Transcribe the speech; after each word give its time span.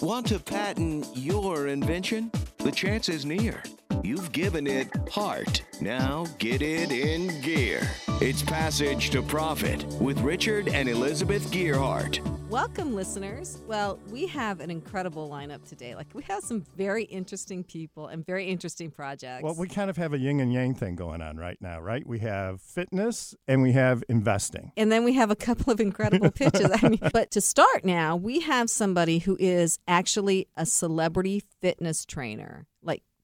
Want 0.00 0.28
to 0.28 0.38
patent 0.38 1.08
your 1.16 1.66
invention? 1.66 2.30
The 2.58 2.70
chance 2.70 3.08
is 3.08 3.24
near. 3.24 3.60
You've 4.02 4.32
given 4.32 4.66
it 4.66 4.88
heart. 5.10 5.62
Now 5.80 6.26
get 6.38 6.62
it 6.62 6.90
in 6.92 7.40
gear. 7.42 7.88
It's 8.20 8.42
Passage 8.42 9.10
to 9.10 9.22
Profit 9.22 9.84
with 10.00 10.18
Richard 10.20 10.68
and 10.68 10.88
Elizabeth 10.88 11.50
Gearhart. 11.50 12.20
Welcome, 12.48 12.94
listeners. 12.94 13.58
Well, 13.66 13.98
we 14.10 14.26
have 14.28 14.60
an 14.60 14.70
incredible 14.70 15.28
lineup 15.28 15.68
today. 15.68 15.94
Like, 15.94 16.06
we 16.14 16.22
have 16.22 16.42
some 16.42 16.64
very 16.76 17.04
interesting 17.04 17.62
people 17.62 18.06
and 18.06 18.24
very 18.24 18.46
interesting 18.46 18.90
projects. 18.90 19.42
Well, 19.42 19.54
we 19.54 19.68
kind 19.68 19.90
of 19.90 19.98
have 19.98 20.14
a 20.14 20.18
yin 20.18 20.40
and 20.40 20.50
yang 20.52 20.74
thing 20.74 20.96
going 20.96 21.20
on 21.20 21.36
right 21.36 21.58
now, 21.60 21.78
right? 21.80 22.06
We 22.06 22.20
have 22.20 22.62
fitness 22.62 23.34
and 23.46 23.60
we 23.62 23.72
have 23.72 24.02
investing. 24.08 24.72
and 24.78 24.90
then 24.90 25.04
we 25.04 25.12
have 25.12 25.30
a 25.30 25.36
couple 25.36 25.70
of 25.72 25.78
incredible 25.78 26.30
pitches. 26.30 26.70
I 26.82 26.88
mean, 26.88 27.00
but 27.12 27.30
to 27.32 27.42
start 27.42 27.84
now, 27.84 28.16
we 28.16 28.40
have 28.40 28.70
somebody 28.70 29.18
who 29.18 29.36
is 29.38 29.78
actually 29.86 30.48
a 30.56 30.64
celebrity 30.64 31.42
fitness 31.60 32.06
trainer. 32.06 32.66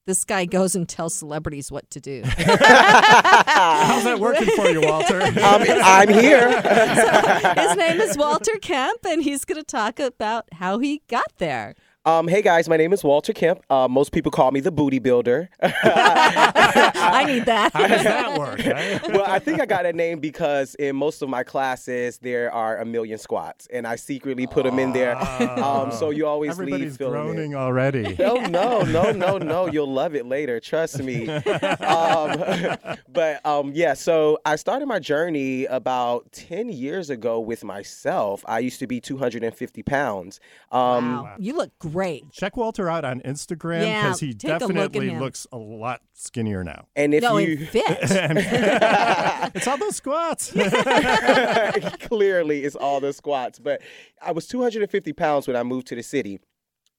Like, 0.04 0.16
this 0.16 0.24
guy 0.24 0.44
goes 0.44 0.74
and 0.74 0.86
tells 0.88 1.14
celebrities 1.14 1.72
what 1.72 1.88
to 1.90 2.00
do. 2.00 2.22
How's 2.36 4.04
that 4.04 4.18
working 4.20 4.48
for 4.54 4.68
you, 4.68 4.82
Walter? 4.82 5.22
Um, 5.22 5.64
I'm 5.82 6.08
here. 6.08 6.48
His 7.56 7.76
name 7.76 8.00
is 8.00 8.16
Walter 8.18 8.58
Kemp, 8.60 9.04
and 9.06 9.22
he's 9.22 9.44
going 9.46 9.60
to 9.60 9.66
talk 9.66 9.98
about 9.98 10.46
how 10.52 10.78
he 10.78 11.02
got 11.08 11.32
there. 11.38 11.74
Um, 12.06 12.28
hey 12.28 12.42
guys, 12.42 12.68
my 12.68 12.76
name 12.76 12.92
is 12.92 13.02
Walter 13.02 13.32
Kemp. 13.32 13.62
Uh, 13.70 13.88
most 13.88 14.12
people 14.12 14.30
call 14.30 14.50
me 14.50 14.60
the 14.60 14.70
Booty 14.70 14.98
Builder. 14.98 15.48
I 15.62 17.24
need 17.26 17.46
that. 17.46 17.72
How 17.72 17.86
does 17.86 18.04
that 18.04 18.38
work? 18.38 18.58
right? 18.66 19.00
well, 19.10 19.24
I 19.26 19.38
think 19.38 19.58
I 19.58 19.64
got 19.64 19.84
that 19.84 19.94
name 19.94 20.18
because 20.20 20.74
in 20.74 20.96
most 20.96 21.22
of 21.22 21.30
my 21.30 21.42
classes 21.42 22.18
there 22.18 22.52
are 22.52 22.76
a 22.76 22.84
million 22.84 23.16
squats, 23.16 23.66
and 23.72 23.86
I 23.86 23.96
secretly 23.96 24.46
put 24.46 24.64
them 24.64 24.78
in 24.78 24.92
there. 24.92 25.16
Um, 25.16 25.92
so 25.92 26.10
you 26.10 26.26
always 26.26 26.50
Everybody's 26.50 26.90
leave 26.90 26.96
feeling 26.98 27.14
it. 27.14 27.24
groaning 27.24 27.54
already. 27.54 28.16
Oh 28.24 28.36
no, 28.46 28.82
no, 28.82 29.10
no, 29.12 29.38
no! 29.38 29.66
You'll 29.66 29.92
love 29.92 30.14
it 30.14 30.26
later. 30.26 30.58
Trust 30.60 31.02
me. 31.02 31.28
um, 31.28 32.42
but 33.08 33.44
um, 33.46 33.72
yeah, 33.74 33.94
so 33.94 34.38
I 34.44 34.56
started 34.56 34.86
my 34.86 34.98
journey 34.98 35.64
about 35.66 36.30
ten 36.32 36.68
years 36.68 37.08
ago 37.10 37.40
with 37.40 37.64
myself. 37.64 38.44
I 38.46 38.58
used 38.58 38.78
to 38.80 38.86
be 38.86 39.00
250 39.00 39.82
pounds. 39.84 40.40
Um, 40.70 41.22
wow. 41.22 41.34
You 41.38 41.56
look 41.56 41.78
great. 41.78 41.93
Check 42.32 42.56
Walter 42.56 42.88
out 42.88 43.04
on 43.04 43.20
Instagram 43.20 43.86
Yeah, 43.86 44.02
because 44.02 44.20
he 44.20 44.34
take 44.34 44.50
a 44.50 44.66
look 44.66 44.74
definitely 44.74 45.10
looks 45.10 45.46
a 45.52 45.56
lot 45.56 46.00
skinnier 46.12 46.64
now. 46.64 46.86
And 46.96 47.14
if 47.14 47.22
no, 47.22 47.38
you 47.38 47.58
and 47.58 47.68
fit. 47.68 47.86
it's 49.54 49.66
all 49.66 49.78
those 49.78 49.96
squats. 49.96 50.52
clearly 52.00 52.64
it's 52.64 52.76
all 52.76 53.00
the 53.00 53.12
squats, 53.12 53.58
but 53.58 53.80
I 54.20 54.32
was 54.32 54.46
250 54.46 55.12
pounds 55.12 55.46
when 55.46 55.56
I 55.56 55.62
moved 55.62 55.86
to 55.88 55.94
the 55.94 56.02
city. 56.02 56.40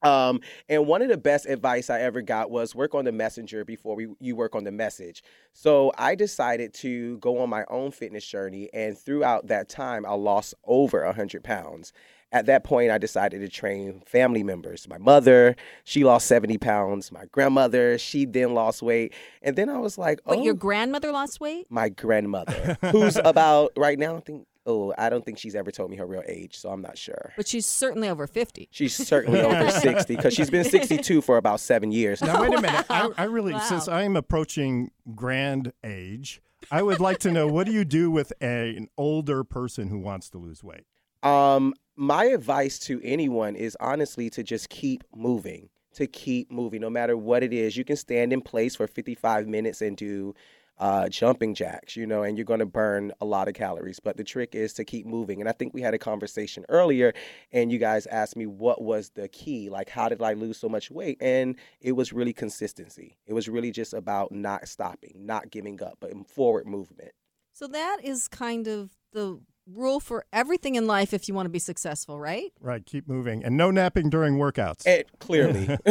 Um, 0.06 0.42
and 0.70 0.86
one 0.86 1.02
of 1.02 1.10
the 1.10 1.18
best 1.18 1.48
advice 1.48 1.90
I 1.90 2.02
ever 2.02 2.22
got 2.22 2.52
was 2.52 2.76
work 2.76 2.94
on 2.94 3.06
the 3.06 3.12
messenger 3.12 3.66
before 3.66 3.96
we, 3.96 4.08
you 4.20 4.36
work 4.36 4.54
on 4.54 4.64
the 4.64 4.72
message. 4.72 5.24
So 5.54 5.92
I 5.98 6.14
decided 6.14 6.74
to 6.76 7.18
go 7.18 7.40
on 7.40 7.50
my 7.50 7.66
own 7.70 7.92
fitness 7.92 8.26
journey, 8.26 8.70
and 8.72 8.98
throughout 8.98 9.48
that 9.48 9.68
time, 9.68 10.06
I 10.06 10.14
lost 10.14 10.54
over 10.66 11.04
100 11.06 11.44
pounds. 11.44 11.92
At 12.32 12.48
that 12.48 12.64
point, 12.66 12.92
I 12.92 12.98
decided 12.98 13.40
to 13.42 13.48
train 13.48 14.02
family 14.06 14.44
members. 14.44 14.88
My 14.90 14.98
mother, 14.98 15.56
she 15.86 16.04
lost 16.04 16.28
70 16.28 16.58
pounds. 16.58 17.12
My 17.12 17.26
grandmother, 17.32 17.98
she 17.98 18.26
then 18.26 18.54
lost 18.54 18.82
weight. 18.82 19.14
And 19.42 19.56
then 19.56 19.70
I 19.70 19.78
was 19.78 19.98
like, 19.98 20.20
oh, 20.26 20.36
Wait, 20.36 20.44
your 20.44 20.54
grandmother 20.56 21.12
lost 21.12 21.40
weight? 21.40 21.68
my 21.70 21.88
grandmother, 21.90 22.78
who's 22.92 23.16
about 23.18 23.72
right 23.78 23.98
now. 23.98 24.18
I 24.18 24.20
think. 24.20 24.48
Oh, 24.68 24.96
I 24.98 25.12
don't 25.12 25.24
think 25.24 25.38
she's 25.38 25.54
ever 25.54 25.70
told 25.70 25.92
me 25.92 25.98
her 25.98 26.08
real 26.08 26.24
age, 26.28 26.58
so 26.58 26.70
I'm 26.72 26.82
not 26.82 26.98
sure. 26.98 27.34
But 27.38 27.48
she's 27.48 27.68
certainly 27.68 28.10
over 28.10 28.26
50. 28.26 28.68
She's 28.72 28.96
certainly 28.96 29.40
over 29.40 29.70
60 29.80 30.16
because 30.16 30.34
she's 30.34 30.50
been 30.50 30.64
62 30.64 31.22
for 31.22 31.38
about 31.38 31.60
seven 31.60 31.92
years. 31.92 32.20
Now 32.20 32.42
wait 32.42 32.52
a 32.52 32.60
minute. 32.60 32.84
I, 32.90 33.12
I 33.20 33.24
really, 33.26 33.54
Wow. 33.54 33.60
since 33.60 33.88
I'm 33.88 34.16
approaching 34.18 34.90
grand 35.14 35.72
age, 35.84 36.42
I 36.72 36.82
would 36.82 37.00
like 37.00 37.20
to 37.20 37.32
know 37.32 37.46
what 37.48 37.68
do 37.68 37.74
you 37.74 37.86
do 37.86 38.10
with 38.10 38.34
a, 38.42 38.76
an 38.76 38.88
older 38.98 39.44
person 39.44 39.90
who 39.90 40.00
wants 40.00 40.32
to 40.32 40.40
lose 40.40 40.64
weight? 40.64 40.88
Um, 41.22 41.76
my 41.96 42.26
advice 42.26 42.80
to 42.80 43.02
anyone 43.04 43.56
is 43.56 43.78
honestly 43.80 44.30
to 44.32 44.44
just 44.44 44.70
keep 44.70 45.04
moving, 45.16 45.70
to 45.94 46.08
keep 46.08 46.52
moving, 46.52 46.82
no 46.82 46.90
matter 46.90 47.16
what 47.16 47.44
it 47.44 47.54
is. 47.54 47.78
You 47.78 47.86
can 47.86 47.96
stand 47.96 48.34
in 48.34 48.42
place 48.42 48.76
for 48.76 48.88
55 48.88 49.48
minutes 49.48 49.82
and 49.82 49.96
do 49.96 50.34
uh, 50.78 51.08
jumping 51.08 51.54
jacks, 51.54 51.96
you 51.96 52.06
know, 52.06 52.24
and 52.24 52.38
you're 52.38 52.46
going 52.46 52.60
to 52.60 52.66
burn 52.66 53.14
a 53.22 53.26
lot 53.26 53.48
of 53.48 53.54
calories. 53.54 54.00
But 54.00 54.18
the 54.18 54.24
trick 54.24 54.56
is 54.56 54.74
to 54.74 54.84
keep 54.84 55.06
moving. 55.06 55.40
And 55.40 55.50
I 55.50 55.54
think 55.54 55.74
we 55.74 55.82
had 55.82 55.94
a 55.94 55.98
conversation 55.98 56.66
earlier, 56.68 57.14
and 57.52 57.72
you 57.72 57.80
guys 57.80 58.06
asked 58.08 58.36
me 58.36 58.46
what 58.46 58.82
was 58.82 59.12
the 59.12 59.30
key, 59.30 59.70
like 59.70 59.90
how 59.90 60.10
did 60.10 60.22
I 60.22 60.34
lose 60.34 60.58
so 60.58 60.68
much 60.68 60.92
weight? 60.92 61.18
And 61.22 61.56
it 61.80 61.94
was 61.94 62.12
really 62.12 62.34
consistency. 62.34 63.18
It 63.26 63.34
was 63.34 63.48
really 63.48 63.72
just 63.72 63.94
about 63.94 64.32
not 64.32 64.68
stopping, 64.68 65.26
not 65.26 65.50
giving 65.50 65.82
up, 65.82 65.98
but 66.02 66.12
forward 66.28 66.68
movement. 66.68 67.12
So 67.54 67.68
that 67.68 68.00
is 68.04 68.28
kind 68.28 68.68
of 68.68 68.92
the 69.14 69.40
rule 69.68 70.00
for 70.00 70.26
everything 70.32 70.76
in 70.76 70.88
life 70.88 71.14
if 71.14 71.28
you 71.28 71.34
want 71.34 71.46
to 71.46 71.52
be 71.52 71.60
successful, 71.60 72.20
right? 72.20 72.52
Right, 72.60 72.86
keep 72.86 73.08
moving 73.08 73.44
and 73.44 73.58
no 73.58 73.72
napping 73.72 74.10
during 74.10 74.36
workouts. 74.36 74.86
It, 74.86 75.10
clearly, 75.20 75.66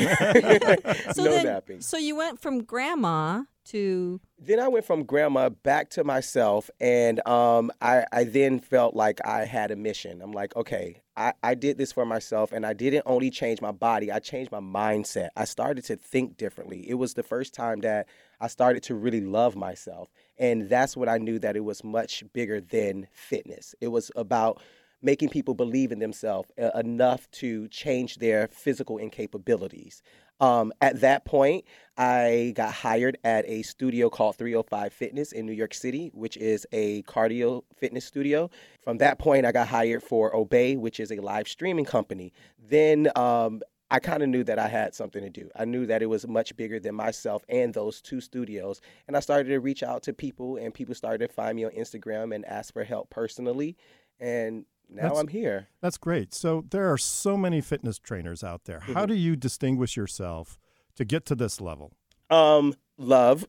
So 1.12 1.24
no 1.24 1.30
then, 1.30 1.46
napping. 1.46 1.80
So 1.80 1.96
you 1.96 2.16
went 2.16 2.40
from 2.40 2.62
grandma 2.64 3.42
to 3.64 4.20
then 4.38 4.60
I 4.60 4.68
went 4.68 4.84
from 4.84 5.04
grandma 5.04 5.48
back 5.48 5.90
to 5.90 6.04
myself, 6.04 6.70
and 6.80 7.26
um, 7.26 7.70
I, 7.80 8.04
I 8.12 8.24
then 8.24 8.60
felt 8.60 8.94
like 8.94 9.24
I 9.26 9.44
had 9.44 9.70
a 9.70 9.76
mission. 9.76 10.20
I'm 10.20 10.32
like, 10.32 10.54
okay, 10.56 11.02
I, 11.16 11.32
I 11.42 11.54
did 11.54 11.78
this 11.78 11.92
for 11.92 12.04
myself, 12.04 12.52
and 12.52 12.66
I 12.66 12.74
didn't 12.74 13.04
only 13.06 13.30
change 13.30 13.60
my 13.60 13.72
body, 13.72 14.12
I 14.12 14.18
changed 14.18 14.52
my 14.52 14.60
mindset. 14.60 15.28
I 15.36 15.44
started 15.44 15.84
to 15.86 15.96
think 15.96 16.36
differently. 16.36 16.88
It 16.88 16.94
was 16.94 17.14
the 17.14 17.22
first 17.22 17.54
time 17.54 17.80
that 17.80 18.08
I 18.40 18.48
started 18.48 18.82
to 18.84 18.94
really 18.94 19.22
love 19.22 19.56
myself, 19.56 20.10
and 20.38 20.68
that's 20.68 20.96
when 20.96 21.08
I 21.08 21.18
knew 21.18 21.38
that 21.38 21.56
it 21.56 21.64
was 21.64 21.82
much 21.82 22.24
bigger 22.32 22.60
than 22.60 23.06
fitness. 23.12 23.74
It 23.80 23.88
was 23.88 24.10
about 24.16 24.60
making 25.04 25.28
people 25.28 25.54
believe 25.54 25.92
in 25.92 25.98
themselves 25.98 26.50
enough 26.74 27.30
to 27.30 27.68
change 27.68 28.16
their 28.16 28.48
physical 28.48 28.98
incapabilities. 28.98 30.00
Um, 30.40 30.72
at 30.80 31.00
that 31.00 31.24
point, 31.24 31.64
I 31.96 32.52
got 32.56 32.72
hired 32.72 33.18
at 33.22 33.44
a 33.46 33.62
studio 33.62 34.10
called 34.10 34.36
305 34.36 34.92
Fitness 34.92 35.32
in 35.32 35.46
New 35.46 35.52
York 35.52 35.74
City, 35.74 36.10
which 36.12 36.36
is 36.36 36.66
a 36.72 37.02
cardio 37.04 37.62
fitness 37.76 38.04
studio. 38.04 38.50
From 38.82 38.98
that 38.98 39.18
point, 39.18 39.46
I 39.46 39.52
got 39.52 39.68
hired 39.68 40.02
for 40.02 40.32
Obé, 40.32 40.76
which 40.76 40.98
is 40.98 41.12
a 41.12 41.16
live 41.16 41.46
streaming 41.46 41.84
company. 41.84 42.32
Then 42.58 43.10
um, 43.14 43.60
I 43.90 44.00
kind 44.00 44.24
of 44.24 44.28
knew 44.28 44.42
that 44.44 44.58
I 44.58 44.66
had 44.66 44.92
something 44.94 45.22
to 45.22 45.30
do. 45.30 45.48
I 45.54 45.64
knew 45.66 45.86
that 45.86 46.02
it 46.02 46.06
was 46.06 46.26
much 46.26 46.56
bigger 46.56 46.80
than 46.80 46.96
myself 46.96 47.44
and 47.48 47.72
those 47.72 48.00
two 48.00 48.20
studios. 48.20 48.80
And 49.06 49.16
I 49.16 49.20
started 49.20 49.50
to 49.50 49.60
reach 49.60 49.84
out 49.84 50.02
to 50.04 50.12
people, 50.12 50.56
and 50.56 50.74
people 50.74 50.96
started 50.96 51.28
to 51.28 51.32
find 51.32 51.54
me 51.54 51.64
on 51.64 51.70
Instagram 51.70 52.34
and 52.34 52.44
ask 52.44 52.72
for 52.72 52.82
help 52.82 53.10
personally. 53.10 53.76
And 54.18 54.64
now 54.88 55.02
That's- 55.02 55.20
I'm 55.20 55.28
here. 55.28 55.68
That's 55.80 55.96
great. 55.96 56.34
So 56.34 56.64
there 56.70 56.90
are 56.92 56.98
so 56.98 57.36
many 57.36 57.60
fitness 57.60 57.98
trainers 57.98 58.44
out 58.44 58.64
there. 58.64 58.80
How 58.80 59.06
do 59.06 59.14
you 59.14 59.36
distinguish 59.36 59.96
yourself 59.96 60.58
to 60.96 61.04
get 61.04 61.26
to 61.26 61.34
this 61.34 61.60
level? 61.60 61.92
Um, 62.30 62.74
love. 62.96 63.46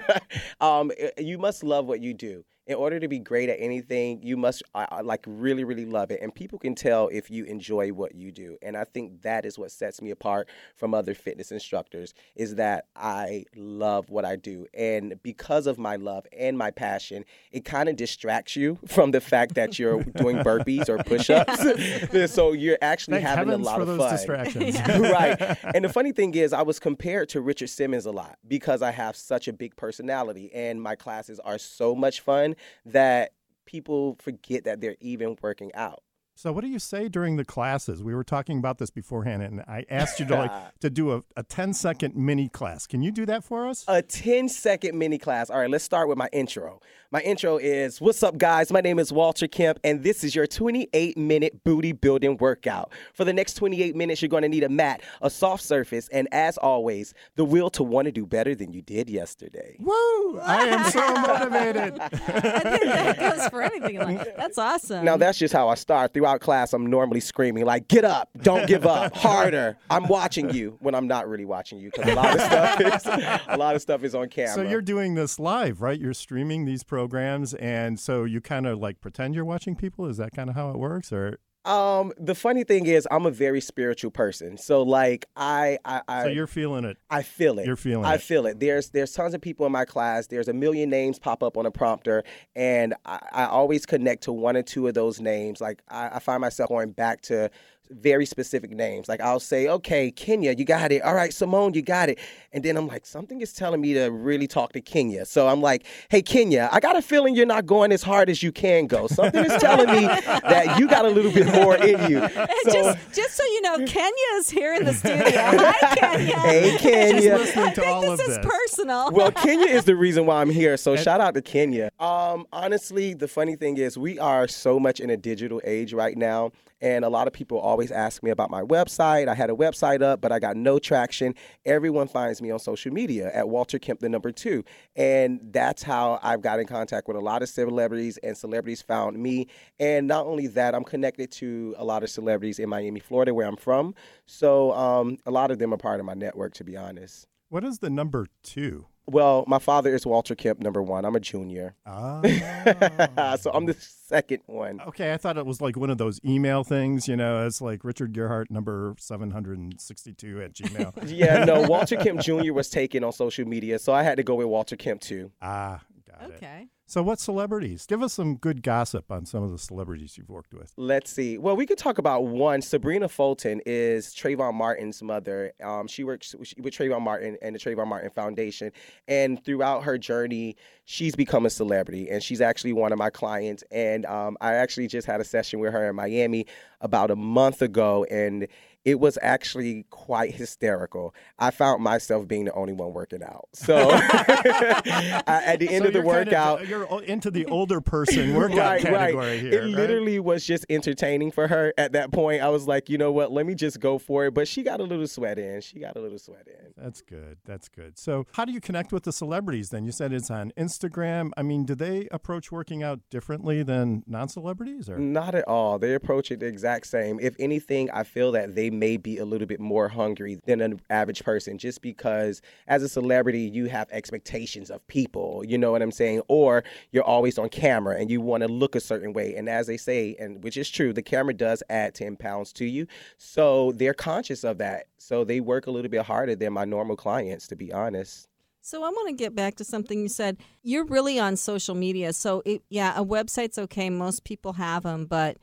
um, 0.60 0.92
you 1.18 1.38
must 1.38 1.64
love 1.64 1.86
what 1.86 2.00
you 2.00 2.14
do. 2.14 2.44
In 2.72 2.78
order 2.78 2.98
to 2.98 3.06
be 3.06 3.18
great 3.18 3.50
at 3.50 3.58
anything, 3.60 4.22
you 4.22 4.38
must 4.38 4.62
uh, 4.74 4.86
uh, 4.90 5.02
like 5.04 5.22
really, 5.26 5.62
really 5.62 5.84
love 5.84 6.10
it. 6.10 6.20
And 6.22 6.34
people 6.34 6.58
can 6.58 6.74
tell 6.74 7.08
if 7.08 7.30
you 7.30 7.44
enjoy 7.44 7.90
what 7.90 8.14
you 8.14 8.32
do. 8.32 8.56
And 8.62 8.78
I 8.78 8.84
think 8.84 9.20
that 9.22 9.44
is 9.44 9.58
what 9.58 9.70
sets 9.70 10.00
me 10.00 10.10
apart 10.10 10.48
from 10.74 10.94
other 10.94 11.12
fitness 11.12 11.52
instructors 11.52 12.14
is 12.34 12.54
that 12.54 12.86
I 12.96 13.44
love 13.54 14.08
what 14.08 14.24
I 14.24 14.36
do. 14.36 14.66
And 14.72 15.22
because 15.22 15.66
of 15.66 15.76
my 15.76 15.96
love 15.96 16.26
and 16.34 16.56
my 16.56 16.70
passion, 16.70 17.26
it 17.50 17.66
kind 17.66 17.90
of 17.90 17.96
distracts 17.96 18.56
you 18.56 18.78
from 18.86 19.10
the 19.10 19.20
fact 19.20 19.54
that 19.56 19.78
you're 19.78 20.02
doing 20.02 20.38
burpees 20.38 20.88
or 20.88 20.96
push-ups. 21.04 22.32
so 22.32 22.52
you're 22.52 22.78
actually 22.80 23.20
Thank 23.20 23.36
having 23.36 23.52
a 23.52 23.58
lot 23.58 23.76
for 23.76 23.82
of 23.82 23.88
those 23.88 23.98
fun. 23.98 24.12
distractions. 24.12 24.80
right. 25.10 25.58
And 25.74 25.84
the 25.84 25.92
funny 25.92 26.12
thing 26.12 26.34
is, 26.34 26.54
I 26.54 26.62
was 26.62 26.80
compared 26.80 27.28
to 27.30 27.42
Richard 27.42 27.68
Simmons 27.68 28.06
a 28.06 28.12
lot 28.12 28.38
because 28.48 28.80
I 28.80 28.92
have 28.92 29.14
such 29.14 29.46
a 29.46 29.52
big 29.52 29.76
personality, 29.76 30.50
and 30.54 30.80
my 30.80 30.94
classes 30.94 31.38
are 31.38 31.58
so 31.58 31.94
much 31.94 32.22
fun 32.22 32.56
that 32.86 33.32
people 33.66 34.16
forget 34.20 34.64
that 34.64 34.80
they're 34.80 34.96
even 35.00 35.36
working 35.42 35.72
out. 35.74 36.02
So 36.42 36.50
what 36.50 36.62
do 36.62 36.66
you 36.68 36.80
say 36.80 37.08
during 37.08 37.36
the 37.36 37.44
classes? 37.44 38.02
We 38.02 38.16
were 38.16 38.24
talking 38.24 38.58
about 38.58 38.78
this 38.78 38.90
beforehand, 38.90 39.44
and 39.44 39.60
I 39.60 39.84
asked 39.88 40.18
you 40.18 40.26
to 40.26 40.34
like 40.34 40.78
to 40.80 40.90
do 40.90 41.12
a, 41.12 41.22
a 41.36 41.44
10 41.44 41.72
second 41.72 42.16
mini 42.16 42.48
class. 42.48 42.84
Can 42.88 43.00
you 43.00 43.12
do 43.12 43.24
that 43.26 43.44
for 43.44 43.68
us? 43.68 43.84
A 43.86 44.02
10 44.02 44.48
second 44.48 44.98
mini 44.98 45.18
class. 45.18 45.50
All 45.50 45.60
right, 45.60 45.70
let's 45.70 45.84
start 45.84 46.08
with 46.08 46.18
my 46.18 46.28
intro. 46.32 46.80
My 47.12 47.20
intro 47.20 47.58
is 47.58 48.00
What's 48.00 48.22
up, 48.22 48.38
guys? 48.38 48.72
My 48.72 48.80
name 48.80 48.98
is 48.98 49.12
Walter 49.12 49.46
Kemp, 49.46 49.78
and 49.84 50.02
this 50.02 50.24
is 50.24 50.34
your 50.34 50.46
28 50.46 51.18
minute 51.18 51.62
booty 51.62 51.92
building 51.92 52.38
workout. 52.38 52.90
For 53.12 53.24
the 53.24 53.34
next 53.34 53.54
28 53.54 53.94
minutes, 53.94 54.22
you're 54.22 54.30
going 54.30 54.44
to 54.44 54.48
need 54.48 54.64
a 54.64 54.70
mat, 54.70 55.02
a 55.20 55.28
soft 55.28 55.62
surface, 55.62 56.08
and 56.08 56.26
as 56.32 56.56
always, 56.56 57.12
the 57.36 57.44
will 57.44 57.68
to 57.68 57.82
want 57.82 58.06
to 58.06 58.12
do 58.12 58.24
better 58.24 58.54
than 58.54 58.72
you 58.72 58.80
did 58.80 59.10
yesterday. 59.10 59.76
Woo! 59.78 60.40
I 60.40 60.68
am 60.68 60.90
so 60.90 61.14
motivated. 61.20 62.00
I 62.00 62.08
think 62.08 62.84
that 62.84 63.18
goes 63.18 63.48
for 63.48 63.60
anything 63.60 63.96
in 63.96 64.02
life. 64.16 64.28
That's 64.38 64.56
awesome. 64.56 65.04
Now, 65.04 65.18
that's 65.18 65.38
just 65.38 65.52
how 65.52 65.68
I 65.68 65.74
start. 65.74 66.14
Throughout 66.14 66.31
throughout 66.32 66.40
class, 66.44 66.72
I'm 66.72 66.86
normally 66.86 67.20
screaming 67.20 67.64
like, 67.64 67.88
"Get 67.88 68.04
up! 68.04 68.30
Don't 68.42 68.66
give 68.66 68.86
up! 68.86 69.14
Harder! 69.16 69.76
I'm 69.90 70.08
watching 70.08 70.50
you." 70.50 70.76
When 70.80 70.94
I'm 70.94 71.06
not 71.06 71.28
really 71.28 71.44
watching 71.44 71.78
you, 71.78 71.90
because 71.90 72.10
a 72.10 72.14
lot 72.14 72.34
of 72.34 72.40
stuff 72.40 72.80
is 72.80 73.06
a 73.48 73.56
lot 73.56 73.74
of 73.74 73.82
stuff 73.82 74.02
is 74.04 74.14
on 74.14 74.28
camera. 74.28 74.54
So 74.54 74.62
you're 74.62 74.82
doing 74.82 75.14
this 75.14 75.38
live, 75.38 75.80
right? 75.82 75.98
You're 75.98 76.14
streaming 76.14 76.64
these 76.64 76.82
programs, 76.84 77.54
and 77.54 77.98
so 77.98 78.24
you 78.24 78.40
kind 78.40 78.66
of 78.66 78.78
like 78.78 79.00
pretend 79.00 79.34
you're 79.34 79.44
watching 79.44 79.76
people. 79.76 80.06
Is 80.06 80.16
that 80.16 80.32
kind 80.32 80.48
of 80.48 80.56
how 80.56 80.70
it 80.70 80.78
works, 80.78 81.12
or? 81.12 81.38
Um, 81.64 82.12
the 82.18 82.34
funny 82.34 82.64
thing 82.64 82.86
is, 82.86 83.06
I'm 83.10 83.24
a 83.24 83.30
very 83.30 83.60
spiritual 83.60 84.10
person. 84.10 84.56
So 84.56 84.82
like, 84.82 85.26
I, 85.36 85.78
I, 85.84 86.00
I 86.08 86.22
So 86.24 86.28
you're 86.30 86.46
feeling 86.48 86.84
it. 86.84 86.96
I 87.08 87.22
feel 87.22 87.58
it. 87.58 87.66
You're 87.66 87.76
feeling 87.76 88.04
I 88.04 88.14
it. 88.14 88.22
feel 88.22 88.46
it. 88.46 88.58
There's 88.58 88.90
there's 88.90 89.12
tons 89.12 89.32
of 89.34 89.40
people 89.40 89.64
in 89.66 89.72
my 89.72 89.84
class. 89.84 90.26
There's 90.26 90.48
a 90.48 90.52
million 90.52 90.90
names 90.90 91.18
pop 91.20 91.42
up 91.42 91.56
on 91.56 91.64
a 91.66 91.70
prompter, 91.70 92.24
and 92.56 92.94
I, 93.04 93.20
I 93.32 93.44
always 93.44 93.86
connect 93.86 94.24
to 94.24 94.32
one 94.32 94.56
or 94.56 94.62
two 94.62 94.88
of 94.88 94.94
those 94.94 95.20
names. 95.20 95.60
Like 95.60 95.82
I, 95.88 96.10
I 96.14 96.18
find 96.18 96.40
myself 96.40 96.68
going 96.68 96.90
back 96.90 97.20
to 97.22 97.50
very 97.92 98.26
specific 98.26 98.70
names. 98.70 99.08
Like 99.08 99.20
I'll 99.20 99.40
say, 99.40 99.68
okay, 99.68 100.10
Kenya, 100.10 100.52
you 100.56 100.64
got 100.64 100.92
it. 100.92 101.02
All 101.02 101.14
right, 101.14 101.32
Simone, 101.32 101.74
you 101.74 101.82
got 101.82 102.08
it. 102.08 102.18
And 102.52 102.62
then 102.64 102.76
I'm 102.76 102.86
like, 102.86 103.06
something 103.06 103.40
is 103.40 103.52
telling 103.52 103.80
me 103.80 103.94
to 103.94 104.06
really 104.10 104.46
talk 104.46 104.72
to 104.72 104.80
Kenya. 104.80 105.24
So 105.24 105.48
I'm 105.48 105.60
like, 105.62 105.84
hey, 106.10 106.20
Kenya, 106.22 106.68
I 106.72 106.80
got 106.80 106.96
a 106.96 107.02
feeling 107.02 107.34
you're 107.34 107.46
not 107.46 107.64
going 107.66 107.92
as 107.92 108.02
hard 108.02 108.28
as 108.28 108.42
you 108.42 108.52
can 108.52 108.86
go. 108.86 109.06
Something 109.06 109.44
is 109.44 109.60
telling 109.60 109.86
me 109.90 110.06
that 110.06 110.76
you 110.78 110.88
got 110.88 111.04
a 111.04 111.08
little 111.08 111.32
bit 111.32 111.46
more 111.46 111.76
in 111.76 112.10
you. 112.10 112.22
And 112.22 112.48
So, 112.64 112.72
just, 112.72 112.98
just 113.14 113.34
so 113.36 113.44
you 113.44 113.62
know, 113.62 113.78
Kenya 113.86 114.12
is 114.34 114.50
here 114.50 114.74
in 114.74 114.84
the 114.84 114.92
studio. 114.94 115.20
Hi, 115.34 115.94
Kenya. 115.96 116.38
hey, 116.40 116.70
She's 116.72 116.80
Kenya. 116.80 117.36
listening 117.36 117.64
I 117.66 117.74
to 117.74 117.80
think 117.80 117.86
all 117.92 118.00
this 118.02 118.20
of 118.20 118.28
is 118.28 118.36
this. 118.36 118.46
personal. 118.46 119.10
well, 119.12 119.32
Kenya 119.32 119.66
is 119.66 119.84
the 119.84 119.96
reason 119.96 120.26
why 120.26 120.40
I'm 120.40 120.50
here. 120.50 120.76
So 120.76 120.96
shout 120.96 121.20
out 121.20 121.34
to 121.34 121.42
Kenya. 121.42 121.90
Um, 121.98 122.46
honestly, 122.52 123.14
the 123.14 123.28
funny 123.28 123.56
thing 123.56 123.78
is 123.78 123.96
we 123.96 124.18
are 124.18 124.46
so 124.48 124.78
much 124.78 125.00
in 125.00 125.10
a 125.10 125.16
digital 125.16 125.60
age 125.64 125.92
right 125.92 126.16
now. 126.16 126.52
And 126.82 127.04
a 127.04 127.08
lot 127.08 127.28
of 127.28 127.32
people 127.32 127.58
always 127.58 127.92
ask 127.92 128.22
me 128.22 128.30
about 128.30 128.50
my 128.50 128.60
website. 128.60 129.28
I 129.28 129.34
had 129.34 129.48
a 129.48 129.54
website 129.54 130.02
up, 130.02 130.20
but 130.20 130.32
I 130.32 130.40
got 130.40 130.56
no 130.56 130.78
traction. 130.80 131.34
Everyone 131.64 132.08
finds 132.08 132.42
me 132.42 132.50
on 132.50 132.58
social 132.58 132.92
media 132.92 133.30
at 133.32 133.48
Walter 133.48 133.78
Kemp, 133.78 134.00
the 134.00 134.08
number 134.08 134.32
two. 134.32 134.64
And 134.96 135.40
that's 135.52 135.82
how 135.82 136.18
I've 136.22 136.42
got 136.42 136.58
in 136.58 136.66
contact 136.66 137.06
with 137.06 137.16
a 137.16 137.20
lot 137.20 137.40
of 137.40 137.48
celebrities, 137.48 138.18
and 138.18 138.36
celebrities 138.36 138.82
found 138.82 139.16
me. 139.16 139.46
And 139.78 140.08
not 140.08 140.26
only 140.26 140.48
that, 140.48 140.74
I'm 140.74 140.84
connected 140.84 141.30
to 141.32 141.74
a 141.78 141.84
lot 141.84 142.02
of 142.02 142.10
celebrities 142.10 142.58
in 142.58 142.68
Miami, 142.68 143.00
Florida, 143.00 143.32
where 143.32 143.46
I'm 143.46 143.56
from. 143.56 143.94
So 144.26 144.72
um, 144.72 145.18
a 145.24 145.30
lot 145.30 145.52
of 145.52 145.58
them 145.60 145.72
are 145.72 145.78
part 145.78 146.00
of 146.00 146.06
my 146.06 146.14
network, 146.14 146.52
to 146.54 146.64
be 146.64 146.76
honest. 146.76 147.26
What 147.48 147.64
is 147.64 147.78
the 147.78 147.90
number 147.90 148.26
two? 148.42 148.86
Well, 149.06 149.44
my 149.48 149.58
father 149.58 149.94
is 149.94 150.06
Walter 150.06 150.34
Kemp, 150.34 150.60
number 150.60 150.80
one. 150.82 151.04
I'm 151.04 151.16
a 151.16 151.20
junior. 151.20 151.74
Ah. 151.84 152.20
so 153.40 153.50
I'm 153.52 153.66
the 153.66 153.74
second 153.74 154.42
one. 154.46 154.80
Okay, 154.86 155.12
I 155.12 155.16
thought 155.16 155.36
it 155.36 155.44
was 155.44 155.60
like 155.60 155.76
one 155.76 155.90
of 155.90 155.98
those 155.98 156.20
email 156.24 156.62
things, 156.64 157.08
you 157.08 157.16
know, 157.16 157.44
it's 157.46 157.60
like 157.60 157.82
Richard 157.84 158.12
Gearhart 158.12 158.50
number 158.50 158.94
762 158.98 160.40
at 160.42 160.52
Gmail. 160.54 160.92
Yeah, 161.12 161.44
no, 161.44 161.62
Walter 161.62 161.96
Kemp 162.02 162.20
Jr. 162.20 162.52
was 162.52 162.70
taken 162.70 163.04
on 163.04 163.12
social 163.12 163.44
media, 163.46 163.78
so 163.78 163.92
I 163.92 164.02
had 164.02 164.16
to 164.16 164.22
go 164.22 164.36
with 164.36 164.46
Walter 164.46 164.76
Kemp 164.76 165.00
too. 165.00 165.30
ah, 165.42 165.80
got 166.18 166.30
it. 166.30 166.34
okay. 166.36 166.68
So, 166.86 167.02
what 167.02 167.18
celebrities? 167.18 167.86
Give 167.86 168.02
us 168.02 168.12
some 168.12 168.36
good 168.36 168.62
gossip 168.62 169.10
on 169.10 169.24
some 169.24 169.42
of 169.42 169.50
the 169.50 169.58
celebrities 169.58 170.18
you've 170.18 170.28
worked 170.28 170.52
with. 170.52 170.74
Let's 170.76 171.10
see. 171.10 171.38
Well, 171.38 171.56
we 171.56 171.64
could 171.64 171.78
talk 171.78 171.96
about 171.96 172.24
one. 172.24 172.60
Sabrina 172.60 173.08
Fulton 173.08 173.62
is 173.64 174.08
Trayvon 174.08 174.54
Martin's 174.54 175.02
mother. 175.02 175.52
Um, 175.62 175.86
she 175.86 176.04
works 176.04 176.34
with 176.34 176.74
Trayvon 176.74 177.00
Martin 177.00 177.38
and 177.40 177.54
the 177.54 177.58
Trayvon 177.58 177.86
Martin 177.86 178.10
Foundation. 178.10 178.72
And 179.08 179.42
throughout 179.42 179.84
her 179.84 179.96
journey, 179.96 180.56
she's 180.84 181.16
become 181.16 181.46
a 181.46 181.50
celebrity. 181.50 182.10
And 182.10 182.22
she's 182.22 182.42
actually 182.42 182.74
one 182.74 182.92
of 182.92 182.98
my 182.98 183.08
clients. 183.08 183.64
And 183.70 184.04
um, 184.04 184.36
I 184.42 184.54
actually 184.54 184.88
just 184.88 185.06
had 185.06 185.20
a 185.20 185.24
session 185.24 185.60
with 185.60 185.72
her 185.72 185.88
in 185.88 185.96
Miami 185.96 186.46
about 186.82 187.10
a 187.10 187.16
month 187.16 187.62
ago. 187.62 188.04
And 188.10 188.48
it 188.84 188.98
was 188.98 189.16
actually 189.22 189.84
quite 189.90 190.34
hysterical. 190.34 191.14
I 191.38 191.50
found 191.50 191.82
myself 191.82 192.26
being 192.26 192.46
the 192.46 192.52
only 192.54 192.72
one 192.72 192.92
working 192.92 193.22
out. 193.22 193.48
So 193.54 193.76
I- 193.92 195.22
at 195.46 195.58
the 195.60 195.68
end 195.68 195.82
So 195.82 195.88
of 195.88 195.92
the 195.92 196.00
you're 196.00 196.12
kind 196.12 196.26
workout, 196.26 196.66
you're 196.68 197.02
into 197.04 197.30
the 197.30 197.46
older 197.46 197.80
person 197.80 198.34
workout 198.36 198.80
category 198.80 199.38
here. 199.38 199.52
it 199.52 199.64
right? 199.66 199.74
literally 199.74 200.18
was 200.20 200.44
just 200.44 200.66
entertaining 200.68 201.30
for 201.30 201.48
her 201.48 201.72
at 201.78 201.92
that 201.92 202.12
point. 202.12 202.42
I 202.42 202.48
was 202.48 202.66
like, 202.66 202.88
you 202.88 202.98
know 202.98 203.12
what? 203.12 203.32
Let 203.32 203.46
me 203.46 203.54
just 203.54 203.80
go 203.80 203.98
for 203.98 204.26
it. 204.26 204.34
But 204.34 204.48
she 204.48 204.62
got 204.62 204.80
a 204.80 204.84
little 204.84 205.06
sweat 205.06 205.38
in. 205.38 205.60
She 205.60 205.78
got 205.80 205.96
a 205.96 206.00
little 206.00 206.18
sweat 206.18 206.46
in. 206.46 206.72
That's 206.76 207.02
good. 207.02 207.38
That's 207.44 207.68
good. 207.68 207.98
So, 207.98 208.26
how 208.32 208.44
do 208.44 208.52
you 208.52 208.60
connect 208.60 208.92
with 208.92 209.04
the 209.04 209.12
celebrities 209.12 209.70
then? 209.70 209.84
You 209.84 209.92
said 209.92 210.12
it's 210.12 210.30
on 210.30 210.52
Instagram. 210.56 211.30
I 211.36 211.42
mean, 211.42 211.64
do 211.64 211.74
they 211.74 212.08
approach 212.10 212.50
working 212.50 212.82
out 212.82 213.00
differently 213.10 213.62
than 213.62 214.02
non 214.06 214.28
celebrities? 214.28 214.88
or 214.88 214.98
Not 214.98 215.34
at 215.34 215.46
all. 215.46 215.78
They 215.78 215.94
approach 215.94 216.30
it 216.30 216.40
the 216.40 216.46
exact 216.46 216.86
same. 216.86 217.18
If 217.20 217.36
anything, 217.38 217.90
I 217.90 218.02
feel 218.04 218.32
that 218.32 218.54
they 218.54 218.70
may 218.72 218.96
be 218.96 219.18
a 219.18 219.24
little 219.24 219.46
bit 219.46 219.60
more 219.60 219.88
hungry 219.88 220.38
than 220.46 220.60
an 220.60 220.80
average 220.90 221.22
person 221.24 221.58
just 221.58 221.82
because 221.82 222.42
as 222.66 222.82
a 222.82 222.88
celebrity, 222.88 223.42
you 223.42 223.66
have 223.66 223.88
expectations 223.90 224.70
of 224.70 224.86
people. 224.88 225.44
You 225.46 225.58
know 225.58 225.72
what 225.72 225.82
I'm 225.82 225.92
saying? 225.92 226.22
Or 226.28 226.64
you're 226.90 227.04
always 227.04 227.38
on 227.38 227.48
camera 227.48 227.96
and 227.98 228.10
you 228.10 228.20
want 228.20 228.42
to 228.42 228.48
look 228.48 228.74
a 228.74 228.80
certain 228.80 229.12
way. 229.12 229.34
And 229.36 229.48
as 229.48 229.66
they 229.66 229.76
say, 229.76 230.16
and 230.18 230.42
which 230.42 230.56
is 230.56 230.70
true, 230.70 230.92
the 230.92 231.02
camera 231.02 231.34
does 231.34 231.62
add 231.68 231.94
10 231.94 232.16
pounds 232.16 232.52
to 232.54 232.64
you. 232.64 232.86
So 233.18 233.72
they're 233.72 233.94
conscious 233.94 234.44
of 234.44 234.58
that. 234.58 234.86
So 234.98 235.24
they 235.24 235.40
work 235.40 235.66
a 235.66 235.70
little 235.70 235.90
bit 235.90 236.04
harder 236.06 236.34
than 236.34 236.52
my 236.52 236.64
normal 236.64 236.96
clients, 236.96 237.46
to 237.48 237.56
be 237.56 237.72
honest. 237.72 238.28
So 238.64 238.84
I 238.84 238.90
want 238.90 239.08
to 239.08 239.14
get 239.14 239.34
back 239.34 239.56
to 239.56 239.64
something 239.64 240.00
you 240.00 240.08
said. 240.08 240.36
You're 240.62 240.84
really 240.84 241.18
on 241.18 241.36
social 241.36 241.74
media. 241.74 242.12
So 242.12 242.42
it, 242.46 242.62
yeah, 242.70 242.94
a 242.96 243.04
website's 243.04 243.58
okay. 243.58 243.90
Most 243.90 244.22
people 244.22 244.52
have 244.52 244.84
them, 244.84 245.06
but 245.06 245.36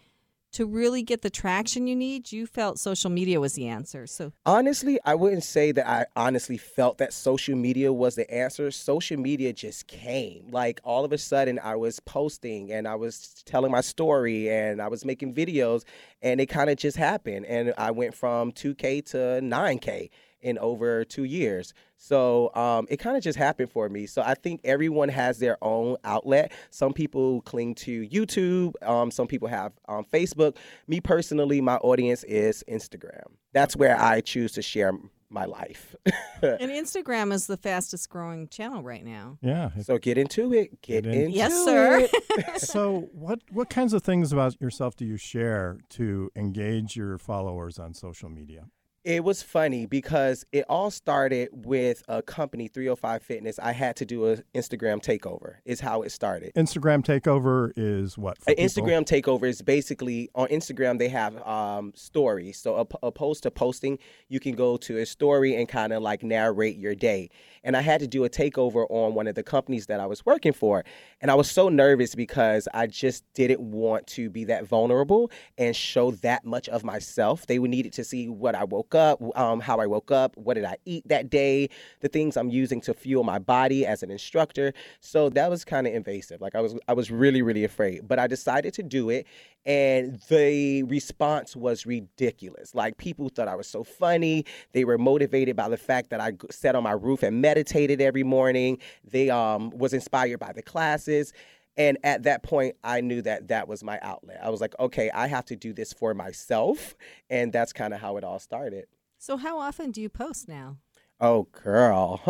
to 0.54 0.66
really 0.66 1.04
get 1.04 1.22
the 1.22 1.30
traction 1.30 1.88
you 1.88 1.96
need, 1.96 2.32
you 2.32 2.46
felt 2.46 2.80
social 2.80 3.10
media 3.10 3.40
was 3.40 3.54
the 3.54 3.68
answer. 3.68 4.08
So 4.08 4.34
Honestly, 4.46 5.00
I 5.06 5.16
wouldn't 5.16 5.44
say 5.44 5.72
that 5.72 5.88
I 5.88 6.06
honestly 6.16 6.58
felt 6.58 6.98
that 6.98 7.14
social 7.14 7.56
media 7.56 7.94
was 7.94 8.16
the 8.16 8.30
answer. 8.34 8.72
Social 8.72 9.18
media 9.18 9.54
just 9.54 9.88
came. 9.88 10.48
Like 10.52 10.80
all 10.84 11.06
of 11.06 11.12
a 11.12 11.18
sudden, 11.18 11.60
I 11.64 11.76
was 11.76 12.00
posting 12.00 12.72
and 12.72 12.88
I 12.88 12.96
was 12.96 13.44
telling 13.46 13.72
my 13.72 13.82
story 13.82 14.50
and 14.50 14.82
I 14.82 14.88
was 14.88 15.06
making 15.06 15.34
videos, 15.36 15.84
and 16.22 16.42
it 16.42 16.48
kind 16.48 16.70
of 16.70 16.78
just 16.78 16.98
happened. 16.98 17.46
And 17.46 17.74
I 17.78 17.92
went 17.92 18.16
from 18.16 18.52
2K 18.52 19.06
to 19.12 19.18
9K 19.18 20.10
in 20.42 20.58
over 20.58 21.04
two 21.04 21.24
years. 21.24 21.74
So 21.98 22.54
um, 22.56 22.88
it 22.90 22.98
kind 22.98 23.18
of 23.18 23.24
just 23.24 23.38
happened 23.38 23.72
for 23.72 23.90
me. 23.90 24.06
So 24.06 24.22
I 24.22 24.34
think 24.36 24.62
everyone 24.64 25.10
has 25.10 25.40
their 25.40 25.58
own 25.62 25.98
outlet. 26.04 26.52
Some 26.72 26.94
people 26.94 27.42
cling 27.42 27.76
to 27.76 28.08
YouTube. 28.08 28.74
Um, 28.88 29.12
some 29.12 29.28
people 29.28 29.48
have 29.48 29.74
um, 29.88 30.06
Facebook. 30.12 30.56
Me 30.88 31.02
personally, 31.02 31.62
my 31.62 31.76
audience 31.78 32.24
is 32.24 32.64
Instagram. 32.70 33.26
That's 33.54 33.76
where 33.76 34.00
I 34.00 34.22
choose 34.22 34.54
to 34.54 34.62
share 34.62 34.94
my 35.30 35.46
life. 35.46 35.96
and 36.42 36.72
Instagram 36.72 37.32
is 37.32 37.48
the 37.48 37.58
fastest 37.58 38.10
growing 38.10 38.48
channel 38.48 38.82
right 38.82 39.06
now. 39.06 39.38
yeah. 39.42 39.70
so 39.82 39.98
get 39.98 40.18
into 40.18 40.54
it. 40.54 40.82
Get, 40.82 41.04
Get 41.04 41.06
in. 41.06 41.22
into 41.26 41.38
Yes, 41.38 41.54
sir. 41.66 42.08
it. 42.12 42.62
so, 42.62 43.10
what 43.12 43.40
what 43.52 43.70
kinds 43.70 43.94
of 43.94 44.02
things 44.04 44.32
about 44.32 44.60
yourself 44.60 44.96
do 44.96 45.06
you 45.06 45.18
share 45.18 45.78
to 45.90 46.32
engage 46.36 46.96
your 46.96 47.18
followers 47.18 47.78
on 47.78 47.94
social 47.94 48.30
media? 48.30 48.66
It 49.06 49.24
was 49.24 49.42
funny 49.42 49.86
because 49.86 50.46
it 50.52 50.66
all 50.68 50.92
started 50.92 51.50
with 51.54 52.04
a 52.10 52.22
company, 52.22 52.68
305 52.68 53.24
Fitness. 53.24 53.58
I 53.58 53.72
had 53.72 53.96
to 53.98 54.06
do 54.06 54.26
an 54.26 54.44
Instagram 54.54 55.02
takeover. 55.02 55.56
Is 55.64 55.80
how 55.80 56.02
it 56.02 56.12
started. 56.12 56.54
Instagram 56.56 57.04
takeover 57.04 57.72
is 57.78 58.18
what? 58.18 58.38
An? 58.46 58.56
Instagram 58.56 59.06
takeover 59.06 59.48
is 59.48 59.62
basically 59.62 60.30
on 60.36 60.48
Instagram 60.50 61.00
they 61.00 61.08
have 61.08 61.38
um, 61.48 61.94
stories. 61.96 62.60
So 62.60 62.76
op- 62.76 63.00
opposed 63.02 63.44
to 63.44 63.52
posting, 63.52 64.00
you 64.28 64.42
can 64.42 64.56
go 64.56 64.76
to 64.78 64.98
a 64.98 65.06
story 65.06 65.56
and 65.56 65.70
kind 65.70 65.94
of 65.94 66.04
like 66.04 66.22
narrate 66.22 66.78
your 66.78 66.96
day. 66.96 67.30
And 67.64 67.78
I 67.78 67.82
had 67.82 68.02
to 68.02 68.08
do 68.08 68.26
a 68.26 68.30
takeover 68.30 68.86
on 68.90 69.14
one 69.14 69.28
of 69.28 69.36
the 69.36 69.44
companies 69.44 69.86
that 69.86 70.02
I 70.02 70.08
was 70.08 70.26
working 70.26 70.54
for, 70.54 70.84
and 71.22 71.32
I 71.32 71.36
was 71.36 71.50
so 71.50 71.70
nervous 71.70 72.16
because 72.16 72.68
I 72.74 72.88
just 72.88 73.24
didn't 73.34 73.62
want 73.62 74.08
to 74.08 74.30
be 74.30 74.44
that 74.46 74.66
vulnerable 74.66 75.32
and 75.58 75.74
show 75.76 76.12
that 76.12 76.46
much 76.46 76.68
of 76.68 76.84
myself. 76.84 77.48
They 77.48 77.60
would 77.60 77.70
needed 77.70 77.94
to 77.94 78.04
see 78.04 78.28
what 78.28 78.56
I 78.56 78.66
woke 78.66 78.89
up, 78.96 79.22
um, 79.38 79.60
how 79.60 79.80
I 79.80 79.88
woke 79.88 80.12
up, 80.12 80.36
what 80.38 80.56
did 80.56 80.66
I 80.66 80.78
eat 80.86 81.08
that 81.08 81.30
day, 81.30 81.70
the 82.02 82.08
things 82.08 82.38
I'm 82.38 82.50
using 82.50 82.82
to 82.82 82.94
fuel 82.94 83.24
my 83.24 83.40
body 83.40 83.86
as 83.86 84.04
an 84.04 84.12
instructor. 84.12 84.74
So 85.00 85.30
that 85.30 85.50
was 85.50 85.66
kind 85.66 85.88
of 85.88 85.94
invasive. 85.94 86.42
Like 86.42 86.56
I 86.56 86.62
was, 86.62 86.76
I 86.88 86.94
was 86.94 87.12
really, 87.12 87.42
really 87.42 87.64
afraid. 87.64 88.08
But 88.08 88.20
I 88.20 88.28
decided 88.28 88.74
to 88.76 88.84
do 88.84 89.10
it, 89.10 89.26
and 89.66 90.20
the 90.30 90.84
response 90.84 91.56
was 91.56 91.86
ridiculous. 91.86 92.74
Like 92.74 92.98
people 92.98 93.30
thought 93.30 93.48
I 93.48 93.56
was 93.56 93.68
so 93.68 93.84
funny. 93.84 94.46
They 94.74 94.86
were 94.86 94.98
motivated 94.98 95.56
by 95.56 95.70
the 95.70 95.78
fact 95.78 96.10
that 96.10 96.22
I 96.22 96.34
sat 96.50 96.76
on 96.76 96.84
my 96.84 96.92
roof 96.92 97.24
and 97.24 97.42
meditated 97.42 98.02
every 98.02 98.24
morning. 98.24 98.80
They 99.04 99.30
um, 99.30 99.72
was 99.72 99.94
inspired 99.94 100.40
by 100.40 100.54
the 100.54 100.62
classes. 100.62 101.34
And 101.80 101.98
at 102.04 102.24
that 102.24 102.44
point, 102.44 102.76
I 102.84 103.00
knew 103.00 103.22
that 103.22 103.48
that 103.48 103.70
was 103.70 103.86
my 103.86 104.00
outlet. 104.02 104.42
I 104.44 104.50
was 104.50 104.60
like, 104.60 104.76
okay, 104.80 105.10
I 105.12 105.28
have 105.28 105.46
to 105.46 105.56
do 105.56 105.72
this 105.72 105.94
for 105.94 106.14
myself. 106.14 106.96
And 107.30 107.54
that's 107.54 107.72
kind 107.72 107.94
of 107.94 108.02
how 108.02 108.18
it 108.18 108.24
all 108.26 108.38
started. 108.38 108.86
So 109.18 109.38
how 109.38 109.58
often 109.58 109.92
do 109.92 110.02
you 110.02 110.10
post 110.10 110.50
now? 110.50 110.78
Oh, 111.22 111.48
girl. 111.64 112.22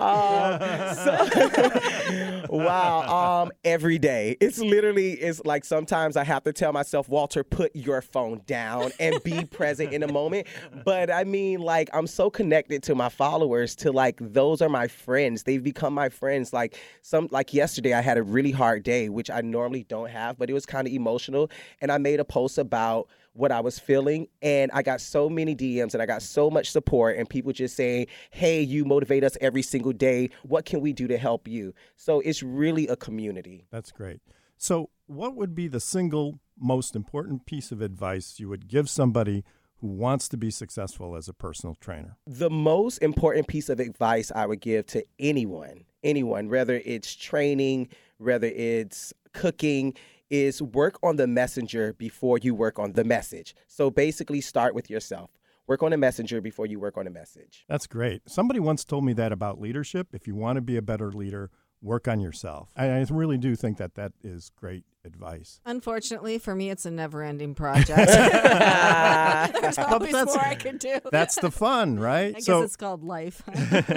um, 0.00 0.58
so- 0.94 2.46
wow. 2.48 3.42
Um, 3.42 3.52
every 3.64 3.98
day. 3.98 4.36
It's 4.40 4.58
literally, 4.58 5.12
it's 5.12 5.44
like 5.44 5.66
sometimes 5.66 6.16
I 6.16 6.24
have 6.24 6.42
to 6.44 6.52
tell 6.54 6.72
myself, 6.72 7.10
Walter, 7.10 7.44
put 7.44 7.76
your 7.76 8.00
phone 8.00 8.40
down 8.46 8.92
and 8.98 9.22
be 9.22 9.44
present 9.44 9.92
in 9.92 10.00
the 10.00 10.08
moment. 10.10 10.46
But 10.84 11.10
I 11.10 11.24
mean, 11.24 11.60
like, 11.60 11.90
I'm 11.92 12.06
so 12.06 12.30
connected 12.30 12.82
to 12.84 12.94
my 12.94 13.10
followers 13.10 13.74
to 13.76 13.92
like, 13.92 14.16
those 14.20 14.62
are 14.62 14.70
my 14.70 14.88
friends. 14.88 15.42
They've 15.42 15.62
become 15.62 15.92
my 15.92 16.08
friends. 16.08 16.54
Like, 16.54 16.78
some, 17.02 17.28
like 17.32 17.52
yesterday, 17.52 17.92
I 17.92 18.00
had 18.00 18.16
a 18.16 18.22
really 18.22 18.50
hard 18.52 18.82
day, 18.82 19.10
which 19.10 19.28
I 19.30 19.42
normally 19.42 19.84
don't 19.84 20.08
have, 20.08 20.38
but 20.38 20.48
it 20.48 20.54
was 20.54 20.64
kind 20.64 20.86
of 20.86 20.92
emotional. 20.94 21.50
And 21.82 21.92
I 21.92 21.98
made 21.98 22.18
a 22.18 22.24
post 22.24 22.56
about, 22.56 23.08
what 23.34 23.52
I 23.52 23.60
was 23.60 23.78
feeling. 23.78 24.28
And 24.40 24.70
I 24.72 24.82
got 24.82 25.00
so 25.00 25.28
many 25.28 25.54
DMs 25.54 25.92
and 25.92 26.02
I 26.02 26.06
got 26.06 26.22
so 26.22 26.50
much 26.50 26.70
support 26.70 27.18
and 27.18 27.28
people 27.28 27.52
just 27.52 27.76
saying, 27.76 28.06
hey, 28.30 28.62
you 28.62 28.84
motivate 28.84 29.22
us 29.22 29.36
every 29.40 29.62
single 29.62 29.92
day. 29.92 30.30
What 30.44 30.64
can 30.64 30.80
we 30.80 30.92
do 30.92 31.06
to 31.08 31.18
help 31.18 31.46
you? 31.46 31.74
So 31.96 32.20
it's 32.20 32.42
really 32.42 32.88
a 32.88 32.96
community. 32.96 33.66
That's 33.70 33.92
great. 33.92 34.20
So, 34.56 34.90
what 35.06 35.36
would 35.36 35.54
be 35.54 35.68
the 35.68 35.80
single 35.80 36.38
most 36.58 36.96
important 36.96 37.44
piece 37.44 37.72
of 37.72 37.82
advice 37.82 38.38
you 38.38 38.48
would 38.48 38.68
give 38.68 38.88
somebody 38.88 39.44
who 39.80 39.88
wants 39.88 40.28
to 40.28 40.36
be 40.38 40.50
successful 40.50 41.16
as 41.16 41.28
a 41.28 41.34
personal 41.34 41.74
trainer? 41.74 42.16
The 42.26 42.48
most 42.48 42.98
important 42.98 43.48
piece 43.48 43.68
of 43.68 43.80
advice 43.80 44.32
I 44.34 44.46
would 44.46 44.60
give 44.60 44.86
to 44.86 45.04
anyone, 45.18 45.84
anyone, 46.02 46.48
whether 46.48 46.80
it's 46.84 47.14
training, 47.14 47.88
whether 48.18 48.46
it's 48.46 49.12
cooking, 49.34 49.94
is 50.34 50.60
work 50.60 50.98
on 51.02 51.16
the 51.16 51.26
messenger 51.26 51.92
before 51.92 52.38
you 52.38 52.54
work 52.54 52.78
on 52.78 52.92
the 52.92 53.04
message. 53.04 53.54
So 53.68 53.90
basically, 53.90 54.40
start 54.40 54.74
with 54.74 54.90
yourself. 54.90 55.30
Work 55.66 55.82
on 55.82 55.92
a 55.92 55.96
messenger 55.96 56.40
before 56.40 56.66
you 56.66 56.78
work 56.80 56.98
on 56.98 57.06
a 57.06 57.10
message. 57.10 57.64
That's 57.68 57.86
great. 57.86 58.22
Somebody 58.28 58.60
once 58.60 58.84
told 58.84 59.04
me 59.04 59.12
that 59.14 59.32
about 59.32 59.60
leadership. 59.60 60.08
If 60.12 60.26
you 60.26 60.34
want 60.34 60.56
to 60.56 60.60
be 60.60 60.76
a 60.76 60.82
better 60.82 61.10
leader, 61.12 61.50
work 61.80 62.08
on 62.08 62.20
yourself. 62.20 62.70
I, 62.76 62.86
I 62.90 63.06
really 63.10 63.38
do 63.38 63.54
think 63.54 63.78
that 63.78 63.94
that 63.94 64.12
is 64.22 64.50
great 64.56 64.84
advice. 65.04 65.60
Unfortunately, 65.64 66.38
for 66.38 66.54
me, 66.54 66.68
it's 66.70 66.84
a 66.84 66.90
never-ending 66.90 67.54
project. 67.54 67.88
There's 69.62 69.78
always 69.78 70.12
that's- 70.12 70.34
more 70.34 70.44
I 70.44 70.54
can 70.56 70.76
do. 70.78 70.98
That's 71.10 71.36
the 71.36 71.50
fun, 71.50 71.98
right? 71.98 72.28
I 72.28 72.32
guess 72.32 72.44
so, 72.44 72.62
it's 72.62 72.76
called 72.76 73.04
life. 73.04 73.42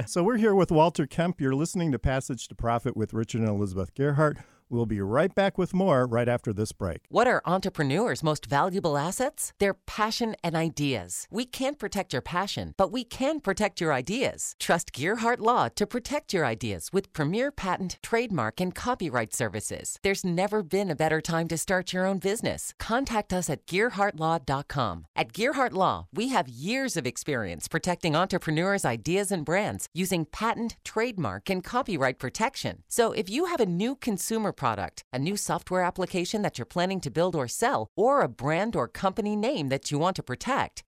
so 0.05 0.23
we're 0.23 0.37
here 0.37 0.53
with 0.55 0.71
Walter 0.71 1.07
Kemp. 1.07 1.41
You're 1.41 1.55
listening 1.55 1.91
to 1.93 1.99
Passage 1.99 2.47
to 2.49 2.55
Profit 2.55 2.95
with 2.95 3.13
Richard 3.13 3.41
and 3.41 3.49
Elizabeth 3.49 3.93
Gearhart. 3.95 4.37
We'll 4.69 4.85
be 4.85 4.99
right 4.99 5.33
back 5.33 5.57
with 5.57 5.73
more 5.73 6.05
right 6.05 6.27
after 6.27 6.51
this 6.51 6.73
break. 6.73 6.99
What 7.07 7.25
are 7.25 7.41
entrepreneurs' 7.45 8.21
most 8.21 8.47
valuable 8.47 8.97
assets? 8.97 9.53
Their 9.59 9.73
passion 9.73 10.35
and 10.43 10.57
ideas. 10.57 11.25
We 11.31 11.45
can't 11.45 11.79
protect 11.79 12.11
your 12.11 12.21
passion, 12.21 12.73
but 12.75 12.91
we 12.91 13.05
can 13.05 13.39
protect 13.39 13.79
your 13.79 13.93
ideas. 13.93 14.55
Trust 14.59 14.91
Gearhart 14.91 15.39
Law 15.39 15.69
to 15.69 15.87
protect 15.87 16.33
your 16.33 16.45
ideas 16.45 16.89
with 16.91 17.13
premier 17.13 17.49
patent, 17.49 17.97
trademark, 18.03 18.59
and 18.59 18.75
copyright 18.75 19.33
services. 19.33 19.99
There's 20.03 20.25
never 20.25 20.61
been 20.63 20.91
a 20.91 20.97
better 20.97 21.21
time 21.21 21.47
to 21.47 21.57
start 21.57 21.93
your 21.93 22.05
own 22.05 22.17
business. 22.17 22.73
Contact 22.77 23.31
us 23.31 23.49
at 23.49 23.65
GearhartLaw.com. 23.67 25.05
At 25.15 25.31
Gearhart 25.31 25.71
Law, 25.71 26.07
we 26.13 26.27
have 26.29 26.49
years 26.49 26.97
of 26.97 27.07
experience 27.07 27.69
protecting 27.69 28.17
entrepreneurs' 28.17 28.83
ideas 28.83 29.31
and 29.31 29.45
brands 29.45 29.87
using 29.93 30.25
patent, 30.25 30.75
trademark, 30.83 31.49
and 31.49 31.63
copyright 31.63 32.19
protection. 32.19 32.83
So 32.89 33.13
if 33.13 33.29
you 33.29 33.45
have 33.45 33.61
a 33.61 33.65
new 33.65 33.95
consumer 33.95 34.51
product, 34.57 35.03
a 35.13 35.19
new 35.19 35.37
software 35.37 35.83
application 35.83 36.41
that 36.41 36.57
you're 36.57 36.65
planning 36.65 36.99
to 37.01 37.09
build 37.11 37.35
or 37.35 37.47
sell, 37.47 37.87
or 37.95 38.21
a 38.21 38.27
brand 38.27 38.75
or 38.75 38.89
company 38.89 39.35
name 39.35 39.69
that 39.69 39.89
you 39.89 39.97
want 39.97 40.17
to 40.17 40.23
protect, 40.23 40.83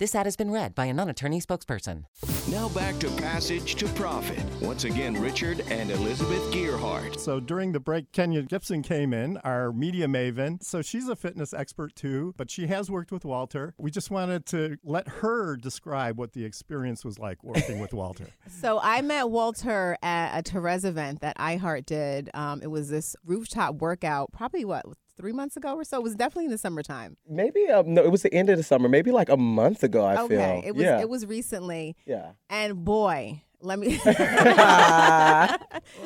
This 0.00 0.14
ad 0.14 0.24
has 0.24 0.34
been 0.34 0.50
read 0.50 0.74
by 0.74 0.86
a 0.86 0.94
non 0.94 1.10
attorney 1.10 1.42
spokesperson. 1.42 2.04
Now 2.50 2.70
back 2.70 2.98
to 3.00 3.10
Passage 3.18 3.74
to 3.74 3.86
Profit. 3.88 4.42
Once 4.62 4.84
again, 4.84 5.20
Richard 5.20 5.60
and 5.68 5.90
Elizabeth 5.90 6.40
Gearhart. 6.50 7.20
So 7.20 7.38
during 7.38 7.72
the 7.72 7.80
break, 7.80 8.10
Kenya 8.10 8.40
Gibson 8.40 8.80
came 8.80 9.12
in, 9.12 9.36
our 9.44 9.74
media 9.74 10.06
maven. 10.06 10.64
So 10.64 10.80
she's 10.80 11.06
a 11.10 11.16
fitness 11.16 11.52
expert 11.52 11.94
too, 11.94 12.32
but 12.38 12.50
she 12.50 12.66
has 12.68 12.90
worked 12.90 13.12
with 13.12 13.26
Walter. 13.26 13.74
We 13.76 13.90
just 13.90 14.10
wanted 14.10 14.46
to 14.46 14.78
let 14.82 15.06
her 15.06 15.58
describe 15.58 16.18
what 16.18 16.32
the 16.32 16.46
experience 16.46 17.04
was 17.04 17.18
like 17.18 17.44
working 17.44 17.78
with 17.78 17.92
Walter. 17.92 18.28
So 18.48 18.80
I 18.82 19.00
met 19.00 19.30
Walter 19.30 19.96
at 20.02 20.38
a 20.38 20.50
Therese 20.50 20.84
event 20.84 21.20
that 21.20 21.36
iHeart 21.38 21.86
did. 21.86 22.30
Um, 22.34 22.62
it 22.62 22.66
was 22.66 22.88
this 22.88 23.14
rooftop 23.24 23.76
workout, 23.76 24.32
probably 24.32 24.64
what 24.64 24.84
three 25.20 25.32
months 25.32 25.56
ago 25.56 25.74
or 25.74 25.84
so. 25.84 25.98
It 25.98 26.02
was 26.02 26.14
definitely 26.14 26.46
in 26.46 26.50
the 26.50 26.58
summertime. 26.58 27.16
Maybe 27.28 27.68
um, 27.68 27.94
no, 27.94 28.02
it 28.02 28.10
was 28.10 28.22
the 28.22 28.32
end 28.34 28.48
of 28.50 28.56
the 28.56 28.62
summer. 28.62 28.88
Maybe 28.88 29.12
like 29.12 29.28
a 29.28 29.36
month 29.36 29.82
ago. 29.82 30.04
I 30.04 30.22
okay, 30.22 30.60
feel. 30.62 30.62
it 30.64 30.74
was 30.74 30.84
yeah. 30.84 31.00
it 31.00 31.08
was 31.08 31.26
recently, 31.26 31.96
yeah. 32.06 32.32
and 32.48 32.84
boy. 32.84 33.42
Let 33.62 33.78
me, 33.78 33.88
you 33.92 33.98
know, 33.98 34.06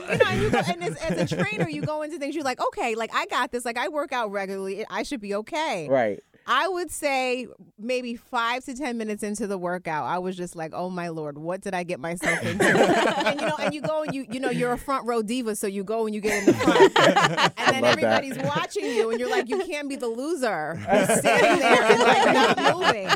and, 0.09 0.43
you 0.43 0.51
go, 0.51 0.59
and 0.59 0.83
as, 0.83 0.97
as 0.97 1.33
a 1.33 1.37
trainer, 1.37 1.69
you 1.69 1.83
go 1.83 2.03
into 2.03 2.19
things. 2.19 2.35
You're 2.35 2.43
like, 2.43 2.61
okay, 2.61 2.97
like 2.97 3.15
I 3.15 3.27
got 3.27 3.53
this. 3.53 3.65
Like 3.65 3.79
I 3.79 3.87
work 3.87 4.13
out 4.13 4.33
regularly. 4.33 4.85
I 4.91 5.05
should 5.05 5.21
be 5.21 5.37
okay. 5.37 5.87
right. 5.89 6.19
I 6.47 6.69
would 6.69 6.91
say 6.91 7.47
maybe 7.79 8.17
five 8.17 8.65
to 8.65 8.75
ten 8.75 8.99
minutes 8.99 9.23
into 9.23 9.47
the 9.47 9.57
workout, 9.57 10.05
I 10.05 10.19
was 10.19 10.37
just 10.37 10.55
like, 10.55 10.73
"Oh 10.75 10.91
my 10.91 11.09
lord, 11.09 11.39
what 11.39 11.63
did 11.63 11.75
I 11.75 11.85
get 11.85 12.01
myself 12.01 12.43
into?" 12.43 12.65
and 13.27 13.41
you 13.41 13.47
know, 13.47 13.57
and 13.59 13.75
you 13.75 13.81
go 13.81 14.03
and 14.03 14.15
you 14.15 14.27
you 14.31 14.41
know 14.41 14.51
you're 14.51 14.73
a 14.73 14.79
front 14.79 15.07
row 15.07 15.23
diva, 15.23 15.57
so 15.57 15.67
you 15.67 15.85
go 15.85 16.07
and 16.07 16.15
you 16.15 16.21
get 16.21 16.41
in 16.41 16.47
the 16.47 16.53
front, 16.53 16.99
and 17.59 17.75
then 17.75 17.83
love 17.83 17.83
that. 17.83 17.85
everybody's 17.85 18.39
watching 18.39 18.85
you, 18.85 19.11
and 19.11 19.19
you're 19.19 19.31
like, 19.31 19.49
you 19.49 19.65
can't 19.65 19.89
be 19.89 19.97
the 19.97 20.09
loser 20.09 20.79
standing 21.19 21.61
there 21.61 21.83
and 21.83 22.01
like 22.01 22.57
not 22.57 22.79
moving. 22.79 23.11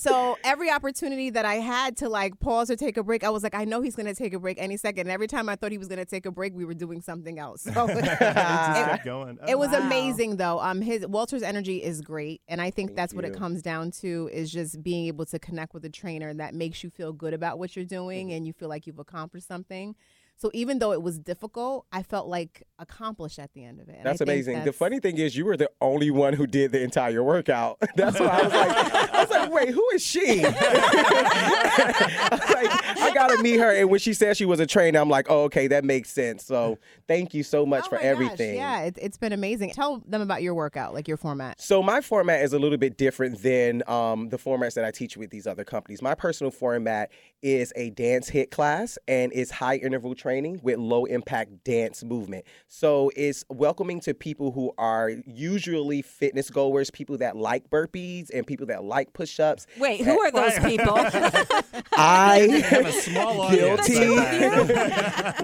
So 0.00 0.38
every 0.44 0.70
opportunity 0.70 1.30
that 1.30 1.44
I 1.44 1.56
had 1.56 1.96
to 1.98 2.08
like 2.08 2.40
pause 2.40 2.70
or 2.70 2.76
take 2.76 2.96
a 2.96 3.02
break, 3.02 3.22
I 3.22 3.30
was 3.30 3.42
like, 3.42 3.54
I 3.54 3.64
know 3.64 3.82
he's 3.82 3.94
gonna 3.94 4.14
take 4.14 4.32
a 4.34 4.38
break 4.38 4.58
any 4.58 4.76
second. 4.76 5.00
And 5.02 5.10
every 5.10 5.26
time 5.26 5.48
I 5.48 5.56
thought 5.56 5.72
he 5.72 5.78
was 5.78 5.88
gonna 5.88 6.04
take 6.04 6.24
a 6.26 6.30
break, 6.30 6.54
we 6.54 6.64
were 6.64 6.74
doing 6.74 7.00
something 7.02 7.38
else. 7.38 7.64
So 7.74 7.86
It 7.88 8.04
kept 8.04 9.06
it 9.48 9.58
was 9.58 9.70
Wow. 9.70 9.80
amazing 9.86 10.36
though. 10.36 10.58
Um, 10.60 10.80
his 10.80 11.06
Walter's 11.06 11.42
energy 11.42 11.82
is 11.82 12.00
great, 12.00 12.40
and 12.48 12.60
I 12.60 12.70
think 12.70 12.90
Thank 12.90 12.96
that's 12.96 13.14
what 13.14 13.24
it 13.24 13.34
comes 13.36 13.62
down 13.62 13.90
to 14.02 14.28
is 14.32 14.50
just 14.50 14.82
being 14.82 15.06
able 15.06 15.26
to 15.26 15.38
connect 15.38 15.74
with 15.74 15.84
a 15.84 15.90
trainer 15.90 16.32
that 16.34 16.54
makes 16.54 16.82
you 16.82 16.90
feel 16.90 17.12
good 17.12 17.34
about 17.34 17.58
what 17.58 17.76
you're 17.76 17.84
doing 17.84 18.28
Mm-hmm. 18.28 18.36
and 18.36 18.46
you 18.46 18.52
feel 18.52 18.68
like 18.68 18.86
you've 18.86 18.98
accomplished 18.98 19.46
something. 19.46 19.94
So 20.40 20.50
even 20.54 20.78
though 20.78 20.92
it 20.92 21.02
was 21.02 21.18
difficult, 21.18 21.84
I 21.92 22.02
felt 22.02 22.26
like 22.26 22.66
accomplished 22.78 23.38
at 23.38 23.52
the 23.52 23.62
end 23.62 23.78
of 23.78 23.90
it. 23.90 23.96
And 23.96 24.06
That's 24.06 24.22
amazing. 24.22 24.64
The 24.64 24.72
funny 24.72 24.98
thing 24.98 25.18
is, 25.18 25.36
you 25.36 25.44
were 25.44 25.58
the 25.58 25.70
only 25.82 26.10
one 26.10 26.32
who 26.32 26.46
did 26.46 26.72
the 26.72 26.82
entire 26.82 27.22
workout. 27.22 27.76
That's 27.94 28.18
why 28.18 28.26
I 28.26 28.42
was 28.44 28.52
like, 28.54 29.14
I 29.14 29.20
was 29.20 29.30
like, 29.30 29.52
wait, 29.52 29.68
who 29.68 29.86
is 29.90 30.02
she? 30.02 30.42
I 30.42 32.28
was 32.32 32.40
like, 32.54 32.98
I 33.00 33.10
gotta 33.12 33.42
meet 33.42 33.58
her. 33.58 33.70
And 33.70 33.90
when 33.90 34.00
she 34.00 34.14
said 34.14 34.38
she 34.38 34.46
was 34.46 34.60
a 34.60 34.66
trainer, 34.66 34.98
I'm 34.98 35.10
like, 35.10 35.26
oh, 35.28 35.42
okay, 35.42 35.66
that 35.66 35.84
makes 35.84 36.08
sense. 36.08 36.46
So 36.46 36.78
thank 37.06 37.34
you 37.34 37.42
so 37.42 37.66
much 37.66 37.84
Oh 37.84 37.90
for 37.90 37.96
my 37.96 38.00
gosh, 38.00 38.06
everything. 38.06 38.54
Yeah, 38.54 38.84
it, 38.84 38.98
it's 38.98 39.18
been 39.18 39.34
amazing. 39.34 39.72
Tell 39.72 40.02
them 40.06 40.22
about 40.22 40.42
your 40.42 40.54
workout, 40.54 40.94
like 40.94 41.06
your 41.06 41.18
format. 41.18 41.60
So 41.60 41.82
my 41.82 42.00
format 42.00 42.40
is 42.40 42.54
a 42.54 42.58
little 42.58 42.78
bit 42.78 42.96
different 42.96 43.42
than 43.42 43.82
um, 43.86 44.30
the 44.30 44.38
formats 44.38 44.72
that 44.72 44.86
I 44.86 44.90
teach 44.90 45.18
with 45.18 45.28
these 45.28 45.46
other 45.46 45.64
companies. 45.64 46.00
My 46.00 46.14
personal 46.14 46.50
format 46.50 47.10
is 47.42 47.74
a 47.76 47.90
dance 47.90 48.30
HIIT 48.30 48.50
class 48.50 48.96
and 49.06 49.32
it's 49.34 49.50
high 49.50 49.76
interval 49.76 50.14
training 50.14 50.29
with 50.62 50.78
low 50.78 51.04
impact 51.06 51.64
dance 51.64 52.04
movement. 52.04 52.44
So 52.68 53.10
it's 53.16 53.44
welcoming 53.48 54.00
to 54.00 54.14
people 54.14 54.52
who 54.52 54.72
are 54.78 55.10
usually 55.26 56.02
fitness 56.02 56.50
goers, 56.50 56.90
people 56.90 57.18
that 57.18 57.36
like 57.36 57.68
burpees 57.68 58.30
and 58.32 58.46
people 58.46 58.66
that 58.66 58.84
like 58.84 59.12
push 59.12 59.40
ups. 59.40 59.66
Wait, 59.78 60.00
who 60.02 60.20
are 60.20 60.30
those 60.30 60.58
people? 60.60 60.94
I 61.92 62.62
have 62.68 62.86
a 62.86 62.92
small 62.92 63.40
audience. 63.42 63.88
guilty. 63.88 64.72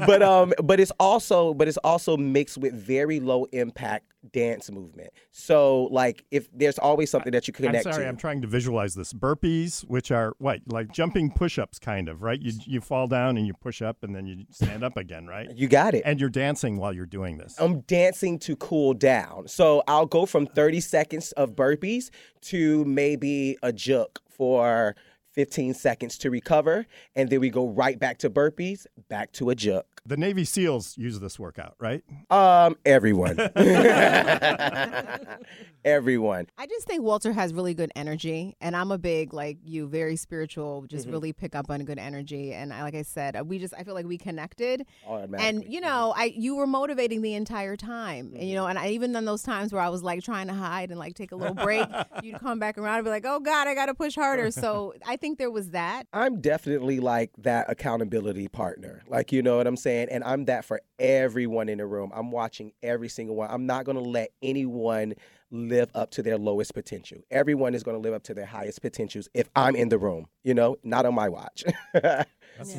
but 0.06 0.22
um, 0.22 0.52
but 0.62 0.78
it's 0.78 0.92
also 1.00 1.52
but 1.54 1.66
it's 1.68 1.78
also 1.78 2.16
mixed 2.16 2.58
with 2.58 2.72
very 2.74 3.18
low 3.20 3.44
impact 3.52 4.06
dance 4.32 4.70
movement. 4.70 5.10
So 5.32 5.84
like 5.84 6.24
if 6.30 6.48
there's 6.52 6.78
always 6.78 7.10
something 7.10 7.32
that 7.32 7.46
you 7.46 7.52
connect. 7.52 7.76
I'm 7.86 7.92
sorry, 7.92 8.04
to. 8.04 8.08
I'm 8.08 8.16
trying 8.16 8.42
to 8.42 8.48
visualize 8.48 8.94
this. 8.94 9.12
Burpees, 9.12 9.82
which 9.82 10.10
are 10.10 10.34
what, 10.38 10.60
like 10.66 10.92
jumping 10.92 11.30
push-ups, 11.30 11.78
kind 11.78 12.08
of, 12.08 12.22
right? 12.22 12.40
You 12.40 12.52
you 12.66 12.80
fall 12.80 13.06
down 13.06 13.36
and 13.36 13.46
you 13.46 13.54
push 13.54 13.82
up, 13.82 14.02
and 14.02 14.14
then 14.14 14.26
you 14.26 14.44
stand 14.50 14.84
up 14.84 14.96
again, 14.96 15.26
right? 15.26 15.50
you 15.56 15.68
got 15.68 15.94
it. 15.94 16.02
And 16.04 16.20
you're 16.20 16.30
dancing 16.30 16.76
while 16.76 16.92
you're 16.92 17.06
doing 17.06 17.38
this. 17.38 17.54
I'm 17.58 17.80
dancing 17.80 18.38
to 18.40 18.56
cool 18.56 18.94
down. 18.94 19.48
So 19.48 19.82
I'll 19.88 20.06
go 20.06 20.26
from 20.26 20.46
30 20.46 20.80
seconds 20.80 21.32
of 21.32 21.54
burpees 21.54 22.10
to 22.42 22.84
maybe 22.84 23.56
a 23.62 23.72
juk 23.72 24.18
for 24.28 24.94
15 25.32 25.74
seconds 25.74 26.18
to 26.18 26.30
recover, 26.30 26.86
and 27.14 27.28
then 27.28 27.40
we 27.40 27.50
go 27.50 27.68
right 27.68 27.98
back 27.98 28.18
to 28.18 28.30
burpees, 28.30 28.86
back 29.08 29.32
to 29.32 29.50
a 29.50 29.54
juk. 29.54 29.82
The 30.06 30.16
Navy 30.16 30.44
SEALs 30.44 30.96
use 30.96 31.18
this 31.18 31.36
workout, 31.38 31.74
right? 31.80 32.02
Um, 32.30 32.76
everyone. 32.86 33.38
everyone. 35.84 36.46
I 36.58 36.66
just 36.66 36.86
think 36.86 37.02
Walter 37.02 37.32
has 37.32 37.52
really 37.52 37.74
good 37.74 37.90
energy, 37.96 38.56
and 38.60 38.76
I'm 38.76 38.92
a 38.92 38.98
big 38.98 39.32
like 39.34 39.58
you, 39.64 39.88
very 39.88 40.14
spiritual. 40.16 40.82
Just 40.86 41.06
Mm-hmm. 41.06 41.12
really 41.12 41.32
pick 41.32 41.54
up 41.54 41.70
on 41.70 41.84
good 41.84 41.98
energy, 41.98 42.52
and 42.52 42.72
I, 42.72 42.82
like 42.82 42.94
I 42.94 43.02
said, 43.02 43.40
we 43.48 43.58
just 43.58 43.74
I 43.76 43.82
feel 43.84 43.94
like 43.94 44.06
we 44.06 44.16
connected, 44.18 44.86
and 45.36 45.64
you 45.68 45.80
know, 45.80 46.14
I 46.16 46.32
you 46.36 46.56
were 46.56 46.66
motivating 46.66 47.22
the 47.22 47.34
entire 47.34 47.76
time, 47.76 48.32
and 48.34 48.42
you 48.42 48.46
Mm-hmm. 48.50 48.54
know, 48.54 48.66
and 48.66 48.78
I 48.78 48.88
even 48.90 49.14
in 49.14 49.24
those 49.24 49.42
times 49.42 49.72
where 49.72 49.82
I 49.82 49.88
was 49.88 50.02
like 50.02 50.22
trying 50.22 50.46
to 50.48 50.54
hide 50.54 50.90
and 50.90 50.98
like 50.98 51.14
take 51.14 51.32
a 51.32 51.36
little 51.36 51.54
break, 51.54 51.86
you'd 52.22 52.38
come 52.38 52.58
back 52.58 52.78
around 52.78 52.98
and 52.98 53.04
be 53.04 53.10
like, 53.10 53.24
oh 53.26 53.40
God, 53.40 53.66
I 53.68 53.74
got 53.74 53.86
to 53.86 53.94
push 53.94 54.14
harder. 54.14 54.50
So 54.50 54.94
I 55.06 55.16
think 55.16 55.38
there 55.38 55.50
was 55.50 55.70
that. 55.70 56.06
I'm 56.12 56.40
definitely 56.40 57.00
like 57.00 57.30
that 57.38 57.68
accountability 57.70 58.48
partner. 58.48 59.02
Like, 59.08 59.32
you 59.32 59.42
know 59.42 59.56
what 59.56 59.66
I'm 59.66 59.76
saying? 59.76 59.95
And 59.96 60.22
I'm 60.24 60.44
that 60.46 60.64
for 60.64 60.80
everyone 60.98 61.68
in 61.68 61.78
the 61.78 61.86
room. 61.86 62.12
I'm 62.14 62.30
watching 62.30 62.72
every 62.82 63.08
single 63.08 63.36
one. 63.36 63.50
I'm 63.50 63.66
not 63.66 63.84
going 63.84 63.96
to 63.96 64.02
let 64.02 64.30
anyone 64.42 65.14
live 65.50 65.90
up 65.94 66.10
to 66.10 66.22
their 66.22 66.38
lowest 66.38 66.74
potential. 66.74 67.18
Everyone 67.30 67.74
is 67.74 67.82
going 67.82 67.96
to 67.96 68.00
live 68.00 68.14
up 68.14 68.24
to 68.24 68.34
their 68.34 68.46
highest 68.46 68.82
potentials 68.82 69.28
if 69.32 69.48
I'm 69.54 69.76
in 69.76 69.88
the 69.88 69.98
room, 69.98 70.26
you 70.42 70.54
know, 70.54 70.76
not 70.82 71.06
on 71.06 71.14
my 71.14 71.28
watch. 71.28 71.64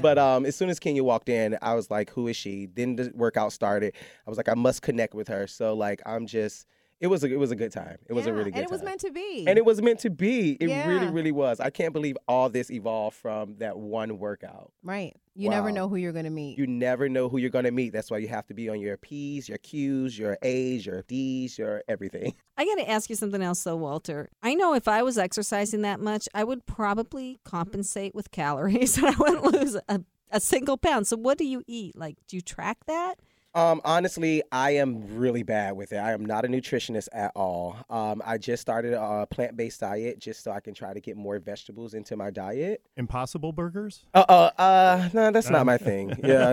But 0.02 0.18
um, 0.18 0.46
as 0.46 0.56
soon 0.56 0.70
as 0.70 0.80
Kenya 0.80 1.04
walked 1.04 1.30
in, 1.30 1.58
I 1.62 1.76
was 1.76 1.90
like, 1.90 2.10
who 2.10 2.28
is 2.28 2.36
she? 2.36 2.66
Then 2.66 2.96
the 2.96 3.12
workout 3.14 3.54
started. 3.54 3.94
I 4.26 4.30
was 4.30 4.38
like, 4.38 4.50
I 4.50 4.56
must 4.56 4.82
connect 4.82 5.14
with 5.14 5.28
her. 5.28 5.48
So 5.48 5.76
like, 5.76 6.02
I'm 6.06 6.28
just, 6.28 6.66
it 7.00 7.08
was 7.08 7.24
a, 7.24 7.32
it 7.32 7.38
was 7.40 7.52
a 7.52 7.56
good 7.56 7.72
time. 7.72 7.98
It 8.08 8.14
was 8.14 8.26
a 8.26 8.34
really 8.34 8.46
good 8.52 8.56
time. 8.56 8.64
and 8.64 8.68
it 8.68 8.72
was 8.72 8.82
meant 8.84 9.02
to 9.02 9.12
be. 9.12 9.46
And 9.48 9.58
it 9.58 9.66
was 9.66 9.82
meant 9.82 10.00
to 10.00 10.10
be. 10.10 10.52
It 10.60 10.66
really, 10.66 10.72
Yeah. 11.06 11.10
really 11.12 11.32
was. 11.32 11.60
I 11.60 11.70
can't 11.70 11.94
believe 11.94 12.18
all 12.28 12.50
this 12.50 12.72
evolved 12.72 13.16
from 13.18 13.56
that 13.58 13.78
one 13.78 14.18
workout. 14.20 14.72
right. 14.84 15.16
You 15.40 15.52
never 15.52 15.72
know 15.72 15.88
who 15.88 15.98
you're 15.98 16.14
gonna 16.14 16.32
meet. 16.32 16.58
You 16.58 16.66
never 16.66 17.08
know 17.08 17.30
who 17.30 17.38
you're 17.38 17.52
going 17.52 17.66
to 17.66 17.72
meet. 17.72 17.94
That's 17.94 18.10
why 18.10 18.18
you 18.18 18.28
have 18.28 18.48
to 18.48 18.56
be 18.56 18.70
on 18.70 18.80
your 18.80 18.98
P's, 18.98 19.48
your 19.48 19.60
Q's, 19.60 20.18
your 20.18 20.36
A's, 20.42 20.84
your 20.84 21.04
D's, 21.04 21.60
your 21.60 21.84
everything. 21.88 22.34
I 22.58 22.66
got 22.66 22.80
to 22.80 22.90
ask 22.90 23.08
you 23.08 23.16
something 23.16 23.44
else, 23.44 23.64
though, 23.64 23.76
Walter. 23.76 24.30
I 24.42 24.56
know 24.56 24.74
if 24.74 24.88
I 24.88 25.04
was 25.04 25.20
exercising 25.20 25.84
that 25.84 26.00
much, 26.00 26.28
I 26.34 26.44
would 26.44 26.66
probably 26.66 27.40
compensate 27.44 28.16
with 28.16 28.32
calories 28.32 28.98
and 28.98 29.06
I 29.06 29.14
wouldn't 29.20 29.44
lose 29.44 29.78
a, 29.88 30.02
a 30.32 30.40
single 30.40 30.76
pound. 30.76 31.06
So, 31.06 31.16
what 31.18 31.38
do 31.38 31.46
you 31.46 31.62
eat? 31.68 31.96
Like, 31.96 32.16
do 32.28 32.36
you 32.36 32.42
track 32.42 32.80
that? 32.88 33.20
Um, 33.56 33.82
honestly, 33.84 34.44
I 34.52 34.72
am 34.72 35.18
really 35.18 35.42
bad 35.42 35.76
with 35.76 35.92
it. 35.92 35.98
I 35.98 36.12
am 36.12 36.24
not 36.24 36.46
a 36.46 36.48
nutritionist 36.48 37.08
at 37.12 37.32
all. 37.36 37.76
Um, 37.90 38.22
I 38.24 38.38
just 38.38 38.62
started 38.62 38.94
a 38.94 39.26
plant 39.26 39.58
based 39.58 39.80
diet 39.80 40.20
just 40.20 40.44
so 40.44 40.52
I 40.52 40.60
can 40.60 40.76
try 40.76 40.94
to 40.94 41.00
get 41.00 41.18
more 41.18 41.40
vegetables 41.40 41.96
into 41.96 42.16
my 42.16 42.30
diet. 42.30 42.82
Impossible 42.98 43.52
burgers? 43.52 44.06
Uh, 44.14 44.26
uh, 44.30 44.62
uh 44.62 45.10
no, 45.14 45.32
that's 45.32 45.50
not 45.50 45.66
my 45.66 45.78
thing. 45.78 46.16
Yeah. 46.28 46.44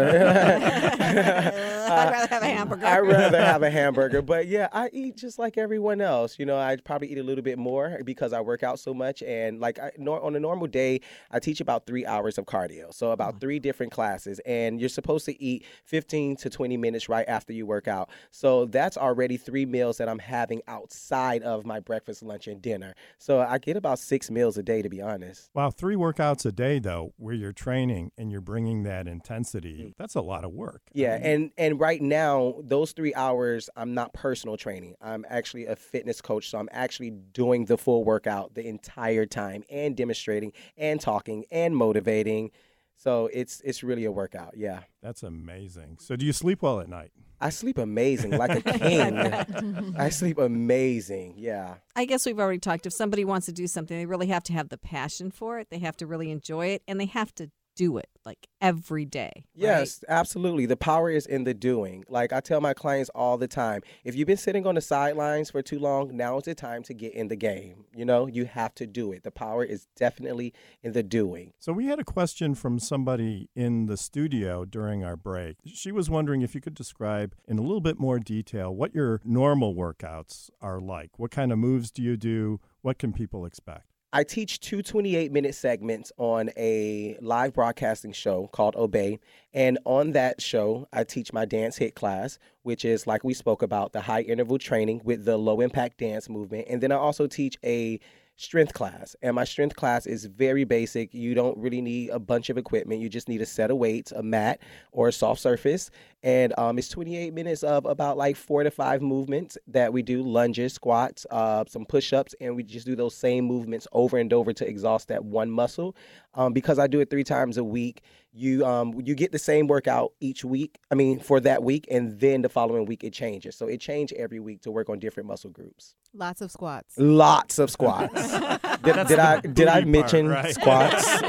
I'd 1.84 2.10
rather 2.10 2.28
have 2.28 2.42
a 2.42 2.46
hamburger. 2.46 2.86
I'd 2.86 3.00
rather 3.00 3.40
have 3.40 3.62
a 3.62 3.70
hamburger. 3.80 4.22
But 4.22 4.46
yeah, 4.46 4.68
I 4.72 4.88
eat 4.92 5.16
just 5.16 5.38
like 5.38 5.58
everyone 5.58 6.00
else. 6.00 6.38
You 6.38 6.46
know, 6.46 6.56
I 6.56 6.76
probably 6.76 7.10
eat 7.10 7.18
a 7.18 7.22
little 7.22 7.42
bit 7.42 7.58
more 7.58 7.98
because 8.04 8.32
I 8.32 8.40
work 8.40 8.62
out 8.62 8.78
so 8.78 8.94
much. 8.94 9.22
And 9.22 9.58
like 9.58 9.78
I, 9.78 9.90
nor, 9.98 10.22
on 10.22 10.36
a 10.36 10.40
normal 10.40 10.68
day, 10.68 11.00
I 11.30 11.40
teach 11.40 11.60
about 11.60 11.86
three 11.86 12.06
hours 12.06 12.38
of 12.38 12.46
cardio. 12.46 12.94
So 12.94 13.10
about 13.10 13.40
three 13.40 13.58
different 13.58 13.90
classes. 13.90 14.40
And 14.46 14.78
you're 14.78 14.88
supposed 14.88 15.24
to 15.26 15.42
eat 15.42 15.66
15 15.84 16.36
to 16.36 16.50
20 16.50 16.76
minutes 16.76 16.83
right 17.08 17.24
after 17.28 17.52
you 17.52 17.66
work 17.66 17.88
out. 17.88 18.10
So 18.30 18.66
that's 18.66 18.96
already 18.96 19.36
three 19.36 19.66
meals 19.66 19.98
that 19.98 20.08
I'm 20.08 20.18
having 20.18 20.62
outside 20.68 21.42
of 21.42 21.64
my 21.64 21.80
breakfast, 21.80 22.22
lunch, 22.22 22.46
and 22.46 22.60
dinner. 22.60 22.94
So 23.18 23.40
I 23.40 23.58
get 23.58 23.76
about 23.76 23.98
six 23.98 24.30
meals 24.30 24.58
a 24.58 24.62
day, 24.62 24.82
to 24.82 24.88
be 24.88 25.00
honest. 25.00 25.50
Wow, 25.54 25.70
three 25.70 25.96
workouts 25.96 26.44
a 26.46 26.52
day, 26.52 26.78
though, 26.78 27.12
where 27.16 27.34
you're 27.34 27.52
training 27.52 28.12
and 28.18 28.30
you're 28.30 28.40
bringing 28.40 28.82
that 28.84 29.08
intensity, 29.08 29.86
mm. 29.88 29.92
that's 29.96 30.14
a 30.14 30.20
lot 30.20 30.44
of 30.44 30.52
work. 30.52 30.82
I 30.88 30.90
Yeah, 30.92 31.16
mean, 31.16 31.26
and 31.26 31.50
and 31.56 31.80
right 31.80 32.02
now 32.02 32.54
those 32.62 32.92
three 32.92 33.14
hours, 33.14 33.70
I'm 33.76 33.94
not 33.94 34.12
personal 34.12 34.56
training. 34.56 34.94
I'm 35.00 35.24
actually 35.28 35.66
a 35.66 35.76
fitness 35.76 36.20
coach, 36.20 36.50
so 36.50 36.58
I'm 36.58 36.68
actually 36.72 37.10
doing 37.10 37.64
the 37.64 37.78
full 37.78 38.04
workout 38.04 38.54
the 38.54 38.66
entire 38.66 39.26
time 39.26 39.64
and 39.70 39.96
demonstrating 39.96 40.52
and 40.76 41.00
talking 41.00 41.44
and 41.50 41.76
motivating. 41.76 42.50
So 42.96 43.28
it's 43.32 43.60
it's 43.64 43.82
really 43.82 44.04
a 44.04 44.12
workout. 44.12 44.56
Yeah, 44.56 44.80
that's 45.02 45.22
amazing. 45.22 45.98
So, 46.00 46.16
do 46.16 46.24
you 46.24 46.32
sleep 46.32 46.62
well 46.62 46.80
at 46.80 46.88
night? 46.88 47.10
I 47.40 47.50
sleep 47.50 47.76
amazing, 47.76 48.30
like 48.30 48.64
a 48.64 48.78
king. 48.78 49.94
I 49.98 50.08
sleep 50.08 50.38
amazing. 50.38 51.34
Yeah. 51.36 51.74
I 51.94 52.06
guess 52.06 52.24
we've 52.24 52.38
already 52.38 52.58
talked. 52.60 52.86
If 52.86 52.94
somebody 52.94 53.24
wants 53.24 53.46
to 53.46 53.52
do 53.52 53.66
something, 53.66 53.96
they 53.98 54.06
really 54.06 54.28
have 54.28 54.44
to 54.44 54.52
have 54.54 54.70
the 54.70 54.78
passion 54.78 55.30
for 55.30 55.58
it. 55.58 55.68
They 55.70 55.80
have 55.80 55.96
to 55.98 56.06
really 56.06 56.30
enjoy 56.30 56.68
it, 56.68 56.82
and 56.88 56.98
they 56.98 57.06
have 57.06 57.34
to 57.34 57.50
do 57.74 57.98
it 57.98 58.08
like 58.24 58.48
every 58.60 59.04
day. 59.04 59.32
right? 59.34 59.44
Yes, 59.54 60.02
absolutely. 60.08 60.66
The 60.66 60.76
power 60.76 61.10
is 61.10 61.26
in 61.26 61.44
the 61.44 61.54
doing. 61.54 62.04
Like 62.08 62.32
I 62.32 62.40
tell 62.40 62.60
my 62.60 62.74
clients 62.74 63.10
all 63.14 63.36
the 63.36 63.48
time, 63.48 63.82
if 64.04 64.14
you've 64.14 64.26
been 64.26 64.36
sitting 64.36 64.66
on 64.66 64.74
the 64.74 64.80
sidelines 64.80 65.50
for 65.50 65.62
too 65.62 65.78
long, 65.78 66.16
now 66.16 66.38
is 66.38 66.44
the 66.44 66.54
time 66.54 66.82
to 66.84 66.94
get 66.94 67.12
in 67.14 67.28
the 67.28 67.36
game. 67.36 67.84
You 67.94 68.04
know, 68.04 68.26
you 68.26 68.46
have 68.46 68.74
to 68.76 68.86
do 68.86 69.12
it. 69.12 69.24
The 69.24 69.30
power 69.30 69.64
is 69.64 69.86
definitely 69.96 70.54
in 70.82 70.92
the 70.92 71.02
doing. 71.02 71.52
So, 71.58 71.72
we 71.72 71.86
had 71.86 71.98
a 71.98 72.04
question 72.04 72.54
from 72.54 72.78
somebody 72.78 73.48
in 73.54 73.86
the 73.86 73.96
studio 73.96 74.64
during 74.64 75.04
our 75.04 75.16
break. 75.16 75.56
She 75.66 75.92
was 75.92 76.08
wondering 76.08 76.42
if 76.42 76.54
you 76.54 76.60
could 76.60 76.74
describe 76.74 77.34
in 77.46 77.58
a 77.58 77.62
little 77.62 77.80
bit 77.80 77.98
more 77.98 78.18
detail 78.18 78.74
what 78.74 78.94
your 78.94 79.20
normal 79.24 79.74
workouts 79.74 80.50
are 80.60 80.80
like. 80.80 81.18
What 81.18 81.30
kind 81.30 81.52
of 81.52 81.58
moves 81.58 81.90
do 81.90 82.02
you 82.02 82.16
do? 82.16 82.60
What 82.82 82.98
can 82.98 83.12
people 83.12 83.44
expect? 83.44 83.93
I 84.16 84.22
teach 84.22 84.60
two 84.60 84.80
28 84.80 85.32
minute 85.32 85.56
segments 85.56 86.12
on 86.18 86.50
a 86.56 87.18
live 87.20 87.52
broadcasting 87.52 88.12
show 88.12 88.48
called 88.52 88.76
Obé. 88.76 89.18
And 89.52 89.76
on 89.84 90.12
that 90.12 90.40
show, 90.40 90.86
I 90.92 91.02
teach 91.02 91.32
my 91.32 91.44
dance 91.44 91.80
HIIT 91.80 91.96
class, 91.96 92.38
which 92.62 92.84
is 92.84 93.08
like 93.08 93.24
we 93.24 93.34
spoke 93.34 93.60
about 93.60 93.92
the 93.92 94.00
high 94.00 94.20
interval 94.20 94.58
training 94.58 95.00
with 95.02 95.24
the 95.24 95.36
low 95.36 95.60
impact 95.60 95.98
dance 95.98 96.28
movement. 96.28 96.68
And 96.70 96.80
then 96.80 96.92
I 96.92 96.94
also 96.94 97.26
teach 97.26 97.58
a 97.64 97.98
strength 98.36 98.74
class. 98.74 99.14
And 99.22 99.36
my 99.36 99.44
strength 99.44 99.76
class 99.76 100.06
is 100.06 100.24
very 100.24 100.64
basic. 100.64 101.14
You 101.14 101.34
don't 101.34 101.56
really 101.56 101.80
need 101.80 102.10
a 102.10 102.18
bunch 102.18 102.50
of 102.50 102.58
equipment. 102.58 103.00
You 103.00 103.08
just 103.08 103.28
need 103.28 103.40
a 103.40 103.46
set 103.46 103.70
of 103.70 103.76
weights, 103.76 104.12
a 104.12 104.22
mat, 104.22 104.60
or 104.92 105.08
a 105.08 105.12
soft 105.12 105.40
surface. 105.40 105.90
And 106.22 106.52
um, 106.58 106.78
it's 106.78 106.88
28 106.88 107.32
minutes 107.34 107.62
of 107.62 107.84
about 107.84 108.16
like 108.16 108.36
four 108.36 108.62
to 108.64 108.70
five 108.70 109.02
movements 109.02 109.56
that 109.68 109.92
we 109.92 110.02
do 110.02 110.22
lunges, 110.22 110.72
squats, 110.72 111.26
uh, 111.30 111.64
some 111.68 111.84
push 111.84 112.12
ups, 112.12 112.34
and 112.40 112.56
we 112.56 112.62
just 112.62 112.86
do 112.86 112.96
those 112.96 113.14
same 113.14 113.44
movements 113.44 113.86
over 113.92 114.18
and 114.18 114.32
over 114.32 114.52
to 114.52 114.66
exhaust 114.66 115.08
that 115.08 115.24
one 115.24 115.50
muscle. 115.50 115.94
Um, 116.34 116.52
because 116.52 116.78
I 116.78 116.86
do 116.86 117.00
it 117.00 117.10
three 117.10 117.24
times 117.24 117.58
a 117.58 117.64
week, 117.64 118.02
you 118.34 118.66
um, 118.66 119.00
you 119.04 119.14
get 119.14 119.30
the 119.30 119.38
same 119.38 119.68
workout 119.68 120.12
each 120.20 120.44
week. 120.44 120.78
I 120.90 120.96
mean, 120.96 121.20
for 121.20 121.38
that 121.40 121.62
week, 121.62 121.86
and 121.90 122.18
then 122.18 122.42
the 122.42 122.48
following 122.48 122.84
week 122.84 123.04
it 123.04 123.12
changes. 123.12 123.54
So 123.56 123.66
it 123.66 123.80
changes 123.80 124.18
every 124.18 124.40
week 124.40 124.62
to 124.62 124.72
work 124.72 124.88
on 124.88 124.98
different 124.98 125.28
muscle 125.28 125.50
groups. 125.50 125.94
Lots 126.12 126.40
of 126.40 126.50
squats. 126.50 126.94
Lots 126.98 127.58
of 127.58 127.70
squats. 127.70 128.32
did, 128.82 129.06
did 129.06 129.18
I 129.18 129.40
did 129.40 129.68
I 129.68 129.82
booty 129.82 129.84
part, 129.84 129.86
mention 129.86 130.28
right? 130.28 130.52
squats? 130.54 131.22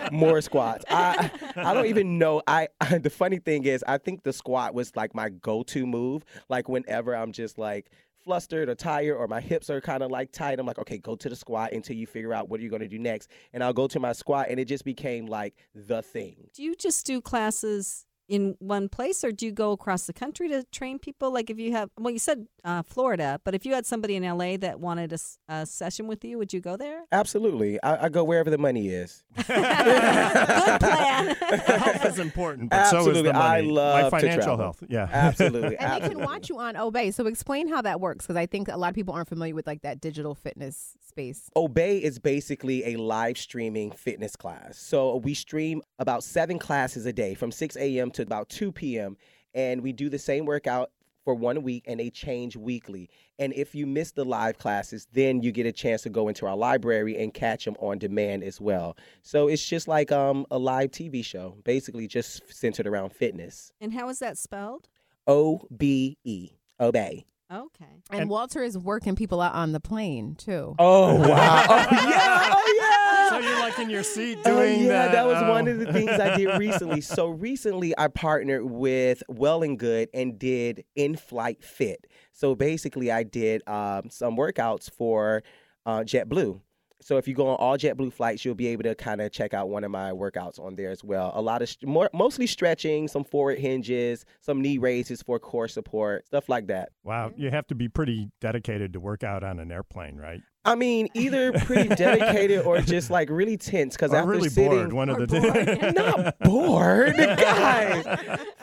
More 0.12 0.40
squats. 0.40 0.84
I 0.88 1.30
I 1.56 1.74
don't 1.74 1.86
even 1.86 2.18
know. 2.18 2.42
I 2.46 2.68
the 2.98 3.10
funny 3.10 3.38
thing 3.38 3.64
is, 3.64 3.84
I 3.86 3.98
think 3.98 4.22
the 4.22 4.32
squat 4.32 4.74
was 4.74 4.96
like 4.96 5.14
my 5.14 5.28
go-to 5.28 5.86
move. 5.86 6.24
Like 6.48 6.68
whenever 6.68 7.14
I'm 7.14 7.32
just 7.32 7.58
like 7.58 7.90
flustered 8.24 8.68
or 8.68 8.74
tired 8.74 9.16
or 9.16 9.28
my 9.28 9.40
hips 9.40 9.70
are 9.70 9.80
kind 9.80 10.02
of 10.02 10.10
like 10.10 10.32
tight, 10.32 10.58
I'm 10.58 10.66
like, 10.66 10.78
okay, 10.78 10.98
go 10.98 11.14
to 11.16 11.28
the 11.28 11.36
squat 11.36 11.72
until 11.72 11.96
you 11.96 12.06
figure 12.06 12.32
out 12.32 12.48
what 12.48 12.60
you're 12.60 12.70
gonna 12.70 12.88
do 12.88 12.98
next. 12.98 13.30
And 13.52 13.62
I'll 13.62 13.72
go 13.72 13.86
to 13.86 14.00
my 14.00 14.12
squat, 14.12 14.46
and 14.50 14.58
it 14.58 14.66
just 14.66 14.84
became 14.84 15.26
like 15.26 15.54
the 15.74 16.02
thing. 16.02 16.48
Do 16.54 16.62
you 16.62 16.74
just 16.74 17.06
do 17.06 17.20
classes 17.20 18.06
in 18.28 18.56
one 18.58 18.88
place, 18.88 19.22
or 19.24 19.32
do 19.32 19.46
you 19.46 19.52
go 19.52 19.72
across 19.72 20.06
the 20.06 20.12
country 20.12 20.48
to 20.48 20.64
train 20.64 20.98
people? 20.98 21.32
Like, 21.32 21.50
if 21.50 21.58
you 21.58 21.72
have, 21.72 21.90
well, 21.98 22.12
you 22.12 22.18
said 22.18 22.46
uh, 22.64 22.82
Florida, 22.82 23.40
but 23.44 23.54
if 23.54 23.66
you 23.66 23.74
had 23.74 23.86
somebody 23.86 24.16
in 24.16 24.22
LA 24.22 24.56
that 24.58 24.80
wanted 24.80 25.14
a 25.48 25.66
session 25.66 26.06
with 26.06 26.24
you, 26.24 26.38
would 26.38 26.52
you 26.52 26.60
go 26.60 26.76
there? 26.76 27.04
Absolutely, 27.12 27.82
I, 27.82 28.06
I 28.06 28.08
go 28.08 28.24
wherever 28.24 28.50
the 28.50 28.58
money 28.58 28.88
is. 28.88 29.24
Good 29.36 29.46
plan. 29.46 31.34
health 31.36 32.04
is 32.06 32.18
important, 32.18 32.70
but 32.70 32.86
so 32.86 33.00
is 33.00 33.06
Absolutely. 33.08 33.32
the 33.32 33.36
I 33.38 33.60
love 33.60 33.94
My 33.94 34.02
to 34.02 34.10
financial 34.10 34.42
travel. 34.42 34.64
health. 34.64 34.82
Yeah. 34.88 35.08
Absolutely, 35.10 35.76
And 35.78 36.02
they 36.02 36.08
can 36.08 36.20
watch 36.20 36.48
you 36.48 36.58
on 36.58 36.74
Obé. 36.74 37.12
So 37.12 37.26
explain 37.26 37.68
how 37.68 37.82
that 37.82 38.00
works 38.00 38.26
because 38.26 38.36
I 38.36 38.46
think 38.46 38.68
a 38.68 38.76
lot 38.76 38.88
of 38.88 38.94
people 38.94 39.14
aren't 39.14 39.28
familiar 39.28 39.54
with 39.54 39.66
like 39.66 39.82
that 39.82 40.00
digital 40.00 40.34
fitness 40.34 40.96
space. 41.06 41.50
Obé 41.56 42.00
is 42.00 42.18
basically 42.18 42.84
a 42.94 42.96
live 42.96 43.38
streaming 43.38 43.92
fitness 43.92 44.36
class. 44.36 44.78
So 44.78 45.16
we 45.16 45.34
stream 45.34 45.82
about 45.98 46.24
seven 46.24 46.58
classes 46.58 47.06
a 47.06 47.12
day 47.12 47.34
from 47.34 47.50
6 47.52 47.76
a.m. 47.76 48.10
to 48.14 48.22
about 48.22 48.48
2 48.48 48.72
p.m. 48.72 49.16
And 49.54 49.82
we 49.82 49.92
do 49.92 50.08
the 50.08 50.18
same 50.18 50.46
workout 50.46 50.90
for 51.24 51.34
one 51.34 51.62
week 51.62 51.84
and 51.86 51.98
they 51.98 52.10
change 52.10 52.56
weekly. 52.56 53.08
And 53.38 53.52
if 53.54 53.74
you 53.74 53.86
miss 53.86 54.12
the 54.12 54.24
live 54.24 54.58
classes, 54.58 55.06
then 55.12 55.42
you 55.42 55.52
get 55.52 55.66
a 55.66 55.72
chance 55.72 56.02
to 56.02 56.10
go 56.10 56.28
into 56.28 56.46
our 56.46 56.56
library 56.56 57.20
and 57.22 57.32
catch 57.32 57.64
them 57.64 57.76
on 57.80 57.98
demand 57.98 58.44
as 58.44 58.60
well. 58.60 58.96
So 59.22 59.48
it's 59.48 59.66
just 59.66 59.88
like 59.88 60.12
um, 60.12 60.46
a 60.50 60.58
live 60.58 60.90
TV 60.90 61.24
show, 61.24 61.56
basically 61.64 62.06
just 62.06 62.42
centered 62.52 62.86
around 62.86 63.10
fitness. 63.10 63.72
and 63.80 63.92
how 63.92 64.08
is 64.08 64.18
that 64.18 64.36
spelled? 64.38 64.88
O 65.26 65.62
B 65.74 66.18
E, 66.24 66.50
Obé. 66.80 67.24
Okay. 67.52 68.02
And, 68.10 68.28
Walter 68.28 68.62
is 68.62 68.76
working 68.76 69.14
people 69.16 69.40
out 69.40 69.54
on 69.54 69.72
the 69.72 69.80
plane 69.80 70.34
too. 70.34 70.74
Oh, 70.78 71.16
wow. 71.16 71.66
oh, 71.70 71.86
yeah. 71.90 72.50
Oh, 72.52 72.74
yeah. 72.78 73.13
So 73.42 73.48
you're 73.48 73.60
like 73.60 73.78
in 73.78 73.90
your 73.90 74.02
seat 74.02 74.38
Uh, 74.44 74.50
doing 74.50 74.80
yeah, 74.82 74.88
that. 74.88 75.12
that 75.12 75.26
was 75.26 75.42
oh. 75.42 75.50
one 75.50 75.68
of 75.68 75.78
the 75.78 75.92
things 75.92 76.10
I 76.10 76.36
did 76.36 76.46
recently. 76.58 77.00
So 77.00 77.28
recently, 77.28 77.94
I 77.98 78.08
partnered 78.08 78.64
with 78.64 79.22
Well 79.28 79.62
and 79.62 79.78
Good 79.78 80.08
and 80.14 80.38
did 80.38 80.84
in-flight 80.96 81.62
fit. 81.62 82.06
So 82.32 82.54
basically, 82.54 83.10
I 83.10 83.22
did 83.22 83.66
um, 83.68 84.10
some 84.10 84.36
workouts 84.36 84.90
for 84.90 85.42
uh, 85.86 86.00
JetBlue. 86.00 86.60
So 87.00 87.18
if 87.18 87.28
you 87.28 87.34
go 87.34 87.48
on 87.48 87.56
all 87.56 87.76
JetBlue 87.76 88.14
flights, 88.14 88.46
you'll 88.46 88.54
be 88.54 88.68
able 88.68 88.84
to 88.84 88.94
kind 88.94 89.20
of 89.20 89.30
check 89.30 89.52
out 89.52 89.68
one 89.68 89.84
of 89.84 89.90
my 89.90 90.10
workouts 90.12 90.58
on 90.58 90.74
there 90.74 90.90
as 90.90 91.04
well. 91.04 91.32
A 91.34 91.42
lot 91.42 91.60
of 91.60 91.68
st- 91.68 91.86
more, 91.86 92.08
mostly 92.14 92.46
stretching, 92.46 93.08
some 93.08 93.24
forward 93.24 93.58
hinges, 93.58 94.24
some 94.40 94.62
knee 94.62 94.78
raises 94.78 95.20
for 95.20 95.38
core 95.38 95.68
support, 95.68 96.26
stuff 96.26 96.48
like 96.48 96.68
that. 96.68 96.92
Wow, 97.02 97.32
you 97.36 97.50
have 97.50 97.66
to 97.66 97.74
be 97.74 97.90
pretty 97.90 98.30
dedicated 98.40 98.94
to 98.94 99.00
work 99.00 99.22
out 99.22 99.44
on 99.44 99.58
an 99.58 99.70
airplane, 99.70 100.16
right? 100.16 100.40
I 100.66 100.74
mean, 100.76 101.08
either 101.12 101.52
pretty 101.52 101.88
dedicated 101.94 102.64
or 102.64 102.80
just 102.80 103.10
like 103.10 103.28
really 103.28 103.56
tense. 103.56 103.94
Because 103.96 104.12
Or 104.12 104.16
after 104.16 104.30
really 104.30 104.48
sitting, 104.48 104.70
bored, 104.70 104.92
one 104.94 105.08
of 105.10 105.18
the 105.18 105.26
two. 105.26 105.92
not 105.92 106.38
bored, 106.38 107.16
guys. 107.18 108.04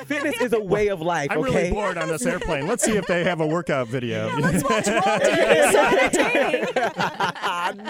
Fitness 0.05 0.41
is 0.41 0.53
a 0.53 0.59
way 0.59 0.87
of 0.87 1.01
life. 1.01 1.29
I'm 1.31 1.39
okay. 1.39 1.53
really 1.53 1.71
bored 1.71 1.97
on 1.97 2.07
this 2.07 2.25
airplane. 2.25 2.65
Let's 2.67 2.83
see 2.83 2.97
if 2.97 3.05
they 3.05 3.23
have 3.23 3.39
a 3.39 3.45
workout 3.45 3.87
video. 3.87 4.35
Let's 4.39 4.63
watch 4.63 4.87
Walter. 4.87 5.29
It's 5.29 5.75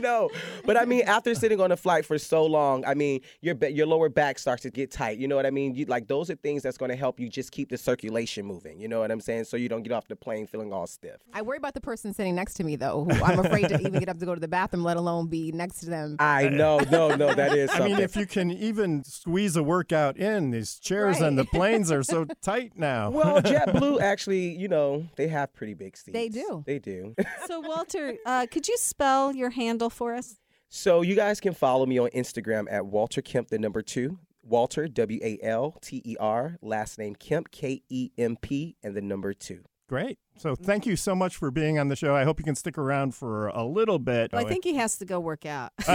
no, 0.02 0.30
but 0.66 0.78
I 0.78 0.86
mean, 0.86 1.04
after 1.04 1.34
sitting 1.34 1.62
on 1.62 1.72
a 1.72 1.78
flight 1.78 2.06
for 2.06 2.18
so 2.18 2.46
long, 2.46 2.84
I 2.86 2.94
mean, 2.94 3.22
your 3.42 3.56
your 3.68 3.88
lower 3.88 4.10
back 4.10 4.40
starts 4.40 4.64
to 4.64 4.70
get 4.70 4.92
tight. 4.92 5.18
You 5.20 5.28
know 5.28 5.36
what 5.36 5.46
I 5.46 5.52
mean? 5.52 5.74
You 5.76 5.86
like 5.86 6.08
those 6.08 6.30
are 6.30 6.36
things 6.36 6.64
that's 6.64 6.78
going 6.78 6.92
to 6.92 6.98
help 6.98 7.20
you 7.20 7.30
just 7.30 7.52
keep 7.52 7.70
the 7.70 7.78
circulation 7.78 8.46
moving. 8.46 8.80
You 8.80 8.88
know 8.88 9.00
what 9.00 9.12
I'm 9.12 9.22
saying? 9.22 9.46
So 9.46 9.58
you 9.58 9.70
don't 9.70 9.84
get 9.84 9.94
off 9.94 10.08
the 10.08 10.16
plane 10.16 10.48
feeling 10.48 10.74
all 10.74 10.88
stiff. 10.88 11.22
I 11.34 11.42
worry 11.42 11.58
about 11.58 11.74
the 11.74 11.82
person 11.82 12.14
sitting 12.14 12.36
next 12.36 12.56
to 12.56 12.64
me 12.64 12.76
though, 12.76 13.06
who 13.06 13.24
I'm 13.24 13.40
afraid 13.40 13.70
to 13.70 13.80
even 13.80 14.01
get 14.02 14.10
up 14.10 14.20
to 14.20 14.26
go 14.26 14.34
to 14.34 14.42
the 14.42 14.48
bathroom, 14.48 14.84
let 14.84 14.98
alone 14.98 15.28
be 15.28 15.52
next 15.52 15.80
to 15.82 15.86
them. 15.86 16.18
I 16.20 16.50
know, 16.50 16.80
no, 16.92 17.16
no, 17.16 17.34
that 17.34 17.56
is 17.56 17.70
I 17.74 17.88
mean, 17.88 18.00
if 18.00 18.16
you 18.16 18.26
can 18.26 18.52
even 18.52 19.04
squeeze 19.04 19.56
a 19.56 19.64
workout 19.64 20.18
in, 20.18 20.52
these 20.52 20.80
chairs 20.80 21.22
and 21.22 21.38
the 21.38 21.46
planes 21.54 21.92
are 21.92 22.04
so 22.04 22.26
tight 22.42 22.74
now. 22.76 23.12
well, 23.12 23.42
JetBlue 23.42 24.02
actually, 24.02 24.58
you 24.58 24.68
know, 24.68 25.06
they 25.16 25.28
have 25.28 25.54
pretty 25.54 25.76
big 25.76 25.96
seats. 25.96 26.14
They 26.14 26.30
do. 26.30 26.64
They 26.66 26.80
do. 26.80 27.14
So, 27.46 27.60
Walter, 27.60 28.18
uh, 28.26 28.48
could 28.50 28.68
you 28.68 28.76
spell 28.78 29.36
your 29.36 29.52
handle 29.52 29.90
for 29.90 30.16
us? 30.16 30.40
So 30.70 31.02
you 31.02 31.16
guys 31.16 31.40
can 31.40 31.54
follow 31.54 31.86
me 31.86 32.00
on 32.00 32.10
Instagram 32.10 32.66
at 32.72 32.86
Walter 32.86 33.22
Kemp, 33.22 33.50
the 33.50 33.60
number 33.60 33.82
two. 33.82 34.18
Walter, 34.42 34.88
W 34.88 35.20
A 35.22 35.38
L 35.44 35.78
T 35.82 36.02
E 36.04 36.16
R, 36.20 36.58
last 36.62 36.98
name 36.98 37.14
Kemp, 37.16 37.52
K 37.52 37.84
E 37.90 38.10
M 38.18 38.38
P, 38.42 38.76
and 38.82 38.96
the 38.96 39.02
number 39.02 39.34
two. 39.34 39.64
Great. 39.88 40.18
So 40.38 40.56
thank 40.56 40.88
you 40.88 40.96
so 40.96 41.14
much 41.14 41.38
for 41.38 41.52
being 41.52 41.78
on 41.78 41.88
the 41.90 41.96
show. 41.96 42.16
I 42.16 42.24
hope 42.24 42.40
you 42.40 42.44
can 42.44 42.56
stick 42.56 42.78
around 42.78 43.14
for 43.14 43.50
a 43.50 43.64
little 43.64 44.00
bit. 44.00 44.32
Well, 44.34 44.44
I 44.44 44.50
think 44.50 44.64
he 44.64 44.74
has 44.76 44.98
to 44.98 45.06
go 45.06 45.20
work 45.20 45.46
out. 45.46 45.72
I 45.88 45.92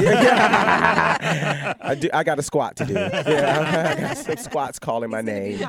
do. 1.98 2.08
I 2.14 2.22
got 2.22 2.38
a 2.38 2.42
squat 2.42 2.76
to 2.76 2.84
do. 2.84 2.94
Yeah, 2.94 3.94
I 3.96 4.00
got 4.00 4.18
some 4.18 4.36
squats 4.36 4.78
calling 4.78 5.10
my 5.10 5.20
name. 5.20 5.54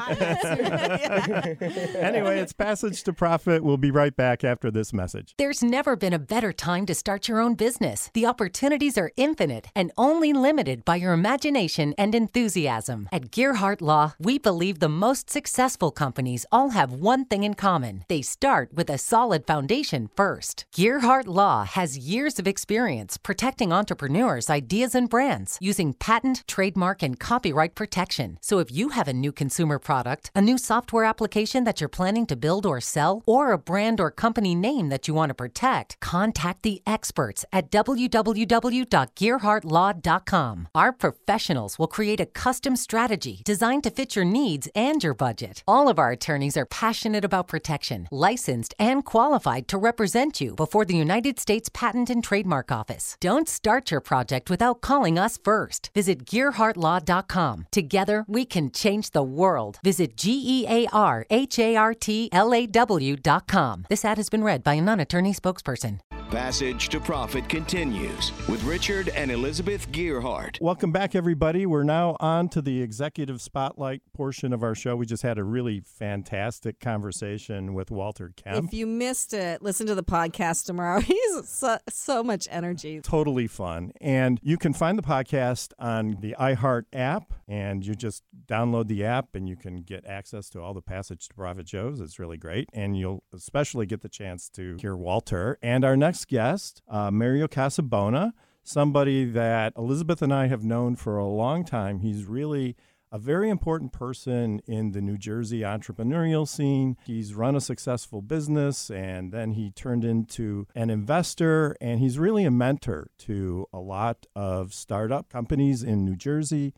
anyway, 1.98 2.40
it's 2.40 2.54
Passage 2.54 3.02
to 3.04 3.14
Profit. 3.14 3.64
We'll 3.64 3.78
be 3.78 3.90
right 3.90 4.16
back 4.16 4.44
after 4.44 4.70
this 4.70 4.94
message. 4.94 5.34
There's 5.38 5.64
never 5.64 5.96
been 5.96 6.14
a 6.14 6.20
better 6.20 6.54
time 6.54 6.86
to 6.86 6.94
start 6.94 7.28
your 7.28 7.40
own 7.40 7.56
business. 7.56 8.12
The 8.14 8.28
opportunities 8.28 8.98
are 8.98 9.12
infinite 9.18 9.70
and 9.76 9.92
only 9.98 10.34
limited 10.34 10.86
by 10.86 10.98
your 10.98 11.14
imagination 11.14 11.96
and 11.98 12.14
enthusiasm. 12.14 13.10
At 13.12 13.32
Gearhart 13.32 13.82
Law, 13.82 14.14
we 14.20 14.38
believe 14.38 14.80
the 14.80 14.90
most 14.90 15.30
successful 15.32 15.90
companies 15.90 16.46
all 16.52 16.70
have 16.72 16.94
one 16.94 17.26
thing 17.26 17.44
in 17.44 17.56
common. 17.56 18.04
They 18.08 18.22
start 18.22 18.57
with 18.74 18.90
a 18.90 18.98
solid 18.98 19.46
foundation 19.46 20.10
first. 20.16 20.66
Gearhart 20.76 21.28
Law 21.28 21.64
has 21.64 21.96
years 21.98 22.40
of 22.40 22.48
experience 22.48 23.18
protecting 23.18 23.72
entrepreneurs' 23.72 24.50
ideas 24.50 24.96
and 24.96 25.08
brands 25.10 25.58
using 25.62 25.94
patent, 25.94 26.44
trademark, 26.48 27.04
and 27.04 27.20
copyright 27.20 27.76
protection. 27.76 28.40
So 28.42 28.58
if 28.60 28.72
you 28.72 28.90
have 28.90 29.08
a 29.08 29.14
new 29.14 29.32
consumer 29.32 29.78
product, 29.80 30.32
a 30.36 30.42
new 30.42 30.58
software 30.58 31.06
application 31.06 31.64
that 31.66 31.80
you're 31.80 31.88
planning 31.88 32.26
to 32.28 32.36
build 32.36 32.66
or 32.66 32.82
sell, 32.82 33.22
or 33.28 33.52
a 33.52 33.58
brand 33.58 34.00
or 34.00 34.10
company 34.10 34.56
name 34.56 34.90
that 34.90 35.08
you 35.08 35.14
want 35.14 35.30
to 35.30 35.36
protect, 35.36 36.00
contact 36.00 36.64
the 36.64 36.82
experts 36.88 37.46
at 37.54 37.70
www.gearhartlaw.com. 37.70 40.68
Our 40.74 40.92
professionals 40.92 41.78
will 41.78 41.88
create 41.88 42.20
a 42.20 42.26
custom 42.26 42.76
strategy 42.76 43.44
designed 43.46 43.84
to 43.84 43.92
fit 43.92 44.16
your 44.16 44.26
needs 44.26 44.68
and 44.74 45.04
your 45.04 45.14
budget. 45.14 45.62
All 45.68 45.90
of 45.90 46.00
our 46.00 46.10
attorneys 46.12 46.58
are 46.58 46.66
passionate 46.66 47.24
about 47.24 47.48
protection, 47.48 48.08
licensed 48.12 48.47
and 48.48 49.04
qualified 49.04 49.68
to 49.68 49.78
represent 49.78 50.40
you 50.40 50.56
before 50.56 50.86
the 50.86 50.96
United 50.96 51.40
States 51.40 51.70
Patent 51.74 52.10
and 52.10 52.24
Trademark 52.24 52.72
Office. 52.72 53.18
Don't 53.20 53.50
start 53.50 53.92
your 53.92 54.02
project 54.02 54.50
without 54.50 54.82
calling 54.82 55.20
us 55.20 55.38
first. 55.38 55.92
Visit 55.94 56.26
gearhartlaw.com. 56.26 57.68
Together, 57.72 58.26
we 58.28 58.46
can 58.46 58.72
change 58.72 59.12
the 59.12 59.24
world. 59.24 59.80
Visit 59.84 60.16
G 60.16 60.42
E 60.46 60.66
A 60.68 60.88
R 60.94 61.26
H 61.30 61.60
A 61.60 61.76
R 61.76 61.94
T 61.94 62.30
L 62.32 62.54
A 62.54 62.66
W.com. 62.66 63.86
This 63.90 64.06
ad 64.06 64.18
has 64.18 64.30
been 64.30 64.44
read 64.44 64.64
by 64.64 64.76
a 64.76 64.82
non 64.82 65.00
attorney 65.00 65.34
spokesperson. 65.34 66.00
Passage 66.32 66.90
to 66.90 67.00
Profit 67.00 67.48
continues 67.48 68.34
with 68.50 68.62
Richard 68.64 69.08
and 69.10 69.32
Elizabeth 69.32 69.90
Gearhart. 69.94 70.60
Welcome 70.60 70.92
back, 70.92 71.16
everybody. 71.16 71.66
We're 71.66 71.84
now 71.84 72.18
on 72.20 72.50
to 72.50 72.62
the 72.62 72.82
executive 72.82 73.42
spotlight 73.42 74.02
portion 74.14 74.52
of 74.52 74.62
our 74.62 74.76
show. 74.76 74.98
We 74.98 75.06
just 75.06 75.24
had 75.24 75.38
a 75.38 75.44
really 75.46 75.80
fantastic 75.80 76.82
conversation 76.82 77.74
with 77.74 77.92
Walter 77.92 78.34
Kemp. 78.36 78.66
If 78.66 78.74
you 78.74 78.86
missed 78.86 79.34
it, 79.34 79.62
listen 79.62 79.88
to 79.88 79.96
the 79.96 80.04
podcast 80.04 80.66
tomorrow. 80.66 81.00
He's 81.08 81.48
so, 81.48 81.78
so 81.90 82.24
much 82.24 82.46
energy. 82.52 83.00
totally 83.00 83.48
fun. 83.48 83.94
And 84.02 84.38
you 84.44 84.58
can 84.58 84.74
find 84.74 84.98
the 84.98 85.04
podcast 85.04 85.72
on 85.80 86.18
the 86.20 86.36
iHeart 86.38 86.84
app, 86.92 87.32
and 87.48 87.86
you 87.86 87.96
just 87.96 88.24
download 88.46 88.88
the 88.88 89.06
app 89.06 89.34
and 89.34 89.48
you 89.48 89.56
can 89.56 89.78
get 89.78 90.06
access 90.06 90.50
to 90.50 90.62
all 90.62 90.74
the 90.74 90.82
Passage 90.82 91.28
to 91.30 91.34
Profit 91.34 91.68
shows. 91.70 92.02
It's 92.02 92.20
really 92.20 92.38
great. 92.38 92.70
And 92.74 92.98
you'll 92.98 93.24
especially 93.34 93.86
get 93.86 94.02
the 94.02 94.10
chance 94.10 94.50
to 94.50 94.78
hear 94.82 94.96
Walter 94.96 95.58
and 95.62 95.86
our 95.86 95.96
next 95.96 96.28
guest, 96.28 96.82
uh, 96.90 97.10
Mario 97.10 97.48
Casabona, 97.48 98.34
somebody 98.64 99.24
that 99.24 99.74
Elizabeth 99.78 100.22
and 100.22 100.34
I 100.34 100.48
have 100.48 100.64
known 100.64 100.98
for 100.98 101.18
a 101.18 101.28
long 101.28 101.64
time. 101.64 102.00
He's 102.00 102.26
really 102.26 102.76
a 103.10 103.18
very 103.18 103.50
important 103.50 103.94
person 103.94 104.60
in 104.68 104.92
the 104.92 105.00
New 105.00 105.18
Jersey 105.18 105.62
entrepreneurial 105.62 106.46
scene. 106.46 106.98
He's 107.06 107.34
run 107.34 107.56
a 107.56 107.62
successful 107.62 108.22
business 108.22 108.90
and 108.90 109.32
then 109.32 109.52
he 109.52 109.72
turned 109.72 110.04
into 110.04 110.68
an 110.76 110.90
investor, 110.90 111.78
and 111.80 112.02
he's 112.02 112.20
really 112.20 112.44
a 112.44 112.52
mentor 112.52 113.10
to 113.20 113.66
a 113.72 113.80
lot 113.80 114.26
of 114.36 114.74
startup 114.74 115.30
companies 115.30 115.84
in 115.84 116.04
New 116.04 116.18
Jersey. 116.18 116.74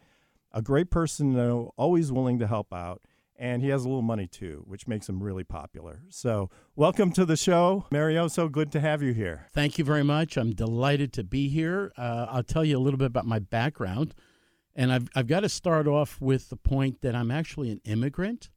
A 0.51 0.61
great 0.61 0.89
person, 0.89 1.33
though, 1.33 1.73
always 1.77 2.11
willing 2.11 2.39
to 2.39 2.47
help 2.47 2.73
out. 2.73 3.01
And 3.41 3.61
he 3.63 3.69
has 3.69 3.85
a 3.85 3.87
little 3.87 4.01
money 4.01 4.27
too, 4.27 4.65
which 4.67 4.85
makes 4.85 5.07
him 5.07 5.23
really 5.23 5.45
popular. 5.45 6.01
So, 6.09 6.49
welcome 6.75 7.13
to 7.13 7.23
the 7.23 7.37
show, 7.37 7.85
Mario. 7.89 8.27
So 8.27 8.49
good 8.49 8.69
to 8.73 8.81
have 8.81 9.01
you 9.01 9.13
here. 9.13 9.47
Thank 9.53 9.77
you 9.77 9.85
very 9.85 10.03
much. 10.03 10.35
I'm 10.35 10.51
delighted 10.51 11.13
to 11.13 11.23
be 11.23 11.47
here. 11.47 11.93
Uh, 11.97 12.25
I'll 12.29 12.43
tell 12.43 12.65
you 12.65 12.77
a 12.77 12.81
little 12.81 12.97
bit 12.97 13.05
about 13.05 13.25
my 13.25 13.39
background. 13.39 14.13
And 14.75 14.91
I've, 14.91 15.07
I've 15.15 15.27
got 15.27 15.41
to 15.41 15.49
start 15.49 15.87
off 15.87 16.19
with 16.19 16.49
the 16.49 16.57
point 16.57 17.01
that 17.01 17.15
I'm 17.15 17.31
actually 17.31 17.71
an 17.71 17.79
immigrant. 17.85 18.49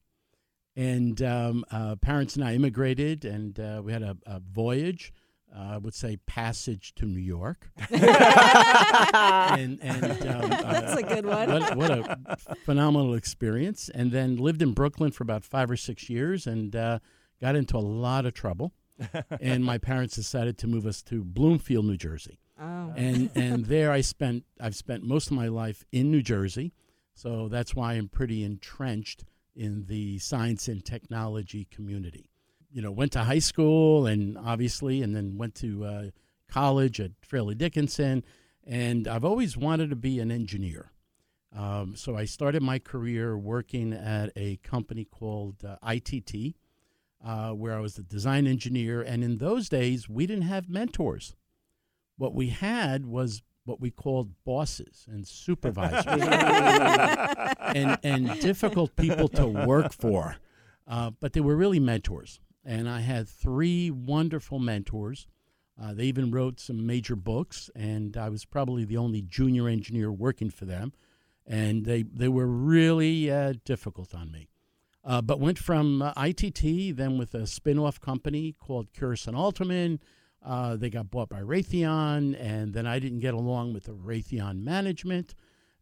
And 0.75 1.23
um, 1.23 1.65
uh, 1.71 1.95
parents 1.97 2.35
and 2.35 2.45
I 2.45 2.55
immigrated, 2.55 3.25
and 3.25 3.61
uh, 3.61 3.83
we 3.85 3.93
had 3.93 4.03
a, 4.03 4.17
a 4.27 4.41
voyage. 4.41 5.13
Uh, 5.55 5.73
I 5.73 5.77
would 5.77 5.95
say 5.95 6.17
passage 6.27 6.95
to 6.95 7.05
New 7.05 7.21
York. 7.21 7.71
and 7.91 9.79
and 9.83 10.05
um, 10.05 10.49
That's 10.51 10.95
a 10.95 11.03
good 11.03 11.27
one. 11.27 11.51
what, 11.51 11.77
what 11.77 11.91
a 11.91 12.37
phenomenal 12.65 13.15
experience. 13.15 13.91
And 13.95 14.13
then 14.13 14.37
lived 14.37 14.63
in 14.63 14.73
Brooklyn 14.73 15.11
for 15.11 15.25
about 15.25 15.45
five 15.45 15.71
or 15.71 15.77
six 15.77 16.09
years 16.09 16.47
and 16.47 16.75
uh, 16.75 17.01
got 17.41 17.55
into 17.55 17.77
a 17.77 17.81
lot 17.81 18.25
of 18.25 18.33
trouble. 18.33 18.73
and 19.41 19.65
my 19.65 19.79
parents 19.79 20.15
decided 20.15 20.57
to 20.59 20.67
move 20.67 20.87
us 20.87 21.03
to 21.03 21.23
Bloomfield, 21.23 21.85
New 21.85 21.97
Jersey. 21.97 22.39
Oh. 22.61 22.93
And 22.97 23.31
and 23.35 23.67
there 23.67 23.91
I 23.91 24.01
spent 24.01 24.45
I've 24.61 24.77
spent 24.77 25.03
most 25.03 25.27
of 25.27 25.33
my 25.33 25.49
life 25.49 25.85
in 25.93 26.11
New 26.11 26.23
Jersey. 26.23 26.73
So 27.15 27.49
that's 27.49 27.75
why 27.75 27.95
I'm 27.95 28.09
pretty 28.09 28.43
entrenched 28.43 29.25
in 29.55 29.85
the 29.87 30.19
science 30.19 30.69
and 30.69 30.83
technology 30.85 31.67
community. 31.71 32.31
You 32.73 32.83
know, 32.83 32.91
went 32.91 33.13
to 33.13 33.25
high 33.25 33.39
school 33.39 34.07
and 34.07 34.39
obviously, 34.39 35.03
and 35.03 35.15
then 35.15 35.37
went 35.37 35.55
to 35.57 35.85
uh, 35.85 36.05
college 36.49 37.01
at 37.01 37.13
Fairleigh 37.23 37.55
Dickinson. 37.55 38.25
And 38.65 39.07
I've 39.09 39.25
always 39.25 39.57
wanted 39.57 39.91
to 39.91 39.97
be 39.97 40.21
an 40.21 40.31
engineer. 40.31 40.93
Um, 41.55 41.95
so 41.97 42.17
I 42.17 42.25
started 42.25 42.63
my 42.63 42.79
career 42.79 43.37
working 43.37 43.93
at 43.93 44.31
a 44.37 44.57
company 44.59 45.05
called 45.05 45.65
uh, 45.65 45.77
ITT, 45.87 46.55
uh, 47.25 47.51
where 47.51 47.77
I 47.77 47.81
was 47.81 47.95
the 47.95 48.03
design 48.03 48.47
engineer. 48.47 49.03
And 49.03 49.23
in 49.23 49.39
those 49.39 49.69
days, 49.69 50.09
we 50.09 50.27
didn't 50.27 50.45
have 50.45 50.69
mentors. 50.69 51.35
What 52.17 52.35
we 52.35 52.49
had 52.49 53.05
was 53.05 53.43
what 53.65 53.81
we 53.81 53.91
called 53.91 54.31
bosses 54.45 55.07
and 55.09 55.27
supervisors 55.27 56.05
and, 57.75 57.99
and 58.03 58.41
difficult 58.41 58.97
people 58.97 59.29
to 59.29 59.47
work 59.47 59.93
for. 59.93 60.37
Uh, 60.87 61.11
but 61.21 61.33
they 61.33 61.41
were 61.41 61.57
really 61.57 61.79
mentors. 61.79 62.41
And 62.65 62.89
I 62.89 63.01
had 63.01 63.29
three 63.29 63.91
wonderful 63.91 64.59
mentors. 64.59 65.27
Uh, 65.81 65.95
they 65.95 66.05
even 66.05 66.31
wrote 66.31 66.61
some 66.61 66.87
major 66.87 67.17
books, 67.17 67.71
and 67.75 68.17
I 68.17 68.29
was 68.29 68.45
probably 68.45 68.85
the 68.85 68.99
only 68.99 69.23
junior 69.23 69.69
engineer 69.69 70.13
working 70.13 70.51
for 70.51 70.65
them. 70.65 70.93
And 71.47 71.85
they, 71.85 72.03
they 72.03 72.29
were 72.29 72.47
really 72.47 73.31
uh, 73.31 73.55
difficult 73.65 74.15
on 74.15 74.31
me. 74.31 74.49
Uh, 75.05 75.21
but 75.21 75.41
went 75.41 75.59
from 75.59 76.01
uh, 76.01 76.13
ITT, 76.17 76.97
then 76.97 77.19
with 77.19 77.35
a 77.35 77.47
spin 77.47 77.79
off 77.79 78.01
company 78.01 78.55
called 78.59 78.93
Curison 78.93 79.35
Alterman. 79.35 79.99
Uh, 80.45 80.77
they 80.77 80.91
got 80.91 81.11
bought 81.11 81.29
by 81.29 81.41
Raytheon, 81.41 82.37
and 82.41 82.73
then 82.73 82.87
I 82.87 82.99
didn't 82.99 83.21
get 83.21 83.35
along 83.35 83.73
with 83.73 83.85
the 83.85 83.93
Raytheon 83.93 84.63
management. 84.63 85.35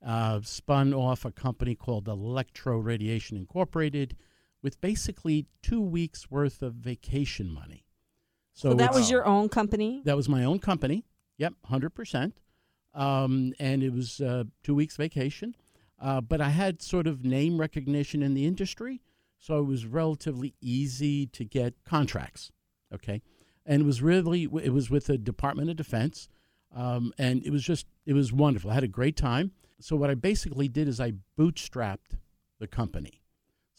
Uh, 0.05 0.41
spun 0.43 0.95
off 0.95 1.27
a 1.27 1.31
company 1.31 1.75
called 1.75 2.09
Electro 2.09 2.79
Radiation 2.79 3.37
Incorporated 3.37 4.17
with 4.63 4.81
basically 4.81 5.47
two 5.63 5.81
weeks 5.81 6.31
worth 6.31 6.63
of 6.63 6.75
vacation 6.75 7.53
money. 7.53 7.87
So, 8.53 8.75
that 8.75 8.93
was 8.93 9.11
your 9.11 9.25
own 9.25 9.49
company? 9.49 10.03
that 10.05 10.17
was 10.17 10.29
my 10.29 10.45
own 10.45 10.59
company. 10.59 11.05
Yep, 11.39 11.55
hundred 11.65 11.91
percent. 11.91 12.41
Um, 12.93 13.55
and 13.59 13.83
it 13.83 13.93
was 13.93 14.21
uh, 14.21 14.45
two 14.63 14.75
weeks 14.75 14.97
vacation. 14.97 15.55
Uh, 16.01 16.21
but 16.21 16.41
I 16.41 16.49
had 16.51 16.83
sort 16.83 17.07
of 17.07 17.25
name 17.25 17.59
recognition 17.59 18.23
in 18.23 18.35
the 18.35 18.47
industry, 18.47 19.03
so 19.39 19.59
it 19.59 19.65
was 19.65 19.87
relatively 19.87 20.55
easy 20.61 21.27
to 21.27 21.45
get 21.45 21.75
contracts. 21.85 22.53
Okay, 22.93 23.23
and 23.65 23.83
it 23.83 23.87
was 23.87 24.03
really 24.03 24.45
it 24.45 24.73
was 24.73 24.91
with 24.91 25.07
the 25.07 25.19
Department 25.19 25.71
of 25.71 25.77
Defense, 25.77 26.29
um, 26.75 27.13
and 27.19 27.43
it 27.45 27.51
was 27.51 27.63
just 27.63 27.87
it 28.07 28.15
was 28.15 28.33
wonderful. 28.33 28.71
I 28.71 28.75
had 28.75 28.85
a 28.85 28.89
great 28.89 29.17
time. 29.17 29.53
So 29.81 29.97
what 29.97 30.11
I 30.11 30.15
basically 30.15 30.69
did 30.69 30.89
is 30.89 31.01
I 31.01 31.15
bootstrapped 31.39 32.19
the 32.59 32.67
company. 32.67 33.20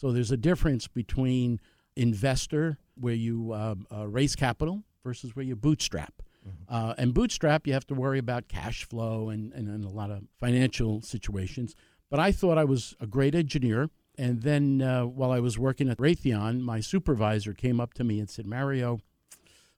So 0.02 0.12
there's 0.12 0.32
a 0.32 0.38
difference 0.38 0.88
between 0.88 1.60
investor, 1.96 2.80
where 2.96 3.14
you 3.14 3.52
uh, 3.52 3.76
uh, 3.96 4.08
raise 4.08 4.36
capital, 4.36 4.82
versus 5.04 5.36
where 5.36 5.46
you 5.46 5.56
bootstrap. 5.56 6.24
Uh, 6.68 6.96
and 6.98 7.14
bootstrap, 7.14 7.68
you 7.68 7.74
have 7.74 7.86
to 7.86 7.94
worry 7.94 8.18
about 8.18 8.48
cash 8.48 8.84
flow 8.84 9.30
and, 9.30 9.54
and, 9.54 9.68
and 9.68 9.86
a 9.86 9.90
lot 9.90 10.10
of 10.10 10.24
financial 10.40 11.04
situations. 11.04 11.76
But 12.10 12.20
I 12.20 12.32
thought 12.32 12.58
I 12.58 12.64
was 12.64 12.96
a 13.00 13.06
great 13.06 13.36
engineer. 13.36 13.92
And 14.18 14.42
then 14.42 14.82
uh, 14.82 15.06
while 15.06 15.30
I 15.30 15.40
was 15.40 15.60
working 15.60 15.88
at 15.88 16.00
Raytheon, 16.00 16.62
my 16.62 16.80
supervisor 16.80 17.54
came 17.54 17.80
up 17.80 17.94
to 17.94 18.04
me 18.04 18.20
and 18.20 18.28
said, 18.28 18.48
Mario, 18.48 19.02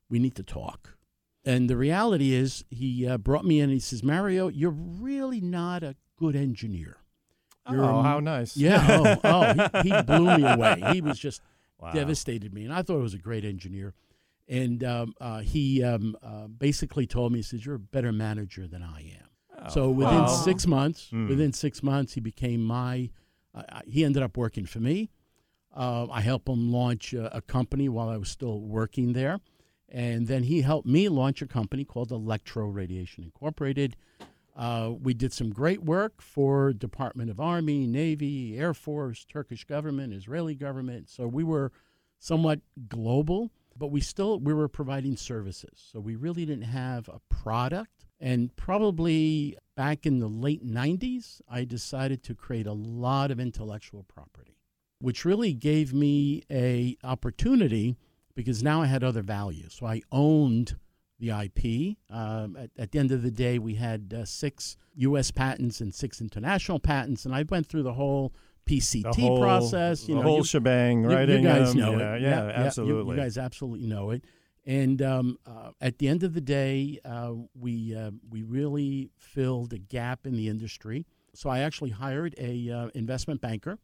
we 0.10 0.20
need 0.20 0.36
to 0.36 0.44
talk. 0.44 0.96
And 1.44 1.70
the 1.70 1.76
reality 1.76 2.34
is, 2.34 2.64
he 2.70 3.06
uh, 3.06 3.18
brought 3.18 3.44
me 3.44 3.60
in 3.60 3.66
and 3.66 3.74
he 3.74 3.80
says, 3.82 4.04
Mario, 4.04 4.48
you're 4.48 4.72
really 4.72 5.42
not 5.42 5.84
a 5.84 5.98
good 6.18 6.38
engineer. 6.38 7.03
You're 7.70 7.86
Oh, 7.86 8.00
a- 8.00 8.04
how 8.04 8.20
nice. 8.20 8.58
Yeah. 8.58 8.86
Oh, 8.90 9.20
oh 9.24 9.82
he, 9.84 9.90
he 9.90 10.02
blew 10.06 10.38
me 10.38 10.46
away. 10.48 10.84
He 10.94 11.02
was 11.02 11.18
just 11.20 11.42
Wow. 11.80 11.92
devastated 11.92 12.54
me. 12.54 12.64
And 12.64 12.74
I 12.74 12.82
thought 12.82 12.98
he 12.98 13.02
was 13.04 13.14
a 13.14 13.18
great 13.18 13.44
engineer. 13.44 13.94
And 14.48 14.84
um, 14.84 15.14
uh, 15.20 15.40
he 15.40 15.84
um, 15.84 16.16
uh, 16.24 16.48
basically 16.48 17.06
told 17.08 17.32
me, 17.34 17.40
he 17.40 17.44
says, 17.44 17.66
You're 17.66 17.76
a 17.76 17.80
better 17.80 18.12
manager 18.12 18.68
than 18.68 18.82
I 18.84 19.02
am. 19.20 19.70
so 19.70 19.90
within 19.90 20.28
six 20.28 20.66
months, 20.68 21.10
Hmm. 21.10 21.28
within 21.28 21.52
six 21.54 21.82
months, 21.84 22.14
he 22.14 22.22
became 22.22 22.64
my, 22.64 23.10
uh, 23.56 23.64
uh, 23.70 23.82
he 23.86 24.04
ended 24.06 24.24
up 24.24 24.38
working 24.38 24.66
for 24.66 24.80
me. 24.80 25.10
Uh, 25.76 26.08
I 26.12 26.22
helped 26.22 26.48
him 26.48 26.72
launch 26.72 27.14
a, 27.14 27.36
a 27.36 27.42
company 27.42 27.90
while 27.90 28.08
I 28.10 28.18
was 28.18 28.30
still 28.30 28.60
working 28.62 29.14
there. 29.14 29.40
And 29.90 30.28
then 30.28 30.44
he 30.44 30.62
helped 30.62 30.88
me 30.88 31.08
launch 31.10 31.42
a 31.42 31.48
company 31.48 31.84
called 31.86 32.12
Electro 32.12 32.68
Radiation 32.68 33.24
Incorporated. 33.24 33.96
Uh, 34.56 34.92
we 35.02 35.14
did 35.14 35.34
some 35.34 35.50
great 35.50 35.84
work 35.84 36.22
for 36.22 36.74
Department 36.74 37.30
of 37.30 37.40
Army, 37.40 37.88
Navy, 37.88 38.58
Air 38.58 38.74
Force, 38.74 39.26
Turkish 39.26 39.64
government, 39.64 40.14
Israeli 40.14 40.54
government. 40.54 41.10
So 41.10 41.28
we 41.28 41.44
were 41.44 41.72
somewhat 42.20 42.62
global, 42.88 43.52
but 43.76 43.88
we 43.88 44.00
still 44.00 44.40
we 44.40 44.54
were 44.54 44.68
providing 44.68 45.18
services. 45.18 45.90
So 45.92 46.00
we 46.00 46.16
really 46.16 46.46
didn't 46.46 46.66
have 46.66 47.10
a 47.10 47.20
product. 47.30 48.06
And 48.20 48.56
probably 48.56 49.58
back 49.76 50.06
in 50.06 50.20
the 50.20 50.28
late 50.28 50.66
90s, 50.66 51.42
I 51.50 51.66
decided 51.66 52.24
to 52.24 52.36
create 52.36 52.68
a 52.68 52.74
lot 52.74 53.32
of 53.32 53.40
intellectual 53.40 54.04
property, 54.04 54.58
which 55.00 55.26
really 55.26 55.54
gave 55.54 55.94
me 55.94 56.44
a 56.50 56.96
opportunity 57.04 57.98
because 58.36 58.64
now 58.64 58.82
I 58.82 58.86
had 58.86 59.04
other 59.04 59.24
values. 59.24 59.74
So 59.74 59.88
I 59.88 60.02
owned 60.12 60.78
the 61.24 61.30
IP. 61.32 61.98
Um, 62.10 62.58
at, 62.58 62.70
at 62.78 62.92
the 62.92 63.00
end 63.00 63.12
of 63.12 63.22
the 63.24 63.32
day, 63.32 63.58
we 63.60 63.76
had 63.76 64.14
uh, 64.16 64.26
six 64.26 64.78
U.S. 64.96 65.32
patents 65.32 65.80
and 65.80 65.94
six 65.94 66.20
international 66.22 66.80
patents, 66.80 67.26
and 67.26 67.34
I 67.34 67.44
went 67.44 67.68
through 67.68 67.84
the 67.84 67.94
whole 67.94 68.34
PCT 68.68 69.04
The 69.04 69.22
whole, 69.22 69.40
process. 69.40 70.08
You 70.08 70.16
the 70.16 70.22
know, 70.22 70.28
whole 70.28 70.38
you- 70.40 70.44
shebang, 70.44 71.04
you, 71.04 71.10
right? 71.10 71.28
you 71.28 71.42
guys 71.42 71.72
um, 71.72 71.78
know 71.78 71.98
yeah, 71.98 72.16
it. 72.16 72.22
Yeah, 72.22 72.44
you- 72.44 72.50
absolutely. 72.52 73.16
You, 73.16 73.22
guys 73.22 73.38
absolutely 73.38 73.88
know 73.88 74.12
it. 74.12 74.24
And 74.66 75.02
um, 75.02 75.38
uh, 75.46 75.72
at 75.82 75.98
the 75.98 76.08
end 76.08 76.24
of 76.24 76.34
the 76.34 76.42
day, 76.42 77.00
uh, 77.04 77.34
we 77.54 77.96
uh, 77.96 78.12
we 78.30 78.44
really 78.44 79.10
filled 79.18 79.74
a 79.74 79.78
gap 79.78 80.26
in 80.26 80.36
the 80.36 80.48
industry. 80.48 81.06
So 81.34 81.50
I 81.50 81.60
actually 81.60 81.90
hired 81.90 82.36
a 82.38 82.70
uh, 82.70 82.88
investment 82.94 83.42
banker. 83.42 83.80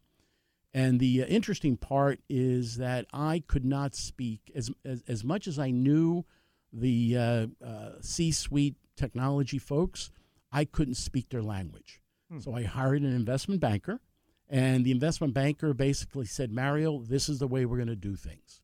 And 0.72 1.00
the 1.00 1.24
uh, 1.24 1.26
interesting 1.26 1.76
part 1.76 2.20
is 2.30 2.76
that 2.76 3.06
I 3.12 3.42
could 3.46 3.64
not 3.64 3.94
speak 3.94 4.50
as 4.54 4.70
as, 4.84 5.02
as 5.08 5.24
much 5.24 5.46
as 5.46 5.58
I 5.58 5.70
knew 5.70 6.24
the 6.72 7.16
uh, 7.16 7.46
uh, 7.64 7.90
C-suite 8.00 8.76
technology 8.96 9.58
folks. 9.58 10.10
I 10.52 10.64
couldn't 10.64 10.94
speak 10.94 11.28
their 11.30 11.42
language. 11.42 12.00
So 12.38 12.54
I 12.54 12.62
hired 12.62 13.02
an 13.02 13.12
investment 13.14 13.60
banker, 13.60 14.00
and 14.48 14.84
the 14.84 14.92
investment 14.92 15.34
banker 15.34 15.74
basically 15.74 16.26
said, 16.26 16.52
"Mario, 16.52 17.00
this 17.02 17.28
is 17.28 17.40
the 17.40 17.48
way 17.48 17.64
we're 17.66 17.76
going 17.76 17.88
to 17.88 17.96
do 17.96 18.14
things." 18.14 18.60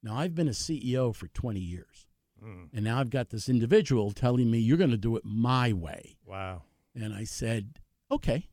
Now 0.00 0.16
I've 0.16 0.34
been 0.36 0.46
a 0.46 0.52
CEO 0.52 1.12
for 1.14 1.26
20 1.28 1.58
years, 1.58 2.06
Mm, 2.40 2.68
and 2.72 2.84
now 2.84 3.00
I've 3.00 3.10
got 3.10 3.30
this 3.30 3.48
individual 3.48 4.12
telling 4.12 4.48
me 4.50 4.58
you're 4.60 4.78
going 4.78 4.90
to 4.92 4.96
do 4.96 5.16
it 5.16 5.24
my 5.24 5.72
way. 5.72 6.16
wow. 6.24 6.62
And 6.94 7.12
I 7.12 7.24
said, 7.24 7.80
"Okay." 8.12 8.46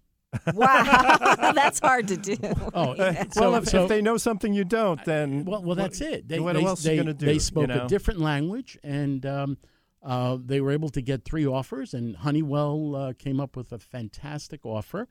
Wow. 0.54 1.52
That's 1.54 1.80
hard 1.80 2.08
to 2.10 2.18
do. 2.18 2.36
Oh, 2.74 2.96
well, 2.98 3.26
so- 3.32 3.56
if, 3.56 3.68
so- 3.70 3.84
if 3.84 3.90
they 3.90 4.02
know 4.02 4.18
something 4.18 4.54
you 4.54 4.64
don't, 4.64 5.04
then 5.06 5.46
Well, 5.46 5.62
well, 5.64 5.76
that's 5.76 6.02
it. 6.02 6.28
They, 6.28 6.40
what 6.40 6.56
they, 6.56 6.66
else 6.66 6.84
they, 6.84 6.96
you 6.96 7.02
gonna 7.04 7.14
do? 7.14 7.26
They 7.26 7.34
you 7.34 7.40
spoke 7.40 7.68
know? 7.68 7.86
a 7.86 7.88
different 7.88 8.20
language, 8.20 8.78
and 8.84 9.26
um, 9.26 9.58
uh, 10.04 10.38
they 10.44 10.62
were 10.62 10.72
able 10.72 10.90
to 10.90 11.02
get 11.02 11.26
three 11.26 11.46
offers. 11.46 11.94
And 11.94 12.16
Honeywell 12.18 12.96
uh, 12.96 13.14
came 13.14 13.40
up 13.40 13.56
with 13.56 13.72
a 13.72 13.80
fantastic 13.80 14.66
offer, 14.66 15.08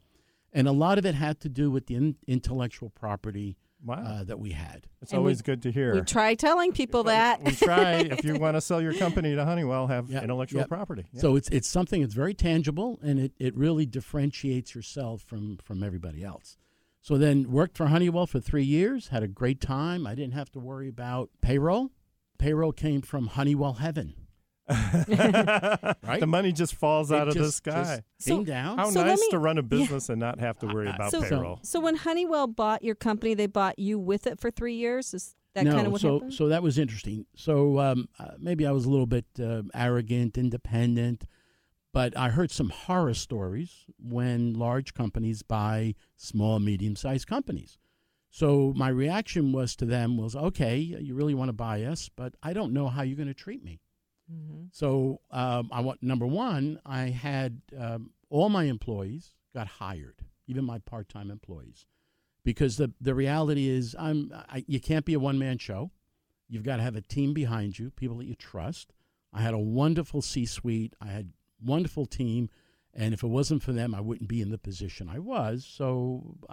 and 0.52 0.66
a 0.68 0.72
lot 0.72 0.98
of 0.98 1.06
it 1.06 1.14
had 1.14 1.40
to 1.40 1.48
do 1.48 1.70
with 1.70 1.86
the 1.86 1.94
in- 1.96 2.16
intellectual 2.26 2.90
property 2.90 3.56
Wow, 3.84 3.96
uh, 4.04 4.24
that 4.24 4.38
we 4.38 4.50
had. 4.52 4.86
it's 5.02 5.12
and 5.12 5.20
we- 5.20 5.24
always 5.26 5.42
good 5.42 5.62
to 5.62 5.70
hear. 5.70 5.94
We 5.94 6.00
try 6.00 6.34
telling 6.34 6.72
people 6.72 7.04
that. 7.04 7.42
we 7.44 7.52
try 7.52 7.96
if 7.98 8.24
you 8.24 8.34
want 8.40 8.56
to 8.56 8.60
sell 8.60 8.80
your 8.82 8.94
company 8.94 9.34
to 9.34 9.44
Honeywell, 9.44 9.86
have 9.86 10.10
Yeah, 10.10 10.22
intellectual 10.22 10.60
yeah. 10.62 10.66
property. 10.66 11.04
Yeah. 11.12 11.20
So 11.20 11.36
it's 11.36 11.48
it's 11.50 11.68
something 11.68 12.00
that's 12.00 12.14
very 12.14 12.34
tangible, 12.34 12.98
and 13.02 13.18
it, 13.20 13.32
it 13.38 13.56
really 13.56 13.86
differentiates 13.86 14.74
yourself 14.74 15.22
from 15.22 15.58
from 15.62 15.82
everybody 15.82 16.24
else. 16.24 16.56
So 17.00 17.16
then 17.18 17.50
worked 17.52 17.76
for 17.76 17.86
Honeywell 17.86 18.26
for 18.26 18.40
three 18.40 18.64
years, 18.64 19.08
had 19.08 19.22
a 19.22 19.28
great 19.28 19.60
time. 19.60 20.06
I 20.06 20.14
didn't 20.16 20.34
have 20.34 20.50
to 20.52 20.58
worry 20.58 20.88
about 20.88 21.30
payroll. 21.40 21.90
Payroll 22.38 22.72
came 22.72 23.00
from 23.02 23.28
Honeywell 23.28 23.74
Heaven. 23.74 24.14
the 24.68 26.24
money 26.26 26.52
just 26.52 26.74
falls 26.74 27.10
It 27.10 27.16
out 27.18 27.28
of 27.28 27.34
the 27.34 27.52
sky. 27.52 28.02
just 28.18 28.28
came 28.28 28.38
So- 28.40 28.44
down. 28.44 28.78
How 28.78 28.90
So 28.90 29.04
nice 29.04 29.20
me- 29.20 29.28
to 29.30 29.38
run 29.38 29.58
a 29.58 29.62
yeah. 29.62 29.66
business 29.68 30.08
and 30.08 30.18
not 30.20 30.40
have 30.40 30.58
to 30.60 30.66
worry 30.66 30.88
about 30.88 31.10
so, 31.12 31.22
payroll. 31.22 31.60
so 31.62 31.80
when 31.80 31.96
Honeywell 31.96 32.46
bought 32.48 32.82
your 32.82 32.94
company, 32.94 33.34
they 33.34 33.46
bought 33.46 33.78
you 33.78 33.98
with 33.98 34.26
it 34.26 34.40
for 34.40 34.50
three 34.50 34.74
years. 34.74 35.14
Is 35.14 35.34
that 35.54 35.64
no, 35.64 35.72
kind 35.72 35.86
of 35.86 35.92
what 35.92 36.00
so 36.00 36.14
happened? 36.14 36.34
so 36.34 36.48
that 36.48 36.62
was 36.62 36.78
interesting. 36.78 37.26
So 37.36 37.78
um, 37.78 38.08
uh, 38.18 38.32
maybe 38.38 38.66
I 38.66 38.72
was 38.72 38.84
a 38.84 38.90
little 38.90 39.06
bit 39.06 39.26
uh, 39.40 39.62
arrogant, 39.74 40.36
independent, 40.36 41.26
but 41.92 42.16
I 42.16 42.28
heard 42.30 42.50
some 42.50 42.70
horror 42.70 43.14
stories 43.14 43.84
when 43.98 44.52
large 44.54 44.94
companies 44.94 45.42
buy 45.42 45.94
small, 46.16 46.58
medium-sized 46.58 47.26
companies. 47.26 47.78
So 48.28 48.74
my 48.76 48.88
reaction 48.88 49.52
was 49.52 49.74
to 49.76 49.86
them 49.86 50.18
was, 50.18 50.36
okay, 50.36 50.76
you 50.76 51.14
really 51.14 51.32
want 51.32 51.48
to 51.48 51.54
buy 51.54 51.84
us, 51.84 52.10
but 52.14 52.34
I 52.42 52.52
don't 52.52 52.74
know 52.74 52.88
how 52.88 53.00
you're 53.00 53.16
going 53.16 53.28
to 53.28 53.32
treat 53.34 53.64
me. 53.64 53.80
Mhm. 54.32 54.68
So 54.72 55.20
um, 55.30 55.68
I 55.72 55.80
want 55.80 56.02
number 56.02 56.26
one, 56.26 56.80
I 56.84 57.10
had 57.10 57.62
um, 57.78 58.10
all 58.28 58.48
my 58.48 58.64
employees 58.64 59.34
got 59.54 59.66
hired, 59.68 60.22
even 60.46 60.64
my 60.64 60.78
part-time 60.78 61.30
employees, 61.30 61.86
because 62.42 62.76
the 62.76 62.92
the 63.00 63.14
reality 63.14 63.68
is 63.68 63.94
I'm 63.98 64.32
I, 64.48 64.64
you 64.66 64.80
can't 64.80 65.04
be 65.04 65.14
a 65.14 65.20
one-man 65.20 65.58
show. 65.58 65.90
You've 66.48 66.64
got 66.64 66.76
to 66.76 66.82
have 66.82 66.96
a 66.96 67.02
team 67.02 67.34
behind 67.34 67.78
you, 67.78 67.90
people 67.90 68.18
that 68.18 68.26
you 68.26 68.34
trust. 68.36 68.92
I 69.32 69.42
had 69.42 69.54
a 69.54 69.58
wonderful 69.58 70.22
C-suite. 70.22 70.94
I 71.00 71.06
had 71.06 71.32
wonderful 71.64 72.06
team, 72.06 72.48
and 72.94 73.12
if 73.12 73.22
it 73.22 73.28
wasn't 73.28 73.62
for 73.62 73.72
them, 73.72 73.94
I 73.94 74.00
wouldn't 74.00 74.28
be 74.28 74.40
in 74.40 74.50
the 74.50 74.58
position 74.58 75.08
I 75.08 75.18
was. 75.18 75.64
So 75.64 76.36
uh, 76.48 76.52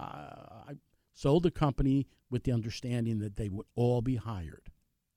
I 0.70 0.74
sold 1.14 1.44
the 1.44 1.52
company 1.52 2.08
with 2.30 2.44
the 2.44 2.52
understanding 2.52 3.20
that 3.20 3.36
they 3.36 3.50
would 3.50 3.68
all 3.76 4.02
be 4.02 4.16
hired. 4.16 4.72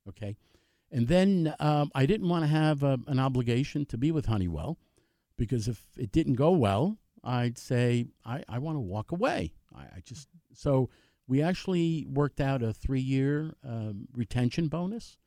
Okay. 0.09 0.37
And 0.97 1.09
then 1.09 1.55
um, 1.61 1.91
I 1.95 2.07
didn't 2.07 2.31
want 2.31 2.45
to 2.45 2.49
have 2.49 2.83
a, 2.83 2.99
an 3.07 3.19
obligation 3.19 3.85
to 3.87 3.99
be 3.99 4.11
with 4.11 4.25
Honeywell 4.25 4.79
because 5.37 5.69
if 5.69 5.85
it 5.99 6.11
didn't 6.11 6.37
go 6.37 6.53
well, 6.53 6.97
I'd 7.23 7.59
say, 7.59 8.07
I, 8.25 8.43
I 8.49 8.59
want 8.61 8.77
to 8.77 8.81
walk 8.81 9.13
away. 9.13 9.53
I, 9.77 9.83
I 9.83 10.01
just, 10.03 10.29
so 10.55 10.89
we 11.29 11.43
actually 11.43 12.07
worked 12.09 12.41
out 12.41 12.63
a 12.63 12.73
three 12.73 13.03
year 13.03 13.53
um, 13.63 14.09
retention 14.15 14.69
bonus, 14.69 15.19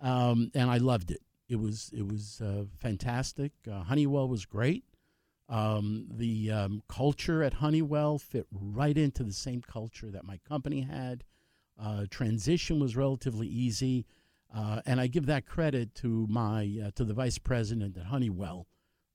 um, 0.00 0.52
and 0.54 0.70
I 0.70 0.76
loved 0.76 1.10
it. 1.10 1.22
It 1.48 1.58
was 1.58 1.90
it 1.92 2.06
was 2.06 2.40
uh, 2.40 2.66
fantastic. 2.78 3.50
Uh, 3.68 3.82
Honeywell 3.82 4.28
was 4.28 4.44
great. 4.46 4.84
Um, 5.48 6.06
the 6.10 6.52
um, 6.52 6.82
culture 6.88 7.42
at 7.42 7.54
Honeywell 7.54 8.18
fit 8.18 8.46
right 8.52 8.96
into 8.96 9.24
the 9.24 9.32
same 9.32 9.62
culture 9.62 10.12
that 10.12 10.24
my 10.24 10.38
company 10.48 10.82
had. 10.82 11.24
Uh, 11.76 12.04
transition 12.08 12.78
was 12.78 12.96
relatively 12.96 13.48
easy, 13.48 14.04
uh, 14.54 14.80
and 14.86 15.00
I 15.00 15.06
give 15.06 15.26
that 15.26 15.46
credit 15.46 15.94
to 15.96 16.26
my 16.28 16.80
uh, 16.86 16.90
to 16.94 17.04
the 17.04 17.14
vice 17.14 17.38
president 17.38 17.96
at 17.96 18.06
Honeywell 18.06 18.66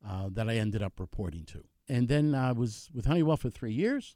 uh, 0.08 0.30
that 0.32 0.50
I 0.50 0.56
ended 0.58 0.84
up 0.84 1.00
reporting 1.00 1.46
to. 1.46 1.64
And 1.90 2.08
then 2.08 2.36
I 2.36 2.52
was 2.52 2.90
with 2.94 3.06
Honeywell 3.06 3.38
for 3.38 3.50
three 3.50 3.74
years. 3.74 4.16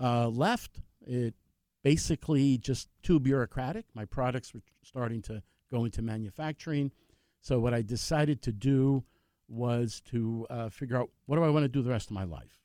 Uh, 0.00 0.28
left 0.28 0.80
it 1.06 1.34
basically 1.82 2.58
just 2.58 2.88
too 3.02 3.20
bureaucratic. 3.20 3.84
My 3.94 4.06
products 4.06 4.54
were 4.54 4.62
starting 4.82 5.22
to 5.22 5.42
go 5.70 5.84
into 5.84 6.02
manufacturing, 6.02 6.92
so 7.40 7.60
what 7.60 7.74
I 7.74 7.82
decided 7.82 8.40
to 8.42 8.52
do 8.52 9.04
was 9.48 10.00
to 10.10 10.46
uh, 10.48 10.68
figure 10.70 10.96
out 10.96 11.10
what 11.26 11.36
do 11.36 11.44
I 11.44 11.50
want 11.50 11.64
to 11.64 11.68
do 11.68 11.82
the 11.82 11.90
rest 11.90 12.08
of 12.08 12.14
my 12.14 12.24
life. 12.24 12.58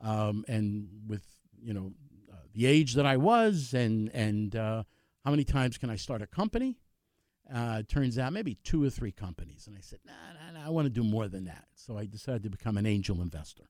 Um, 0.00 0.44
and 0.46 0.88
with 1.08 1.26
you 1.60 1.74
know 1.74 1.92
uh, 2.32 2.36
the 2.52 2.66
age 2.66 2.94
that 2.94 3.06
I 3.06 3.16
was, 3.16 3.74
and 3.74 4.08
and 4.14 4.54
how 4.54 5.30
many 5.30 5.42
times 5.42 5.78
can 5.78 5.90
I 5.90 5.96
start 5.96 6.22
a 6.22 6.26
company? 6.28 6.78
Uh, 7.52 7.78
it 7.80 7.88
turns 7.88 8.18
out 8.18 8.32
maybe 8.32 8.54
two 8.64 8.82
or 8.82 8.90
three 8.90 9.12
companies, 9.12 9.66
and 9.66 9.76
I 9.76 9.80
said, 9.82 9.98
nah, 10.06 10.12
nah, 10.12 10.58
nah 10.58 10.66
I 10.66 10.70
want 10.70 10.86
to 10.86 10.90
do 10.90 11.04
more 11.04 11.28
than 11.28 11.44
that. 11.44 11.66
So 11.74 11.98
I 11.98 12.06
decided 12.06 12.42
to 12.44 12.50
become 12.50 12.76
an 12.78 12.86
angel 12.86 13.20
investor. 13.20 13.68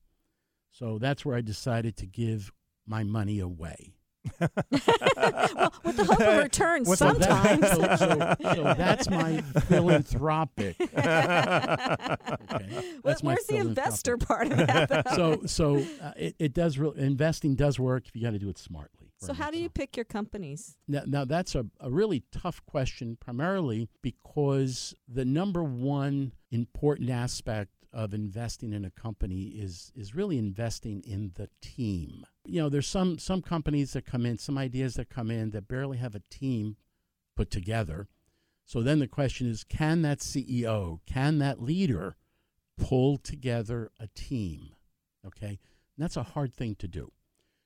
So 0.70 0.98
that's 0.98 1.24
where 1.24 1.36
I 1.36 1.40
decided 1.40 1.96
to 1.98 2.06
give 2.06 2.52
my 2.86 3.02
money 3.04 3.40
away. 3.40 3.94
well, 4.40 4.50
with 5.84 5.96
the 5.96 6.04
hope 6.08 6.20
of 6.20 6.38
return 6.42 6.82
the- 6.84 6.96
sometimes. 6.96 7.68
so, 7.70 7.96
so, 7.96 8.54
so 8.54 8.74
that's 8.76 9.10
my 9.10 9.40
philanthropic. 9.68 10.76
Okay, 12.54 12.84
that's 13.02 13.22
my 13.22 13.32
Where's 13.34 13.46
the 13.46 13.56
investor 13.56 14.16
part 14.16 14.50
of 14.50 14.58
that? 14.58 14.88
though? 14.88 15.02
So, 15.14 15.46
so 15.46 15.76
uh, 16.02 16.12
it, 16.16 16.36
it 16.38 16.54
does. 16.54 16.78
Re- 16.78 16.92
investing 16.96 17.54
does 17.54 17.78
work 17.78 18.06
if 18.06 18.14
you 18.16 18.22
got 18.22 18.30
to 18.30 18.38
do 18.38 18.48
it 18.48 18.58
smartly. 18.58 19.03
So 19.26 19.32
how 19.32 19.50
do 19.50 19.58
you 19.58 19.68
pick 19.68 19.96
your 19.96 20.04
companies? 20.04 20.76
Now, 20.86 21.02
now 21.06 21.24
that's 21.24 21.54
a, 21.54 21.66
a 21.80 21.90
really 21.90 22.24
tough 22.30 22.64
question, 22.66 23.16
primarily 23.20 23.88
because 24.02 24.94
the 25.08 25.24
number 25.24 25.62
one 25.62 26.32
important 26.50 27.10
aspect 27.10 27.70
of 27.92 28.12
investing 28.12 28.72
in 28.72 28.84
a 28.84 28.90
company 28.90 29.44
is 29.44 29.92
is 29.94 30.14
really 30.14 30.36
investing 30.36 31.02
in 31.06 31.30
the 31.36 31.48
team. 31.62 32.26
You 32.44 32.62
know, 32.62 32.68
there's 32.68 32.88
some 32.88 33.18
some 33.18 33.40
companies 33.40 33.92
that 33.92 34.04
come 34.04 34.26
in, 34.26 34.36
some 34.36 34.58
ideas 34.58 34.94
that 34.94 35.08
come 35.08 35.30
in 35.30 35.50
that 35.52 35.68
barely 35.68 35.98
have 35.98 36.14
a 36.14 36.22
team 36.28 36.76
put 37.36 37.50
together. 37.50 38.08
So 38.66 38.82
then 38.82 38.98
the 38.98 39.06
question 39.06 39.48
is, 39.48 39.62
can 39.62 40.02
that 40.02 40.18
CEO, 40.18 41.00
can 41.06 41.38
that 41.38 41.62
leader 41.62 42.16
pull 42.78 43.18
together 43.18 43.90
a 44.00 44.08
team? 44.14 44.70
Okay, 45.24 45.46
and 45.46 45.58
that's 45.98 46.16
a 46.16 46.22
hard 46.22 46.52
thing 46.54 46.74
to 46.76 46.88
do. 46.88 47.12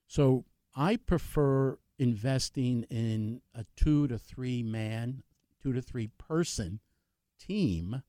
So 0.06 0.44
I 0.78 0.94
prefer 0.94 1.76
investing 1.98 2.84
in 2.84 3.40
a 3.52 3.64
two 3.74 4.06
to 4.06 4.16
three 4.16 4.62
man, 4.62 5.24
two 5.60 5.72
to 5.72 5.82
three 5.82 6.06
person 6.06 6.78
team 7.40 8.04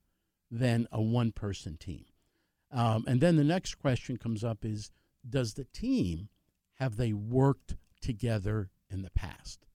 than 0.51 0.87
a 0.91 1.01
one 1.01 1.31
person 1.31 1.77
team. 1.77 2.05
Um, 2.71 3.05
and 3.07 3.21
then 3.21 3.37
the 3.37 3.43
next 3.43 3.79
question 3.79 4.17
comes 4.17 4.43
up 4.43 4.63
is 4.63 4.91
Does 5.27 5.55
the 5.55 5.63
team 5.63 6.29
have 6.75 6.95
they 6.95 7.11
worked 7.11 7.75
together 8.01 8.69
in 8.91 9.01
the 9.01 9.09
past? 9.09 9.65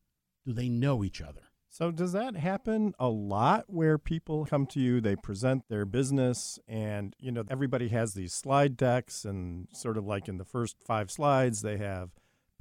Do 0.46 0.52
they 0.52 0.68
know 0.68 1.02
each 1.02 1.20
other? 1.20 1.50
So 1.68 1.90
does 1.90 2.12
that 2.12 2.36
happen 2.36 2.94
a 3.00 3.08
lot 3.08 3.64
where 3.66 3.98
people 3.98 4.46
come 4.46 4.66
to 4.66 4.78
you, 4.78 5.00
they 5.00 5.16
present 5.16 5.64
their 5.68 5.84
business 5.84 6.60
and 6.68 7.16
you 7.18 7.32
know 7.32 7.42
everybody 7.50 7.88
has 7.88 8.14
these 8.14 8.32
slide 8.32 8.76
decks 8.76 9.24
and 9.24 9.66
sort 9.72 9.98
of 9.98 10.06
like 10.06 10.28
in 10.28 10.38
the 10.38 10.44
first 10.44 10.76
5 10.86 11.10
slides 11.10 11.62
they 11.62 11.78
have 11.78 12.10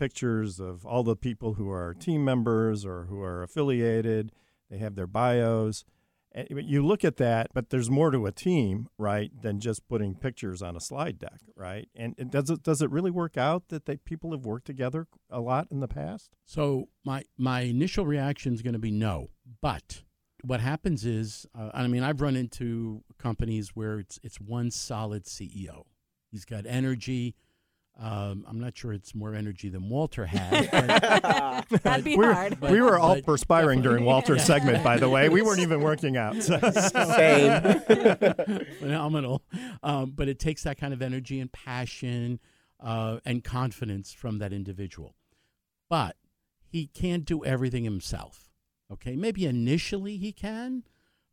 pictures 0.03 0.59
of 0.59 0.85
all 0.85 1.01
the 1.01 1.15
people 1.15 1.53
who 1.53 1.71
are 1.71 1.93
team 1.93 2.25
members 2.25 2.85
or 2.85 3.05
who 3.05 3.21
are 3.21 3.41
affiliated, 3.41 4.33
they 4.69 4.77
have 4.77 4.95
their 4.95 5.07
bios. 5.07 5.85
And 6.33 6.45
you 6.49 6.85
look 6.85 7.05
at 7.05 7.15
that, 7.17 7.51
but 7.53 7.69
there's 7.69 7.89
more 7.89 8.11
to 8.11 8.25
a 8.25 8.31
team, 8.33 8.89
right, 8.97 9.31
than 9.41 9.61
just 9.61 9.87
putting 9.87 10.15
pictures 10.15 10.61
on 10.61 10.75
a 10.75 10.81
slide 10.81 11.19
deck, 11.19 11.39
right? 11.55 11.87
And 11.95 12.15
it, 12.17 12.31
does 12.31 12.49
it 12.49 12.63
does 12.63 12.81
it 12.81 12.91
really 12.91 13.11
work 13.11 13.37
out 13.37 13.69
that 13.69 13.85
they, 13.85 13.95
people 13.95 14.31
have 14.31 14.45
worked 14.45 14.65
together 14.65 15.07
a 15.29 15.39
lot 15.39 15.67
in 15.71 15.79
the 15.79 15.87
past? 15.87 16.31
So 16.43 16.89
my 17.05 17.23
my 17.37 17.61
initial 17.61 18.05
reaction 18.05 18.53
is 18.53 18.61
going 18.61 18.73
to 18.73 18.79
be 18.79 18.91
no, 18.91 19.29
but 19.61 20.01
what 20.41 20.59
happens 20.59 21.05
is, 21.05 21.47
uh, 21.57 21.69
I 21.73 21.87
mean, 21.87 22.03
I've 22.03 22.19
run 22.19 22.35
into 22.35 23.03
companies 23.17 23.69
where 23.73 23.99
it's 23.99 24.19
it's 24.21 24.41
one 24.41 24.69
solid 24.69 25.23
CEO. 25.23 25.83
He's 26.29 26.43
got 26.43 26.65
energy. 26.67 27.35
Um, 27.99 28.43
I'm 28.49 28.59
not 28.59 28.75
sure 28.75 28.91
it's 28.91 29.13
more 29.13 29.35
energy 29.35 29.69
than 29.69 29.87
Walter 29.87 30.25
had. 30.25 30.69
but- 31.69 31.83
That'd 31.83 32.03
be 32.03 32.17
we 32.17 32.25
were, 32.25 32.33
hard. 32.33 32.59
we 32.61 32.81
were 32.81 32.97
all 32.97 33.15
but 33.15 33.25
perspiring 33.25 33.81
during 33.83 34.03
Walter's 34.03 34.39
Yeah. 34.39 34.43
segment, 34.57 34.83
by 34.83 34.97
the 34.97 35.07
way. 35.09 35.29
We 35.29 35.41
weren't 35.43 35.59
even 35.59 35.81
working 35.81 36.17
out. 36.17 36.41
Same. 36.41 37.79
phenomenal. 38.79 39.43
Um, 39.83 40.11
but 40.15 40.27
it 40.27 40.39
takes 40.39 40.63
that 40.63 40.77
kind 40.77 40.93
of 40.93 41.01
energy 41.01 41.39
and 41.39 41.51
passion 41.51 42.39
uh, 42.79 43.19
and 43.25 43.43
confidence 43.43 44.11
from 44.11 44.39
that 44.39 44.51
individual. 44.53 45.15
But 45.89 46.15
he 46.65 46.87
can't 46.87 47.25
do 47.25 47.45
everything 47.45 47.83
himself. 47.83 48.49
Okay, 48.91 49.15
maybe 49.15 49.45
initially 49.45 50.17
he 50.17 50.31
can 50.31 50.83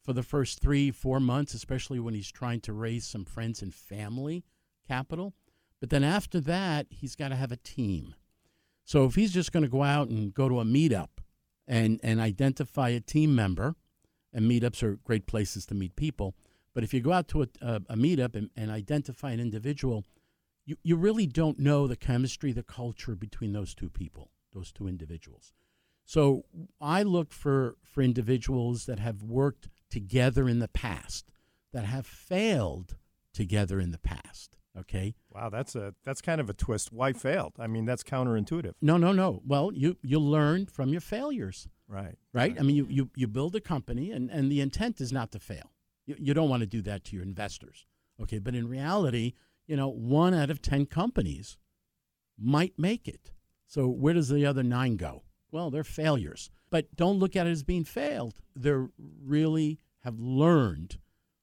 for 0.03 0.13
the 0.13 0.23
first 0.23 0.61
three, 0.61 0.91
four 0.91 1.21
months, 1.21 1.53
especially 1.55 1.99
when 2.01 2.15
he's 2.15 2.31
trying 2.31 2.61
to 2.61 2.73
raise 2.73 3.07
some 3.07 3.25
friends 3.25 3.63
and 3.63 3.75
family 3.75 4.45
capital. 4.87 5.35
But 5.81 5.91
then 5.91 6.05
after 6.05 6.41
that, 6.41 6.87
he's 6.91 7.17
got 7.17 7.29
to 7.29 7.37
have 7.37 7.53
a 7.53 7.57
team. 7.57 8.15
So 8.85 9.05
if 9.05 9.15
he's 9.15 9.33
just 9.33 9.53
going 9.53 9.63
to 9.63 9.69
go 9.69 9.83
out 9.83 10.09
and 10.09 10.35
go 10.35 10.49
to 10.49 10.61
a 10.61 10.65
meetup 10.65 11.09
and, 11.67 12.01
and 12.03 12.21
identify 12.21 12.91
a 12.91 13.01
team 13.01 13.35
member, 13.35 13.77
and 14.33 14.51
meetups 14.51 14.83
are 14.83 14.97
great 14.97 15.27
places 15.27 15.67
to 15.67 15.75
meet 15.75 15.97
people. 15.97 16.35
But 16.75 16.85
if 16.85 16.95
you 16.95 17.01
go 17.01 17.13
out 17.13 17.29
to 17.29 17.43
a, 17.43 17.47
a, 17.61 17.75
a 17.91 17.97
meetup 17.97 18.35
and, 18.35 18.51
and 18.57 18.71
identify 18.71 19.31
an 19.31 19.41
individual, 19.41 20.05
you, 20.67 20.77
you 20.83 20.97
really 20.97 21.27
don't 21.27 21.59
know 21.59 21.87
the 21.87 21.97
chemistry, 21.97 22.53
the 22.53 22.63
culture 22.63 23.17
between 23.17 23.53
those 23.53 23.75
two 23.75 23.91
people, 23.91 24.31
those 24.53 24.71
two 24.71 24.87
individuals. 24.87 25.53
So 26.05 26.45
I 26.81 27.03
look 27.03 27.33
for, 27.33 27.77
for 27.83 28.03
individuals 28.03 28.87
that 28.87 28.99
have 28.99 29.23
worked 29.23 29.69
together 29.91 30.49
in 30.49 30.59
the 30.59 30.69
past, 30.69 31.31
that 31.73 31.85
have 31.85 32.07
failed 32.07 32.97
together 33.33 33.81
in 33.81 33.91
the 33.91 33.99
past. 33.99 34.57
Okay. 34.79 35.15
wow, 35.31 35.49
that's 35.51 35.75
a 35.75 35.95
that's 36.05 36.21
kind 36.23 36.41
of 36.41 36.49
a 36.49 36.55
twist. 36.55 36.93
Why 36.93 37.13
failed? 37.13 37.55
I 37.59 37.67
mean, 37.67 37.87
that's 37.87 38.05
counterintuitive. 38.05 38.75
No, 38.81 38.97
no, 38.97 39.13
no. 39.13 39.43
Well, 39.45 39.73
you 39.75 39.97
you 40.03 40.21
learn 40.21 40.67
from 40.67 40.91
your 40.91 41.01
failures. 41.01 41.69
Right. 41.91 42.17
right? 42.33 42.57
I 42.57 42.63
mean, 42.63 42.77
you, 42.77 42.87
you, 42.89 43.11
you 43.17 43.27
build 43.27 43.57
a 43.57 43.61
company, 43.61 44.13
and, 44.13 44.31
and 44.31 44.51
the 44.51 44.61
intent 44.61 45.01
is 45.01 45.13
not 45.13 45.33
to 45.33 45.41
fail. 45.41 45.73
You, 46.07 46.15
you 46.21 46.35
don't 46.35 46.49
want 46.49 46.61
to 46.61 46.67
do 46.67 46.81
that 46.83 47.03
to 47.07 47.17
your 47.17 47.25
investors, 47.25 47.85
okay? 48.23 48.39
But 48.39 48.55
in 48.55 48.69
reality, 48.69 49.33
you 49.67 49.75
know, 49.75 49.89
one 49.89 50.33
out 50.33 50.51
of 50.51 50.63
10 50.63 50.87
companies 50.87 51.59
might 52.39 52.79
make 52.79 53.09
it. 53.09 53.33
So 53.67 53.89
where 53.89 54.15
does 54.15 54.29
the 54.29 54.47
other 54.47 54.63
nine 54.63 54.97
go? 54.97 55.25
Well, 55.51 55.71
they're 55.71 55.83
failures. 55.83 56.51
But 56.71 56.95
don't 56.95 57.19
look 57.19 57.35
at 57.35 57.49
it 57.49 57.51
as 57.51 57.65
being 57.65 57.85
failed. 57.85 58.41
They 58.55 58.75
really 59.25 59.81
have 60.05 60.21
learned 60.21 60.99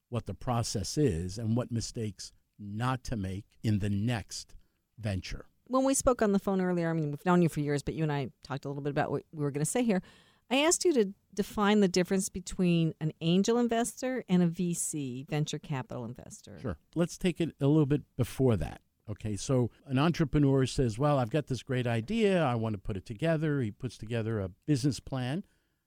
what 0.08 0.28
the 0.28 0.34
process 0.34 0.98
is 0.98 1.38
and 1.38 1.58
what 1.58 1.74
mistakes 1.74 2.32
not 2.60 3.04
to 3.06 3.16
make 3.16 3.46
in 3.64 3.80
the 3.80 3.90
next 3.90 4.56
venture. 4.98 5.46
when 5.68 5.84
we 5.84 5.94
spoke 5.94 6.22
on 6.22 6.32
the 6.32 6.40
phone 6.40 6.62
earlier, 6.62 6.90
I 6.90 6.94
mean, 6.94 7.12
we've 7.12 7.26
known 7.26 7.42
you 7.42 7.50
for 7.50 7.60
years, 7.60 7.84
but 7.84 7.94
you 7.94 8.04
and 8.04 8.12
I 8.12 8.30
talked 8.44 8.66
a 8.66 8.70
little 8.70 8.82
bit 8.82 8.92
about 8.92 9.12
what 9.12 9.24
we 9.34 9.44
were 9.44 9.52
going 9.52 9.66
to 9.66 9.70
say 9.70 9.84
here. 9.84 10.02
I 10.50 10.58
asked 10.58 10.86
you 10.86 10.94
to 10.94 11.14
define 11.34 11.82
the 11.82 11.90
difference 11.90 12.30
between 12.30 12.94
an 13.02 13.12
angel 13.20 13.58
investor 13.58 14.24
and 14.30 14.42
a 14.42 14.48
VC, 14.48 15.28
venture 15.28 15.60
capital 15.60 16.06
investor. 16.06 16.58
Sure. 16.62 16.78
Let's 16.96 17.18
take 17.18 17.42
it 17.42 17.54
a 17.60 17.68
little 17.68 17.86
bit 17.86 18.04
before 18.16 18.56
that. 18.58 18.82
Okay, 19.10 19.36
so 19.36 19.70
an 19.86 20.00
entrepreneur 20.00 20.66
says, 20.66 20.98
Well, 20.98 21.18
I've 21.18 21.30
got 21.30 21.48
this 21.48 21.64
great 21.64 21.88
idea. 21.88 22.44
I 22.44 22.56
want 22.56 22.74
to 22.74 22.80
put 22.80 22.98
it 22.98 23.06
together. 23.06 23.62
He 23.62 23.72
puts 23.72 23.98
together 23.98 24.40
a 24.40 24.50
business 24.66 25.00
plan. 25.00 25.44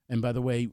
And 0.08 0.22
by 0.22 0.32
the 0.32 0.42
way, 0.42 0.68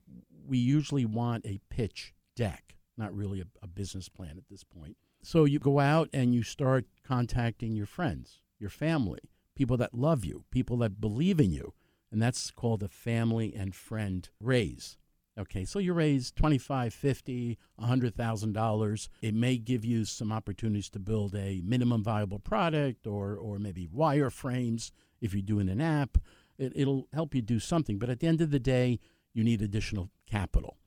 we 0.45 0.57
usually 0.57 1.05
want 1.05 1.45
a 1.45 1.59
pitch 1.69 2.13
deck, 2.35 2.75
not 2.97 3.13
really 3.13 3.41
a, 3.41 3.45
a 3.61 3.67
business 3.67 4.09
plan 4.09 4.37
at 4.37 4.49
this 4.49 4.63
point. 4.63 4.97
So 5.21 5.45
you 5.45 5.59
go 5.59 5.79
out 5.79 6.09
and 6.13 6.33
you 6.33 6.43
start 6.43 6.85
contacting 7.05 7.75
your 7.75 7.85
friends, 7.85 8.41
your 8.59 8.69
family, 8.69 9.19
people 9.55 9.77
that 9.77 9.93
love 9.93 10.23
you, 10.23 10.45
people 10.51 10.77
that 10.77 11.01
believe 11.01 11.39
in 11.39 11.51
you. 11.51 11.73
And 12.11 12.21
that's 12.21 12.51
called 12.51 12.83
a 12.83 12.87
family 12.87 13.53
and 13.53 13.75
friend 13.75 14.29
raise. 14.39 14.97
Okay, 15.37 15.65
so 15.65 15.77
you 15.77 15.93
raise 15.93 16.31
twenty-five, 16.31 16.93
fifty, 16.93 17.59
a 17.77 17.85
hundred 17.85 18.15
thousand 18.15 18.53
dollars. 18.53 19.09
It 19.21 19.35
may 19.35 19.57
give 19.57 19.85
you 19.85 20.05
some 20.05 20.31
opportunities 20.31 20.89
to 20.91 20.99
build 20.99 21.35
a 21.35 21.61
minimum 21.63 22.03
viable 22.03 22.39
product, 22.39 23.05
or 23.05 23.35
or 23.35 23.59
maybe 23.59 23.87
wireframes 23.87 24.91
if 25.21 25.33
you're 25.33 25.43
doing 25.43 25.69
an 25.69 25.81
app. 25.81 26.17
It, 26.57 26.71
it'll 26.75 27.07
help 27.13 27.35
you 27.35 27.43
do 27.43 27.59
something. 27.59 27.99
But 27.99 28.09
at 28.09 28.19
the 28.19 28.27
end 28.27 28.41
of 28.41 28.49
the 28.49 28.59
day, 28.59 28.99
you 29.33 29.43
need 29.43 29.61
additional 29.61 30.09
capital. 30.25 30.77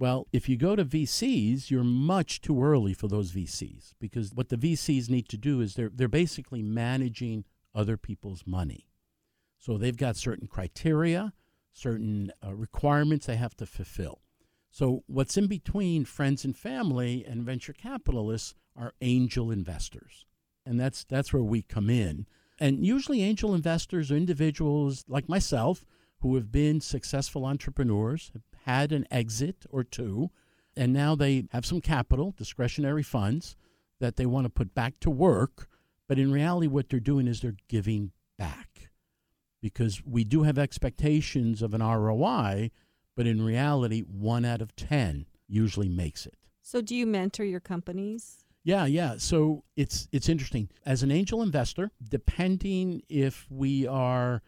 Well, 0.00 0.26
if 0.32 0.48
you 0.48 0.56
go 0.56 0.76
to 0.76 0.84
VCs, 0.86 1.70
you're 1.70 1.84
much 1.84 2.40
too 2.40 2.64
early 2.64 2.94
for 2.94 3.06
those 3.06 3.32
VCs 3.32 3.92
because 4.00 4.32
what 4.32 4.48
the 4.48 4.56
VCs 4.56 5.10
need 5.10 5.28
to 5.28 5.36
do 5.36 5.60
is 5.60 5.74
they're, 5.74 5.90
they're 5.94 6.08
basically 6.08 6.62
managing 6.62 7.44
other 7.74 7.98
people's 7.98 8.44
money. 8.46 8.86
So 9.58 9.76
they've 9.76 9.96
got 9.96 10.16
certain 10.16 10.48
criteria, 10.48 11.34
certain 11.74 12.32
uh, 12.42 12.54
requirements 12.54 13.26
they 13.26 13.36
have 13.36 13.54
to 13.58 13.66
fulfill. 13.66 14.22
So 14.70 15.04
what's 15.06 15.36
in 15.36 15.48
between 15.48 16.06
friends 16.06 16.46
and 16.46 16.56
family 16.56 17.22
and 17.28 17.42
venture 17.42 17.74
capitalists 17.74 18.54
are 18.74 18.94
angel 19.02 19.50
investors. 19.50 20.24
And 20.64 20.80
that's 20.80 21.04
that's 21.04 21.34
where 21.34 21.42
we 21.42 21.60
come 21.60 21.90
in. 21.90 22.26
And 22.58 22.86
usually 22.86 23.22
angel 23.22 23.54
investors 23.54 24.10
are 24.10 24.16
individuals 24.16 25.04
like 25.08 25.28
myself 25.28 25.84
who 26.20 26.36
have 26.36 26.50
been 26.50 26.80
successful 26.80 27.44
entrepreneurs, 27.44 28.30
have 28.32 28.49
had 28.64 28.92
an 28.92 29.06
exit 29.10 29.64
or 29.70 29.84
two, 29.84 30.30
and 30.76 30.92
now 30.92 31.14
they 31.14 31.46
have 31.50 31.66
some 31.66 31.80
capital, 31.80 32.34
discretionary 32.36 33.02
funds 33.02 33.56
that 33.98 34.16
they 34.16 34.26
want 34.26 34.44
to 34.44 34.50
put 34.50 34.74
back 34.74 34.98
to 35.00 35.10
work. 35.10 35.68
But 36.08 36.18
in 36.18 36.32
reality, 36.32 36.66
what 36.66 36.88
they're 36.88 37.00
doing 37.00 37.28
is 37.28 37.40
they're 37.40 37.56
giving 37.68 38.12
back 38.38 38.90
because 39.60 40.02
we 40.04 40.24
do 40.24 40.42
have 40.42 40.58
expectations 40.58 41.62
of 41.62 41.74
an 41.74 41.82
ROI, 41.82 42.70
but 43.16 43.26
in 43.26 43.42
reality, 43.42 44.00
one 44.00 44.44
out 44.44 44.62
of 44.62 44.74
10 44.74 45.26
usually 45.46 45.88
makes 45.88 46.26
it. 46.26 46.38
So, 46.62 46.80
do 46.80 46.94
you 46.94 47.06
mentor 47.06 47.44
your 47.44 47.60
companies? 47.60 48.44
Yeah, 48.62 48.84
yeah. 48.84 49.14
So 49.16 49.64
it's 49.76 50.08
it's 50.12 50.28
interesting. 50.28 50.68
As 50.84 51.02
an 51.02 51.10
angel 51.10 51.42
investor, 51.42 51.90
depending 52.08 53.02
if 53.08 53.46
we 53.50 53.86
are 53.86 54.42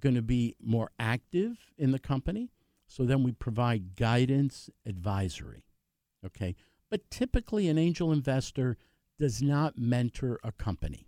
going 0.00 0.14
to 0.14 0.22
be 0.22 0.56
more 0.60 0.90
active 0.98 1.56
in 1.76 1.92
the 1.92 1.98
company, 1.98 2.50
so 2.88 3.04
then 3.04 3.22
we 3.22 3.32
provide 3.32 3.94
guidance, 3.94 4.70
advisory. 4.86 5.64
Okay. 6.24 6.56
But 6.90 7.08
typically, 7.10 7.68
an 7.68 7.78
angel 7.78 8.10
investor 8.10 8.76
does 9.18 9.42
not 9.42 9.78
mentor 9.78 10.40
a 10.42 10.52
company. 10.52 11.06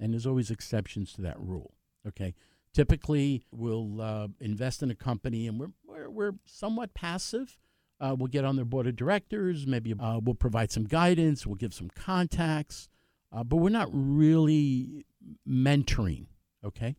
And 0.00 0.12
there's 0.12 0.26
always 0.26 0.50
exceptions 0.50 1.12
to 1.14 1.22
that 1.22 1.38
rule. 1.38 1.74
Okay. 2.06 2.34
Typically, 2.72 3.44
we'll 3.50 4.00
uh, 4.00 4.28
invest 4.40 4.82
in 4.82 4.90
a 4.90 4.94
company 4.94 5.46
and 5.46 5.60
we're, 5.60 5.72
we're, 5.86 6.10
we're 6.10 6.32
somewhat 6.46 6.94
passive. 6.94 7.58
Uh, 8.00 8.14
we'll 8.16 8.28
get 8.28 8.44
on 8.44 8.56
their 8.56 8.64
board 8.64 8.86
of 8.86 8.96
directors. 8.96 9.66
Maybe 9.66 9.94
uh, 9.98 10.20
we'll 10.22 10.34
provide 10.34 10.70
some 10.70 10.84
guidance. 10.84 11.46
We'll 11.46 11.56
give 11.56 11.74
some 11.74 11.90
contacts. 11.90 12.88
Uh, 13.32 13.44
but 13.44 13.56
we're 13.56 13.68
not 13.68 13.88
really 13.92 15.04
mentoring. 15.46 16.26
Okay. 16.64 16.96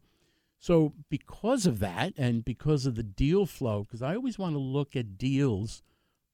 So, 0.62 0.94
because 1.10 1.66
of 1.66 1.80
that, 1.80 2.14
and 2.18 2.44
because 2.44 2.86
of 2.86 2.96
the 2.96 3.04
deal 3.04 3.46
flow, 3.46 3.84
because 3.84 4.02
I 4.02 4.16
always 4.16 4.38
want 4.38 4.56
to 4.56 4.60
look 4.60 4.94
at 4.94 5.18
deals 5.18 5.82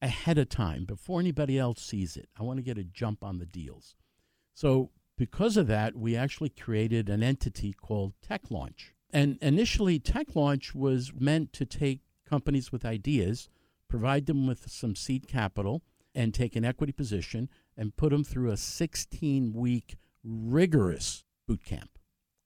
ahead 0.01 0.39
of 0.39 0.49
time 0.49 0.85
before 0.85 1.19
anybody 1.19 1.59
else 1.59 1.79
sees 1.81 2.17
it, 2.17 2.27
I 2.37 2.41
want 2.41 2.57
to 2.57 2.63
get 2.63 2.79
a 2.79 2.83
jump 2.83 3.23
on 3.23 3.37
the 3.37 3.45
deals. 3.45 3.95
So, 4.55 4.89
because 5.15 5.57
of 5.57 5.67
that, 5.67 5.95
we 5.95 6.15
actually 6.15 6.49
created 6.49 7.07
an 7.07 7.21
entity 7.21 7.71
called 7.71 8.13
Tech 8.21 8.49
Launch. 8.49 8.95
And 9.13 9.37
initially, 9.41 9.99
Tech 9.99 10.35
Launch 10.35 10.73
was 10.73 11.13
meant 11.13 11.53
to 11.53 11.65
take 11.65 12.01
companies 12.27 12.71
with 12.71 12.83
ideas, 12.83 13.47
provide 13.87 14.25
them 14.25 14.47
with 14.47 14.71
some 14.71 14.95
seed 14.95 15.27
capital, 15.27 15.83
and 16.15 16.33
take 16.33 16.55
an 16.55 16.65
equity 16.65 16.93
position 16.93 17.47
and 17.77 17.95
put 17.95 18.09
them 18.09 18.23
through 18.23 18.49
a 18.49 18.57
16 18.57 19.53
week 19.53 19.95
rigorous 20.23 21.23
boot 21.47 21.63
camp. 21.63 21.99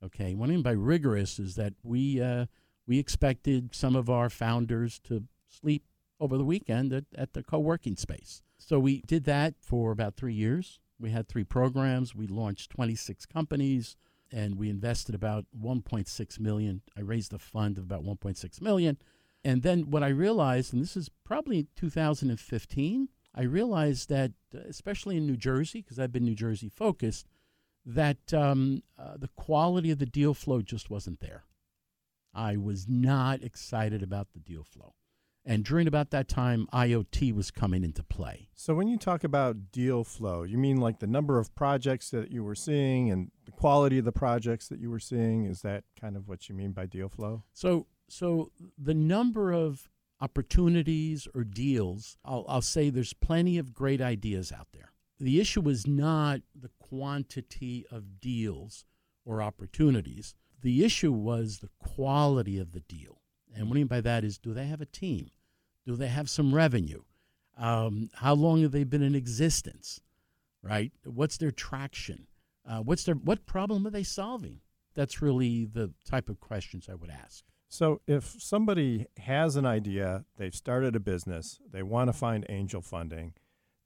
Okay, 0.03 0.33
what 0.33 0.49
I 0.49 0.53
mean 0.53 0.61
by 0.61 0.71
rigorous 0.71 1.39
is 1.39 1.55
that 1.55 1.73
we 1.83 2.21
uh, 2.21 2.45
we 2.87 2.99
expected 2.99 3.75
some 3.75 3.95
of 3.95 4.09
our 4.09 4.29
founders 4.29 4.99
to 5.05 5.23
sleep 5.47 5.83
over 6.19 6.37
the 6.37 6.45
weekend 6.45 6.93
at, 6.93 7.05
at 7.15 7.33
the 7.33 7.43
co-working 7.43 7.95
space. 7.95 8.41
So 8.57 8.79
we 8.79 9.01
did 9.07 9.23
that 9.25 9.55
for 9.61 9.91
about 9.91 10.15
three 10.15 10.33
years. 10.33 10.79
We 10.99 11.11
had 11.11 11.27
three 11.27 11.43
programs. 11.43 12.13
We 12.13 12.27
launched 12.27 12.71
26 12.71 13.25
companies, 13.25 13.95
and 14.31 14.55
we 14.55 14.69
invested 14.69 15.15
about 15.15 15.45
1.6 15.57 16.39
million. 16.39 16.81
I 16.97 17.01
raised 17.01 17.33
a 17.33 17.39
fund 17.39 17.77
of 17.77 17.85
about 17.85 18.03
1.6 18.03 18.61
million, 18.61 18.97
and 19.43 19.63
then 19.63 19.91
what 19.91 20.03
I 20.03 20.09
realized, 20.09 20.73
and 20.73 20.81
this 20.81 20.97
is 20.97 21.09
probably 21.23 21.67
2015, 21.75 23.09
I 23.33 23.43
realized 23.43 24.09
that 24.09 24.31
uh, 24.53 24.59
especially 24.67 25.17
in 25.17 25.25
New 25.25 25.37
Jersey, 25.37 25.81
because 25.81 25.99
I've 25.99 26.11
been 26.11 26.25
New 26.25 26.35
Jersey 26.35 26.69
focused 26.69 27.27
that 27.85 28.33
um, 28.33 28.83
uh, 28.97 29.15
the 29.17 29.29
quality 29.29 29.91
of 29.91 29.99
the 29.99 30.05
deal 30.05 30.33
flow 30.33 30.61
just 30.61 30.89
wasn't 30.89 31.19
there. 31.19 31.45
I 32.33 32.57
was 32.57 32.87
not 32.87 33.41
excited 33.41 34.03
about 34.03 34.33
the 34.33 34.39
deal 34.39 34.63
flow. 34.63 34.93
And 35.45 35.63
during 35.63 35.87
about 35.87 36.11
that 36.11 36.27
time, 36.27 36.67
IoT 36.73 37.33
was 37.33 37.49
coming 37.49 37.83
into 37.83 38.03
play. 38.03 38.49
So, 38.53 38.75
when 38.75 38.87
you 38.87 38.97
talk 38.97 39.23
about 39.23 39.71
deal 39.71 40.03
flow, 40.03 40.43
you 40.43 40.57
mean 40.57 40.77
like 40.77 40.99
the 40.99 41.07
number 41.07 41.39
of 41.39 41.55
projects 41.55 42.11
that 42.11 42.31
you 42.31 42.43
were 42.43 42.55
seeing 42.55 43.09
and 43.09 43.31
the 43.45 43.51
quality 43.51 43.97
of 43.97 44.05
the 44.05 44.11
projects 44.11 44.67
that 44.67 44.79
you 44.79 44.91
were 44.91 44.99
seeing? 44.99 45.45
Is 45.45 45.61
that 45.61 45.85
kind 45.99 46.15
of 46.15 46.27
what 46.27 46.49
you 46.49 46.55
mean 46.55 46.71
by 46.71 46.85
deal 46.85 47.09
flow? 47.09 47.43
So, 47.53 47.87
so 48.09 48.51
the 48.77 48.93
number 48.93 49.51
of 49.51 49.89
opportunities 50.21 51.27
or 51.33 51.45
deals, 51.45 52.17
I'll, 52.25 52.45
I'll 52.47 52.61
say 52.61 52.89
there's 52.89 53.13
plenty 53.13 53.57
of 53.57 53.73
great 53.73 54.01
ideas 54.01 54.51
out 54.51 54.67
there 54.73 54.91
the 55.19 55.39
issue 55.39 55.61
was 55.61 55.85
not 55.85 56.41
the 56.55 56.69
quantity 56.89 57.85
of 57.91 58.19
deals 58.19 58.85
or 59.25 59.41
opportunities. 59.41 60.33
The 60.61 60.83
issue 60.83 61.11
was 61.11 61.59
the 61.59 61.69
quality 61.79 62.57
of 62.57 62.71
the 62.71 62.81
deal. 62.81 63.21
And 63.55 63.67
what 63.67 63.75
I 63.75 63.79
mean 63.79 63.87
by 63.87 64.01
that 64.01 64.23
is 64.23 64.37
do 64.37 64.53
they 64.53 64.65
have 64.67 64.81
a 64.81 64.85
team? 64.85 65.31
Do 65.85 65.95
they 65.95 66.07
have 66.07 66.29
some 66.29 66.53
revenue? 66.53 67.03
Um, 67.57 68.09
how 68.15 68.33
long 68.33 68.61
have 68.61 68.71
they 68.71 68.83
been 68.83 69.01
in 69.01 69.15
existence? 69.15 70.01
Right? 70.61 70.91
What's 71.03 71.37
their 71.37 71.51
traction? 71.51 72.27
Uh, 72.67 72.79
what's 72.79 73.03
their 73.03 73.15
what 73.15 73.45
problem 73.45 73.87
are 73.87 73.91
they 73.91 74.03
solving? 74.03 74.61
That's 74.95 75.21
really 75.21 75.65
the 75.65 75.93
type 76.05 76.29
of 76.29 76.39
questions 76.39 76.87
I 76.89 76.95
would 76.95 77.09
ask. 77.09 77.43
So, 77.69 78.01
if 78.07 78.35
somebody 78.39 79.05
has 79.17 79.55
an 79.55 79.65
idea, 79.65 80.25
they've 80.37 80.55
started 80.55 80.95
a 80.95 80.99
business, 80.99 81.59
they 81.71 81.83
want 81.83 82.09
to 82.09 82.13
find 82.13 82.45
angel 82.49 82.81
funding, 82.81 83.33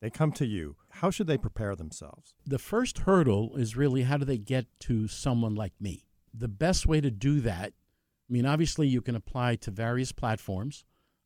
they 0.04 0.10
come 0.10 0.34
to 0.34 0.46
you. 0.46 0.76
How 0.90 1.10
should 1.10 1.28
they 1.28 1.38
prepare 1.38 1.78
themselves? 1.78 2.36
The 2.46 2.60
first 2.60 3.00
hurdle 3.00 3.56
is 3.56 3.78
really 3.78 4.02
how 4.02 4.18
do 4.18 4.26
they 4.26 4.38
get 4.38 4.66
to 4.82 5.08
someone 5.08 5.56
like 5.56 5.72
me? 5.80 6.04
The 6.34 6.50
best 6.50 6.86
way 6.86 7.00
to 7.00 7.10
do 7.10 7.40
that, 7.40 7.68
I 7.68 8.34
mean, 8.34 8.46
obviously, 8.46 8.86
you 8.86 9.02
can 9.02 9.16
apply 9.16 9.56
to 9.56 9.72
various 9.72 10.12
platforms. 10.12 10.84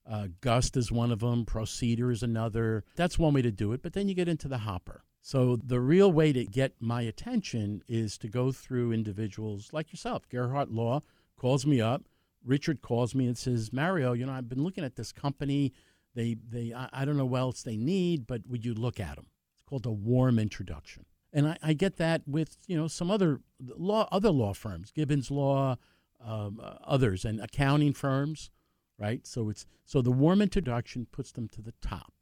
Uh, 0.08 0.28
Gust 0.42 0.78
is 0.78 0.92
one 0.92 1.12
of 1.12 1.22
them, 1.22 1.44
Procedure 1.44 2.12
is 2.12 2.22
another. 2.22 2.84
That's 2.96 3.18
one 3.18 3.34
way 3.34 3.42
to 3.42 3.52
do 3.52 3.74
it, 3.74 3.82
but 3.82 3.94
then 3.94 4.08
you 4.08 4.14
get 4.14 4.30
into 4.30 4.48
the 4.48 4.60
hopper. 4.60 5.04
So, 5.24 5.56
the 5.56 5.80
real 5.80 6.12
way 6.12 6.32
to 6.32 6.46
get 6.46 6.76
my 6.80 7.02
attention 7.02 7.82
is 7.88 8.16
to 8.20 8.28
go 8.28 8.52
through 8.52 8.92
individuals 8.92 9.70
like 9.74 9.92
yourself. 9.92 10.30
Gearhart 10.30 10.68
Law 10.70 11.02
calls 11.36 11.66
me 11.66 11.82
up. 11.82 12.04
Richard 12.46 12.84
calls 12.84 13.16
me 13.16 13.26
and 13.26 13.38
says, 13.38 13.74
Mario, 13.74 14.14
you 14.14 14.28
know, 14.28 14.34
I've 14.34 14.48
been 14.48 14.64
looking 14.64 14.84
at 14.84 14.98
this 14.98 15.12
company. 15.12 15.74
They, 16.18 16.36
they, 16.50 16.74
I, 16.74 16.90
I 16.92 17.06
don't 17.06 17.16
know 17.16 17.28
what 17.28 17.42
else 17.42 17.62
they 17.62 17.78
need, 17.78 18.26
but 18.26 18.42
would 18.50 18.66
you 18.66 18.74
look 18.74 19.00
at 19.00 19.18
them? 19.18 19.28
It's 19.54 19.62
called 19.62 19.86
a 19.86 19.92
warm 19.92 20.40
introduction. 20.40 21.06
And 21.32 21.50
I, 21.50 21.58
I 21.62 21.74
get 21.74 21.98
that 21.98 22.24
with, 22.26 22.58
you 22.66 22.76
know, 22.76 22.88
some 22.88 23.12
other 23.12 23.42
law, 23.60 24.08
other 24.12 24.32
law 24.32 24.56
firms, 24.56 24.90
Gibbons 24.90 25.30
Law, 25.30 25.78
um, 26.20 26.60
uh, 26.60 26.78
others, 26.84 27.24
and 27.24 27.40
accounting 27.40 27.94
firms, 27.94 28.50
right? 28.98 29.28
So 29.28 29.50
it's, 29.50 29.68
so 29.86 30.02
the 30.02 30.12
warm 30.12 30.42
introduction 30.42 31.06
puts 31.12 31.32
them 31.32 31.48
to 31.50 31.62
the 31.62 31.74
top. 31.84 32.14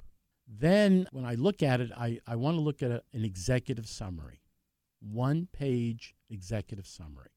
Then 0.45 1.07
when 1.13 1.23
I 1.23 1.35
look 1.35 1.63
at 1.63 1.79
it, 1.79 1.91
I, 1.95 2.19
I 2.27 2.35
want 2.35 2.57
to 2.57 2.61
look 2.61 2.83
at 2.83 2.91
a, 2.91 3.01
an 3.13 3.23
executive 3.23 3.87
summary, 3.87 4.41
one 4.99 5.47
page 5.53 6.15
executive 6.29 6.85
summary. 6.85 7.31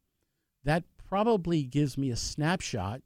That 0.64 0.82
probably 1.08 1.62
gives 1.62 1.96
me 1.96 2.10
a 2.10 2.16
snapshot 2.16 3.02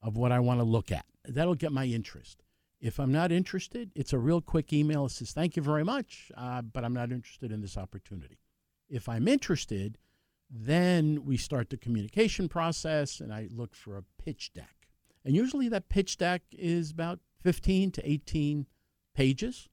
of 0.00 0.16
what 0.16 0.30
I 0.30 0.38
want 0.38 0.60
to 0.60 0.64
look 0.64 0.92
at. 0.92 1.06
That'll 1.24 1.56
get 1.56 1.72
my 1.72 1.86
interest. 1.86 2.43
If 2.84 3.00
I'm 3.00 3.12
not 3.12 3.32
interested, 3.32 3.90
it's 3.94 4.12
a 4.12 4.18
real 4.18 4.42
quick 4.42 4.70
email 4.70 5.06
It 5.06 5.12
says, 5.12 5.32
Thank 5.32 5.56
you 5.56 5.62
very 5.62 5.84
much, 5.84 6.30
uh, 6.36 6.60
but 6.60 6.84
I'm 6.84 6.92
not 6.92 7.10
interested 7.10 7.50
in 7.50 7.62
this 7.62 7.78
opportunity. 7.78 8.36
If 8.90 9.08
I'm 9.08 9.26
interested, 9.26 9.96
then 10.50 11.24
we 11.24 11.38
start 11.38 11.70
the 11.70 11.78
communication 11.78 12.46
process 12.46 13.20
and 13.20 13.32
I 13.32 13.48
look 13.50 13.74
for 13.74 13.96
a 13.96 14.04
pitch 14.22 14.52
deck. 14.52 14.86
And 15.24 15.34
usually 15.34 15.70
that 15.70 15.88
pitch 15.88 16.18
deck 16.18 16.42
is 16.52 16.90
about 16.90 17.20
15 17.40 17.90
to 17.92 18.06
18 18.06 18.66
pages. 19.14 19.70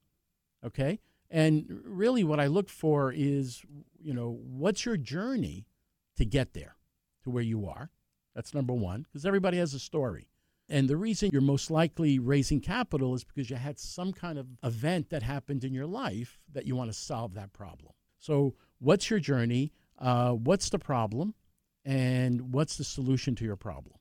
Okay. 0.64 0.98
And 1.30 1.82
really 1.84 2.24
what 2.24 2.40
I 2.40 2.46
look 2.46 2.70
for 2.70 3.12
is, 3.12 3.62
you 4.00 4.14
know, 4.14 4.40
what's 4.42 4.86
your 4.86 4.96
journey 4.96 5.66
to 6.16 6.24
get 6.24 6.54
there 6.54 6.76
to 7.24 7.30
where 7.30 7.42
you 7.42 7.66
are? 7.66 7.90
That's 8.34 8.54
number 8.54 8.72
one, 8.72 9.02
because 9.02 9.26
everybody 9.26 9.58
has 9.58 9.74
a 9.74 9.78
story. 9.78 10.28
And 10.72 10.88
the 10.88 10.96
reason 10.96 11.28
you're 11.34 11.42
most 11.42 11.70
likely 11.70 12.18
raising 12.18 12.58
capital 12.58 13.14
is 13.14 13.24
because 13.24 13.50
you 13.50 13.56
had 13.56 13.78
some 13.78 14.10
kind 14.10 14.38
of 14.38 14.46
event 14.64 15.10
that 15.10 15.22
happened 15.22 15.64
in 15.64 15.74
your 15.74 15.84
life 15.84 16.38
that 16.50 16.66
you 16.66 16.74
want 16.74 16.90
to 16.90 16.98
solve 16.98 17.34
that 17.34 17.52
problem. 17.52 17.92
So, 18.18 18.54
what's 18.78 19.10
your 19.10 19.18
journey? 19.18 19.74
Uh, 19.98 20.30
what's 20.32 20.70
the 20.70 20.78
problem? 20.78 21.34
And 21.84 22.54
what's 22.54 22.78
the 22.78 22.84
solution 22.84 23.34
to 23.34 23.44
your 23.44 23.56
problem? 23.56 23.96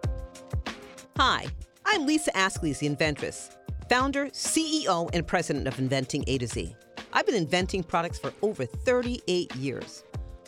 Hi, 1.17 1.45
I'm 1.85 2.05
Lisa 2.05 2.31
Ascolese, 2.31 2.79
the 2.79 2.87
inventress, 2.87 3.55
founder, 3.89 4.27
CEO, 4.27 5.09
and 5.13 5.25
president 5.25 5.67
of 5.67 5.77
Inventing 5.79 6.23
A 6.27 6.37
to 6.39 6.47
Z. 6.47 6.75
I've 7.11 7.25
been 7.25 7.35
inventing 7.35 7.83
products 7.83 8.17
for 8.17 8.33
over 8.41 8.65
38 8.65 9.55
years. 9.55 10.03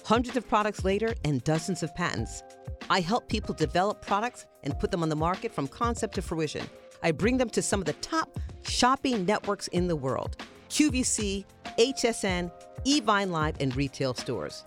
Hundreds 0.05 0.37
of 0.37 0.47
products 0.47 0.85
later 0.85 1.15
and 1.23 1.43
dozens 1.43 1.81
of 1.81 1.93
patents. 1.95 2.43
I 2.91 2.99
help 2.99 3.27
people 3.27 3.55
develop 3.55 4.05
products 4.05 4.45
and 4.61 4.77
put 4.77 4.91
them 4.91 5.01
on 5.01 5.09
the 5.09 5.15
market 5.15 5.51
from 5.51 5.67
concept 5.67 6.13
to 6.13 6.21
fruition. 6.21 6.63
I 7.01 7.11
bring 7.11 7.37
them 7.37 7.49
to 7.49 7.61
some 7.63 7.79
of 7.79 7.87
the 7.87 7.93
top 7.93 8.39
shopping 8.67 9.25
networks 9.25 9.67
in 9.69 9.87
the 9.87 9.95
world 9.95 10.37
QVC, 10.69 11.43
HSN, 11.79 12.51
Evine 12.85 13.31
Live, 13.31 13.55
and 13.59 13.75
retail 13.75 14.13
stores. 14.13 14.65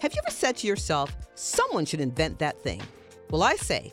Have 0.00 0.14
you 0.14 0.22
ever 0.26 0.34
said 0.34 0.56
to 0.56 0.66
yourself, 0.66 1.14
someone 1.34 1.84
should 1.84 2.00
invent 2.00 2.38
that 2.38 2.58
thing? 2.62 2.80
Well, 3.28 3.42
I 3.42 3.56
say, 3.56 3.92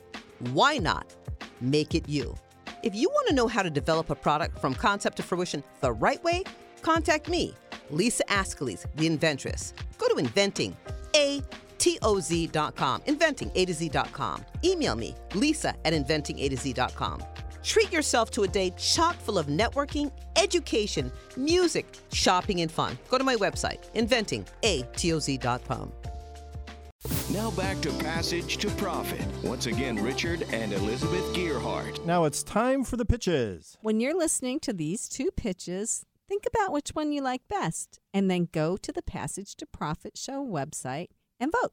why 0.52 0.78
not? 0.78 1.14
Make 1.60 1.94
it 1.94 2.08
you. 2.08 2.34
If 2.82 2.94
you 2.94 3.10
want 3.10 3.28
to 3.28 3.34
know 3.34 3.48
how 3.48 3.62
to 3.62 3.68
develop 3.68 4.08
a 4.08 4.14
product 4.14 4.58
from 4.60 4.72
concept 4.72 5.18
to 5.18 5.22
fruition 5.22 5.62
the 5.82 5.92
right 5.92 6.24
way, 6.24 6.44
contact 6.80 7.28
me, 7.28 7.52
Lisa 7.90 8.24
Ascolese, 8.24 8.86
the 8.96 9.06
inventress. 9.08 9.72
Go 9.98 10.08
to 10.08 10.16
inventing, 10.16 10.76
A 11.14 11.42
T 11.78 11.98
O 12.02 12.20
Z.com, 12.20 13.02
inventing 13.06 13.50
A 13.54 13.64
to 13.64 13.74
Z.com. 13.74 14.44
Email 14.64 14.96
me, 14.96 15.14
Lisa 15.34 15.74
at 15.84 15.92
inventing 15.92 16.38
A 16.38 16.48
to 16.48 16.56
Z.com. 16.56 17.22
Treat 17.62 17.92
yourself 17.92 18.30
to 18.30 18.44
a 18.44 18.48
day 18.48 18.72
chock 18.78 19.16
full 19.16 19.38
of 19.38 19.46
networking, 19.46 20.12
education, 20.36 21.10
music, 21.36 21.98
shopping, 22.12 22.60
and 22.60 22.70
fun. 22.70 22.96
Go 23.08 23.18
to 23.18 23.24
my 23.24 23.34
website, 23.34 23.90
inventing.atoz.com. 23.94 25.92
Now 27.30 27.50
back 27.52 27.80
to 27.82 27.90
Passage 27.94 28.56
to 28.58 28.68
Profit. 28.70 29.24
Once 29.42 29.66
again, 29.66 29.96
Richard 29.96 30.46
and 30.52 30.72
Elizabeth 30.72 31.24
Gearhart. 31.34 32.04
Now 32.04 32.24
it's 32.24 32.42
time 32.42 32.84
for 32.84 32.96
the 32.96 33.04
pitches. 33.04 33.76
When 33.82 34.00
you're 34.00 34.16
listening 34.16 34.60
to 34.60 34.72
these 34.72 35.08
two 35.08 35.30
pitches, 35.32 36.04
think 36.28 36.44
about 36.46 36.72
which 36.72 36.90
one 36.90 37.12
you 37.12 37.22
like 37.22 37.48
best 37.48 38.00
and 38.12 38.30
then 38.30 38.48
go 38.52 38.76
to 38.76 38.92
the 38.92 39.02
Passage 39.02 39.54
to 39.56 39.66
Profit 39.66 40.16
Show 40.16 40.44
website 40.44 41.08
and 41.38 41.52
vote. 41.52 41.72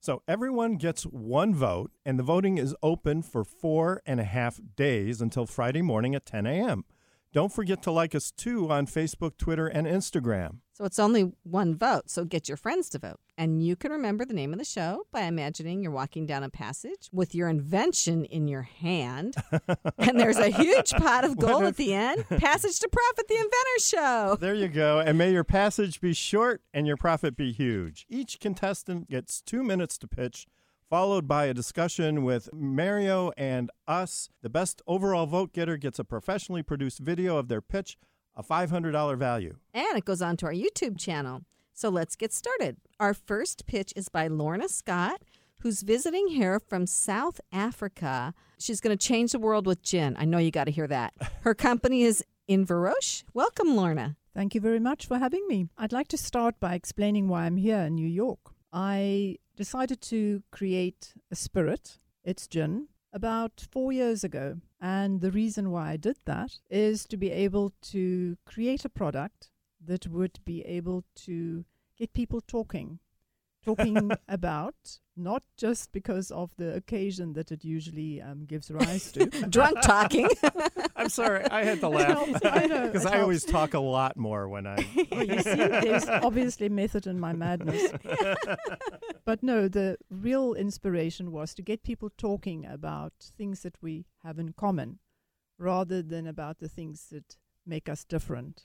So 0.00 0.22
everyone 0.26 0.78
gets 0.78 1.04
one 1.04 1.54
vote, 1.54 1.92
and 2.04 2.18
the 2.18 2.24
voting 2.24 2.58
is 2.58 2.74
open 2.82 3.22
for 3.22 3.44
four 3.44 4.02
and 4.04 4.18
a 4.18 4.24
half 4.24 4.58
days 4.74 5.20
until 5.20 5.46
Friday 5.46 5.80
morning 5.80 6.14
at 6.16 6.26
10 6.26 6.44
a.m. 6.44 6.84
Don't 7.32 7.52
forget 7.52 7.82
to 7.84 7.92
like 7.92 8.12
us 8.12 8.32
too 8.32 8.68
on 8.68 8.86
Facebook, 8.86 9.38
Twitter, 9.38 9.68
and 9.68 9.86
Instagram. 9.86 10.61
So 10.82 10.86
it's 10.86 10.98
only 10.98 11.30
one 11.44 11.76
vote, 11.76 12.10
so 12.10 12.24
get 12.24 12.48
your 12.48 12.56
friends 12.56 12.88
to 12.88 12.98
vote. 12.98 13.20
And 13.38 13.64
you 13.64 13.76
can 13.76 13.92
remember 13.92 14.24
the 14.24 14.34
name 14.34 14.52
of 14.52 14.58
the 14.58 14.64
show 14.64 15.06
by 15.12 15.20
imagining 15.20 15.80
you're 15.80 15.92
walking 15.92 16.26
down 16.26 16.42
a 16.42 16.48
passage 16.48 17.08
with 17.12 17.36
your 17.36 17.48
invention 17.48 18.24
in 18.24 18.48
your 18.48 18.62
hand. 18.62 19.36
and 19.98 20.18
there's 20.18 20.38
a 20.38 20.48
huge 20.48 20.90
pot 20.90 21.22
of 21.22 21.38
gold 21.38 21.62
at 21.62 21.76
the 21.76 21.94
end. 21.94 22.26
Passage 22.30 22.80
to 22.80 22.88
Profit, 22.88 23.28
the 23.28 23.36
Inventor 23.36 23.78
Show. 23.78 24.36
There 24.40 24.54
you 24.54 24.66
go. 24.66 24.98
And 24.98 25.16
may 25.16 25.30
your 25.30 25.44
passage 25.44 26.00
be 26.00 26.14
short 26.14 26.62
and 26.74 26.84
your 26.84 26.96
profit 26.96 27.36
be 27.36 27.52
huge. 27.52 28.04
Each 28.08 28.40
contestant 28.40 29.08
gets 29.08 29.40
two 29.40 29.62
minutes 29.62 29.96
to 29.98 30.08
pitch, 30.08 30.48
followed 30.90 31.28
by 31.28 31.44
a 31.44 31.54
discussion 31.54 32.24
with 32.24 32.48
Mario 32.52 33.30
and 33.36 33.70
us. 33.86 34.30
The 34.42 34.50
best 34.50 34.82
overall 34.88 35.26
vote 35.26 35.52
getter 35.52 35.76
gets 35.76 36.00
a 36.00 36.04
professionally 36.04 36.64
produced 36.64 36.98
video 36.98 37.36
of 37.36 37.46
their 37.46 37.60
pitch, 37.60 37.98
a 38.36 38.42
$500 38.42 39.16
value. 39.16 39.56
And 39.74 39.96
it 39.96 40.04
goes 40.04 40.22
on 40.22 40.36
to 40.38 40.46
our 40.46 40.52
YouTube 40.52 40.98
channel. 40.98 41.42
So 41.74 41.88
let's 41.88 42.16
get 42.16 42.32
started. 42.32 42.76
Our 43.00 43.14
first 43.14 43.66
pitch 43.66 43.92
is 43.96 44.08
by 44.08 44.28
Lorna 44.28 44.68
Scott, 44.68 45.22
who's 45.60 45.82
visiting 45.82 46.28
here 46.28 46.60
from 46.60 46.86
South 46.86 47.40
Africa. 47.52 48.34
She's 48.58 48.80
going 48.80 48.96
to 48.96 49.06
change 49.06 49.32
the 49.32 49.38
world 49.38 49.66
with 49.66 49.82
gin. 49.82 50.16
I 50.18 50.24
know 50.24 50.38
you 50.38 50.50
got 50.50 50.64
to 50.64 50.70
hear 50.70 50.86
that. 50.86 51.14
Her 51.42 51.54
company 51.54 52.02
is 52.02 52.24
Inverroche. 52.48 53.24
Welcome, 53.32 53.76
Lorna. 53.76 54.16
Thank 54.34 54.54
you 54.54 54.60
very 54.60 54.80
much 54.80 55.06
for 55.06 55.18
having 55.18 55.46
me. 55.46 55.68
I'd 55.76 55.92
like 55.92 56.08
to 56.08 56.16
start 56.16 56.58
by 56.58 56.74
explaining 56.74 57.28
why 57.28 57.44
I'm 57.44 57.56
here 57.56 57.80
in 57.80 57.94
New 57.94 58.08
York. 58.08 58.40
I 58.72 59.36
decided 59.56 60.00
to 60.02 60.42
create 60.50 61.14
a 61.30 61.36
spirit, 61.36 61.98
it's 62.24 62.46
gin, 62.46 62.88
about 63.12 63.66
four 63.70 63.92
years 63.92 64.24
ago. 64.24 64.58
And 64.80 65.20
the 65.20 65.30
reason 65.30 65.70
why 65.70 65.90
I 65.90 65.96
did 65.96 66.16
that 66.24 66.58
is 66.70 67.04
to 67.06 67.16
be 67.16 67.30
able 67.30 67.72
to 67.92 68.36
create 68.46 68.84
a 68.84 68.88
product 68.88 69.50
that 69.84 70.06
would 70.08 70.38
be 70.44 70.62
able 70.62 71.04
to 71.26 71.64
get 71.96 72.14
people 72.14 72.40
talking. 72.40 72.98
Talking 73.64 74.10
about 74.28 74.74
not 75.16 75.42
just 75.56 75.92
because 75.92 76.30
of 76.30 76.50
the 76.56 76.74
occasion 76.74 77.34
that 77.34 77.52
it 77.52 77.64
usually 77.64 78.20
um, 78.20 78.44
gives 78.44 78.70
rise 78.70 79.12
to. 79.12 79.26
Drunk 79.48 79.80
talking. 79.82 80.28
I'm 80.96 81.08
sorry, 81.08 81.44
I 81.44 81.64
had 81.64 81.80
to 81.80 81.88
laugh. 81.88 82.08
helps, 82.08 82.44
I 82.44 82.86
Because 82.86 83.06
I 83.06 83.20
always 83.20 83.44
talk 83.44 83.74
a 83.74 83.80
lot 83.80 84.16
more 84.16 84.48
when 84.48 84.66
I. 84.66 84.86
Well, 85.10 85.24
you 85.24 85.40
see, 85.40 85.54
there's 85.54 86.08
obviously 86.08 86.68
method 86.68 87.06
in 87.06 87.20
my 87.20 87.32
madness. 87.32 87.92
but 89.24 89.42
no, 89.42 89.68
the 89.68 89.96
real 90.10 90.54
inspiration 90.54 91.30
was 91.30 91.54
to 91.54 91.62
get 91.62 91.82
people 91.82 92.10
talking 92.16 92.66
about 92.66 93.12
things 93.18 93.60
that 93.60 93.76
we 93.82 94.06
have 94.24 94.38
in 94.38 94.54
common 94.54 94.98
rather 95.58 96.02
than 96.02 96.26
about 96.26 96.58
the 96.58 96.68
things 96.68 97.08
that 97.12 97.36
make 97.66 97.88
us 97.88 98.04
different. 98.04 98.64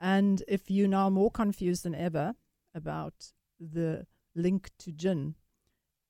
And 0.00 0.42
if 0.48 0.70
you're 0.70 0.88
now 0.88 1.10
more 1.10 1.30
confused 1.30 1.84
than 1.84 1.94
ever 1.94 2.34
about 2.74 3.32
the 3.60 4.06
link 4.34 4.70
to 4.78 4.92
gin 4.92 5.34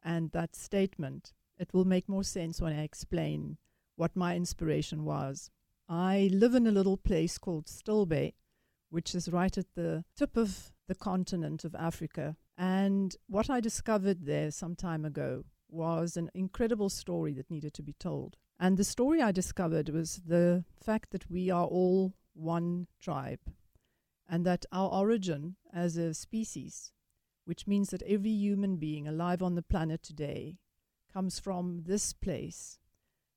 and 0.03 0.31
that 0.33 0.55
statement, 0.55 1.33
it 1.59 1.73
will 1.73 1.85
make 1.85 2.09
more 2.09 2.25
sense 2.25 2.61
when 2.61 2.73
I 2.73 2.83
explain 2.83 3.57
what 3.97 4.17
my 4.17 4.37
inspiration 4.37 5.05
was. 5.05 5.51
I 5.89 6.29
live 6.33 6.55
in 6.55 6.67
a 6.67 6.73
little 6.73 6.97
place 6.97 7.39
called 7.39 7.67
Stilbay, 7.67 8.35
which 8.91 9.15
is 9.15 9.29
right 9.29 9.57
at 9.57 9.67
the 9.75 10.05
tip 10.17 10.37
of 10.37 10.73
the 10.89 10.95
continent 10.95 11.65
of 11.65 11.75
Africa. 11.75 12.37
And 12.57 13.17
what 13.27 13.51
I 13.51 13.61
discovered 13.61 14.27
there 14.27 14.51
some 14.51 14.77
time 14.77 15.05
ago 15.05 15.45
was 15.69 16.17
an 16.17 16.31
incredible 16.35 16.89
story 16.89 17.33
that 17.35 17.51
needed 17.51 17.75
to 17.75 17.83
be 17.83 17.95
told. 17.95 18.37
And 18.59 18.77
the 18.77 18.85
story 18.85 19.21
I 19.21 19.33
discovered 19.33 19.89
was 19.89 20.21
the 20.25 20.65
fact 20.83 21.11
that 21.11 21.31
we 21.31 21.51
are 21.51 21.67
all 21.67 22.15
one 22.35 22.87
tribe 23.01 23.41
and 24.29 24.47
that 24.47 24.65
our 24.73 24.89
origin 24.91 25.57
as 25.73 25.97
a 25.97 26.15
species, 26.15 26.93
which 27.45 27.67
means 27.67 27.91
that 27.91 28.03
every 28.03 28.31
human 28.31 28.77
being 28.77 29.07
alive 29.07 29.43
on 29.43 29.55
the 29.55 29.63
planet 29.63 30.03
today 30.03 30.59
comes 31.13 31.39
from 31.39 31.83
this 31.87 32.13
place, 32.13 32.79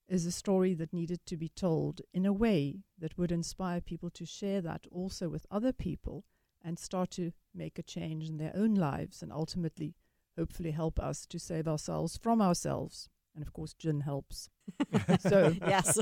is 0.07 0.25
a 0.25 0.31
story 0.31 0.73
that 0.73 0.93
needed 0.93 1.25
to 1.25 1.35
be 1.35 1.49
told 1.49 2.01
in 2.13 2.25
a 2.25 2.33
way 2.33 2.83
that 2.97 3.17
would 3.17 3.31
inspire 3.31 3.81
people 3.81 4.09
to 4.09 4.25
share 4.25 4.61
that 4.61 4.85
also 4.91 5.27
with 5.27 5.45
other 5.51 5.73
people 5.73 6.23
and 6.63 6.79
start 6.79 7.11
to 7.11 7.31
make 7.53 7.77
a 7.77 7.83
change 7.83 8.29
in 8.29 8.37
their 8.37 8.53
own 8.55 8.73
lives 8.73 9.21
and 9.21 9.31
ultimately, 9.31 9.95
hopefully 10.37 10.71
help 10.71 10.99
us 10.99 11.25
to 11.25 11.39
save 11.39 11.67
ourselves 11.67 12.17
from 12.17 12.41
ourselves. 12.41 13.09
And 13.35 13.45
of 13.45 13.53
course, 13.53 13.73
gin 13.73 14.01
helps. 14.01 14.49
so 15.19 15.55
yes. 15.67 15.99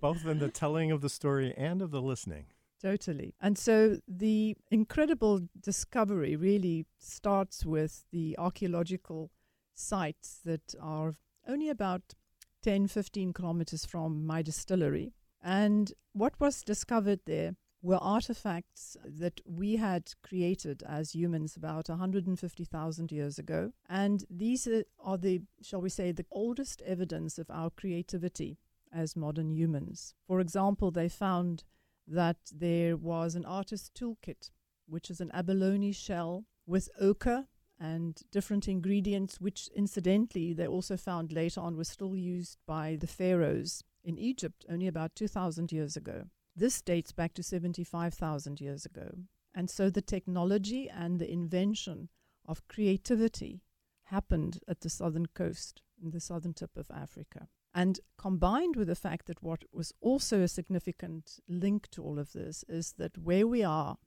Both 0.00 0.26
in 0.26 0.38
the 0.38 0.50
telling 0.50 0.90
of 0.90 1.00
the 1.00 1.08
story 1.08 1.54
and 1.56 1.80
of 1.80 1.90
the 1.90 2.02
listening. 2.02 2.46
Totally. 2.80 3.34
And 3.40 3.58
so 3.58 3.98
the 4.08 4.56
incredible 4.70 5.48
discovery 5.60 6.34
really 6.34 6.86
starts 6.98 7.66
with 7.66 8.04
the 8.10 8.36
archaeological 8.38 9.30
sites 9.74 10.40
that 10.44 10.74
are 10.80 11.14
only 11.46 11.68
about 11.68 12.14
10, 12.62 12.86
15 12.86 13.32
kilometers 13.32 13.84
from 13.84 14.26
my 14.26 14.40
distillery. 14.42 15.12
And 15.42 15.92
what 16.12 16.38
was 16.40 16.62
discovered 16.62 17.20
there 17.26 17.56
were 17.82 17.96
artifacts 17.98 18.96
that 19.04 19.40
we 19.46 19.76
had 19.76 20.12
created 20.22 20.82
as 20.86 21.14
humans 21.14 21.56
about 21.56 21.88
150,000 21.88 23.12
years 23.12 23.38
ago. 23.38 23.72
And 23.88 24.24
these 24.30 24.68
are 25.02 25.18
the, 25.18 25.42
shall 25.62 25.80
we 25.80 25.88
say, 25.88 26.12
the 26.12 26.26
oldest 26.30 26.82
evidence 26.82 27.38
of 27.38 27.50
our 27.50 27.70
creativity 27.70 28.58
as 28.92 29.16
modern 29.16 29.50
humans. 29.50 30.14
For 30.26 30.40
example, 30.40 30.90
they 30.90 31.08
found 31.08 31.64
that 32.10 32.38
there 32.52 32.96
was 32.96 33.34
an 33.34 33.44
artist's 33.44 33.90
toolkit, 33.90 34.50
which 34.86 35.10
is 35.10 35.20
an 35.20 35.30
abalone 35.32 35.92
shell 35.92 36.44
with 36.66 36.88
ochre 37.00 37.46
and 37.78 38.20
different 38.30 38.68
ingredients, 38.68 39.40
which 39.40 39.68
incidentally 39.74 40.52
they 40.52 40.66
also 40.66 40.96
found 40.96 41.32
later 41.32 41.60
on 41.60 41.76
were 41.76 41.84
still 41.84 42.16
used 42.16 42.58
by 42.66 42.96
the 43.00 43.06
pharaohs 43.06 43.82
in 44.04 44.18
Egypt 44.18 44.66
only 44.68 44.86
about 44.86 45.14
2,000 45.14 45.72
years 45.72 45.96
ago. 45.96 46.24
This 46.54 46.82
dates 46.82 47.12
back 47.12 47.32
to 47.34 47.42
75,000 47.42 48.60
years 48.60 48.84
ago. 48.84 49.10
And 49.54 49.70
so 49.70 49.88
the 49.88 50.02
technology 50.02 50.90
and 50.90 51.18
the 51.18 51.30
invention 51.30 52.08
of 52.46 52.66
creativity 52.68 53.62
happened 54.04 54.58
at 54.68 54.80
the 54.80 54.90
southern 54.90 55.26
coast, 55.26 55.82
in 56.02 56.10
the 56.10 56.20
southern 56.20 56.54
tip 56.54 56.76
of 56.76 56.90
Africa. 56.90 57.48
And 57.74 58.00
combined 58.18 58.76
with 58.76 58.88
the 58.88 58.94
fact 58.94 59.26
that 59.26 59.42
what 59.42 59.64
was 59.72 59.92
also 60.00 60.42
a 60.42 60.48
significant 60.48 61.38
link 61.48 61.88
to 61.92 62.02
all 62.02 62.18
of 62.18 62.32
this 62.32 62.64
is 62.68 62.94
that 62.98 63.16
where 63.16 63.46
we 63.46 63.62
are 63.62 63.98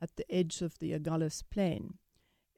at 0.00 0.16
the 0.16 0.30
edge 0.32 0.62
of 0.62 0.78
the 0.78 0.92
Agulhas 0.92 1.42
Plain 1.50 1.98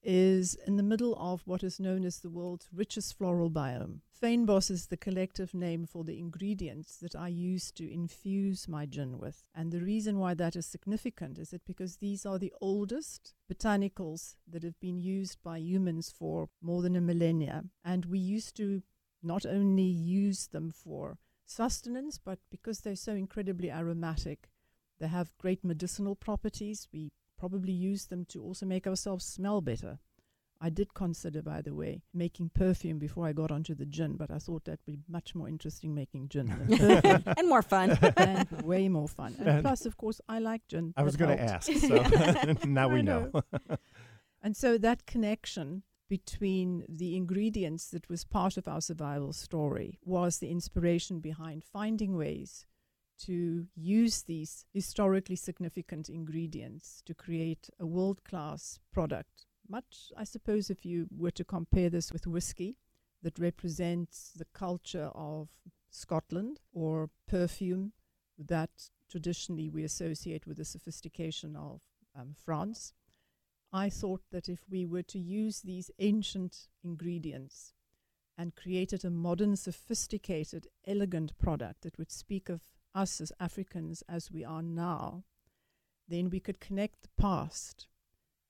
is 0.02 0.54
in 0.66 0.76
the 0.76 0.82
middle 0.84 1.16
of 1.16 1.42
what 1.46 1.64
is 1.64 1.80
known 1.80 2.04
as 2.04 2.20
the 2.20 2.30
world's 2.30 2.68
richest 2.72 3.18
floral 3.18 3.50
biome. 3.50 4.00
Fynbos 4.22 4.70
is 4.70 4.86
the 4.86 4.96
collective 4.96 5.52
name 5.52 5.84
for 5.84 6.04
the 6.04 6.18
ingredients 6.18 6.96
that 6.98 7.16
I 7.16 7.28
use 7.28 7.72
to 7.72 7.92
infuse 7.92 8.68
my 8.68 8.86
gin 8.86 9.18
with. 9.18 9.42
And 9.52 9.72
the 9.72 9.80
reason 9.80 10.18
why 10.18 10.34
that 10.34 10.54
is 10.54 10.64
significant 10.64 11.38
is 11.38 11.50
that 11.50 11.66
because 11.66 11.96
these 11.96 12.24
are 12.24 12.38
the 12.38 12.52
oldest 12.60 13.34
botanicals 13.52 14.36
that 14.48 14.62
have 14.62 14.78
been 14.78 14.98
used 14.98 15.38
by 15.42 15.58
humans 15.58 16.14
for 16.16 16.48
more 16.62 16.82
than 16.82 16.94
a 16.94 17.00
millennia. 17.00 17.64
And 17.84 18.04
we 18.04 18.20
used 18.20 18.56
to 18.58 18.82
not 19.22 19.46
only 19.46 19.82
use 19.82 20.48
them 20.48 20.70
for 20.70 21.18
sustenance, 21.44 22.18
but 22.18 22.38
because 22.50 22.80
they're 22.80 22.96
so 22.96 23.12
incredibly 23.12 23.70
aromatic, 23.70 24.50
they 24.98 25.08
have 25.08 25.36
great 25.38 25.64
medicinal 25.64 26.14
properties. 26.14 26.88
We 26.92 27.12
probably 27.38 27.72
use 27.72 28.06
them 28.06 28.24
to 28.26 28.42
also 28.42 28.66
make 28.66 28.86
ourselves 28.86 29.24
smell 29.24 29.60
better. 29.60 29.98
I 30.58 30.70
did 30.70 30.94
consider, 30.94 31.42
by 31.42 31.60
the 31.60 31.74
way, 31.74 32.02
making 32.14 32.50
perfume 32.54 32.98
before 32.98 33.26
I 33.26 33.32
got 33.34 33.50
onto 33.50 33.74
the 33.74 33.84
gin, 33.84 34.16
but 34.16 34.30
I 34.30 34.38
thought 34.38 34.64
that 34.64 34.80
would 34.86 34.86
be 34.86 34.98
much 35.06 35.34
more 35.34 35.48
interesting 35.48 35.94
making 35.94 36.30
gin 36.30 36.48
and 37.36 37.48
more 37.48 37.60
fun. 37.60 37.98
and 38.16 38.62
way 38.62 38.88
more 38.88 39.08
fun. 39.08 39.36
And, 39.38 39.48
and 39.48 39.62
plus, 39.62 39.84
of 39.84 39.98
course, 39.98 40.20
I 40.28 40.38
like 40.38 40.66
gin. 40.66 40.94
I 40.96 41.02
was 41.02 41.16
going 41.16 41.36
to 41.36 41.42
ask, 41.42 41.70
so 41.70 41.96
now 42.64 42.88
we 42.88 43.02
know. 43.02 43.30
know. 43.34 43.76
and 44.42 44.56
so 44.56 44.78
that 44.78 45.04
connection 45.04 45.82
between 46.08 46.84
the 46.88 47.16
ingredients 47.16 47.88
that 47.88 48.08
was 48.08 48.24
part 48.24 48.56
of 48.56 48.68
our 48.68 48.80
survival 48.80 49.32
story 49.32 49.98
was 50.04 50.38
the 50.38 50.50
inspiration 50.50 51.20
behind 51.20 51.64
finding 51.64 52.16
ways 52.16 52.66
to 53.18 53.66
use 53.74 54.22
these 54.22 54.66
historically 54.72 55.36
significant 55.36 56.08
ingredients 56.08 57.02
to 57.06 57.14
create 57.14 57.70
a 57.80 57.86
world 57.86 58.22
class 58.24 58.78
product. 58.92 59.46
Much, 59.68 60.12
I 60.16 60.24
suppose, 60.24 60.70
if 60.70 60.84
you 60.84 61.08
were 61.16 61.30
to 61.32 61.44
compare 61.44 61.90
this 61.90 62.12
with 62.12 62.26
whiskey, 62.26 62.76
that 63.22 63.38
represents 63.38 64.32
the 64.36 64.46
culture 64.52 65.10
of 65.14 65.48
Scotland, 65.90 66.60
or 66.72 67.10
perfume 67.26 67.92
that 68.38 68.70
traditionally 69.10 69.68
we 69.68 69.82
associate 69.82 70.46
with 70.46 70.58
the 70.58 70.64
sophistication 70.64 71.56
of 71.56 71.80
um, 72.14 72.34
France. 72.36 72.92
I 73.72 73.90
thought 73.90 74.22
that 74.30 74.48
if 74.48 74.60
we 74.70 74.86
were 74.86 75.02
to 75.04 75.18
use 75.18 75.60
these 75.60 75.90
ancient 75.98 76.68
ingredients 76.84 77.74
and 78.38 78.54
created 78.54 79.04
a 79.04 79.10
modern, 79.10 79.56
sophisticated, 79.56 80.68
elegant 80.86 81.36
product 81.38 81.82
that 81.82 81.98
would 81.98 82.10
speak 82.10 82.48
of 82.48 82.60
us 82.94 83.20
as 83.20 83.32
Africans 83.40 84.02
as 84.08 84.30
we 84.30 84.44
are 84.44 84.62
now, 84.62 85.24
then 86.08 86.30
we 86.30 86.40
could 86.40 86.60
connect 86.60 87.02
the 87.02 87.08
past 87.20 87.88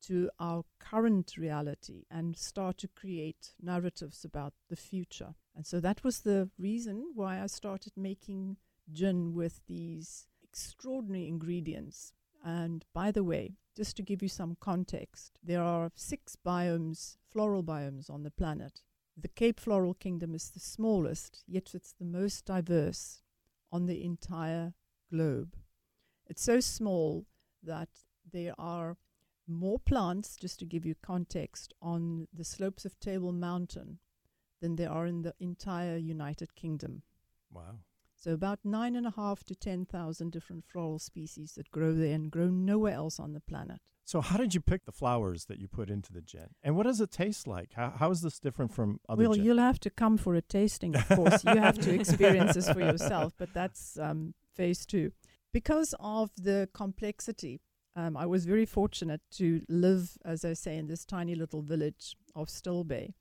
to 0.03 0.31
our 0.39 0.65
current 0.79 1.37
reality 1.37 2.05
and 2.11 2.37
start 2.37 2.79
to 2.79 2.89
create 2.89 3.55
narratives 3.61 4.25
about 4.25 4.53
the 4.69 4.77
future. 4.77 5.35
And 5.55 5.67
so 5.67 5.81
that 5.81 6.05
was 6.05 6.21
the 6.21 6.51
reason 6.59 7.13
why 7.15 7.41
I 7.41 7.47
started 7.47 7.93
making 7.97 8.59
gin 8.93 9.35
with 9.35 9.61
these 9.67 10.29
extraordinary 10.45 11.27
ingredients. 11.27 12.13
And 12.47 12.85
by 12.95 13.11
the 13.11 13.25
way, 13.25 13.57
just 13.77 13.97
to 13.97 14.05
give 14.05 14.23
you 14.23 14.29
some 14.29 14.57
context, 14.61 15.37
there 15.43 15.61
are 15.61 15.91
six 15.97 16.37
biomes, 16.37 17.17
floral 17.29 17.65
biomes 17.65 18.09
on 18.09 18.23
the 18.23 18.31
planet. 18.31 18.83
The 19.17 19.27
Cape 19.27 19.59
Floral 19.59 19.95
Kingdom 19.95 20.33
is 20.33 20.51
the 20.51 20.61
smallest, 20.61 21.43
yet 21.49 21.75
it's 21.75 21.93
the 21.93 22.05
most 22.05 22.45
diverse 22.45 23.23
on 23.73 23.87
the 23.87 24.05
entire 24.05 24.75
globe. 25.11 25.57
It's 26.29 26.43
so 26.43 26.61
small 26.61 27.27
that 27.65 27.89
there 28.31 28.55
are 28.59 28.97
more 29.49 29.81
plants, 29.81 30.37
just 30.37 30.61
to 30.61 30.65
give 30.65 30.87
you 30.87 30.95
context, 31.03 31.75
on 31.83 32.29
the 32.33 32.45
slopes 32.45 32.85
of 32.85 33.01
Table 33.01 33.33
Mountain 33.33 33.99
than 34.61 34.77
there 34.77 34.91
are 34.91 35.07
in 35.07 35.23
the 35.23 35.35
entire 35.41 35.97
United 35.97 36.55
Kingdom. 36.55 37.03
Wow. 37.53 37.81
So 38.19 38.33
about 38.33 38.61
nine 38.65 38.97
and 38.97 39.07
a 39.07 39.11
half 39.11 39.45
to 39.45 39.55
10,000 39.55 40.33
different 40.33 40.65
floral 40.65 40.99
species 40.99 41.53
that 41.57 41.71
grow 41.71 41.93
there 41.93 42.15
and 42.15 42.31
grow 42.31 42.47
nowhere 42.49 42.95
else 42.95 43.21
on 43.21 43.35
the 43.35 43.41
planet. 43.41 43.79
So 44.05 44.21
how 44.21 44.37
did 44.37 44.55
you 44.55 44.61
pick 44.61 44.85
the 44.85 44.93
flowers 44.93 45.47
that 45.47 45.59
you 45.59 45.69
put 45.69 45.91
into 45.91 46.13
the 46.13 46.21
gin? 46.21 46.51
And 46.63 46.77
what 46.77 46.85
does 46.87 47.01
it 47.01 47.11
taste 47.11 47.47
like? 47.47 47.73
How, 47.75 47.93
how 47.99 48.11
is 48.11 48.23
this 48.23 48.39
different 48.39 48.73
from 48.73 49.01
other 49.09 49.23
Well, 49.25 49.35
gin? 49.35 49.45
you'll 49.45 49.59
have 49.59 49.81
to 49.81 49.91
come 49.91 50.17
for 50.17 50.35
a 50.35 50.43
tasting, 50.43 50.95
of 50.95 51.09
course. 51.09 51.45
you 51.45 51.57
have 51.57 51.79
to 51.81 51.93
experience 51.93 52.55
this 52.55 52.71
for 52.71 52.81
yourself, 52.81 53.35
but 53.37 53.53
that's 53.53 53.99
um, 53.99 54.35
phase 54.55 54.87
two. 54.87 55.13
Because 55.53 55.95
of 55.99 56.31
the 56.37 56.69
complexity, 56.73 57.61
um, 57.97 58.17
I 58.17 58.27
was 58.27 58.45
very 58.45 58.67
fortunate 58.67 59.23
to 59.33 59.63
live, 59.69 60.17
as 60.25 60.45
I 60.45 60.53
say, 60.53 60.77
in 60.77 60.87
this 60.87 61.05
tiny 61.05 61.35
little 61.35 61.63
village 61.63 62.17
of 62.35 62.49
Stilbaai 62.49 63.15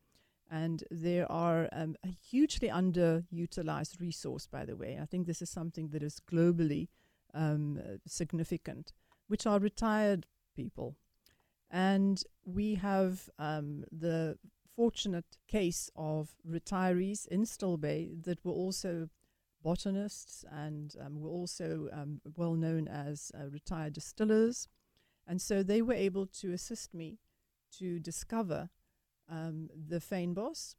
and 0.50 0.84
there 0.92 1.30
are 1.32 1.68
um, 1.72 1.96
a 2.04 2.08
hugely 2.08 2.70
underutilized 2.70 4.00
resource, 4.00 4.48
by 4.48 4.66
the 4.66 4.76
way. 4.76 5.00
I 5.02 5.06
think 5.06 5.26
this 5.26 5.42
is 5.42 5.50
something 5.50 5.90
that 5.90 6.04
is 6.04 6.22
globally 6.32 6.88
um, 7.34 7.80
significant, 8.08 8.94
which 9.28 9.46
are 9.46 9.60
retired 9.60 10.28
people. 10.56 10.96
And 11.72 12.24
we 12.46 12.76
have 12.76 13.30
um, 13.40 13.84
the 13.92 14.38
fortunate 14.76 15.38
case 15.48 15.90
of 15.96 16.36
retirees 16.48 17.28
in 17.28 17.44
Stilbaai 17.44 18.24
that 18.24 18.44
were 18.46 18.52
also 18.52 19.10
botanists 19.64 20.46
and 20.52 20.96
um, 21.04 21.20
were 21.20 21.30
also 21.30 21.90
um, 21.92 22.22
well 22.38 22.54
known 22.54 22.88
as 22.88 23.32
uh, 23.34 23.48
retired 23.50 23.94
distillers. 23.94 24.68
And 25.28 25.42
so 25.42 25.64
they 25.64 25.82
were 25.82 25.94
able 25.94 26.28
to 26.28 26.54
assist 26.54 26.94
me 26.94 27.18
to 27.80 28.00
discover 28.00 28.70
um, 29.30 29.70
the 29.90 30.00
Fynbos 30.00 30.76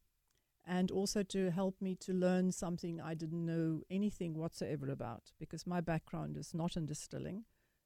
and 0.69 0.91
also 0.91 1.23
to 1.23 1.51
help 1.51 1.81
me 1.81 1.95
to 1.95 2.13
learn 2.13 2.51
something 2.53 3.01
I 3.01 3.15
didn't 3.15 3.45
know 3.47 3.83
anything 3.91 4.35
whatsoever 4.35 4.89
about 4.91 5.33
because 5.39 5.67
my 5.67 5.81
background 5.81 6.37
is 6.37 6.53
not 6.55 6.77
in 6.77 6.87
distilling 6.87 7.45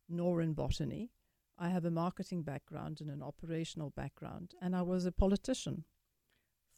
nor 0.08 0.40
in 0.40 0.54
botany. 0.54 1.10
I 1.58 1.68
have 1.68 1.84
a 1.84 1.90
marketing 1.90 2.42
background 2.42 3.00
and 3.02 3.10
an 3.10 3.22
operational 3.22 3.90
background, 3.90 4.54
and 4.62 4.74
I 4.74 4.80
was 4.80 5.04
a 5.04 5.12
politician 5.12 5.84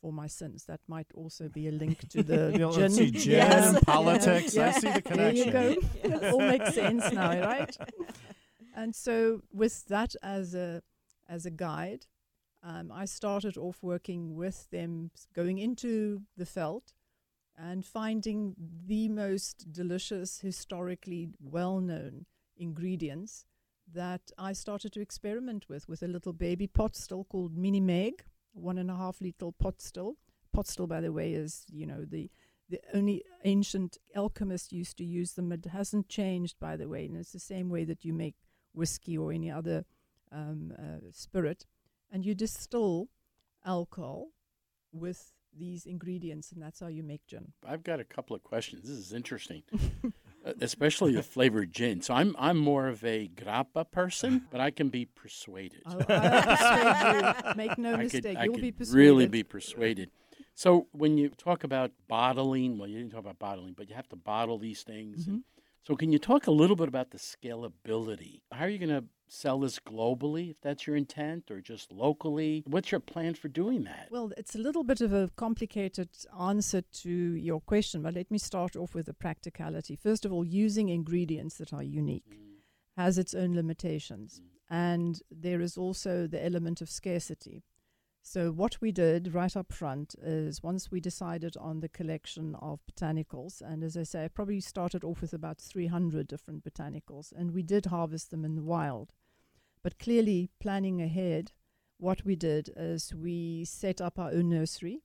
for 0.01 0.13
my 0.13 0.27
sins. 0.27 0.65
That 0.65 0.81
might 0.89 1.07
also 1.15 1.49
be 1.49 1.69
a 1.69 1.71
link 1.73 2.09
to 2.09 2.23
the 2.25 2.51
know, 2.59 2.73
gin. 2.73 2.91
see, 2.91 3.11
gin 3.25 3.33
Yes. 3.35 3.85
politics. 3.85 4.57
I 4.57 4.67
Yeah. 4.67 4.73
see 4.73 4.91
the 4.91 5.03
connection. 5.03 5.53
There 5.53 5.73
you 5.73 5.81
go. 6.11 6.17
It 6.17 6.33
all 6.33 6.41
makes 6.41 6.75
sense 6.75 7.13
now, 7.13 7.41
right? 7.41 7.77
And 8.75 8.95
so, 8.97 9.43
with 9.53 9.85
that 9.89 10.17
as 10.23 10.55
a 10.55 10.83
as 11.29 11.45
a 11.47 11.51
guide, 11.51 12.07
um, 12.63 12.93
I 12.93 13.05
started 13.07 13.57
off 13.57 13.83
working 13.83 14.35
with 14.37 14.71
them, 14.71 15.11
going 15.35 15.59
into 15.59 16.23
the 16.37 16.45
veld 16.45 16.93
and 17.57 17.85
finding 17.85 18.55
the 18.87 19.09
most 19.09 19.73
delicious, 19.73 20.41
historically 20.41 21.29
well 21.41 21.81
known 21.81 22.27
ingredients 22.57 23.45
that 23.93 24.31
I 24.39 24.53
started 24.53 24.93
to 24.93 25.01
experiment 25.01 25.67
with, 25.69 25.89
with 25.89 26.03
a 26.03 26.09
little 26.09 26.33
baby 26.33 26.67
pot 26.67 26.97
still 26.97 27.25
called 27.25 27.57
Mini 27.57 27.81
Meg. 27.81 28.25
one 28.53 28.79
and 28.79 28.91
a 28.91 28.97
half 28.97 29.21
liter 29.21 29.51
pot 29.59 29.81
still. 29.81 30.17
Pot 30.53 30.67
still, 30.67 30.87
by 30.87 31.01
the 31.01 31.13
way, 31.13 31.33
is 31.33 31.65
you 31.73 31.87
know 31.87 32.05
the 32.05 32.31
the 32.69 32.81
only 32.95 33.23
ancient 33.45 33.99
alchemist 34.17 34.73
used 34.73 34.97
to 34.99 35.05
use 35.05 35.33
them. 35.33 35.53
It 35.53 35.67
hasn't 35.67 36.09
changed, 36.09 36.57
by 36.61 36.77
the 36.77 36.89
way, 36.89 37.07
and 37.07 37.17
it's 37.17 37.33
the 37.33 37.39
same 37.41 37.69
way 37.69 37.85
that 37.85 38.05
you 38.05 38.15
make 38.15 38.37
whiskey 38.73 39.19
or 39.19 39.33
any 39.33 39.51
other 39.51 39.85
um, 40.31 40.73
uh, 40.79 41.11
spirit, 41.11 41.67
and 42.13 42.25
you 42.25 42.35
distill 42.35 43.09
alcohol 43.65 44.29
with 44.93 45.33
these 45.59 45.85
ingredients, 45.87 46.53
and 46.53 46.63
that's 46.63 46.81
how 46.81 46.87
you 46.87 47.03
make 47.03 47.27
gin. 47.27 47.53
I've 47.67 47.83
got 47.83 47.99
a 48.01 48.05
couple 48.05 48.37
of 48.37 48.43
questions. 48.45 48.83
This 48.89 48.99
is 48.99 49.13
interesting. 49.13 49.63
Uh, 50.45 50.53
especially 50.61 51.15
the 51.15 51.23
flavored 51.23 51.73
gin. 51.73 52.03
So 52.03 52.15
I'm 52.15 52.35
I'm 52.37 52.59
more 52.59 52.89
of 52.89 53.05
a 53.05 53.29
grappa 53.29 53.89
person, 53.89 54.43
but 54.51 54.61
I 54.61 54.73
can 54.73 54.89
be 54.89 55.05
persuaded. 55.05 55.83
I'll, 55.87 56.05
I'll 56.09 56.43
persuade. 57.37 57.57
Make 57.57 57.79
no 57.79 57.95
I 57.95 57.97
mistake, 57.99 58.25
could, 58.25 58.39
you'll 58.47 58.59
be 58.59 58.73
persuaded. 58.73 58.99
really 58.99 59.27
be 59.29 59.45
persuaded. 59.45 60.11
So 60.57 60.89
when 60.91 61.17
you 61.17 61.29
talk 61.29 61.63
about 61.63 61.93
bottling, 62.09 62.77
well, 62.77 62.89
you 62.89 62.99
didn't 62.99 63.13
talk 63.13 63.21
about 63.21 63.39
bottling, 63.39 63.75
but 63.75 63.89
you 63.89 63.95
have 63.95 64.09
to 64.09 64.17
bottle 64.17 64.59
these 64.59 64.83
things. 64.83 65.29
and- 65.29 65.45
so 65.85 65.95
can 65.95 66.11
you 66.11 66.19
talk 66.19 66.49
a 66.49 66.51
little 66.51 66.75
bit 66.75 66.89
about 66.89 67.13
the 67.13 67.19
scalability? 67.19 68.41
How 68.51 68.65
are 68.65 68.69
you 68.69 68.79
going 68.79 68.89
to 69.01 69.05
sell 69.33 69.61
this 69.61 69.79
globally, 69.79 70.51
if 70.51 70.61
that's 70.61 70.87
your 70.87 70.95
intent, 70.95 71.51
or 71.51 71.61
just 71.61 71.91
locally? 71.91 72.63
What's 72.67 72.91
your 72.91 73.01
plan 73.01 73.35
for 73.35 73.49
doing 73.49 73.85
that? 73.85 74.09
Well, 74.11 74.33
it's 74.37 74.55
a 74.55 74.59
little 74.59 74.85
bit 74.85 75.01
of 75.01 75.13
a 75.13 75.31
complicated 75.37 76.11
answer 76.39 76.83
to 76.83 77.11
your 77.11 77.61
question, 77.61 78.03
but 78.03 78.15
let 78.15 78.31
me 78.31 78.39
start 78.39 78.77
off 78.77 78.95
with 78.95 79.07
the 79.07 79.15
practicality. 79.15 79.97
First 79.97 80.25
of 80.25 80.33
all, 80.33 80.45
using 80.45 80.91
ingredients 80.91 81.57
that 81.57 81.73
are 81.73 81.83
unique 81.83 82.31
mm. 82.31 82.57
has 82.97 83.17
its 83.17 83.35
own 83.35 83.55
limitations, 83.55 84.41
mm. 84.41 84.47
and 84.69 85.21
there 85.31 85.61
is 85.61 85.79
also 85.79 86.27
the 86.27 86.45
element 86.45 86.83
of 86.83 86.91
scarcity. 86.91 87.65
So, 88.25 88.53
what 88.53 88.81
we 88.81 88.93
did 88.93 89.35
right 89.35 89.57
up 89.57 89.73
front 89.73 90.15
is 90.23 90.63
once 90.63 90.93
we 90.93 91.01
decided 91.01 91.57
on 91.57 91.81
the 91.81 91.89
collection 91.89 92.55
of 92.55 92.79
botanicals, 92.87 93.61
and 93.61 93.83
as 93.83 93.97
I 93.97 94.05
say, 94.05 94.25
I 94.25 94.29
probably 94.29 94.61
started 94.61 95.03
off 95.03 95.21
with 95.21 95.33
about 95.33 95.59
300 95.59 96.29
different 96.29 96.63
botanicals, 96.63 97.33
and 97.33 97.51
we 97.51 97.65
did 97.65 97.87
harvest 97.87 98.31
them 98.31 98.45
in 98.45 98.55
the 98.55 98.63
wild. 98.63 99.13
But 99.83 99.99
clearly, 99.99 100.51
planning 100.61 101.03
ahead, 101.03 101.53
what 101.99 102.25
we 102.25 102.37
did 102.37 102.71
is 102.77 103.15
we 103.15 103.65
set 103.65 104.01
up 104.01 104.19
our 104.19 104.31
own 104.31 104.49
nursery. 104.49 105.03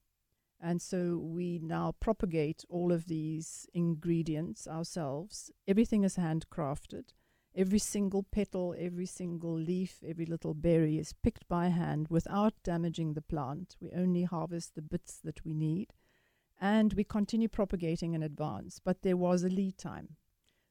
And 0.60 0.82
so 0.82 1.18
we 1.18 1.60
now 1.62 1.94
propagate 2.00 2.66
all 2.70 2.92
of 2.92 3.06
these 3.06 3.68
ingredients 3.74 4.68
ourselves. 4.68 5.52
Everything 5.68 6.04
is 6.04 6.18
handcrafted. 6.18 7.14
Every 7.56 7.80
single 7.80 8.24
petal, 8.24 8.76
every 8.78 9.06
single 9.06 9.54
leaf, 9.54 10.00
every 10.06 10.26
little 10.26 10.54
berry 10.54 10.98
is 10.98 11.14
picked 11.14 11.48
by 11.48 11.68
hand 11.70 12.08
without 12.10 12.54
damaging 12.64 13.14
the 13.14 13.22
plant. 13.22 13.76
We 13.80 13.92
only 13.92 14.24
harvest 14.24 14.76
the 14.76 14.82
bits 14.82 15.20
that 15.24 15.44
we 15.46 15.54
need. 15.54 15.94
And 16.60 16.94
we 16.94 17.04
continue 17.04 17.48
propagating 17.48 18.14
in 18.14 18.24
advance. 18.24 18.80
But 18.84 19.02
there 19.04 19.18
was 19.18 19.44
a 19.44 19.50
lead 19.50 19.78
time. 19.78 20.18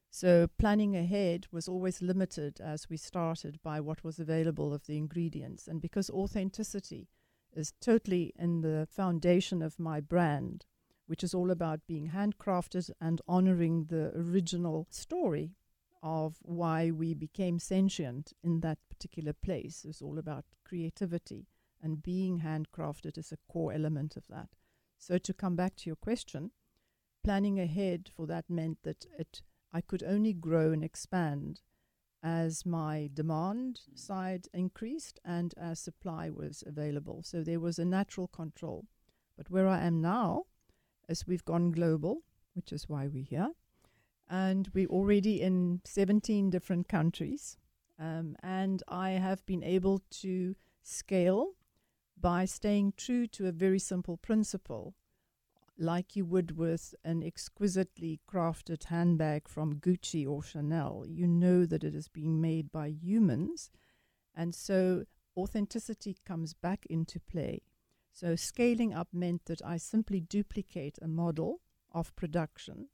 So 0.09 0.47
planning 0.57 0.95
ahead 0.95 1.47
was 1.51 1.67
always 1.67 2.01
limited 2.01 2.59
as 2.59 2.89
we 2.89 2.97
started 2.97 3.59
by 3.61 3.79
what 3.79 4.03
was 4.03 4.19
available 4.19 4.73
of 4.73 4.85
the 4.85 4.97
ingredients. 4.97 5.67
And 5.67 5.81
because 5.81 6.09
authenticity 6.09 7.07
is 7.53 7.73
totally 7.81 8.33
in 8.37 8.61
the 8.61 8.87
foundation 8.89 9.61
of 9.61 9.79
my 9.79 9.99
brand, 9.99 10.65
which 11.05 11.23
is 11.23 11.33
all 11.33 11.51
about 11.51 11.87
being 11.87 12.11
handcrafted 12.11 12.91
and 12.99 13.21
honoring 13.27 13.85
the 13.85 14.11
original 14.15 14.87
story 14.89 15.55
of 16.03 16.37
why 16.41 16.91
we 16.91 17.13
became 17.13 17.59
sentient 17.59 18.33
in 18.43 18.61
that 18.61 18.77
particular 18.89 19.33
place. 19.33 19.85
It's 19.87 20.01
all 20.01 20.17
about 20.17 20.45
creativity 20.63 21.47
and 21.81 22.03
being 22.03 22.41
handcrafted 22.41 23.17
is 23.17 23.31
a 23.31 23.37
core 23.51 23.73
element 23.73 24.15
of 24.15 24.27
that. 24.29 24.49
So 24.97 25.17
to 25.17 25.33
come 25.33 25.55
back 25.55 25.75
to 25.77 25.89
your 25.89 25.95
question, 25.95 26.51
planning 27.23 27.59
ahead 27.59 28.09
for 28.13 28.25
that 28.27 28.49
meant 28.49 28.79
that 28.83 29.05
it 29.17 29.41
I 29.73 29.81
could 29.81 30.03
only 30.03 30.33
grow 30.33 30.71
and 30.71 30.83
expand 30.83 31.61
as 32.23 32.65
my 32.65 33.09
demand 33.13 33.81
side 33.93 34.47
increased 34.53 35.19
and 35.23 35.53
as 35.57 35.79
supply 35.79 36.29
was 36.29 36.63
available. 36.65 37.21
So 37.23 37.43
there 37.43 37.59
was 37.59 37.79
a 37.79 37.85
natural 37.85 38.27
control. 38.27 38.85
But 39.37 39.49
where 39.49 39.67
I 39.67 39.85
am 39.85 40.01
now, 40.01 40.45
as 41.07 41.27
we've 41.27 41.45
gone 41.45 41.71
global, 41.71 42.23
which 42.53 42.73
is 42.73 42.89
why 42.89 43.07
we're 43.07 43.23
here, 43.23 43.51
and 44.29 44.69
we're 44.73 44.87
already 44.87 45.41
in 45.41 45.81
17 45.85 46.49
different 46.49 46.89
countries, 46.89 47.57
um, 47.99 48.35
and 48.41 48.83
I 48.87 49.11
have 49.11 49.45
been 49.45 49.63
able 49.63 50.01
to 50.21 50.55
scale 50.81 51.53
by 52.19 52.45
staying 52.45 52.93
true 52.97 53.27
to 53.27 53.47
a 53.47 53.51
very 53.51 53.79
simple 53.79 54.17
principle 54.17 54.95
like 55.77 56.15
you 56.15 56.25
would 56.25 56.57
with 56.57 56.95
an 57.03 57.23
exquisitely 57.23 58.19
crafted 58.31 58.85
handbag 58.85 59.47
from 59.47 59.79
Gucci 59.79 60.27
or 60.27 60.41
Chanel. 60.41 61.05
You 61.07 61.27
know 61.27 61.65
that 61.65 61.83
it 61.83 61.93
is 61.93 62.07
being 62.07 62.41
made 62.41 62.71
by 62.71 62.87
humans. 62.87 63.69
And 64.35 64.55
so 64.55 65.05
authenticity 65.37 66.17
comes 66.25 66.53
back 66.53 66.85
into 66.89 67.19
play. 67.19 67.61
So 68.11 68.35
scaling 68.35 68.93
up 68.93 69.09
meant 69.13 69.45
that 69.45 69.61
I 69.63 69.77
simply 69.77 70.19
duplicate 70.19 70.97
a 71.01 71.07
model 71.07 71.61
of 71.91 72.15
production. 72.15 72.87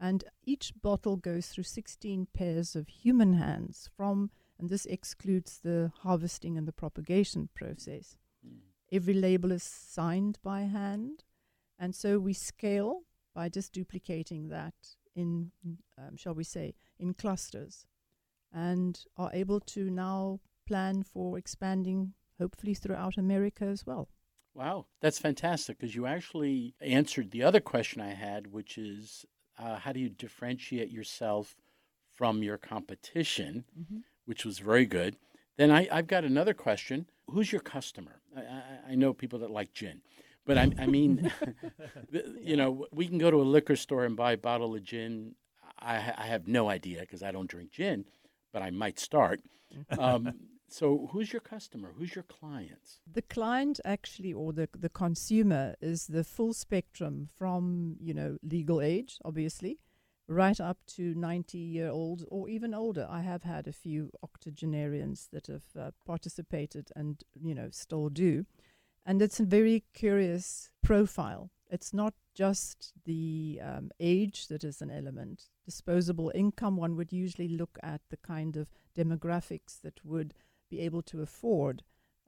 And 0.00 0.24
each 0.44 0.72
bottle 0.80 1.16
goes 1.16 1.48
through 1.48 1.64
16 1.64 2.26
pairs 2.32 2.74
of 2.74 2.88
human 2.88 3.34
hands 3.34 3.88
from, 3.96 4.30
and 4.58 4.68
this 4.68 4.86
excludes 4.86 5.60
the 5.62 5.92
harvesting 6.00 6.56
and 6.58 6.66
the 6.66 6.72
propagation 6.72 7.50
process. 7.54 8.16
Hmm. 8.44 8.56
Every 8.90 9.14
label 9.14 9.52
is 9.52 9.62
signed 9.62 10.38
by 10.42 10.62
hand. 10.62 11.22
And 11.82 11.96
so 11.96 12.20
we 12.20 12.32
scale 12.32 13.00
by 13.34 13.48
just 13.48 13.72
duplicating 13.72 14.50
that 14.50 14.74
in, 15.16 15.50
um, 15.98 16.16
shall 16.16 16.32
we 16.32 16.44
say, 16.44 16.76
in 17.00 17.12
clusters, 17.12 17.86
and 18.54 19.04
are 19.16 19.32
able 19.34 19.58
to 19.58 19.90
now 19.90 20.38
plan 20.64 21.02
for 21.02 21.36
expanding, 21.36 22.12
hopefully 22.38 22.74
throughout 22.74 23.18
America 23.18 23.64
as 23.64 23.84
well. 23.84 24.08
Wow, 24.54 24.86
that's 25.00 25.18
fantastic 25.18 25.76
because 25.76 25.96
you 25.96 26.06
actually 26.06 26.76
answered 26.80 27.32
the 27.32 27.42
other 27.42 27.60
question 27.60 28.00
I 28.00 28.14
had, 28.14 28.52
which 28.52 28.78
is 28.78 29.26
uh, 29.58 29.76
how 29.80 29.90
do 29.90 29.98
you 29.98 30.08
differentiate 30.08 30.90
yourself 30.90 31.56
from 32.12 32.44
your 32.44 32.58
competition, 32.58 33.64
which 34.24 34.44
was 34.44 34.60
very 34.60 34.86
good. 34.86 35.16
Then 35.56 35.72
I, 35.72 35.88
I've 35.90 36.06
got 36.06 36.22
another 36.22 36.54
question. 36.54 37.06
Who's 37.28 37.50
your 37.50 37.60
customer? 37.60 38.20
I, 38.36 38.40
I, 38.40 38.62
I 38.90 38.94
know 38.94 39.12
people 39.12 39.40
that 39.40 39.50
like 39.50 39.72
gin, 39.72 40.02
but 40.44 40.58
I, 40.58 40.70
I 40.78 40.86
mean, 40.86 41.30
you 42.40 42.56
know, 42.56 42.86
we 42.92 43.06
can 43.06 43.18
go 43.18 43.30
to 43.30 43.40
a 43.40 43.44
liquor 43.44 43.76
store 43.76 44.04
and 44.04 44.16
buy 44.16 44.32
a 44.32 44.36
bottle 44.36 44.74
of 44.74 44.82
gin. 44.82 45.34
I, 45.78 45.96
I 46.16 46.26
have 46.26 46.46
no 46.46 46.68
idea 46.68 47.00
because 47.00 47.22
I 47.22 47.32
don't 47.32 47.50
drink 47.50 47.70
gin, 47.70 48.04
but 48.52 48.62
I 48.62 48.70
might 48.70 48.98
start. 48.98 49.40
Um, 49.98 50.34
so, 50.68 51.08
who's 51.12 51.32
your 51.32 51.40
customer? 51.40 51.92
Who's 51.96 52.14
your 52.14 52.24
clients? 52.24 53.00
The 53.10 53.22
client 53.22 53.80
actually, 53.84 54.32
or 54.32 54.52
the 54.52 54.68
the 54.78 54.88
consumer, 54.88 55.74
is 55.80 56.06
the 56.06 56.24
full 56.24 56.52
spectrum 56.52 57.28
from 57.34 57.96
you 58.00 58.14
know 58.14 58.38
legal 58.42 58.80
age, 58.80 59.18
obviously, 59.24 59.78
right 60.28 60.60
up 60.60 60.78
to 60.96 61.14
ninety 61.14 61.58
year 61.58 61.90
old 61.90 62.24
or 62.28 62.48
even 62.48 62.74
older. 62.74 63.06
I 63.10 63.22
have 63.22 63.42
had 63.42 63.66
a 63.66 63.72
few 63.72 64.10
octogenarians 64.22 65.28
that 65.32 65.46
have 65.46 65.64
uh, 65.78 65.90
participated 66.06 66.90
and 66.94 67.22
you 67.34 67.54
know 67.54 67.68
still 67.70 68.08
do, 68.08 68.46
and 69.04 69.20
it's 69.20 69.40
a 69.40 69.44
very 69.44 69.84
curious 69.94 70.70
profile. 70.82 71.50
It's 71.70 71.92
not 71.92 72.14
just 72.34 72.92
the 73.04 73.60
um, 73.62 73.90
age 73.98 74.48
that 74.48 74.64
is 74.64 74.82
an 74.82 74.90
element. 74.90 75.48
Disposable 75.64 76.30
income, 76.34 76.76
one 76.76 76.96
would 76.96 77.12
usually 77.12 77.48
look 77.48 77.78
at 77.82 78.02
the 78.10 78.16
kind 78.18 78.56
of 78.56 78.70
demographics 78.96 79.80
that 79.82 80.04
would 80.04 80.34
be 80.70 80.80
able 80.80 81.02
to 81.02 81.22
afford 81.22 81.82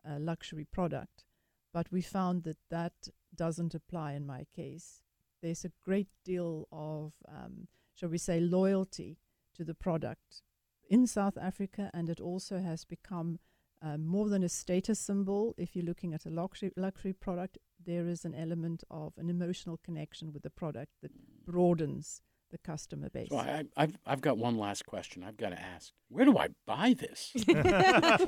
a 0.05 0.19
luxury 0.19 0.65
product. 0.65 1.25
But 1.73 1.91
we 1.93 2.01
found 2.01 2.45
that 2.45 2.59
that 2.71 3.09
doesn't 3.35 3.75
apply 3.75 4.13
in 4.13 4.27
my 4.27 4.47
case. 4.55 5.03
There's 5.43 5.65
a 5.65 5.73
great 5.85 6.09
deal 6.25 6.69
of, 6.73 7.13
um, 7.29 7.69
shall 7.95 8.09
we 8.09 8.19
say, 8.19 8.41
loyalty 8.41 9.19
to 9.57 9.65
the 9.65 9.75
product 9.75 10.43
in 10.89 11.07
South 11.07 11.37
Africa, 11.37 11.91
and 11.93 12.09
it 12.09 12.21
also 12.21 12.61
has 12.61 12.85
become 12.85 13.39
um, 13.85 14.07
more 14.07 14.29
than 14.29 14.43
a 14.43 14.49
status 14.49 14.99
symbol. 14.99 15.55
If 15.59 15.77
you're 15.77 15.85
looking 15.85 16.15
at 16.15 16.25
a 16.25 16.31
luxury, 16.31 16.73
luxury 16.77 17.13
product, 17.13 17.59
there 17.85 18.09
is 18.09 18.25
an 18.25 18.35
element 18.35 18.83
of 18.91 19.13
an 19.19 19.29
emotional 19.29 19.79
connection 19.85 20.33
with 20.33 20.43
the 20.43 20.51
product 20.51 20.93
that 21.03 21.13
broadens 21.45 22.23
the 22.55 22.59
customer 22.59 23.11
base. 23.11 23.31
So 23.31 23.39
I, 23.39 23.65
I've, 23.77 23.99
I've 24.07 24.21
got 24.21 24.39
one 24.39 24.57
last 24.57 24.87
question. 24.87 25.25
I've 25.25 25.37
got 25.37 25.51
to 25.51 25.61
ask 25.61 25.93
where 26.09 26.25
do 26.25 26.39
I 26.39 26.49
buy 26.65 26.95
this? 26.97 27.33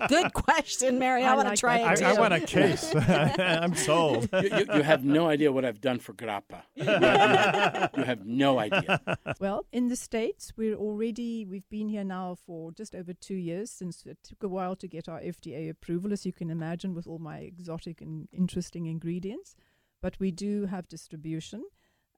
Good 0.09 0.33
question, 0.33 0.99
Mary. 0.99 1.22
I, 1.22 1.33
I 1.33 1.37
want 1.37 1.49
to 1.51 1.57
try 1.57 1.79
it 1.79 2.03
I. 2.03 2.11
I 2.11 2.18
want 2.18 2.35
a 2.35 2.41
case. 2.41 2.93
I'm 2.97 3.77
sold. 3.77 4.29
you, 4.33 4.41
you, 4.43 4.66
you 4.74 4.83
have 4.83 5.05
no 5.05 5.29
idea 5.29 5.53
what 5.53 5.64
I've 5.64 5.81
done 5.81 6.01
for 6.01 6.12
grappa. 6.12 6.62
You 6.74 6.85
have, 6.85 7.91
you 7.97 8.03
have 8.03 8.27
no 8.27 8.59
idea. 8.59 9.01
Well, 9.39 9.66
in 9.70 9.87
the 9.87 9.95
States, 9.95 10.53
we're 10.57 10.74
already, 10.74 11.45
we've 11.45 11.68
been 11.70 11.89
here 11.89 12.03
now 12.03 12.37
for 12.45 12.72
just 12.72 12.97
over 12.97 13.12
two 13.12 13.37
years 13.37 13.70
since 13.70 14.05
it 14.05 14.18
took 14.24 14.43
a 14.43 14.49
while 14.49 14.74
to 14.74 14.89
get 14.89 15.09
our 15.09 15.20
FDA 15.20 15.70
approval, 15.70 16.12
as 16.12 16.27
you 16.27 16.33
can 16.33 16.51
imagine, 16.51 16.93
with 16.93 17.07
all 17.07 17.20
my 17.20 17.39
exotic 17.39 18.01
and 18.01 18.27
interesting 18.33 18.87
ingredients. 18.87 19.55
But 20.03 20.18
we 20.18 20.33
do 20.33 20.66
have 20.66 20.89
distribution. 20.89 21.62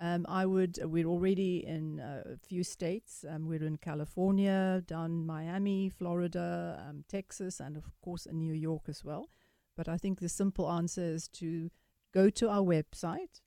Um, 0.00 0.26
I 0.28 0.46
would, 0.46 0.78
we're 0.84 1.06
already 1.06 1.66
in 1.66 1.98
uh, 1.98 2.22
a 2.34 2.36
few 2.36 2.62
states. 2.62 3.24
Um, 3.28 3.48
we're 3.48 3.64
in 3.64 3.78
California, 3.78 4.82
down 4.86 5.26
Miami, 5.26 5.88
Florida, 5.88 6.80
um, 6.88 7.04
Texas, 7.08 7.58
and 7.58 7.76
of 7.76 7.84
course 8.00 8.24
in 8.24 8.38
New 8.38 8.54
York 8.54 8.82
as 8.88 9.04
well. 9.04 9.28
But 9.76 9.88
I 9.88 9.96
think 9.96 10.20
the 10.20 10.28
simple 10.28 10.70
answer 10.70 11.02
is 11.02 11.28
to 11.28 11.70
go 12.14 12.30
to 12.30 12.48
our 12.48 12.62
website 12.62 13.40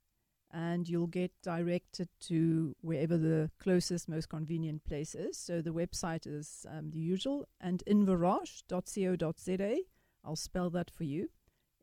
and 0.52 0.88
you'll 0.88 1.06
get 1.06 1.32
directed 1.42 2.08
to 2.20 2.76
wherever 2.82 3.16
the 3.16 3.50
closest, 3.58 4.08
most 4.08 4.28
convenient 4.28 4.84
place 4.84 5.14
is. 5.14 5.38
So 5.38 5.62
the 5.62 5.72
website 5.72 6.26
is 6.26 6.66
um, 6.70 6.90
the 6.90 6.98
usual, 6.98 7.48
and 7.60 7.82
inverroche.co.za. 7.86 9.76
I'll 10.24 10.36
spell 10.36 10.70
that 10.70 10.90
for 10.90 11.04
you. 11.04 11.30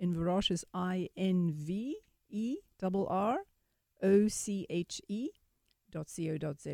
Inverroche 0.02 0.52
is 0.52 0.64
I 0.74 1.10
N 1.18 1.52
V 1.52 1.98
E 2.30 2.58
R 2.82 3.08
R 3.10 3.40
O 4.02 4.28
C 4.28 4.66
H 4.70 5.02
E 5.08 5.30
dot 5.92 6.08
co 6.16 6.38
dot 6.38 6.62
za. 6.62 6.74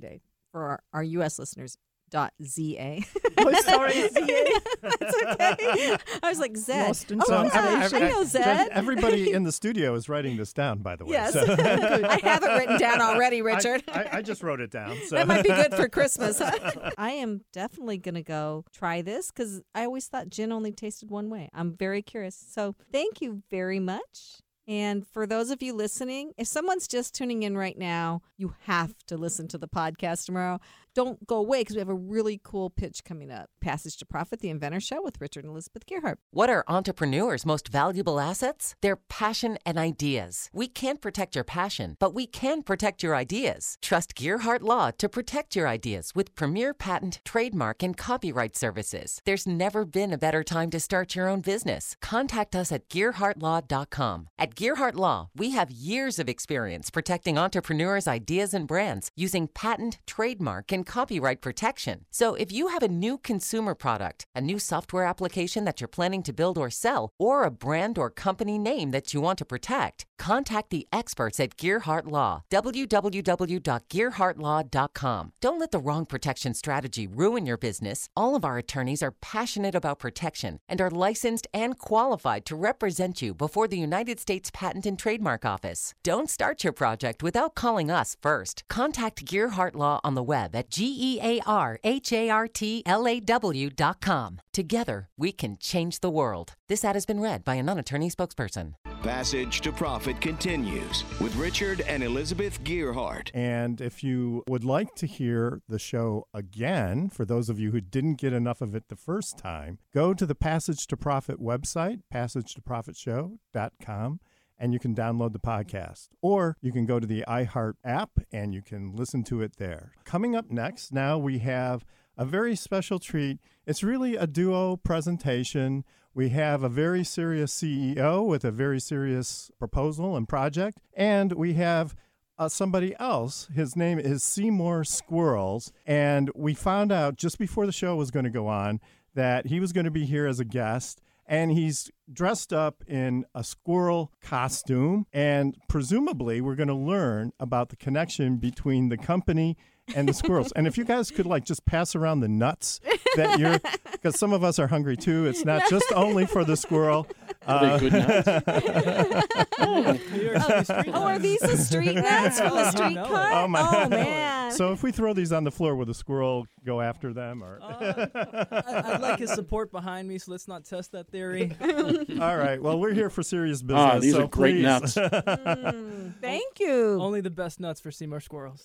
For 0.52 0.64
our, 0.64 0.84
our 0.94 1.04
U.S. 1.04 1.38
listeners, 1.38 1.78
dot 2.10 2.34
Z-A. 2.44 3.04
Oh, 3.38 3.52
sorry, 3.62 3.92
ZA. 4.08 4.22
That's 4.82 5.24
okay. 5.24 5.98
I 6.24 6.30
was 6.30 6.40
like, 6.40 6.56
Zed. 6.58 6.88
Lost 6.88 7.12
in 7.12 7.22
oh, 7.22 7.26
So 7.28 7.44
yeah, 7.44 7.82
every- 7.84 7.98
I 8.00 8.02
know 8.10 8.16
every- 8.22 8.26
Zed. 8.26 8.70
Everybody 8.72 9.32
in 9.34 9.44
the 9.44 9.52
studio 9.52 9.94
is 9.94 10.08
writing 10.10 10.38
this 10.38 10.52
down, 10.54 10.80
by 10.80 10.96
the 10.96 11.06
way. 11.06 11.12
Yes. 11.12 11.34
so- 11.34 11.42
I 11.60 12.20
have 12.24 12.42
it 12.42 12.48
written 12.48 12.80
down 12.80 13.02
already, 13.02 13.42
Richard. 13.44 13.84
I, 13.90 14.04
I, 14.04 14.10
I 14.14 14.22
just 14.24 14.42
wrote 14.42 14.62
it 14.62 14.72
down. 14.72 14.98
So. 15.06 15.18
That 15.18 15.28
might 15.28 15.44
be 15.44 15.50
good 15.50 15.76
for 15.76 15.90
Christmas. 15.90 16.40
Huh? 16.40 16.92
I 16.98 17.12
am 17.12 17.42
definitely 17.54 17.98
going 17.98 18.16
to 18.16 18.24
go 18.24 18.64
try 18.74 19.02
this 19.04 19.30
because 19.30 19.62
I 19.76 19.84
always 19.84 20.08
thought 20.08 20.30
gin 20.30 20.52
only 20.52 20.72
tasted 20.72 21.12
one 21.12 21.30
way. 21.30 21.50
I'm 21.54 21.74
very 21.74 22.02
curious. 22.02 22.42
So 22.50 22.74
thank 22.92 23.22
you 23.22 23.44
very 23.52 23.82
much. 23.82 24.38
And 24.68 25.06
for 25.08 25.28
those 25.28 25.52
of 25.52 25.62
you 25.62 25.74
listening, 25.74 26.32
if 26.38 26.48
someone's 26.48 26.88
just 26.88 27.14
tuning 27.14 27.44
in 27.44 27.56
right 27.56 27.78
now, 27.78 28.22
you 28.38 28.56
have 28.64 28.96
to 29.08 29.18
listen 29.18 29.48
to 29.50 29.58
the 29.58 29.68
podcast 29.68 30.26
tomorrow. 30.26 30.60
Don't 30.96 31.28
go 31.28 31.36
away 31.36 31.60
because 31.60 31.76
we 31.76 31.82
have 31.82 31.90
a 31.90 31.94
really 31.94 32.40
cool 32.42 32.70
pitch 32.70 33.04
coming 33.04 33.30
up. 33.30 33.50
Passage 33.60 33.98
to 33.98 34.06
Profit, 34.06 34.40
the 34.40 34.50
Inventor 34.50 34.80
Show 34.80 35.04
with 35.04 35.20
Richard 35.20 35.44
and 35.44 35.52
Elizabeth 35.52 35.86
Gearhart. 35.86 36.16
What 36.32 36.50
are 36.50 36.64
entrepreneurs' 36.70 37.46
most 37.46 37.68
valuable 37.68 38.18
assets? 38.18 38.76
Their 38.82 38.96
passion 38.96 39.58
and 39.66 39.78
ideas. 39.78 40.50
We 40.54 40.70
can't 40.70 41.02
protect 41.02 41.36
your 41.36 41.44
passion, 41.44 41.98
but 42.00 42.14
we 42.14 42.26
can 42.26 42.64
protect 42.64 43.04
your 43.04 43.14
ideas. 43.14 43.76
Trust 43.82 44.16
Gearhart 44.16 44.62
Law 44.62 44.92
to 44.92 45.10
protect 45.10 45.54
your 45.54 45.68
ideas 45.68 46.14
with 46.16 46.34
premier 46.34 46.74
patent, 46.74 47.20
trademark, 47.26 47.84
and 47.84 47.98
copyright 47.98 48.56
services. 48.56 49.20
There's 49.26 49.46
never 49.46 49.84
been 49.84 50.14
a 50.14 50.18
better 50.18 50.44
time 50.44 50.70
to 50.70 50.80
start 50.80 51.14
your 51.14 51.28
own 51.28 51.42
business. 51.42 51.98
Contact 52.02 52.56
us 52.56 52.72
at 52.72 52.88
GearhartLaw.com. 52.88 54.30
At 54.40 54.56
Gearhart 54.56 54.96
Law, 54.96 55.30
we 55.36 55.50
have 55.50 55.70
years 55.70 56.20
of 56.20 56.30
experience 56.30 56.90
protecting 56.90 57.38
entrepreneurs' 57.38 58.08
ideas 58.08 58.54
and 58.54 58.66
brands 58.66 59.10
using 59.18 59.50
patent, 59.50 60.00
trademark, 60.08 60.72
and 60.72 60.85
copyright 60.86 61.42
protection. 61.42 62.06
So 62.12 62.36
if 62.36 62.52
you 62.52 62.70
have 62.70 62.84
a 62.84 62.88
new 62.88 63.18
consumer 63.18 63.76
product, 63.76 64.26
a 64.34 64.42
new 64.42 64.60
software 64.60 65.06
application 65.06 65.66
that 65.66 65.82
you're 65.82 65.88
planning 65.88 66.24
to 66.24 66.34
build 66.34 66.58
or 66.58 66.70
sell, 66.70 67.10
or 67.20 67.44
a 67.44 67.52
brand 67.52 67.98
or 67.98 68.10
company 68.10 68.58
name 68.58 68.92
that 68.92 69.14
you 69.14 69.20
want 69.20 69.38
to 69.40 69.46
protect, 69.46 70.06
contact 70.18 70.70
the 70.70 70.88
experts 70.92 71.40
at 71.40 71.58
Gearhart 71.58 72.10
Law. 72.10 72.44
www.gearhartlaw.com. 72.52 75.32
Don't 75.42 75.60
let 75.60 75.72
the 75.72 75.80
wrong 75.80 76.06
protection 76.06 76.54
strategy 76.54 77.08
ruin 77.08 77.46
your 77.46 77.58
business. 77.58 78.08
All 78.16 78.36
of 78.36 78.46
our 78.46 78.58
attorneys 78.58 79.04
are 79.04 79.12
passionate 79.12 79.76
about 79.76 80.00
protection 80.00 80.60
and 80.70 80.80
are 80.80 80.90
licensed 80.90 81.48
and 81.54 81.78
qualified 81.78 82.46
to 82.46 82.56
represent 82.56 83.22
you 83.22 83.34
before 83.34 83.68
the 83.68 83.78
United 83.78 84.20
States 84.20 84.50
Patent 84.54 84.86
and 84.86 84.98
Trademark 84.98 85.46
Office. 85.46 85.94
Don't 86.04 86.30
start 86.30 86.64
your 86.64 86.74
project 86.74 87.22
without 87.22 87.56
calling 87.56 87.92
us 87.92 88.16
first. 88.22 88.64
Contact 88.70 89.26
Gearhart 89.26 89.76
Law 89.76 90.00
on 90.04 90.16
the 90.16 90.24
web 90.24 90.56
at 90.56 90.70
G 90.70 90.96
E 91.00 91.20
A 91.22 91.42
R 91.46 91.80
H 91.84 92.14
A 92.14 92.30
R 92.30 92.48
T 92.48 92.84
L 92.86 93.08
A 93.08 93.20
W 93.20 93.70
dot 93.70 94.02
com. 94.02 94.40
Together, 94.54 95.10
we 95.18 95.32
can 95.32 95.58
change 95.58 96.00
the 96.00 96.10
world. 96.10 96.54
This 96.68 96.84
ad 96.84 96.96
has 96.96 97.06
been 97.06 97.20
read 97.20 97.44
by 97.44 97.54
a 97.56 97.62
non 97.62 97.78
attorney 97.78 98.10
spokesperson. 98.10 98.74
Passage 99.04 99.62
to 99.62 99.72
Profit 99.72 100.20
continues 100.20 101.04
with 101.20 101.36
Richard 101.36 101.82
and 101.82 102.02
Elizabeth 102.02 102.64
Gearhart. 102.64 103.30
And 103.36 103.80
if 103.80 104.04
you 104.04 104.44
would 104.48 104.64
like 104.64 104.96
to 104.96 105.06
hear 105.06 105.62
the 105.70 105.78
show 105.78 106.26
again, 106.34 107.10
for 107.10 107.24
those 107.24 107.50
of 107.50 107.60
you 107.60 107.70
who 107.70 107.82
didn't 107.82 108.16
get 108.16 108.34
enough 108.34 108.62
of 108.62 108.74
it 108.74 108.86
the 108.88 108.96
first 108.96 109.38
time, 109.38 109.78
go 109.94 110.16
to 110.16 110.26
the 110.26 110.34
Passage 110.34 110.88
to 110.88 110.98
Profit 110.98 111.40
website, 111.40 112.02
passagetoprofitshow.com, 112.12 114.20
and 114.58 114.74
you 114.74 114.80
can 114.80 114.96
download 114.96 115.34
the 115.34 115.40
podcast. 115.40 116.08
Or 116.24 116.58
you 116.62 116.72
can 116.72 116.88
go 116.88 117.00
to 117.00 117.06
the 117.06 117.24
iHeart 117.28 117.74
app 117.84 118.10
and 118.32 118.56
you 118.56 118.64
can 118.64 118.96
listen 118.96 119.24
to 119.26 119.44
it 119.44 119.58
there. 119.58 119.92
Coming 120.04 120.36
up 120.36 120.50
next, 120.50 120.92
now 120.92 121.20
we 121.20 121.38
have 121.40 121.86
a 122.18 122.26
very 122.26 122.56
special 122.56 122.98
treat. 122.98 123.38
It's 123.68 123.84
really 123.84 124.16
a 124.16 124.26
duo 124.26 124.78
presentation. 124.78 125.84
We 126.16 126.30
have 126.30 126.64
a 126.64 126.70
very 126.70 127.04
serious 127.04 127.54
CEO 127.54 128.26
with 128.26 128.46
a 128.46 128.52
very 128.52 128.80
serious 128.80 129.52
proposal 129.60 130.16
and 130.16 130.26
project, 130.26 130.80
and 130.96 131.34
we 131.34 131.56
have 131.56 131.94
uh, 132.40 132.48
somebody 132.48 132.96
else. 133.02 133.50
His 133.54 133.76
name 133.76 134.00
is 134.00 134.24
Seymour 134.24 134.86
Squirrels, 134.86 135.74
and 135.86 136.32
we 136.34 136.54
found 136.54 136.94
out 136.94 137.18
just 137.18 137.38
before 137.38 137.66
the 137.66 137.74
show 137.74 137.98
was 137.98 138.12
going 138.12 138.24
to 138.24 138.32
go 138.32 138.48
on 138.48 138.80
that 139.14 139.48
he 139.48 139.60
was 139.60 139.74
going 139.74 139.84
to 139.84 139.92
be 139.92 140.06
here 140.06 140.26
as 140.26 140.40
a 140.40 140.46
guest. 140.46 141.02
And 141.28 141.52
he's 141.52 141.92
dressed 142.12 142.54
up 142.54 142.82
in 142.88 143.26
a 143.34 143.44
squirrel 143.44 144.14
costume. 144.22 145.08
And 145.12 145.58
presumably, 145.68 146.40
we're 146.40 146.56
going 146.56 146.70
to 146.70 146.76
learn 146.76 147.34
about 147.42 147.70
the 147.70 147.76
connection 147.76 148.38
between 148.38 148.88
the 148.88 148.98
company 148.98 149.58
and 149.96 150.08
the 150.08 150.14
squirrels. 150.14 150.52
and 150.56 150.68
if 150.68 150.78
you 150.78 150.86
guys 150.86 151.12
could 151.12 151.26
like 151.26 151.44
just 151.44 151.66
pass 151.66 151.96
around 151.96 152.20
the 152.20 152.28
nuts 152.28 152.80
that 153.16 153.40
you're, 153.40 153.60
because 153.92 154.20
some 154.20 154.34
of 154.34 154.44
us 154.44 154.60
are 154.60 154.68
hungry 154.68 154.98
too. 154.98 155.26
It's 155.26 155.46
not 155.46 155.64
just 155.70 155.86
only 155.96 156.26
for 156.26 156.44
the 156.44 156.56
squirrel. 156.58 157.08
Are 157.48 157.78
they 157.80 157.90
good 157.90 157.94
nuts? 157.94 159.32
Oh, 159.58 161.04
are 161.04 161.20
these 161.20 161.40
the 161.40 161.58
street 161.58 161.96
nuts 161.96 162.40
from 162.40 162.50
the 162.52 162.72
street 162.72 162.94
No. 162.96 163.06
Oh, 163.10 163.48
my- 163.48 163.86
oh 163.86 163.90
man. 163.90 164.52
So 164.52 164.72
if 164.72 164.84
we 164.84 164.92
throw 164.92 165.14
these 165.14 165.32
on 165.32 165.44
the 165.44 165.52
floor, 165.52 165.76
will 165.76 165.86
the 165.86 165.94
squirrel 165.94 166.46
go 166.66 166.82
after 166.82 167.14
them? 167.14 167.44
Or 167.44 167.60
Uh, 167.62 168.08
I, 168.14 168.94
I'd 168.94 169.02
like 169.02 169.20
his 169.20 169.32
support 169.34 169.72
behind 169.72 170.08
me, 170.08 170.18
so 170.18 170.32
let's 170.32 170.48
not 170.48 170.66
test 170.66 170.92
that 170.94 171.10
theory. 171.10 171.56
all 171.62 172.38
right. 172.38 172.62
Well, 172.62 172.80
we're 172.80 172.94
here 172.94 173.10
for 173.10 173.24
serious 173.24 173.62
business. 173.62 173.80
Ah, 173.94 174.00
these 174.00 174.14
so 174.14 174.24
are 174.24 174.28
great 174.28 174.56
please. 174.56 174.64
nuts. 174.64 174.96
Mm, 174.96 176.14
thank 176.22 176.60
you. 176.60 177.00
Only 177.02 177.22
the 177.22 177.30
best 177.32 177.60
nuts 177.60 177.80
for 177.82 177.92
Seymour 177.92 178.20
squirrels. 178.20 178.64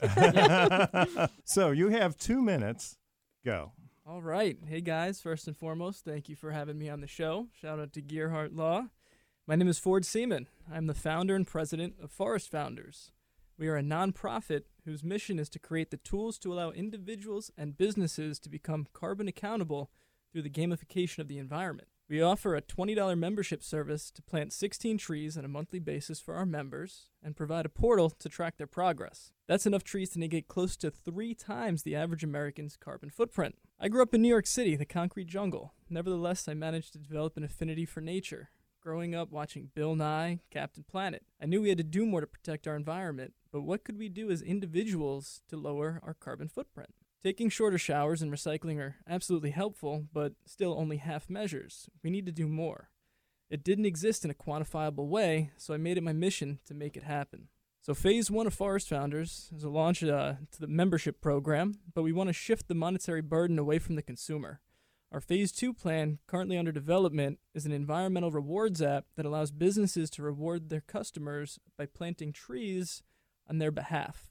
so 1.45 1.70
you 1.70 1.88
have 1.88 2.16
two 2.16 2.43
minutes. 2.43 2.97
Go. 3.45 3.72
All 4.11 4.22
right. 4.22 4.58
Hey, 4.66 4.80
guys. 4.80 5.20
First 5.20 5.46
and 5.46 5.56
foremost, 5.56 6.04
thank 6.04 6.28
you 6.28 6.34
for 6.34 6.50
having 6.50 6.76
me 6.76 6.88
on 6.88 7.00
the 7.00 7.06
show. 7.06 7.46
Shout 7.52 7.78
out 7.78 7.92
to 7.92 8.02
Gearhart 8.02 8.56
Law. 8.56 8.86
My 9.46 9.54
name 9.54 9.68
is 9.68 9.78
Ford 9.78 10.04
Seaman. 10.04 10.48
I'm 10.68 10.88
the 10.88 10.94
founder 10.94 11.36
and 11.36 11.46
president 11.46 11.94
of 12.02 12.11
Forest 12.11 12.50
Founders. 12.50 13.12
We 13.56 13.68
are 13.68 13.76
a 13.76 13.84
nonprofit 13.84 14.62
whose 14.84 15.04
mission 15.04 15.38
is 15.38 15.48
to 15.50 15.61
create 15.61 15.92
the 15.92 15.96
tools 15.96 16.40
to 16.40 16.52
allow 16.52 16.72
individuals 16.72 17.52
and 17.56 17.78
businesses 17.78 18.40
to 18.40 18.48
become 18.48 18.88
carbon 18.92 19.28
accountable 19.28 19.92
through 20.32 20.42
the 20.42 20.50
gamification 20.50 21.20
of 21.20 21.28
the 21.28 21.38
environment. 21.38 21.86
We 22.11 22.20
offer 22.20 22.56
a 22.56 22.61
$20 22.61 23.16
membership 23.16 23.62
service 23.62 24.11
to 24.11 24.20
plant 24.20 24.52
16 24.52 24.98
trees 24.98 25.38
on 25.38 25.44
a 25.44 25.48
monthly 25.48 25.78
basis 25.78 26.18
for 26.18 26.34
our 26.34 26.44
members 26.44 27.06
and 27.22 27.36
provide 27.36 27.66
a 27.66 27.68
portal 27.68 28.11
to 28.11 28.28
track 28.28 28.56
their 28.56 28.66
progress. 28.66 29.30
That's 29.46 29.64
enough 29.64 29.84
trees 29.84 30.11
to 30.11 30.18
negate 30.18 30.48
close 30.48 30.76
to 30.78 30.90
three 30.90 31.34
times 31.34 31.84
the 31.84 31.94
average 31.94 32.24
American's 32.24 32.76
carbon 32.76 33.11
footprint. 33.11 33.54
I 33.78 33.86
grew 33.86 34.02
up 34.02 34.12
in 34.12 34.22
New 34.22 34.28
York 34.28 34.48
City, 34.48 34.74
the 34.74 34.84
concrete 34.84 35.28
jungle. 35.28 35.72
Nevertheless, 35.88 36.48
I 36.48 36.54
managed 36.54 36.94
to 36.94 36.98
develop 36.98 37.36
an 37.36 37.44
affinity 37.44 37.86
for 37.86 38.00
nature. 38.00 38.50
Growing 38.82 39.14
up 39.14 39.30
watching 39.30 39.70
Bill 39.72 39.94
Nye, 39.94 40.40
Captain 40.50 40.82
Planet, 40.82 41.22
I 41.40 41.46
knew 41.46 41.62
we 41.62 41.68
had 41.68 41.78
to 41.78 41.84
do 41.84 42.04
more 42.04 42.22
to 42.22 42.26
protect 42.26 42.66
our 42.66 42.74
environment, 42.74 43.34
but 43.52 43.62
what 43.62 43.84
could 43.84 43.96
we 43.96 44.08
do 44.08 44.32
as 44.32 44.42
individuals 44.42 45.42
to 45.48 45.56
lower 45.56 46.00
our 46.02 46.14
carbon 46.14 46.48
footprint? 46.48 46.90
Taking 47.22 47.50
shorter 47.50 47.76
showers 47.76 48.22
and 48.22 48.32
recycling 48.32 48.78
are 48.78 48.96
absolutely 49.06 49.50
helpful, 49.50 50.06
but 50.10 50.32
still 50.46 50.74
only 50.78 50.96
half 50.96 51.28
measures. 51.28 51.90
We 52.02 52.08
need 52.08 52.24
to 52.24 52.32
do 52.32 52.48
more. 52.48 52.88
It 53.50 53.62
didn't 53.62 53.84
exist 53.84 54.24
in 54.24 54.30
a 54.30 54.34
quantifiable 54.34 55.08
way, 55.08 55.50
so 55.58 55.74
I 55.74 55.76
made 55.76 55.98
it 55.98 56.02
my 56.02 56.14
mission 56.14 56.60
to 56.66 56.72
make 56.72 56.96
it 56.96 57.02
happen. 57.02 57.48
So, 57.82 57.92
phase 57.92 58.30
one 58.30 58.46
of 58.46 58.54
Forest 58.54 58.88
Founders 58.88 59.50
is 59.54 59.64
a 59.64 59.68
launch 59.68 60.02
uh, 60.02 60.34
to 60.52 60.60
the 60.60 60.66
membership 60.66 61.20
program, 61.20 61.80
but 61.94 62.02
we 62.02 62.12
want 62.12 62.28
to 62.28 62.34
shift 62.34 62.68
the 62.68 62.74
monetary 62.74 63.22
burden 63.22 63.58
away 63.58 63.78
from 63.78 63.96
the 63.96 64.02
consumer. 64.02 64.60
Our 65.12 65.20
phase 65.20 65.50
two 65.50 65.74
plan, 65.74 66.20
currently 66.26 66.56
under 66.56 66.72
development, 66.72 67.38
is 67.54 67.66
an 67.66 67.72
environmental 67.72 68.30
rewards 68.30 68.80
app 68.80 69.06
that 69.16 69.26
allows 69.26 69.50
businesses 69.50 70.08
to 70.10 70.22
reward 70.22 70.68
their 70.68 70.82
customers 70.82 71.58
by 71.76 71.86
planting 71.86 72.32
trees 72.32 73.02
on 73.48 73.58
their 73.58 73.72
behalf. 73.72 74.30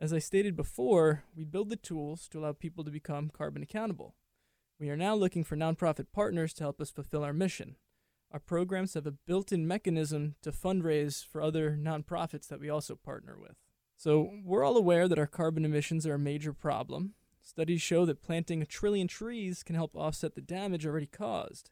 As 0.00 0.14
I 0.14 0.18
stated 0.18 0.56
before, 0.56 1.24
we 1.36 1.44
build 1.44 1.68
the 1.68 1.76
tools 1.76 2.26
to 2.28 2.38
allow 2.38 2.54
people 2.54 2.84
to 2.84 2.90
become 2.90 3.28
carbon 3.28 3.62
accountable. 3.62 4.14
We 4.78 4.88
are 4.88 4.96
now 4.96 5.14
looking 5.14 5.44
for 5.44 5.56
nonprofit 5.56 6.06
partners 6.10 6.54
to 6.54 6.64
help 6.64 6.80
us 6.80 6.90
fulfill 6.90 7.22
our 7.22 7.34
mission. 7.34 7.76
Our 8.32 8.40
programs 8.40 8.94
have 8.94 9.06
a 9.06 9.10
built 9.10 9.52
in 9.52 9.68
mechanism 9.68 10.36
to 10.40 10.52
fundraise 10.52 11.22
for 11.22 11.42
other 11.42 11.78
nonprofits 11.78 12.48
that 12.48 12.60
we 12.60 12.70
also 12.70 12.96
partner 12.96 13.36
with. 13.38 13.56
So, 13.98 14.38
we're 14.42 14.64
all 14.64 14.78
aware 14.78 15.06
that 15.06 15.18
our 15.18 15.26
carbon 15.26 15.66
emissions 15.66 16.06
are 16.06 16.14
a 16.14 16.18
major 16.18 16.54
problem. 16.54 17.12
Studies 17.42 17.82
show 17.82 18.06
that 18.06 18.22
planting 18.22 18.62
a 18.62 18.66
trillion 18.66 19.06
trees 19.06 19.62
can 19.62 19.74
help 19.74 19.94
offset 19.94 20.34
the 20.34 20.40
damage 20.40 20.86
already 20.86 21.08
caused. 21.08 21.68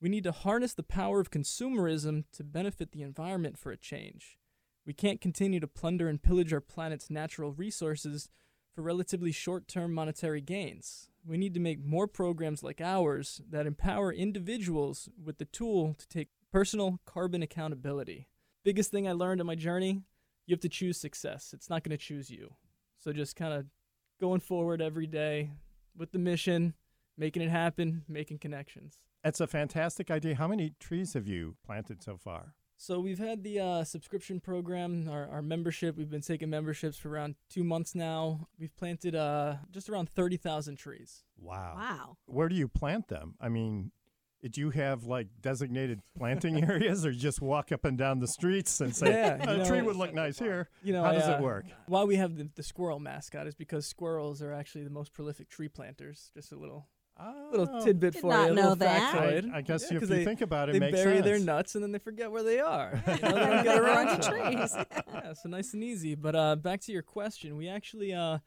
We 0.00 0.08
need 0.08 0.22
to 0.24 0.32
harness 0.32 0.74
the 0.74 0.84
power 0.84 1.18
of 1.18 1.32
consumerism 1.32 2.22
to 2.34 2.44
benefit 2.44 2.92
the 2.92 3.02
environment 3.02 3.58
for 3.58 3.72
a 3.72 3.76
change. 3.76 4.38
We 4.86 4.92
can't 4.92 5.20
continue 5.20 5.60
to 5.60 5.66
plunder 5.66 6.08
and 6.08 6.22
pillage 6.22 6.52
our 6.52 6.60
planet's 6.60 7.10
natural 7.10 7.52
resources 7.52 8.28
for 8.74 8.82
relatively 8.82 9.32
short 9.32 9.66
term 9.68 9.94
monetary 9.94 10.40
gains. 10.40 11.08
We 11.26 11.38
need 11.38 11.54
to 11.54 11.60
make 11.60 11.82
more 11.82 12.06
programs 12.06 12.62
like 12.62 12.80
ours 12.80 13.40
that 13.48 13.66
empower 13.66 14.12
individuals 14.12 15.08
with 15.22 15.38
the 15.38 15.46
tool 15.46 15.94
to 15.94 16.08
take 16.08 16.28
personal 16.52 17.00
carbon 17.06 17.42
accountability. 17.42 18.28
Biggest 18.62 18.90
thing 18.90 19.08
I 19.08 19.12
learned 19.12 19.40
on 19.40 19.46
my 19.46 19.54
journey 19.54 20.02
you 20.46 20.52
have 20.52 20.60
to 20.60 20.68
choose 20.68 20.98
success, 20.98 21.52
it's 21.54 21.70
not 21.70 21.82
going 21.82 21.96
to 21.96 22.02
choose 22.02 22.30
you. 22.30 22.54
So 22.98 23.12
just 23.12 23.36
kind 23.36 23.54
of 23.54 23.66
going 24.20 24.40
forward 24.40 24.82
every 24.82 25.06
day 25.06 25.50
with 25.96 26.12
the 26.12 26.18
mission, 26.18 26.74
making 27.16 27.42
it 27.42 27.50
happen, 27.50 28.02
making 28.08 28.38
connections. 28.38 28.98
That's 29.22 29.40
a 29.40 29.46
fantastic 29.46 30.10
idea. 30.10 30.34
How 30.34 30.48
many 30.48 30.74
trees 30.80 31.14
have 31.14 31.26
you 31.26 31.56
planted 31.64 32.02
so 32.02 32.16
far? 32.16 32.54
So 32.76 33.00
we've 33.00 33.18
had 33.18 33.42
the 33.42 33.60
uh, 33.60 33.84
subscription 33.84 34.40
program, 34.40 35.08
our, 35.08 35.28
our 35.28 35.42
membership. 35.42 35.96
We've 35.96 36.10
been 36.10 36.20
taking 36.20 36.50
memberships 36.50 36.98
for 36.98 37.08
around 37.08 37.36
two 37.48 37.64
months 37.64 37.94
now. 37.94 38.48
We've 38.58 38.74
planted 38.76 39.14
uh, 39.14 39.56
just 39.70 39.88
around 39.88 40.10
thirty 40.10 40.36
thousand 40.36 40.76
trees. 40.76 41.24
Wow. 41.38 41.74
Wow. 41.76 42.16
Where 42.26 42.48
do 42.48 42.56
you 42.56 42.68
plant 42.68 43.08
them? 43.08 43.36
I 43.40 43.48
mean, 43.48 43.92
do 44.50 44.60
you 44.60 44.70
have 44.70 45.04
like 45.04 45.28
designated 45.40 46.00
planting 46.16 46.62
areas, 46.68 47.06
or 47.06 47.12
just 47.12 47.40
walk 47.40 47.72
up 47.72 47.84
and 47.84 47.96
down 47.96 48.18
the 48.18 48.28
streets 48.28 48.80
and 48.80 48.94
say 48.94 49.10
Yeah, 49.10 49.36
you 49.36 49.50
a 49.50 49.56
know, 49.58 49.64
tree 49.64 49.82
would 49.82 49.96
look 49.96 50.12
nice 50.12 50.38
here? 50.38 50.68
You 50.82 50.92
know, 50.92 51.02
how 51.02 51.10
I, 51.10 51.14
does 51.14 51.28
uh, 51.28 51.36
it 51.38 51.42
work? 51.42 51.66
Why 51.86 52.04
we 52.04 52.16
have 52.16 52.36
the, 52.36 52.50
the 52.54 52.62
squirrel 52.62 52.98
mascot 53.00 53.46
is 53.46 53.54
because 53.54 53.86
squirrels 53.86 54.42
are 54.42 54.52
actually 54.52 54.84
the 54.84 54.90
most 54.90 55.12
prolific 55.12 55.48
tree 55.48 55.68
planters. 55.68 56.30
Just 56.34 56.52
a 56.52 56.56
little 56.56 56.88
little 57.50 57.68
Oh. 57.70 57.84
tidbit 57.84 58.14
Did 58.14 58.20
for 58.20 58.30
not 58.30 58.46
you. 58.46 58.52
a 58.52 58.54
know 58.54 58.60
little 58.62 58.76
that. 58.76 59.14
factoid. 59.14 59.52
I, 59.52 59.58
I 59.58 59.60
guess 59.60 59.82
Yeah, 59.82 59.96
if 59.96 60.00
'cause 60.00 60.10
you 60.10 60.16
they- 60.16 60.24
think 60.24 60.40
about 60.40 60.68
it, 60.68 60.72
they 60.72 60.76
it 60.78 60.80
makes 60.80 60.92
bury 61.02 61.14
sense. 61.16 61.24
their 61.24 61.38
nuts 61.38 61.74
and 61.74 61.84
then 61.84 61.92
they 61.92 61.98
forget 61.98 62.30
where 62.32 62.42
they 62.42 62.58
are. 62.60 63.02
You 63.06 63.12
know, 63.12 63.16
they 63.18 63.22
And 63.28 63.34
don't 63.34 63.50
then 63.50 63.64
get 63.64 63.78
around 63.78 64.06
run 64.06 64.20
to 64.20 64.22
to 64.22 64.30
trees. 64.56 64.76
yeah, 65.14 65.32
so 65.34 65.48
nice 65.48 65.72
and 65.74 65.84
easy. 65.84 66.14
But 66.14 66.34
uh, 66.34 66.56
back 66.56 66.80
to 66.82 66.92
your 66.92 67.02
question, 67.02 67.56
we 67.56 67.68
actually 67.68 68.12
uh, 68.12 68.38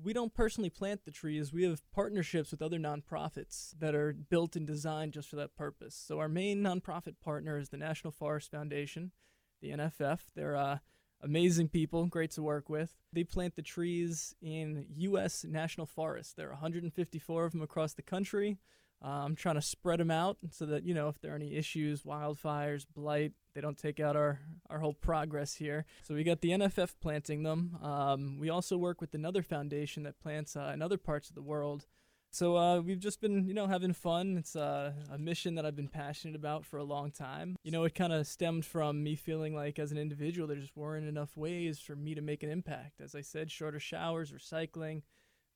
we 0.00 0.12
don't 0.12 0.32
personally 0.34 0.70
plant 0.70 1.04
the 1.04 1.10
trees. 1.10 1.52
We 1.52 1.64
have 1.64 1.82
partnerships 1.92 2.50
with 2.52 2.62
other 2.62 2.78
nonprofits 2.78 3.72
that 3.80 3.94
are 3.94 4.12
built 4.12 4.54
and 4.54 4.66
designed 4.66 5.12
just 5.14 5.28
for 5.28 5.36
that 5.36 5.56
purpose. 5.56 5.94
So 5.96 6.18
our 6.20 6.28
main 6.28 6.62
nonprofit 6.62 7.14
partner 7.24 7.58
is 7.58 7.70
the 7.70 7.76
National 7.78 8.12
Forest 8.12 8.50
Foundation, 8.50 9.10
the 9.60 9.70
NFF. 9.70 10.20
They're 10.36 10.56
uh, 10.56 10.78
amazing 11.22 11.68
people, 11.68 12.06
great 12.06 12.30
to 12.32 12.42
work 12.42 12.68
with. 12.68 12.94
They 13.12 13.24
plant 13.24 13.56
the 13.56 13.62
trees 13.62 14.34
in 14.42 14.86
U.S. 14.96 15.44
national 15.48 15.86
forests. 15.86 16.32
There 16.34 16.48
are 16.48 16.52
154 16.52 17.44
of 17.44 17.52
them 17.52 17.62
across 17.62 17.94
the 17.94 18.02
country. 18.02 18.58
Uh, 19.04 19.24
I'm 19.24 19.34
trying 19.34 19.56
to 19.56 19.62
spread 19.62 19.98
them 19.98 20.12
out 20.12 20.36
so 20.50 20.64
that 20.66 20.84
you 20.84 20.94
know 20.94 21.08
if 21.08 21.20
there 21.20 21.32
are 21.32 21.36
any 21.36 21.56
issues, 21.56 22.02
wildfires, 22.02 22.86
blight, 22.94 23.32
they 23.54 23.60
don't 23.60 23.76
take 23.76 23.98
out 23.98 24.14
our 24.14 24.40
our 24.70 24.78
whole 24.78 24.94
progress 24.94 25.54
here. 25.54 25.84
So 26.02 26.14
we 26.14 26.22
got 26.22 26.40
the 26.40 26.50
NFF 26.50 26.94
planting 27.00 27.42
them. 27.42 27.78
Um, 27.82 28.38
we 28.38 28.48
also 28.48 28.78
work 28.78 29.00
with 29.00 29.14
another 29.14 29.42
foundation 29.42 30.04
that 30.04 30.20
plants 30.20 30.56
uh, 30.56 30.70
in 30.72 30.82
other 30.82 30.98
parts 30.98 31.28
of 31.28 31.34
the 31.34 31.42
world. 31.42 31.86
So 32.34 32.56
uh, 32.56 32.80
we've 32.80 32.98
just 32.98 33.20
been, 33.20 33.46
you 33.46 33.52
know, 33.52 33.66
having 33.66 33.92
fun. 33.92 34.38
It's 34.38 34.56
uh, 34.56 34.92
a 35.12 35.18
mission 35.18 35.54
that 35.56 35.66
I've 35.66 35.76
been 35.76 35.86
passionate 35.86 36.34
about 36.34 36.64
for 36.64 36.78
a 36.78 36.82
long 36.82 37.10
time. 37.10 37.56
You 37.62 37.70
know, 37.70 37.84
it 37.84 37.94
kind 37.94 38.10
of 38.10 38.26
stemmed 38.26 38.64
from 38.64 39.02
me 39.02 39.16
feeling 39.16 39.54
like, 39.54 39.78
as 39.78 39.92
an 39.92 39.98
individual, 39.98 40.48
there 40.48 40.56
just 40.56 40.74
weren't 40.74 41.06
enough 41.06 41.36
ways 41.36 41.78
for 41.78 41.94
me 41.94 42.14
to 42.14 42.22
make 42.22 42.42
an 42.42 42.48
impact. 42.48 43.02
As 43.02 43.14
I 43.14 43.20
said, 43.20 43.50
shorter 43.50 43.78
showers, 43.78 44.32
recycling. 44.32 45.02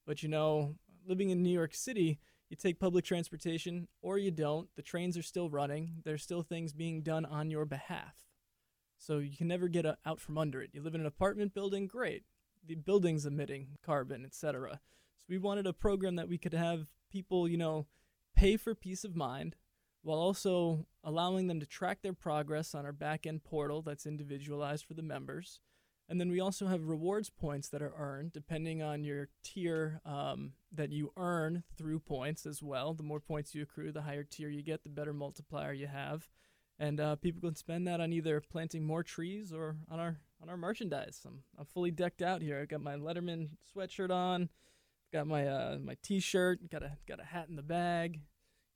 But 0.06 0.22
you 0.22 0.28
know, 0.28 0.76
living 1.08 1.30
in 1.30 1.42
New 1.42 1.50
York 1.50 1.74
City, 1.74 2.18
you 2.50 2.58
take 2.58 2.78
public 2.78 3.06
transportation 3.06 3.88
or 4.02 4.18
you 4.18 4.30
don't. 4.30 4.68
The 4.76 4.82
trains 4.82 5.16
are 5.16 5.22
still 5.22 5.48
running. 5.48 6.02
There's 6.04 6.22
still 6.22 6.42
things 6.42 6.74
being 6.74 7.00
done 7.00 7.24
on 7.24 7.48
your 7.50 7.64
behalf. 7.64 8.26
So 8.98 9.16
you 9.16 9.34
can 9.34 9.48
never 9.48 9.68
get 9.68 9.86
uh 9.86 9.96
out 10.04 10.20
from 10.20 10.36
under 10.36 10.60
it. 10.60 10.70
You 10.74 10.82
live 10.82 10.94
in 10.94 11.00
an 11.00 11.06
apartment 11.06 11.54
building, 11.54 11.86
great. 11.86 12.24
The 12.66 12.74
building's 12.74 13.24
emitting 13.24 13.78
carbon, 13.82 14.26
etc. 14.26 14.80
We 15.28 15.38
wanted 15.38 15.66
a 15.66 15.72
program 15.72 16.16
that 16.16 16.28
we 16.28 16.38
could 16.38 16.54
have 16.54 16.88
people, 17.10 17.48
you 17.48 17.56
know, 17.56 17.86
pay 18.36 18.56
for 18.56 18.74
peace 18.74 19.04
of 19.04 19.16
mind 19.16 19.56
while 20.02 20.18
also 20.18 20.86
allowing 21.02 21.48
them 21.48 21.58
to 21.60 21.66
track 21.66 22.02
their 22.02 22.12
progress 22.12 22.74
on 22.74 22.84
our 22.84 22.92
back 22.92 23.26
end 23.26 23.42
portal 23.42 23.82
that's 23.82 24.06
individualized 24.06 24.84
for 24.84 24.94
the 24.94 25.02
members. 25.02 25.60
And 26.08 26.20
then 26.20 26.30
we 26.30 26.38
also 26.38 26.68
have 26.68 26.86
rewards 26.86 27.30
points 27.30 27.68
that 27.70 27.82
are 27.82 27.94
earned 27.98 28.32
depending 28.32 28.80
on 28.82 29.02
your 29.02 29.28
tier 29.42 30.00
um, 30.04 30.52
that 30.70 30.92
you 30.92 31.12
earn 31.16 31.64
through 31.76 31.98
points 32.00 32.46
as 32.46 32.62
well. 32.62 32.94
The 32.94 33.02
more 33.02 33.18
points 33.18 33.54
you 33.54 33.62
accrue, 33.62 33.90
the 33.90 34.02
higher 34.02 34.22
tier 34.22 34.48
you 34.48 34.62
get, 34.62 34.84
the 34.84 34.88
better 34.88 35.12
multiplier 35.12 35.72
you 35.72 35.88
have. 35.88 36.28
And 36.78 37.00
uh, 37.00 37.16
people 37.16 37.40
can 37.40 37.56
spend 37.56 37.88
that 37.88 38.00
on 38.00 38.12
either 38.12 38.40
planting 38.40 38.84
more 38.84 39.02
trees 39.02 39.52
or 39.52 39.76
on 39.90 39.98
our 39.98 40.18
on 40.40 40.50
our 40.50 40.56
merchandise. 40.56 41.22
I'm, 41.26 41.42
I'm 41.58 41.64
fully 41.64 41.90
decked 41.90 42.22
out 42.22 42.42
here. 42.42 42.60
I've 42.60 42.68
got 42.68 42.82
my 42.82 42.94
Letterman 42.94 43.48
sweatshirt 43.74 44.10
on, 44.10 44.50
got 45.16 45.26
my 45.26 45.46
uh, 45.46 45.78
my 45.82 45.96
T-shirt, 46.02 46.70
got 46.70 46.82
a 46.82 46.92
got 47.08 47.20
a 47.20 47.24
hat 47.24 47.46
in 47.48 47.56
the 47.56 47.62
bag. 47.62 48.20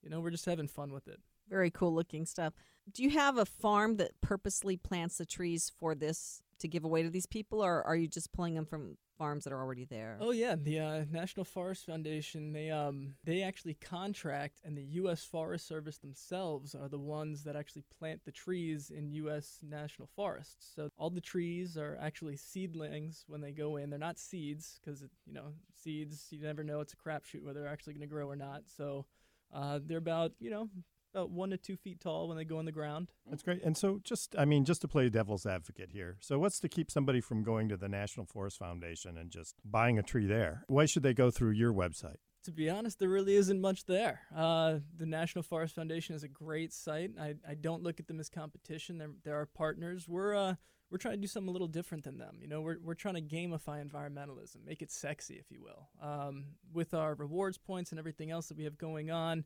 You 0.03 0.09
know, 0.09 0.21
we're 0.21 0.31
just 0.31 0.47
having 0.47 0.69
fun 0.69 0.93
with 0.93 1.07
it. 1.07 1.21
Very 1.51 1.71
cool 1.71 1.95
looking 1.95 2.25
stuff. 2.25 2.55
Do 2.91 3.03
you 3.03 3.11
have 3.11 3.37
a 3.37 3.45
farm 3.45 3.99
that 3.99 4.13
purposely 4.23 4.77
plants 4.77 5.19
the 5.19 5.27
trees 5.27 5.71
for 5.79 5.95
this 5.95 6.41
to 6.61 6.69
give 6.69 6.85
away 6.85 7.03
to 7.03 7.11
these 7.11 7.27
people, 7.27 7.63
or 7.63 7.83
are 7.83 7.97
you 7.97 8.09
just 8.09 8.33
pulling 8.33 8.55
them 8.55 8.65
from 8.65 8.97
farms 9.19 9.45
that 9.45 9.53
are 9.53 9.61
already 9.61 9.85
there? 9.85 10.17
Oh 10.19 10.31
yeah, 10.31 10.55
the 10.57 10.81
uh, 10.81 11.05
National 11.11 11.45
Forest 11.45 11.85
Foundation 11.85 12.55
they 12.55 12.71
um 12.71 13.15
they 13.25 13.43
actually 13.43 13.75
contract, 13.75 14.61
and 14.65 14.75
the 14.79 14.85
U.S. 15.03 15.25
Forest 15.25 15.69
Service 15.69 15.99
themselves 15.99 16.75
are 16.75 16.89
the 16.89 16.99
ones 16.99 17.45
that 17.45 17.55
actually 17.55 17.85
plant 17.99 18.25
the 18.25 18.33
trees 18.33 18.91
in 18.91 19.11
U.S. 19.11 19.59
national 19.63 20.09
forests. 20.17 20.73
So 20.75 20.89
all 20.97 21.11
the 21.11 21.21
trees 21.21 21.77
are 21.77 21.99
actually 22.01 22.37
seedlings 22.37 23.25
when 23.29 23.43
they 23.43 23.53
go 23.53 23.77
in. 23.77 23.91
They're 23.91 23.99
not 23.99 24.19
seeds 24.19 24.81
because 24.83 25.03
you 25.27 25.35
know 25.35 25.53
seeds 25.83 26.27
you 26.31 26.41
never 26.41 26.63
know 26.63 26.81
it's 26.81 26.93
a 26.93 26.97
crapshoot 26.97 27.43
whether 27.43 27.61
they're 27.61 27.69
actually 27.69 27.95
going 27.95 28.09
to 28.09 28.13
grow 28.13 28.29
or 28.29 28.37
not. 28.37 28.63
So 28.67 29.07
uh, 29.53 29.81
they're 29.85 29.99
about 29.99 30.33
you 30.39 30.51
know 30.51 30.69
about 31.15 31.31
one 31.31 31.51
to 31.51 31.57
two 31.57 31.77
feet 31.77 32.01
tall 32.01 32.29
when 32.29 32.37
they 32.37 32.45
go 32.45 32.59
in 32.61 32.67
the 32.67 32.73
ground. 32.73 33.09
That's 33.29 33.43
great. 33.43 33.63
And 33.63 33.77
so, 33.77 34.01
just 34.03 34.35
I 34.39 34.45
mean, 34.45 34.65
just 34.65 34.81
to 34.83 34.89
play 34.89 35.09
devil's 35.09 35.47
advocate 35.47 35.91
here. 35.93 36.17
So, 36.21 36.39
what's 36.39 36.61
to 36.61 36.69
keep 36.69 36.91
somebody 36.91 37.21
from 37.21 37.43
going 37.43 37.69
to 37.69 37.77
the 37.77 37.89
National 37.89 38.27
Forest 38.27 38.59
Foundation 38.59 39.19
and 39.19 39.31
just 39.31 39.55
buying 39.65 39.99
a 39.99 40.03
tree 40.03 40.27
there? 40.27 40.65
Why 40.69 40.87
should 40.87 41.03
they 41.03 41.15
go 41.15 41.31
through 41.31 41.53
your 41.53 41.73
website? 41.73 42.17
To 42.45 42.53
be 42.53 42.71
honest, 42.71 42.99
there 42.99 43.09
really 43.11 43.35
isn't 43.35 43.61
much 43.61 43.85
there. 43.85 44.23
Uh, 44.35 44.79
the 44.97 45.05
National 45.05 45.43
Forest 45.43 45.75
Foundation 45.75 46.15
is 46.15 46.23
a 46.23 46.29
great 46.29 46.73
site. 46.73 47.11
I, 47.21 47.35
I 47.47 47.55
don't 47.55 47.83
look 47.83 48.01
at 48.01 48.07
them 48.07 48.19
as 48.19 48.31
competition. 48.31 48.97
They're, 48.97 49.11
they're 49.25 49.37
our 49.37 49.47
partners. 49.47 50.09
We're 50.09 50.35
uh, 50.35 50.55
we're 50.91 50.99
trying 50.99 51.15
to 51.15 51.21
do 51.21 51.27
something 51.27 51.49
a 51.49 51.53
little 51.53 51.69
different 51.69 52.05
than 52.05 52.19
them. 52.19 52.39
You 52.41 52.49
know, 52.49 52.61
we're 52.61 52.79
we're 52.83 52.95
trying 52.95 53.15
to 53.15 53.21
gamify 53.21 53.85
environmentalism, 53.85 54.65
make 54.67 54.83
it 54.83 54.91
sexy, 54.91 55.35
if 55.35 55.51
you 55.51 55.63
will. 55.63 55.89
Um, 56.03 56.45
with 56.73 56.95
our 56.95 57.15
rewards 57.15 57.59
points 57.59 57.91
and 57.91 57.99
everything 57.99 58.31
else 58.31 58.49
that 58.49 58.57
we 58.57 58.65
have 58.65 58.79
going 58.79 59.11
on, 59.11 59.45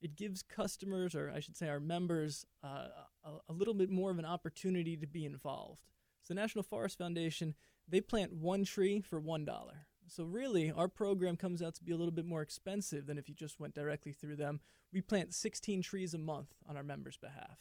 it 0.00 0.16
gives 0.16 0.42
customers, 0.42 1.14
or 1.14 1.32
I 1.34 1.40
should 1.40 1.56
say, 1.56 1.68
our 1.68 1.80
members, 1.80 2.46
uh, 2.64 2.88
a, 3.24 3.30
a 3.48 3.52
little 3.52 3.74
bit 3.74 3.90
more 3.90 4.10
of 4.10 4.18
an 4.18 4.24
opportunity 4.24 4.96
to 4.96 5.06
be 5.06 5.24
involved. 5.24 5.82
So, 6.22 6.34
the 6.34 6.40
National 6.40 6.64
Forest 6.64 6.98
Foundation 6.98 7.54
they 7.88 8.00
plant 8.00 8.32
one 8.32 8.64
tree 8.64 9.00
for 9.00 9.20
one 9.20 9.44
dollar. 9.44 9.86
So 10.08 10.24
really, 10.24 10.70
our 10.70 10.88
program 10.88 11.36
comes 11.36 11.62
out 11.62 11.74
to 11.76 11.84
be 11.84 11.92
a 11.92 11.96
little 11.96 12.12
bit 12.12 12.24
more 12.26 12.42
expensive 12.42 13.06
than 13.06 13.18
if 13.18 13.28
you 13.28 13.34
just 13.34 13.58
went 13.58 13.74
directly 13.74 14.12
through 14.12 14.36
them. 14.36 14.60
We 14.92 15.00
plant 15.00 15.34
16 15.34 15.82
trees 15.82 16.14
a 16.14 16.18
month 16.18 16.54
on 16.68 16.76
our 16.76 16.84
members' 16.84 17.16
behalf. 17.16 17.58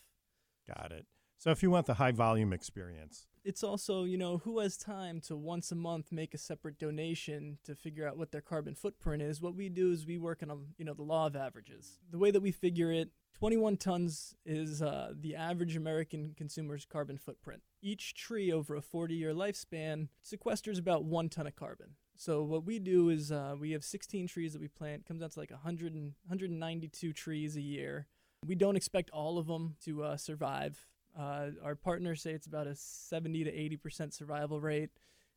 Got 0.68 0.92
it. 0.92 1.06
So, 1.38 1.52
if 1.52 1.62
you 1.62 1.70
want 1.70 1.86
the 1.86 1.96
high 1.96 2.12
volume 2.12 2.54
experience, 2.54 3.28
It's 3.44 3.64
also, 3.64 4.06
you 4.06 4.18
know, 4.18 4.40
who 4.40 4.60
has 4.60 4.76
time 4.78 5.22
to 5.22 5.36
once 5.36 5.72
a 5.72 5.76
month 5.76 6.12
make 6.12 6.34
a 6.34 6.38
separate 6.38 6.80
donation 6.80 7.60
to 7.64 7.76
figure 7.76 8.08
out 8.08 8.18
what 8.18 8.32
their 8.32 8.42
carbon 8.42 8.74
footprint 8.74 9.22
is? 9.22 9.42
What 9.42 9.56
we 9.56 9.70
do 9.70 9.92
is 9.92 10.06
we 10.08 10.18
work 10.18 10.42
on, 10.42 10.74
you 10.78 10.86
know, 10.86 10.96
the 10.96 11.04
law 11.04 11.28
of 11.28 11.36
averages. 11.36 12.00
The 12.10 12.18
way 12.18 12.32
that 12.32 12.42
we 12.42 12.52
figure 12.52 12.92
it, 12.92 13.12
21 13.38 13.78
tons 13.78 14.34
is 14.46 14.82
uh, 14.82 15.12
the 15.14 15.36
average 15.36 15.76
American 15.76 16.34
consumer's 16.36 16.86
carbon 16.86 17.18
footprint. 17.18 17.62
Each 17.82 18.16
tree 18.16 18.52
over 18.52 18.76
a 18.76 18.82
40 18.82 19.14
year 19.14 19.34
lifespan 19.34 20.08
sequesters 20.24 20.80
about 20.80 21.04
one 21.04 21.30
ton 21.30 21.46
of 21.46 21.56
carbon. 21.56 21.96
So, 22.18 22.44
what 22.44 22.66
we 22.66 22.80
do 22.80 23.10
is 23.10 23.32
uh, 23.32 23.56
we 23.60 23.72
have 23.72 23.84
16 23.84 24.28
trees 24.28 24.54
that 24.54 24.62
we 24.62 24.70
plant, 24.70 25.06
comes 25.06 25.22
out 25.22 25.34
to 25.34 25.40
like 25.40 25.52
100 25.52 25.94
and, 25.94 26.14
192 26.28 27.12
trees 27.12 27.58
a 27.58 27.62
year. 27.62 28.08
We 28.48 28.56
don't 28.56 28.78
expect 28.78 29.10
all 29.10 29.38
of 29.38 29.48
them 29.48 29.76
to 29.84 30.04
uh, 30.04 30.18
survive. 30.18 30.88
Uh, 31.18 31.52
our 31.64 31.76
partners 31.76 32.22
say 32.22 32.32
it's 32.32 32.48
about 32.48 32.68
a 32.68 32.76
70 32.76 33.46
to 33.46 33.52
80% 33.52 34.14
survival 34.14 34.60
rate. 34.60 34.90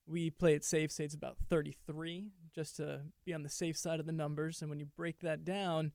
We 0.06 0.30
play 0.30 0.54
it 0.54 0.64
safe, 0.64 0.90
say 0.90 1.04
it's 1.04 1.14
about 1.14 1.36
33, 1.48 2.28
just 2.54 2.76
to 2.76 3.02
be 3.24 3.34
on 3.34 3.42
the 3.42 3.48
safe 3.48 3.76
side 3.76 4.00
of 4.00 4.06
the 4.06 4.12
numbers. 4.12 4.60
And 4.62 4.70
when 4.70 4.80
you 4.80 4.86
break 4.96 5.20
that 5.20 5.44
down, 5.44 5.92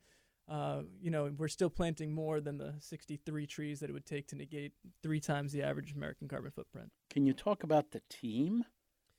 uh, 0.50 0.82
you 1.02 1.10
know, 1.10 1.32
we're 1.38 1.48
still 1.48 1.70
planting 1.70 2.14
more 2.14 2.40
than 2.42 2.58
the 2.58 2.76
63 2.80 3.48
trees 3.48 3.80
that 3.80 3.90
it 3.90 3.94
would 3.94 4.06
take 4.06 4.28
to 4.28 4.36
negate 4.36 4.74
three 5.02 5.20
times 5.20 5.52
the 5.52 5.64
average 5.64 5.94
American 5.94 6.28
carbon 6.28 6.52
footprint. 6.52 6.92
Can 7.10 7.26
you 7.26 7.34
talk 7.34 7.64
about 7.64 7.92
the 7.92 8.02
team? 8.10 8.66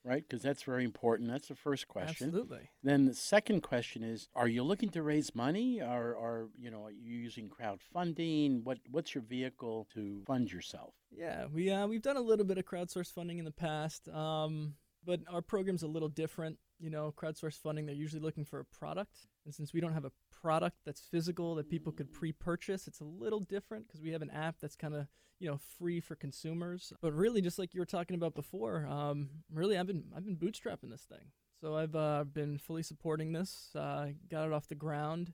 Right, 0.04 0.22
because 0.28 0.42
that's 0.42 0.62
very 0.62 0.84
important. 0.84 1.30
That's 1.30 1.48
the 1.48 1.54
first 1.54 1.88
question. 1.88 2.26
Absolutely. 2.26 2.68
Then 2.82 3.06
the 3.06 3.14
second 3.14 3.62
question 3.62 4.02
is: 4.02 4.28
Are 4.34 4.46
you 4.46 4.62
looking 4.62 4.90
to 4.90 5.02
raise 5.02 5.34
money, 5.34 5.80
or, 5.80 6.14
or 6.14 6.48
you 6.58 6.70
know, 6.70 6.84
are 6.84 6.90
you 6.90 7.16
using 7.16 7.48
crowdfunding? 7.48 8.64
What 8.64 8.78
What's 8.90 9.14
your 9.14 9.24
vehicle 9.24 9.88
to 9.94 10.22
fund 10.26 10.52
yourself? 10.52 10.92
Yeah, 11.10 11.46
we 11.50 11.70
uh, 11.70 11.86
we've 11.86 12.02
done 12.02 12.18
a 12.18 12.20
little 12.20 12.44
bit 12.44 12.58
of 12.58 12.66
crowdsource 12.66 13.10
funding 13.10 13.38
in 13.38 13.46
the 13.46 13.50
past, 13.50 14.08
um, 14.10 14.74
but 15.06 15.20
our 15.26 15.40
program's 15.40 15.82
a 15.82 15.88
little 15.88 16.10
different. 16.10 16.58
You 16.78 16.90
know, 16.90 17.14
crowdsource 17.16 17.58
funding 17.58 17.86
they're 17.86 17.94
usually 17.94 18.20
looking 18.20 18.44
for 18.44 18.60
a 18.60 18.64
product, 18.66 19.26
and 19.46 19.54
since 19.54 19.72
we 19.72 19.80
don't 19.80 19.94
have 19.94 20.04
a 20.04 20.12
product 20.44 20.76
that's 20.84 21.00
physical 21.00 21.54
that 21.54 21.70
people 21.70 21.90
could 21.90 22.12
pre-purchase, 22.12 22.86
it's 22.86 23.00
a 23.00 23.04
little 23.04 23.40
different 23.40 23.86
because 23.86 24.02
we 24.02 24.10
have 24.10 24.20
an 24.20 24.28
app 24.28 24.56
that's 24.60 24.76
kind 24.76 24.94
of 24.94 25.06
you 25.40 25.48
know 25.48 25.58
free 25.78 26.00
for 26.00 26.14
consumers. 26.14 26.92
But 27.00 27.14
really, 27.14 27.40
just 27.40 27.58
like 27.58 27.72
you 27.72 27.80
were 27.80 27.86
talking 27.86 28.14
about 28.14 28.34
before, 28.34 28.86
um, 28.86 29.30
really 29.50 29.78
I've 29.78 29.86
been 29.86 30.04
I've 30.14 30.26
been 30.26 30.36
bootstrapping 30.36 30.90
this 30.90 31.06
thing. 31.08 31.30
So 31.62 31.76
I've 31.76 31.96
uh, 31.96 32.24
been 32.24 32.58
fully 32.58 32.82
supporting 32.82 33.32
this. 33.32 33.70
Uh, 33.74 34.08
got 34.30 34.46
it 34.46 34.52
off 34.52 34.68
the 34.68 34.74
ground. 34.74 35.32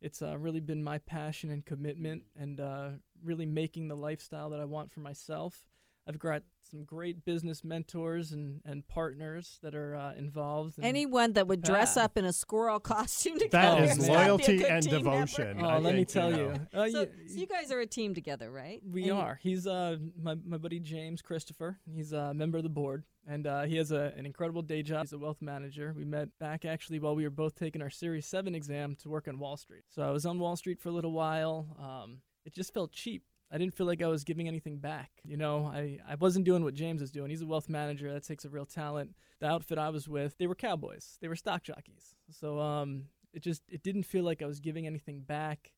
It's 0.00 0.22
uh, 0.22 0.38
really 0.38 0.60
been 0.60 0.84
my 0.84 0.98
passion 0.98 1.50
and 1.50 1.66
commitment, 1.66 2.22
and 2.38 2.60
uh, 2.60 2.90
really 3.24 3.46
making 3.46 3.88
the 3.88 3.96
lifestyle 3.96 4.50
that 4.50 4.60
I 4.60 4.64
want 4.64 4.92
for 4.92 5.00
myself. 5.00 5.71
I've 6.08 6.18
got 6.18 6.42
some 6.68 6.84
great 6.84 7.24
business 7.24 7.62
mentors 7.62 8.32
and, 8.32 8.60
and 8.64 8.86
partners 8.88 9.58
that 9.62 9.74
are 9.74 9.94
uh, 9.94 10.14
involved. 10.14 10.78
in 10.78 10.84
Anyone 10.84 11.34
that 11.34 11.46
would 11.46 11.62
the 11.62 11.66
dress 11.68 11.96
up 11.96 12.16
in 12.16 12.24
a 12.24 12.32
squirrel 12.32 12.80
costume 12.80 13.38
to 13.38 13.48
That 13.50 13.62
come 13.68 13.78
here 13.78 13.88
has 13.88 13.98
gotta 13.98 14.08
be 14.08 14.12
a 14.14 14.18
loyalty 14.18 14.64
and 14.64 14.82
team 14.82 14.92
member. 14.94 15.10
devotion. 15.10 15.58
Oh, 15.60 15.66
I 15.66 15.78
let 15.78 15.92
me 15.94 15.98
think, 16.04 16.08
tell 16.08 16.30
know. 16.30 16.38
you. 16.38 16.78
Uh, 16.78 16.88
So, 16.90 17.00
you- 17.02 17.28
so 17.28 17.38
you 17.40 17.46
guys 17.46 17.70
are 17.70 17.80
a 17.80 17.86
team 17.86 18.14
together, 18.14 18.50
right? 18.50 18.80
We 18.84 19.04
And- 19.10 19.12
are. 19.12 19.38
He's 19.42 19.66
uh 19.66 19.98
my, 20.20 20.34
my 20.46 20.56
buddy 20.56 20.80
James 20.80 21.20
Christopher. 21.22 21.78
He's 21.94 22.12
a 22.12 22.32
member 22.34 22.56
of 22.58 22.64
the 22.64 22.70
board, 22.70 23.04
and 23.28 23.46
uh, 23.46 23.62
he 23.64 23.76
has 23.76 23.92
a, 23.92 24.12
an 24.16 24.24
incredible 24.26 24.62
day 24.62 24.82
job. 24.82 25.02
He's 25.02 25.12
a 25.12 25.18
wealth 25.18 25.42
manager. 25.42 25.92
We 25.96 26.04
met 26.04 26.30
back 26.40 26.64
actually 26.64 26.98
while 27.00 27.14
we 27.14 27.24
were 27.24 27.30
both 27.30 27.54
taking 27.54 27.82
our 27.82 27.90
Series 27.90 28.26
Seven 28.26 28.54
exam 28.54 28.96
to 29.02 29.08
work 29.08 29.28
on 29.28 29.38
Wall 29.38 29.56
Street. 29.56 29.84
So 29.90 30.02
I 30.02 30.10
was 30.10 30.24
on 30.26 30.38
Wall 30.38 30.56
Street 30.56 30.80
for 30.80 30.88
a 30.88 30.92
little 30.92 31.12
while. 31.12 31.66
Um, 31.78 32.18
it 32.44 32.54
just 32.54 32.72
felt 32.74 32.92
cheap. 32.92 33.22
I 33.52 33.58
didn't 33.58 33.74
feel 33.74 33.86
like 33.86 34.02
I 34.02 34.06
was 34.08 34.24
giving 34.24 34.48
anything 34.48 34.78
back. 34.78 35.10
You 35.24 35.36
know, 35.36 35.66
I, 35.66 35.98
I 36.08 36.14
wasn't 36.14 36.46
doing 36.46 36.64
what 36.64 36.74
James 36.74 37.02
was 37.02 37.10
doing. 37.10 37.28
He's 37.28 37.42
a 37.42 37.46
wealth 37.46 37.68
manager. 37.68 38.12
That 38.12 38.24
takes 38.24 38.44
a 38.44 38.48
real 38.48 38.64
talent. 38.64 39.14
The 39.40 39.46
outfit 39.46 39.78
I 39.78 39.90
was 39.90 40.08
with, 40.08 40.38
they 40.38 40.46
were 40.46 40.54
cowboys. 40.54 41.18
They 41.20 41.28
were 41.28 41.36
stock 41.36 41.62
jockeys. 41.62 42.14
So 42.30 42.58
um, 42.58 43.04
it 43.34 43.42
just 43.42 43.62
it 43.68 43.82
didn't 43.82 44.04
feel 44.04 44.24
like 44.24 44.42
I 44.42 44.46
was 44.46 44.60
giving 44.60 44.86
anything 44.86 45.20
back 45.20 45.72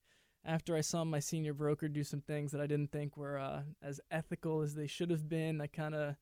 after 0.45 0.77
I 0.77 0.83
saw 0.83 1.05
my 1.05 1.21
senior 1.21 1.55
broker 1.55 1.89
do 1.89 2.05
some 2.05 2.21
things 2.21 2.53
that 2.53 2.61
I 2.61 2.67
didn't 2.67 2.93
think 2.93 3.17
were 3.17 3.39
uh, 3.39 3.63
as 3.83 4.01
ethical 4.11 4.61
as 4.61 4.75
they 4.75 4.87
should 4.87 5.11
have 5.11 5.29
been, 5.29 5.61
I 5.61 5.67
kind 5.67 5.95
of 5.95 6.17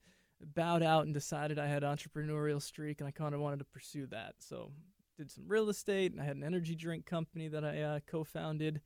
bowed 0.55 0.83
out 0.83 1.05
and 1.05 1.15
decided 1.15 1.59
I 1.59 1.67
had 1.67 1.83
entrepreneurial 1.83 2.63
streak 2.63 3.01
and 3.01 3.09
I 3.09 3.11
kind 3.11 3.35
of 3.35 3.41
wanted 3.41 3.59
to 3.59 3.65
pursue 3.65 4.07
that. 4.07 4.35
So 4.39 4.73
did 5.17 5.31
some 5.31 5.45
real 5.47 5.69
estate 5.69 6.13
and 6.13 6.21
I 6.21 6.25
had 6.25 6.37
an 6.37 6.45
energy 6.45 6.75
drink 6.75 7.05
company 7.05 7.49
that 7.49 7.65
I 7.65 7.81
uh, 7.83 8.01
co-founded, 8.07 8.81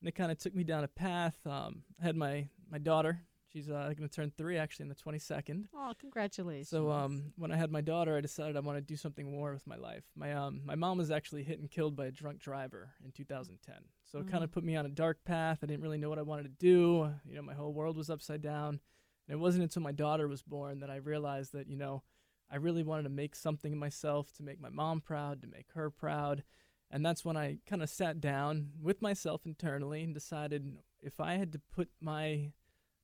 and 0.00 0.08
it 0.08 0.14
kind 0.14 0.30
of 0.30 0.38
took 0.38 0.54
me 0.54 0.64
down 0.64 0.84
a 0.84 0.88
path. 0.88 1.36
Um, 1.46 1.82
I 2.00 2.06
had 2.06 2.16
my 2.16 2.48
my 2.70 2.78
daughter. 2.78 3.22
She's 3.52 3.70
uh, 3.70 3.92
going 3.96 4.08
to 4.08 4.14
turn 4.14 4.30
three 4.36 4.58
actually 4.58 4.84
in 4.84 4.88
the 4.90 4.94
22nd. 4.94 5.68
Oh, 5.74 5.94
congratulations. 5.98 6.68
So 6.68 6.90
um, 6.90 7.32
when 7.36 7.50
I 7.50 7.56
had 7.56 7.72
my 7.72 7.80
daughter, 7.80 8.14
I 8.14 8.20
decided 8.20 8.58
I 8.58 8.60
want 8.60 8.76
to 8.76 8.82
do 8.82 8.94
something 8.94 9.30
more 9.30 9.54
with 9.54 9.66
my 9.66 9.76
life. 9.76 10.04
My 10.14 10.34
um, 10.34 10.60
my 10.66 10.74
mom 10.74 10.98
was 10.98 11.10
actually 11.10 11.44
hit 11.44 11.58
and 11.58 11.70
killed 11.70 11.96
by 11.96 12.06
a 12.06 12.10
drunk 12.10 12.40
driver 12.40 12.90
in 13.04 13.10
2010. 13.10 13.74
So 14.04 14.18
it 14.18 14.30
kind 14.30 14.44
of 14.44 14.52
put 14.52 14.64
me 14.64 14.76
on 14.76 14.86
a 14.86 14.90
dark 14.90 15.24
path. 15.24 15.58
I 15.62 15.66
didn't 15.66 15.82
really 15.82 15.98
know 15.98 16.10
what 16.10 16.18
I 16.18 16.22
wanted 16.22 16.44
to 16.44 16.48
do. 16.50 17.10
You 17.26 17.36
know, 17.36 17.42
my 17.42 17.54
whole 17.54 17.72
world 17.72 17.96
was 17.96 18.10
upside 18.10 18.42
down. 18.42 18.80
And 19.28 19.34
it 19.34 19.38
wasn't 19.38 19.64
until 19.64 19.82
my 19.82 19.92
daughter 19.92 20.28
was 20.28 20.42
born 20.42 20.80
that 20.80 20.90
I 20.90 20.96
realized 20.96 21.52
that 21.52 21.68
you 21.68 21.76
know, 21.76 22.02
I 22.50 22.56
really 22.56 22.82
wanted 22.82 23.04
to 23.04 23.10
make 23.10 23.34
something 23.34 23.72
of 23.72 23.78
myself 23.78 24.32
to 24.36 24.42
make 24.42 24.60
my 24.60 24.70
mom 24.70 25.00
proud, 25.00 25.42
to 25.42 25.48
make 25.48 25.66
her 25.74 25.90
proud. 25.90 26.42
And 26.90 27.04
that's 27.04 27.24
when 27.24 27.36
I 27.36 27.58
kind 27.66 27.82
of 27.82 27.90
sat 27.90 28.20
down 28.20 28.70
with 28.80 29.02
myself 29.02 29.44
internally 29.44 30.02
and 30.02 30.14
decided 30.14 30.78
if 31.02 31.20
I 31.20 31.34
had 31.34 31.52
to 31.52 31.60
put 31.74 31.88
my 32.00 32.52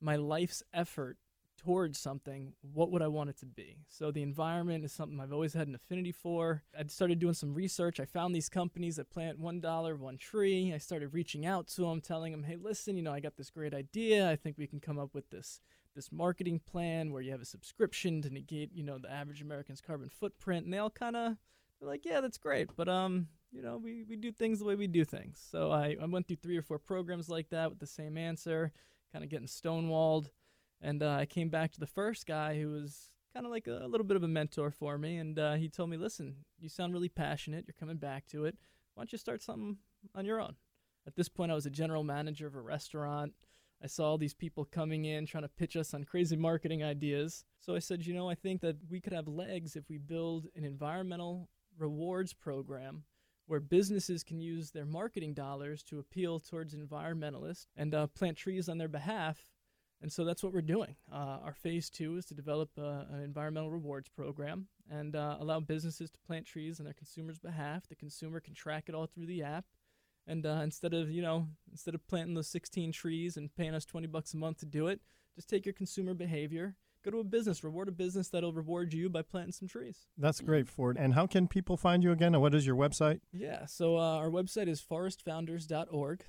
my 0.00 0.16
life's 0.16 0.62
effort 0.72 1.16
towards 1.56 1.98
something, 1.98 2.52
what 2.60 2.90
would 2.90 3.00
I 3.00 3.08
want 3.08 3.30
it 3.30 3.38
to 3.38 3.46
be? 3.46 3.78
So 3.88 4.10
the 4.10 4.22
environment 4.22 4.84
is 4.84 4.92
something 4.92 5.18
I've 5.20 5.32
always 5.32 5.54
had 5.54 5.68
an 5.68 5.74
affinity 5.74 6.12
for. 6.12 6.62
I 6.78 6.84
started 6.88 7.18
doing 7.18 7.34
some 7.34 7.54
research. 7.54 8.00
I 8.00 8.04
found 8.04 8.34
these 8.34 8.48
companies 8.48 8.96
that 8.96 9.10
plant 9.10 9.38
one 9.38 9.60
dollar 9.60 9.96
one 9.96 10.18
tree. 10.18 10.72
I 10.74 10.78
started 10.78 11.14
reaching 11.14 11.46
out 11.46 11.68
to 11.68 11.82
them, 11.82 12.00
telling 12.00 12.32
them, 12.32 12.44
"Hey, 12.44 12.56
listen, 12.56 12.96
you 12.96 13.02
know, 13.02 13.12
I 13.12 13.20
got 13.20 13.36
this 13.36 13.50
great 13.50 13.74
idea. 13.74 14.30
I 14.30 14.36
think 14.36 14.58
we 14.58 14.66
can 14.66 14.80
come 14.80 14.98
up 14.98 15.14
with 15.14 15.30
this 15.30 15.60
this 15.94 16.10
marketing 16.10 16.58
plan 16.58 17.12
where 17.12 17.22
you 17.22 17.30
have 17.30 17.40
a 17.40 17.46
subscription 17.46 18.20
to 18.22 18.28
negate, 18.30 18.72
you 18.74 18.82
know, 18.82 18.98
the 18.98 19.10
average 19.10 19.40
American's 19.40 19.80
carbon 19.80 20.08
footprint." 20.08 20.64
And 20.64 20.74
they 20.74 20.78
all 20.78 20.90
kind 20.90 21.16
of 21.16 21.36
they're 21.78 21.88
like, 21.88 22.04
"Yeah, 22.04 22.20
that's 22.20 22.38
great, 22.38 22.68
but 22.76 22.88
um, 22.88 23.28
you 23.54 23.62
know, 23.62 23.76
we, 23.76 24.04
we 24.08 24.16
do 24.16 24.32
things 24.32 24.58
the 24.58 24.64
way 24.64 24.74
we 24.74 24.86
do 24.86 25.04
things." 25.04 25.42
So 25.50 25.70
I, 25.70 25.96
I 26.00 26.06
went 26.06 26.26
through 26.26 26.38
three 26.42 26.56
or 26.56 26.62
four 26.62 26.78
programs 26.78 27.28
like 27.28 27.50
that 27.50 27.70
with 27.70 27.78
the 27.78 27.86
same 27.86 28.18
answer, 28.18 28.72
kind 29.12 29.24
of 29.24 29.30
getting 29.30 29.46
stonewalled. 29.46 30.30
And 30.80 31.02
uh, 31.02 31.12
I 31.12 31.26
came 31.26 31.48
back 31.48 31.72
to 31.72 31.80
the 31.80 31.86
first 31.86 32.26
guy 32.26 32.60
who 32.60 32.70
was 32.72 33.10
kind 33.32 33.46
of 33.46 33.52
like 33.52 33.66
a, 33.66 33.80
a 33.84 33.88
little 33.88 34.06
bit 34.06 34.16
of 34.16 34.22
a 34.22 34.28
mentor 34.28 34.70
for 34.70 34.98
me. 34.98 35.16
And 35.16 35.38
uh, 35.38 35.54
he 35.54 35.68
told 35.68 35.90
me, 35.90 35.96
listen, 35.96 36.36
you 36.60 36.68
sound 36.68 36.92
really 36.92 37.08
passionate. 37.08 37.64
You're 37.66 37.76
coming 37.78 37.96
back 37.96 38.26
to 38.26 38.44
it. 38.44 38.56
Why 38.94 39.02
don't 39.02 39.12
you 39.12 39.18
start 39.18 39.42
something 39.42 39.78
on 40.14 40.24
your 40.24 40.40
own? 40.40 40.56
At 41.06 41.16
this 41.16 41.28
point, 41.28 41.50
I 41.50 41.54
was 41.54 41.66
a 41.66 41.70
general 41.70 42.04
manager 42.04 42.46
of 42.46 42.54
a 42.54 42.60
restaurant. 42.60 43.32
I 43.82 43.86
saw 43.86 44.10
all 44.10 44.18
these 44.18 44.34
people 44.34 44.64
coming 44.64 45.04
in 45.04 45.26
trying 45.26 45.42
to 45.42 45.48
pitch 45.48 45.76
us 45.76 45.92
on 45.92 46.04
crazy 46.04 46.36
marketing 46.36 46.82
ideas. 46.82 47.44
So 47.60 47.74
I 47.74 47.80
said, 47.80 48.06
you 48.06 48.14
know, 48.14 48.30
I 48.30 48.34
think 48.34 48.60
that 48.62 48.76
we 48.88 49.00
could 49.00 49.12
have 49.12 49.28
legs 49.28 49.76
if 49.76 49.88
we 49.88 49.98
build 49.98 50.46
an 50.56 50.64
environmental 50.64 51.50
rewards 51.76 52.32
program 52.32 53.02
where 53.46 53.60
businesses 53.60 54.22
can 54.22 54.40
use 54.40 54.70
their 54.70 54.86
marketing 54.86 55.34
dollars 55.34 55.82
to 55.82 55.98
appeal 55.98 56.40
towards 56.40 56.74
environmentalists 56.74 57.66
and 57.76 57.94
uh, 57.94 58.06
plant 58.08 58.36
trees 58.36 58.68
on 58.68 58.78
their 58.78 58.88
behalf 58.88 59.50
and 60.04 60.12
so 60.12 60.22
that's 60.22 60.42
what 60.42 60.52
we're 60.52 60.60
doing. 60.60 60.96
Uh, 61.10 61.38
our 61.42 61.54
phase 61.54 61.88
two 61.88 62.18
is 62.18 62.26
to 62.26 62.34
develop 62.34 62.68
uh, 62.78 63.04
an 63.10 63.22
environmental 63.24 63.70
rewards 63.70 64.10
program 64.10 64.66
and 64.90 65.16
uh, 65.16 65.38
allow 65.40 65.60
businesses 65.60 66.10
to 66.10 66.18
plant 66.26 66.44
trees 66.44 66.78
on 66.78 66.84
their 66.84 66.92
consumers' 66.92 67.38
behalf. 67.38 67.88
The 67.88 67.94
consumer 67.94 68.38
can 68.38 68.52
track 68.52 68.84
it 68.88 68.94
all 68.94 69.06
through 69.06 69.24
the 69.24 69.42
app. 69.42 69.64
And 70.26 70.44
uh, 70.44 70.60
instead 70.62 70.92
of 70.92 71.10
you 71.10 71.22
know 71.22 71.48
instead 71.72 71.94
of 71.94 72.06
planting 72.06 72.34
those 72.34 72.48
16 72.48 72.92
trees 72.92 73.38
and 73.38 73.54
paying 73.56 73.74
us 73.74 73.86
20 73.86 74.06
bucks 74.08 74.34
a 74.34 74.36
month 74.36 74.58
to 74.58 74.66
do 74.66 74.88
it, 74.88 75.00
just 75.36 75.48
take 75.48 75.64
your 75.64 75.72
consumer 75.72 76.12
behavior, 76.12 76.76
go 77.04 77.10
to 77.10 77.18
a 77.18 77.24
business, 77.24 77.62
reward 77.62 77.88
a 77.88 77.92
business 77.92 78.28
that'll 78.28 78.52
reward 78.52 78.92
you 78.94 79.08
by 79.08 79.22
planting 79.22 79.52
some 79.52 79.68
trees. 79.68 80.06
That's 80.16 80.40
great, 80.40 80.68
Ford. 80.68 80.96
And 80.98 81.14
how 81.14 81.26
can 81.26 81.46
people 81.46 81.76
find 81.76 82.02
you 82.02 82.12
again? 82.12 82.34
And 82.34 82.42
what 82.42 82.54
is 82.54 82.66
your 82.66 82.76
website? 82.76 83.20
Yeah, 83.32 83.66
so 83.66 83.96
uh, 83.96 84.16
our 84.16 84.30
website 84.30 84.68
is 84.68 84.82
forestfounders.org, 84.82 86.24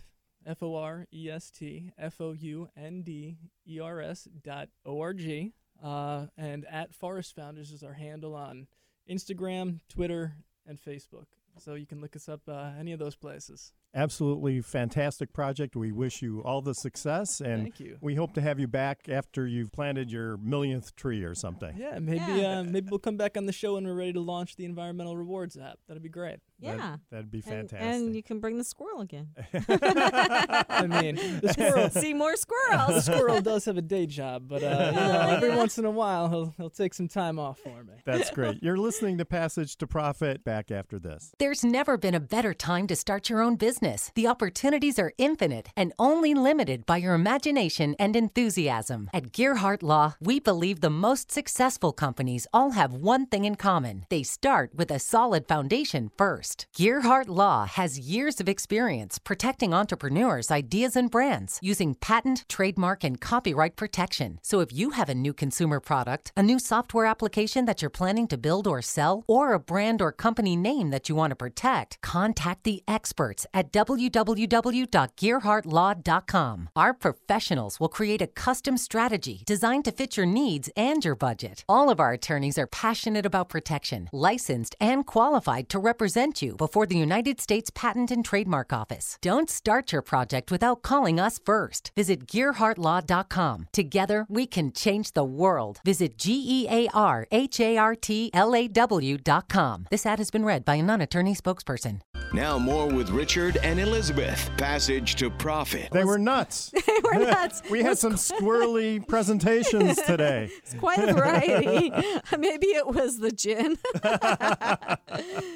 F 0.46 0.62
O 0.62 0.76
R 0.76 1.08
E 1.14 1.30
S 1.30 1.50
T 1.50 1.92
F 1.98 2.20
O 2.20 2.34
U 2.34 2.70
N 2.78 3.02
D 3.02 3.38
E 3.68 3.80
R 3.80 4.02
S 4.02 4.28
dot 4.44 4.70
O 4.86 5.00
R 5.00 5.14
G. 5.14 5.54
Uh, 5.84 6.28
and 6.38 6.66
at 6.66 6.94
Forest 6.94 7.36
Founders 7.36 7.72
is 7.72 7.84
our 7.84 7.94
handle 7.94 8.36
on 8.36 8.68
Instagram, 9.10 9.80
Twitter, 9.90 10.36
and 10.68 10.80
Facebook. 10.80 11.26
So 11.58 11.76
you 11.76 11.86
can 11.86 12.02
look 12.02 12.16
us 12.16 12.28
up 12.28 12.42
uh, 12.48 12.72
any 12.80 12.92
of 12.92 13.00
those 13.00 13.16
places. 13.16 13.72
Absolutely 13.96 14.60
fantastic 14.60 15.32
project. 15.32 15.76
We 15.76 15.94
wish 15.94 16.22
you 16.22 16.42
all 16.44 16.62
the 16.62 16.76
success, 16.76 17.40
and 17.40 17.64
Thank 17.64 17.80
you. 17.80 17.98
we 18.02 18.16
hope 18.16 18.34
to 18.34 18.42
have 18.42 18.60
you 18.60 18.68
back 18.68 19.08
after 19.08 19.48
you've 19.48 19.72
planted 19.72 20.12
your 20.12 20.36
millionth 20.38 20.96
tree 20.98 21.24
or 21.24 21.34
something. 21.34 21.78
Yeah, 21.78 21.98
maybe 22.00 22.44
Uh, 22.46 22.64
maybe 22.64 22.88
we'll 22.90 23.00
come 23.00 23.16
back 23.16 23.38
on 23.38 23.46
the 23.46 23.54
show 23.54 23.76
when 23.76 23.86
we're 23.86 23.96
ready 23.96 24.12
to 24.14 24.20
launch 24.20 24.58
the 24.58 24.66
environmental 24.66 25.16
rewards 25.16 25.56
app. 25.58 25.80
That'd 25.88 26.04
be 26.04 26.10
great. 26.10 26.40
Yeah. 26.60 26.98
That, 27.12 27.18
would 27.18 27.32
be 27.32 27.42
fantastic. 27.42 27.82
And, 27.82 28.16
you 28.16 28.24
can 28.24 28.40
bring 28.40 28.58
the 28.58 28.64
squirrel 28.64 29.02
again. 29.02 29.30
I 29.54 30.88
mean, 30.88 31.16
the 31.42 31.50
squirrel. 31.52 31.90
See 31.90 32.14
more 32.14 32.36
squirrels. 32.36 33.06
the 33.06 33.14
squirrel 33.14 33.42
does 33.42 33.66
have 33.66 33.78
a 33.78 33.82
day 33.82 34.06
job, 34.06 34.48
but 34.48 34.64
uh, 34.64 34.92
you 34.94 35.00
know, 35.00 35.20
every 35.30 35.56
once 35.56 35.78
in 35.78 35.86
a 35.86 35.92
while 35.92 36.30
he'll 36.30 36.54
he'll 36.58 36.70
take 36.70 36.94
some 36.94 37.08
time 37.08 37.40
off 37.40 37.60
for 37.60 37.84
me. 37.84 37.94
That's 38.06 38.30
great. 38.30 38.64
You're 38.64 38.78
listening 38.78 39.18
to 39.18 39.26
Passage 39.26 39.76
to 39.78 39.88
Profit. 39.88 40.44
Back 40.44 40.72
after 40.72 40.98
this. 41.00 41.32
There's 41.40 41.64
never 41.64 41.98
been 41.98 42.16
a 42.16 42.20
better 42.20 42.54
time 42.54 42.88
to 42.88 42.96
start 42.96 43.30
your 43.30 43.42
own 43.42 43.56
business. 43.56 44.12
The 44.16 44.28
opportunities 44.28 44.98
are 44.98 45.14
infinite 45.18 45.70
and 45.76 45.94
only 46.00 46.34
limited 46.34 46.86
by 46.86 46.98
your 46.98 47.16
imagination 47.16 47.96
and 48.00 48.16
enthusiasm. 48.16 49.10
At 49.14 49.32
Gearhart 49.32 49.84
Law, 49.84 50.16
we 50.22 50.40
believe 50.40 50.82
the 50.82 50.90
most 50.90 51.32
successful 51.32 51.92
companies 51.92 52.48
all 52.54 52.72
have 52.72 52.94
one 52.94 53.26
thing 53.26 53.46
in 53.46 53.56
common. 53.56 54.06
They 54.10 54.24
start 54.24 54.72
with 54.76 54.92
a 54.92 55.00
solid 55.00 55.48
foundation 55.48 56.10
first. 56.18 56.45
Gearhart 56.78 57.28
Law 57.28 57.66
has 57.66 57.98
years 57.98 58.42
of 58.42 58.50
experience 58.50 59.18
protecting 59.20 59.74
entrepreneurs, 59.74 60.52
ideas, 60.52 60.96
and 60.96 61.10
brands 61.10 61.58
using 61.62 61.96
patent, 61.96 62.46
trademark, 62.50 63.04
and 63.04 63.20
copyright 63.20 63.76
protection. 63.76 64.40
So 64.44 64.60
if 64.60 64.72
you 64.74 64.92
have 64.92 65.10
a 65.10 65.16
new 65.16 65.34
consumer 65.34 65.80
product, 65.80 66.32
a 66.38 66.44
new 66.44 66.60
software 66.60 67.06
application 67.06 67.66
that 67.66 67.82
you're 67.82 67.90
planning 67.90 68.28
to 68.28 68.38
build 68.38 68.68
or 68.68 68.82
sell, 68.82 69.24
or 69.28 69.54
a 69.54 69.60
brand 69.60 70.02
or 70.02 70.12
company 70.12 70.56
name 70.56 70.92
that 70.92 71.10
you 71.10 71.16
want 71.16 71.32
to 71.32 71.36
protect, 71.36 72.00
contact 72.02 72.64
the 72.64 72.84
experts 72.88 73.48
at 73.54 73.72
www.gearhartlaw.com. 73.72 76.70
Our 76.76 76.94
professionals 76.94 77.80
will 77.80 77.90
create 77.90 78.22
a 78.22 78.28
custom 78.28 78.78
strategy 78.78 79.44
designed 79.46 79.86
to 79.86 79.92
fit 79.92 80.18
your 80.18 80.26
needs 80.26 80.70
and 80.76 81.06
your 81.06 81.16
budget. 81.16 81.64
All 81.68 81.90
of 81.90 82.00
our 82.00 82.12
attorneys 82.12 82.58
are 82.58 82.68
passionate 82.68 83.26
about 83.26 83.50
protection, 83.50 84.10
licensed 84.12 84.76
and 84.80 85.06
qualified 85.06 85.70
to 85.70 85.80
represent 85.80 86.35
you 86.42 86.56
before 86.58 86.86
the 86.86 86.98
United 86.98 87.40
States 87.40 87.70
Patent 87.74 88.12
and 88.12 88.24
Trademark 88.24 88.74
Office. 88.74 89.18
Don't 89.22 89.50
start 89.50 89.92
your 89.92 90.02
project 90.02 90.52
without 90.52 90.82
calling 90.82 91.20
us 91.20 91.40
first. 91.46 91.92
Visit 91.96 92.26
gearhartlaw.com. 92.28 93.68
Together, 93.72 94.26
we 94.30 94.46
can 94.48 94.72
change 94.72 95.14
the 95.14 95.24
world. 95.24 95.80
Visit 95.86 96.18
G 96.18 96.44
E 96.48 96.68
A 96.70 96.88
R 96.94 97.28
H 97.32 97.60
A 97.60 97.78
R 97.78 97.96
T 97.96 98.30
L 98.34 98.56
A 98.56 98.68
W.com. 98.68 99.88
This 99.90 100.06
ad 100.06 100.20
has 100.20 100.32
been 100.32 100.46
read 100.46 100.66
by 100.66 100.76
a 100.76 100.84
non 100.84 101.02
attorney 101.02 101.36
spokesperson. 101.36 102.02
Now, 102.34 102.58
more 102.58 102.88
with 102.88 103.10
Richard 103.10 103.58
and 103.58 103.80
Elizabeth. 103.80 104.50
Passage 104.58 105.16
to 105.16 105.30
Profit. 105.30 105.90
They 105.92 106.04
were 106.04 106.18
nuts. 106.18 106.72
they 106.88 106.94
were 107.04 107.26
nuts. 107.26 107.62
we 107.70 107.82
had 107.82 107.98
some 107.98 108.14
squirrely 108.14 109.06
presentations 109.08 110.02
today. 110.02 110.50
It's 110.58 110.74
quite 110.74 111.00
a 111.00 111.14
variety. 111.14 111.92
Maybe 112.38 112.68
it 112.68 112.88
was 112.88 113.20
the 113.20 113.32
gin. 113.32 113.78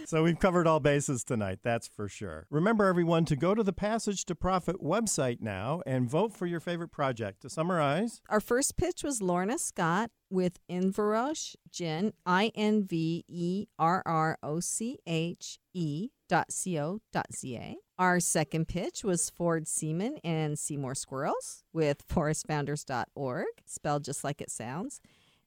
So 0.05 0.23
we've 0.23 0.39
covered 0.39 0.67
all 0.67 0.79
bases 0.79 1.23
tonight, 1.23 1.59
that's 1.63 1.87
for 1.87 2.07
sure. 2.07 2.47
Remember, 2.49 2.85
everyone, 2.85 3.25
to 3.25 3.35
go 3.35 3.53
to 3.53 3.61
the 3.61 3.73
Passage 3.73 4.25
to 4.25 4.35
Profit 4.35 4.81
website 4.81 5.41
now 5.41 5.81
and 5.85 6.09
vote 6.09 6.33
for 6.35 6.45
your 6.45 6.59
favorite 6.59 6.91
project. 6.91 7.41
To 7.41 7.49
summarize, 7.49 8.21
Our 8.29 8.39
first 8.39 8.77
pitch 8.77 9.03
was 9.03 9.21
Lorna 9.21 9.59
Scott 9.59 10.11
with 10.29 10.59
Inverroche 10.69 11.55
Gin, 11.71 12.13
I 12.25 12.51
N 12.55 12.83
V 12.83 13.25
E 13.27 13.67
R 13.77 14.03
R 14.05 14.37
O 14.43 14.59
C 14.59 14.99
H 15.05 15.59
E 15.73 16.09
dot 16.27 16.51
C 16.51 16.79
O 16.79 16.99
dot 17.11 17.33
Z 17.33 17.55
A. 17.55 17.77
Our 17.97 18.19
second 18.19 18.67
pitch 18.67 19.03
was 19.03 19.29
Ford 19.29 19.67
Seaman 19.67 20.17
and 20.23 20.57
Seymour 20.57 20.95
Squirrels 20.95 21.63
with 21.73 22.07
forestfounders.org, 22.07 23.47
spelled 23.65 24.05
just 24.05 24.23
like 24.23 24.41
it 24.41 24.49
sounds. 24.49 25.01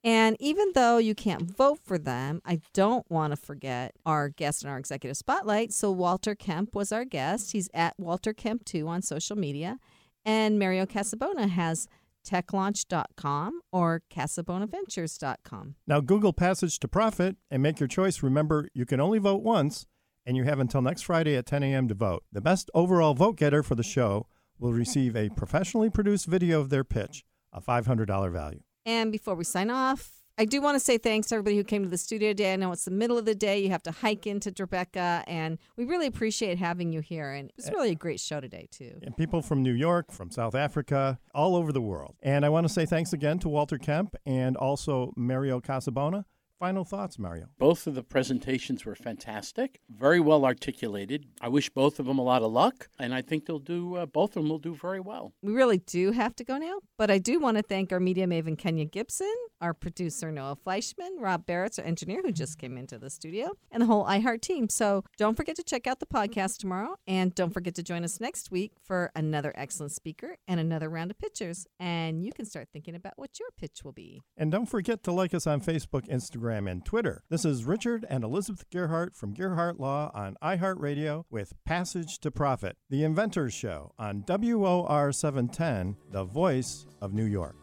And 0.05 0.37
even 0.41 0.73
though 0.75 0.99
you 0.99 1.15
can't 1.15 1.43
vote 1.43 1.79
for 1.85 1.97
them, 1.97 2.43
I 2.45 2.61
don't 2.75 3.09
want 3.09 3.33
to 3.33 3.37
forget 3.37 3.95
our 4.05 4.29
guest 4.29 4.65
in 4.65 4.69
our 4.69 4.77
executive 4.77 5.17
spotlight. 5.17 5.73
So 5.73 5.93
Walter 5.93 6.35
Kemp 6.35 6.75
was 6.75 6.91
our 6.91 7.05
guest. 7.05 7.53
He's 7.53 7.71
at 7.73 7.95
Walter 7.99 8.35
Kemp2 8.35 8.87
on 8.89 9.03
social 9.03 9.37
media. 9.37 9.79
And 10.25 10.59
Mario 10.59 10.87
Casabona 10.87 11.49
has 11.49 11.87
techlaunch.com 12.23 13.61
or 13.73 14.03
casabonaventures.com. 14.11 15.75
now 15.87 16.01
Google 16.01 16.33
Passage 16.33 16.79
to 16.81 16.89
Profit 16.89 17.37
and 17.51 17.63
make 17.63 17.81
your 17.81 17.89
choice. 17.89 18.23
Remember, 18.23 18.69
you 18.75 18.87
can 18.87 19.01
only 19.01 19.19
vote 19.19 19.43
once, 19.43 19.87
and 20.25 20.37
you 20.37 20.45
have 20.45 20.59
until 20.59 20.83
next 20.83 21.03
Friday 21.03 21.37
at 21.37 21.47
10 21.47 21.63
a.m. 21.63 21.89
to 21.89 21.95
vote. 21.95 22.25
The 22.33 22.41
best 22.41 22.71
overall 22.75 23.15
vote 23.15 23.37
getter 23.37 23.63
for 23.63 23.75
the 23.75 23.83
show 23.83 24.27
will 24.59 24.73
receive 24.73 25.17
a 25.17 25.29
professionally 25.31 25.91
produced 25.91 26.27
video 26.27 26.61
of 26.61 26.71
their 26.71 26.85
pitch, 26.85 27.25
a 27.53 27.61
$500 27.61 28.33
value. 28.33 28.61
And 28.87 29.11
before 29.13 29.35
we 29.35 29.45
sign 29.45 29.71
off, 29.71 30.22
I 30.39 30.47
do 30.47 30.63
want 30.63 30.77
to 30.77 30.81
say 30.81 30.97
thanks 30.97 31.29
to 31.29 31.35
everybody 31.35 31.57
who 31.57 31.65
came 31.65 31.83
to 31.83 31.89
the 31.89 31.99
studio 31.99 32.31
today. 32.31 32.55
I 32.55 32.57
know 32.57 32.73
it's 32.73 32.87
the 32.87 32.91
middle 32.91 33.19
of 33.19 33.27
the 33.27 33.35
day. 33.35 33.59
You 33.63 33.71
have 33.71 33.83
to 33.83 33.91
hike 33.91 34.27
into 34.27 34.51
Tribeca, 34.51 35.25
and 35.27 35.59
we 35.77 35.85
really 35.85 36.07
appreciate 36.07 36.59
having 36.59 36.93
you 36.93 37.01
here. 37.01 37.33
And 37.33 37.53
it's 37.59 37.69
eh, 37.69 37.73
really 37.73 37.91
a 37.91 37.95
great 37.95 38.19
show 38.19 38.41
today, 38.41 38.67
too. 38.71 38.99
and 39.03 39.17
people 39.17 39.43
from 39.43 39.63
New 39.63 39.75
York, 39.75 40.11
from 40.11 40.31
South 40.31 40.55
Africa, 40.55 41.19
all 41.35 41.55
over 41.55 41.71
the 41.71 41.83
world. 41.83 42.17
And 42.23 42.47
I 42.47 42.49
want 42.49 42.67
to 42.67 42.73
say 42.73 42.87
thanks 42.87 43.13
again 43.13 43.39
to 43.41 43.49
Walter 43.49 43.77
Kemp 43.79 44.17
and 44.25 44.57
also 44.57 45.13
Mario 45.17 45.61
Casabona. 45.61 46.25
Final 46.63 46.85
thoughts, 46.85 47.19
Mario. 47.19 47.47
Both 47.59 47.89
of 47.89 47.97
the 47.97 48.05
presentations 48.05 48.85
were 48.85 48.95
fantastic, 48.95 49.81
very 49.91 50.21
well 50.21 50.45
articulated. 50.45 51.27
I 51.41 51.49
wish 51.49 51.69
both 51.71 51.99
of 51.99 52.07
them 52.07 52.21
a 52.21 52.23
lot 52.23 52.43
of 52.43 52.53
luck, 52.53 52.89
and 53.01 53.13
I 53.13 53.21
think 53.21 53.47
they'll 53.47 53.59
do. 53.59 53.97
Uh, 53.97 54.07
both 54.07 54.37
of 54.37 54.45
them 54.45 54.49
will 54.49 54.61
do 54.61 54.73
very 54.73 55.01
well. 55.01 55.33
We 55.43 55.53
really 55.55 55.79
do 55.79 56.13
have 56.13 56.37
to 56.37 56.45
go 56.45 56.59
now, 56.59 56.79
but 56.97 57.11
I 57.11 57.19
do 57.19 57.41
want 57.41 57.57
to 57.57 57.65
thank 57.65 57.93
our 57.93 57.99
media 57.99 58.29
maven 58.29 58.57
Kenya 58.57 58.85
Gibson, 58.85 59.35
our 59.61 59.75
producer 59.75 60.31
Noah 60.31 60.57
Fleischman, 60.65 61.19
Rob 61.19 61.47
Barrett's 61.47 61.81
our 61.81 61.85
engineer 61.85 62.23
who 62.23 62.31
just 62.31 62.59
came 62.59 62.79
into 62.79 62.97
the 62.97 63.11
studio, 63.11 63.51
and 63.73 63.81
the 63.81 63.87
whole 63.87 64.05
iHeart 64.07 64.43
team. 64.43 64.69
So 64.69 65.03
don't 65.19 65.37
forget 65.37 65.57
to 65.57 65.65
check 65.65 65.89
out 65.89 65.99
the 65.99 66.07
podcast 66.07 66.59
tomorrow, 66.59 66.95
and 67.09 67.35
don't 67.35 67.53
forget 67.53 67.75
to 67.75 67.83
join 67.83 68.05
us 68.05 68.21
next 68.21 68.53
week 68.53 68.71
for 68.85 69.11
another 69.17 69.53
excellent 69.57 69.91
speaker 69.91 70.37
and 70.47 70.61
another 70.61 70.89
round 70.89 71.11
of 71.11 71.19
pitchers. 71.19 71.67
And 71.81 72.25
you 72.25 72.31
can 72.33 72.45
start 72.45 72.69
thinking 72.73 72.95
about 72.95 73.15
what 73.17 73.41
your 73.41 73.49
pitch 73.59 73.81
will 73.83 73.91
be. 73.91 74.23
And 74.37 74.53
don't 74.53 74.67
forget 74.67 75.03
to 75.03 75.11
like 75.11 75.35
us 75.35 75.49
on 75.49 75.61
Facebook, 75.61 76.09
Instagram, 76.53 76.71
and 76.71 76.85
Twitter. 76.85 77.23
This 77.29 77.45
is 77.45 77.65
Richard 77.65 78.05
and 78.09 78.25
Elizabeth 78.25 78.69
Gearhart 78.71 79.17
from 79.17 79.35
Gearhart 79.35 79.79
Law 79.79 80.11
on 80.15 80.37
iHeartRadio 80.43 81.25
with 81.31 81.53
Passage 81.65 82.19
to 82.21 82.31
Profit, 82.31 82.77
the 82.91 83.05
Inventors 83.05 83.55
Show 83.55 83.93
on 83.99 84.25
WOR 84.27 85.13
710, 85.13 85.97
the 86.11 86.25
voice 86.25 86.87
of 87.01 87.13
New 87.13 87.25
York. 87.25 87.57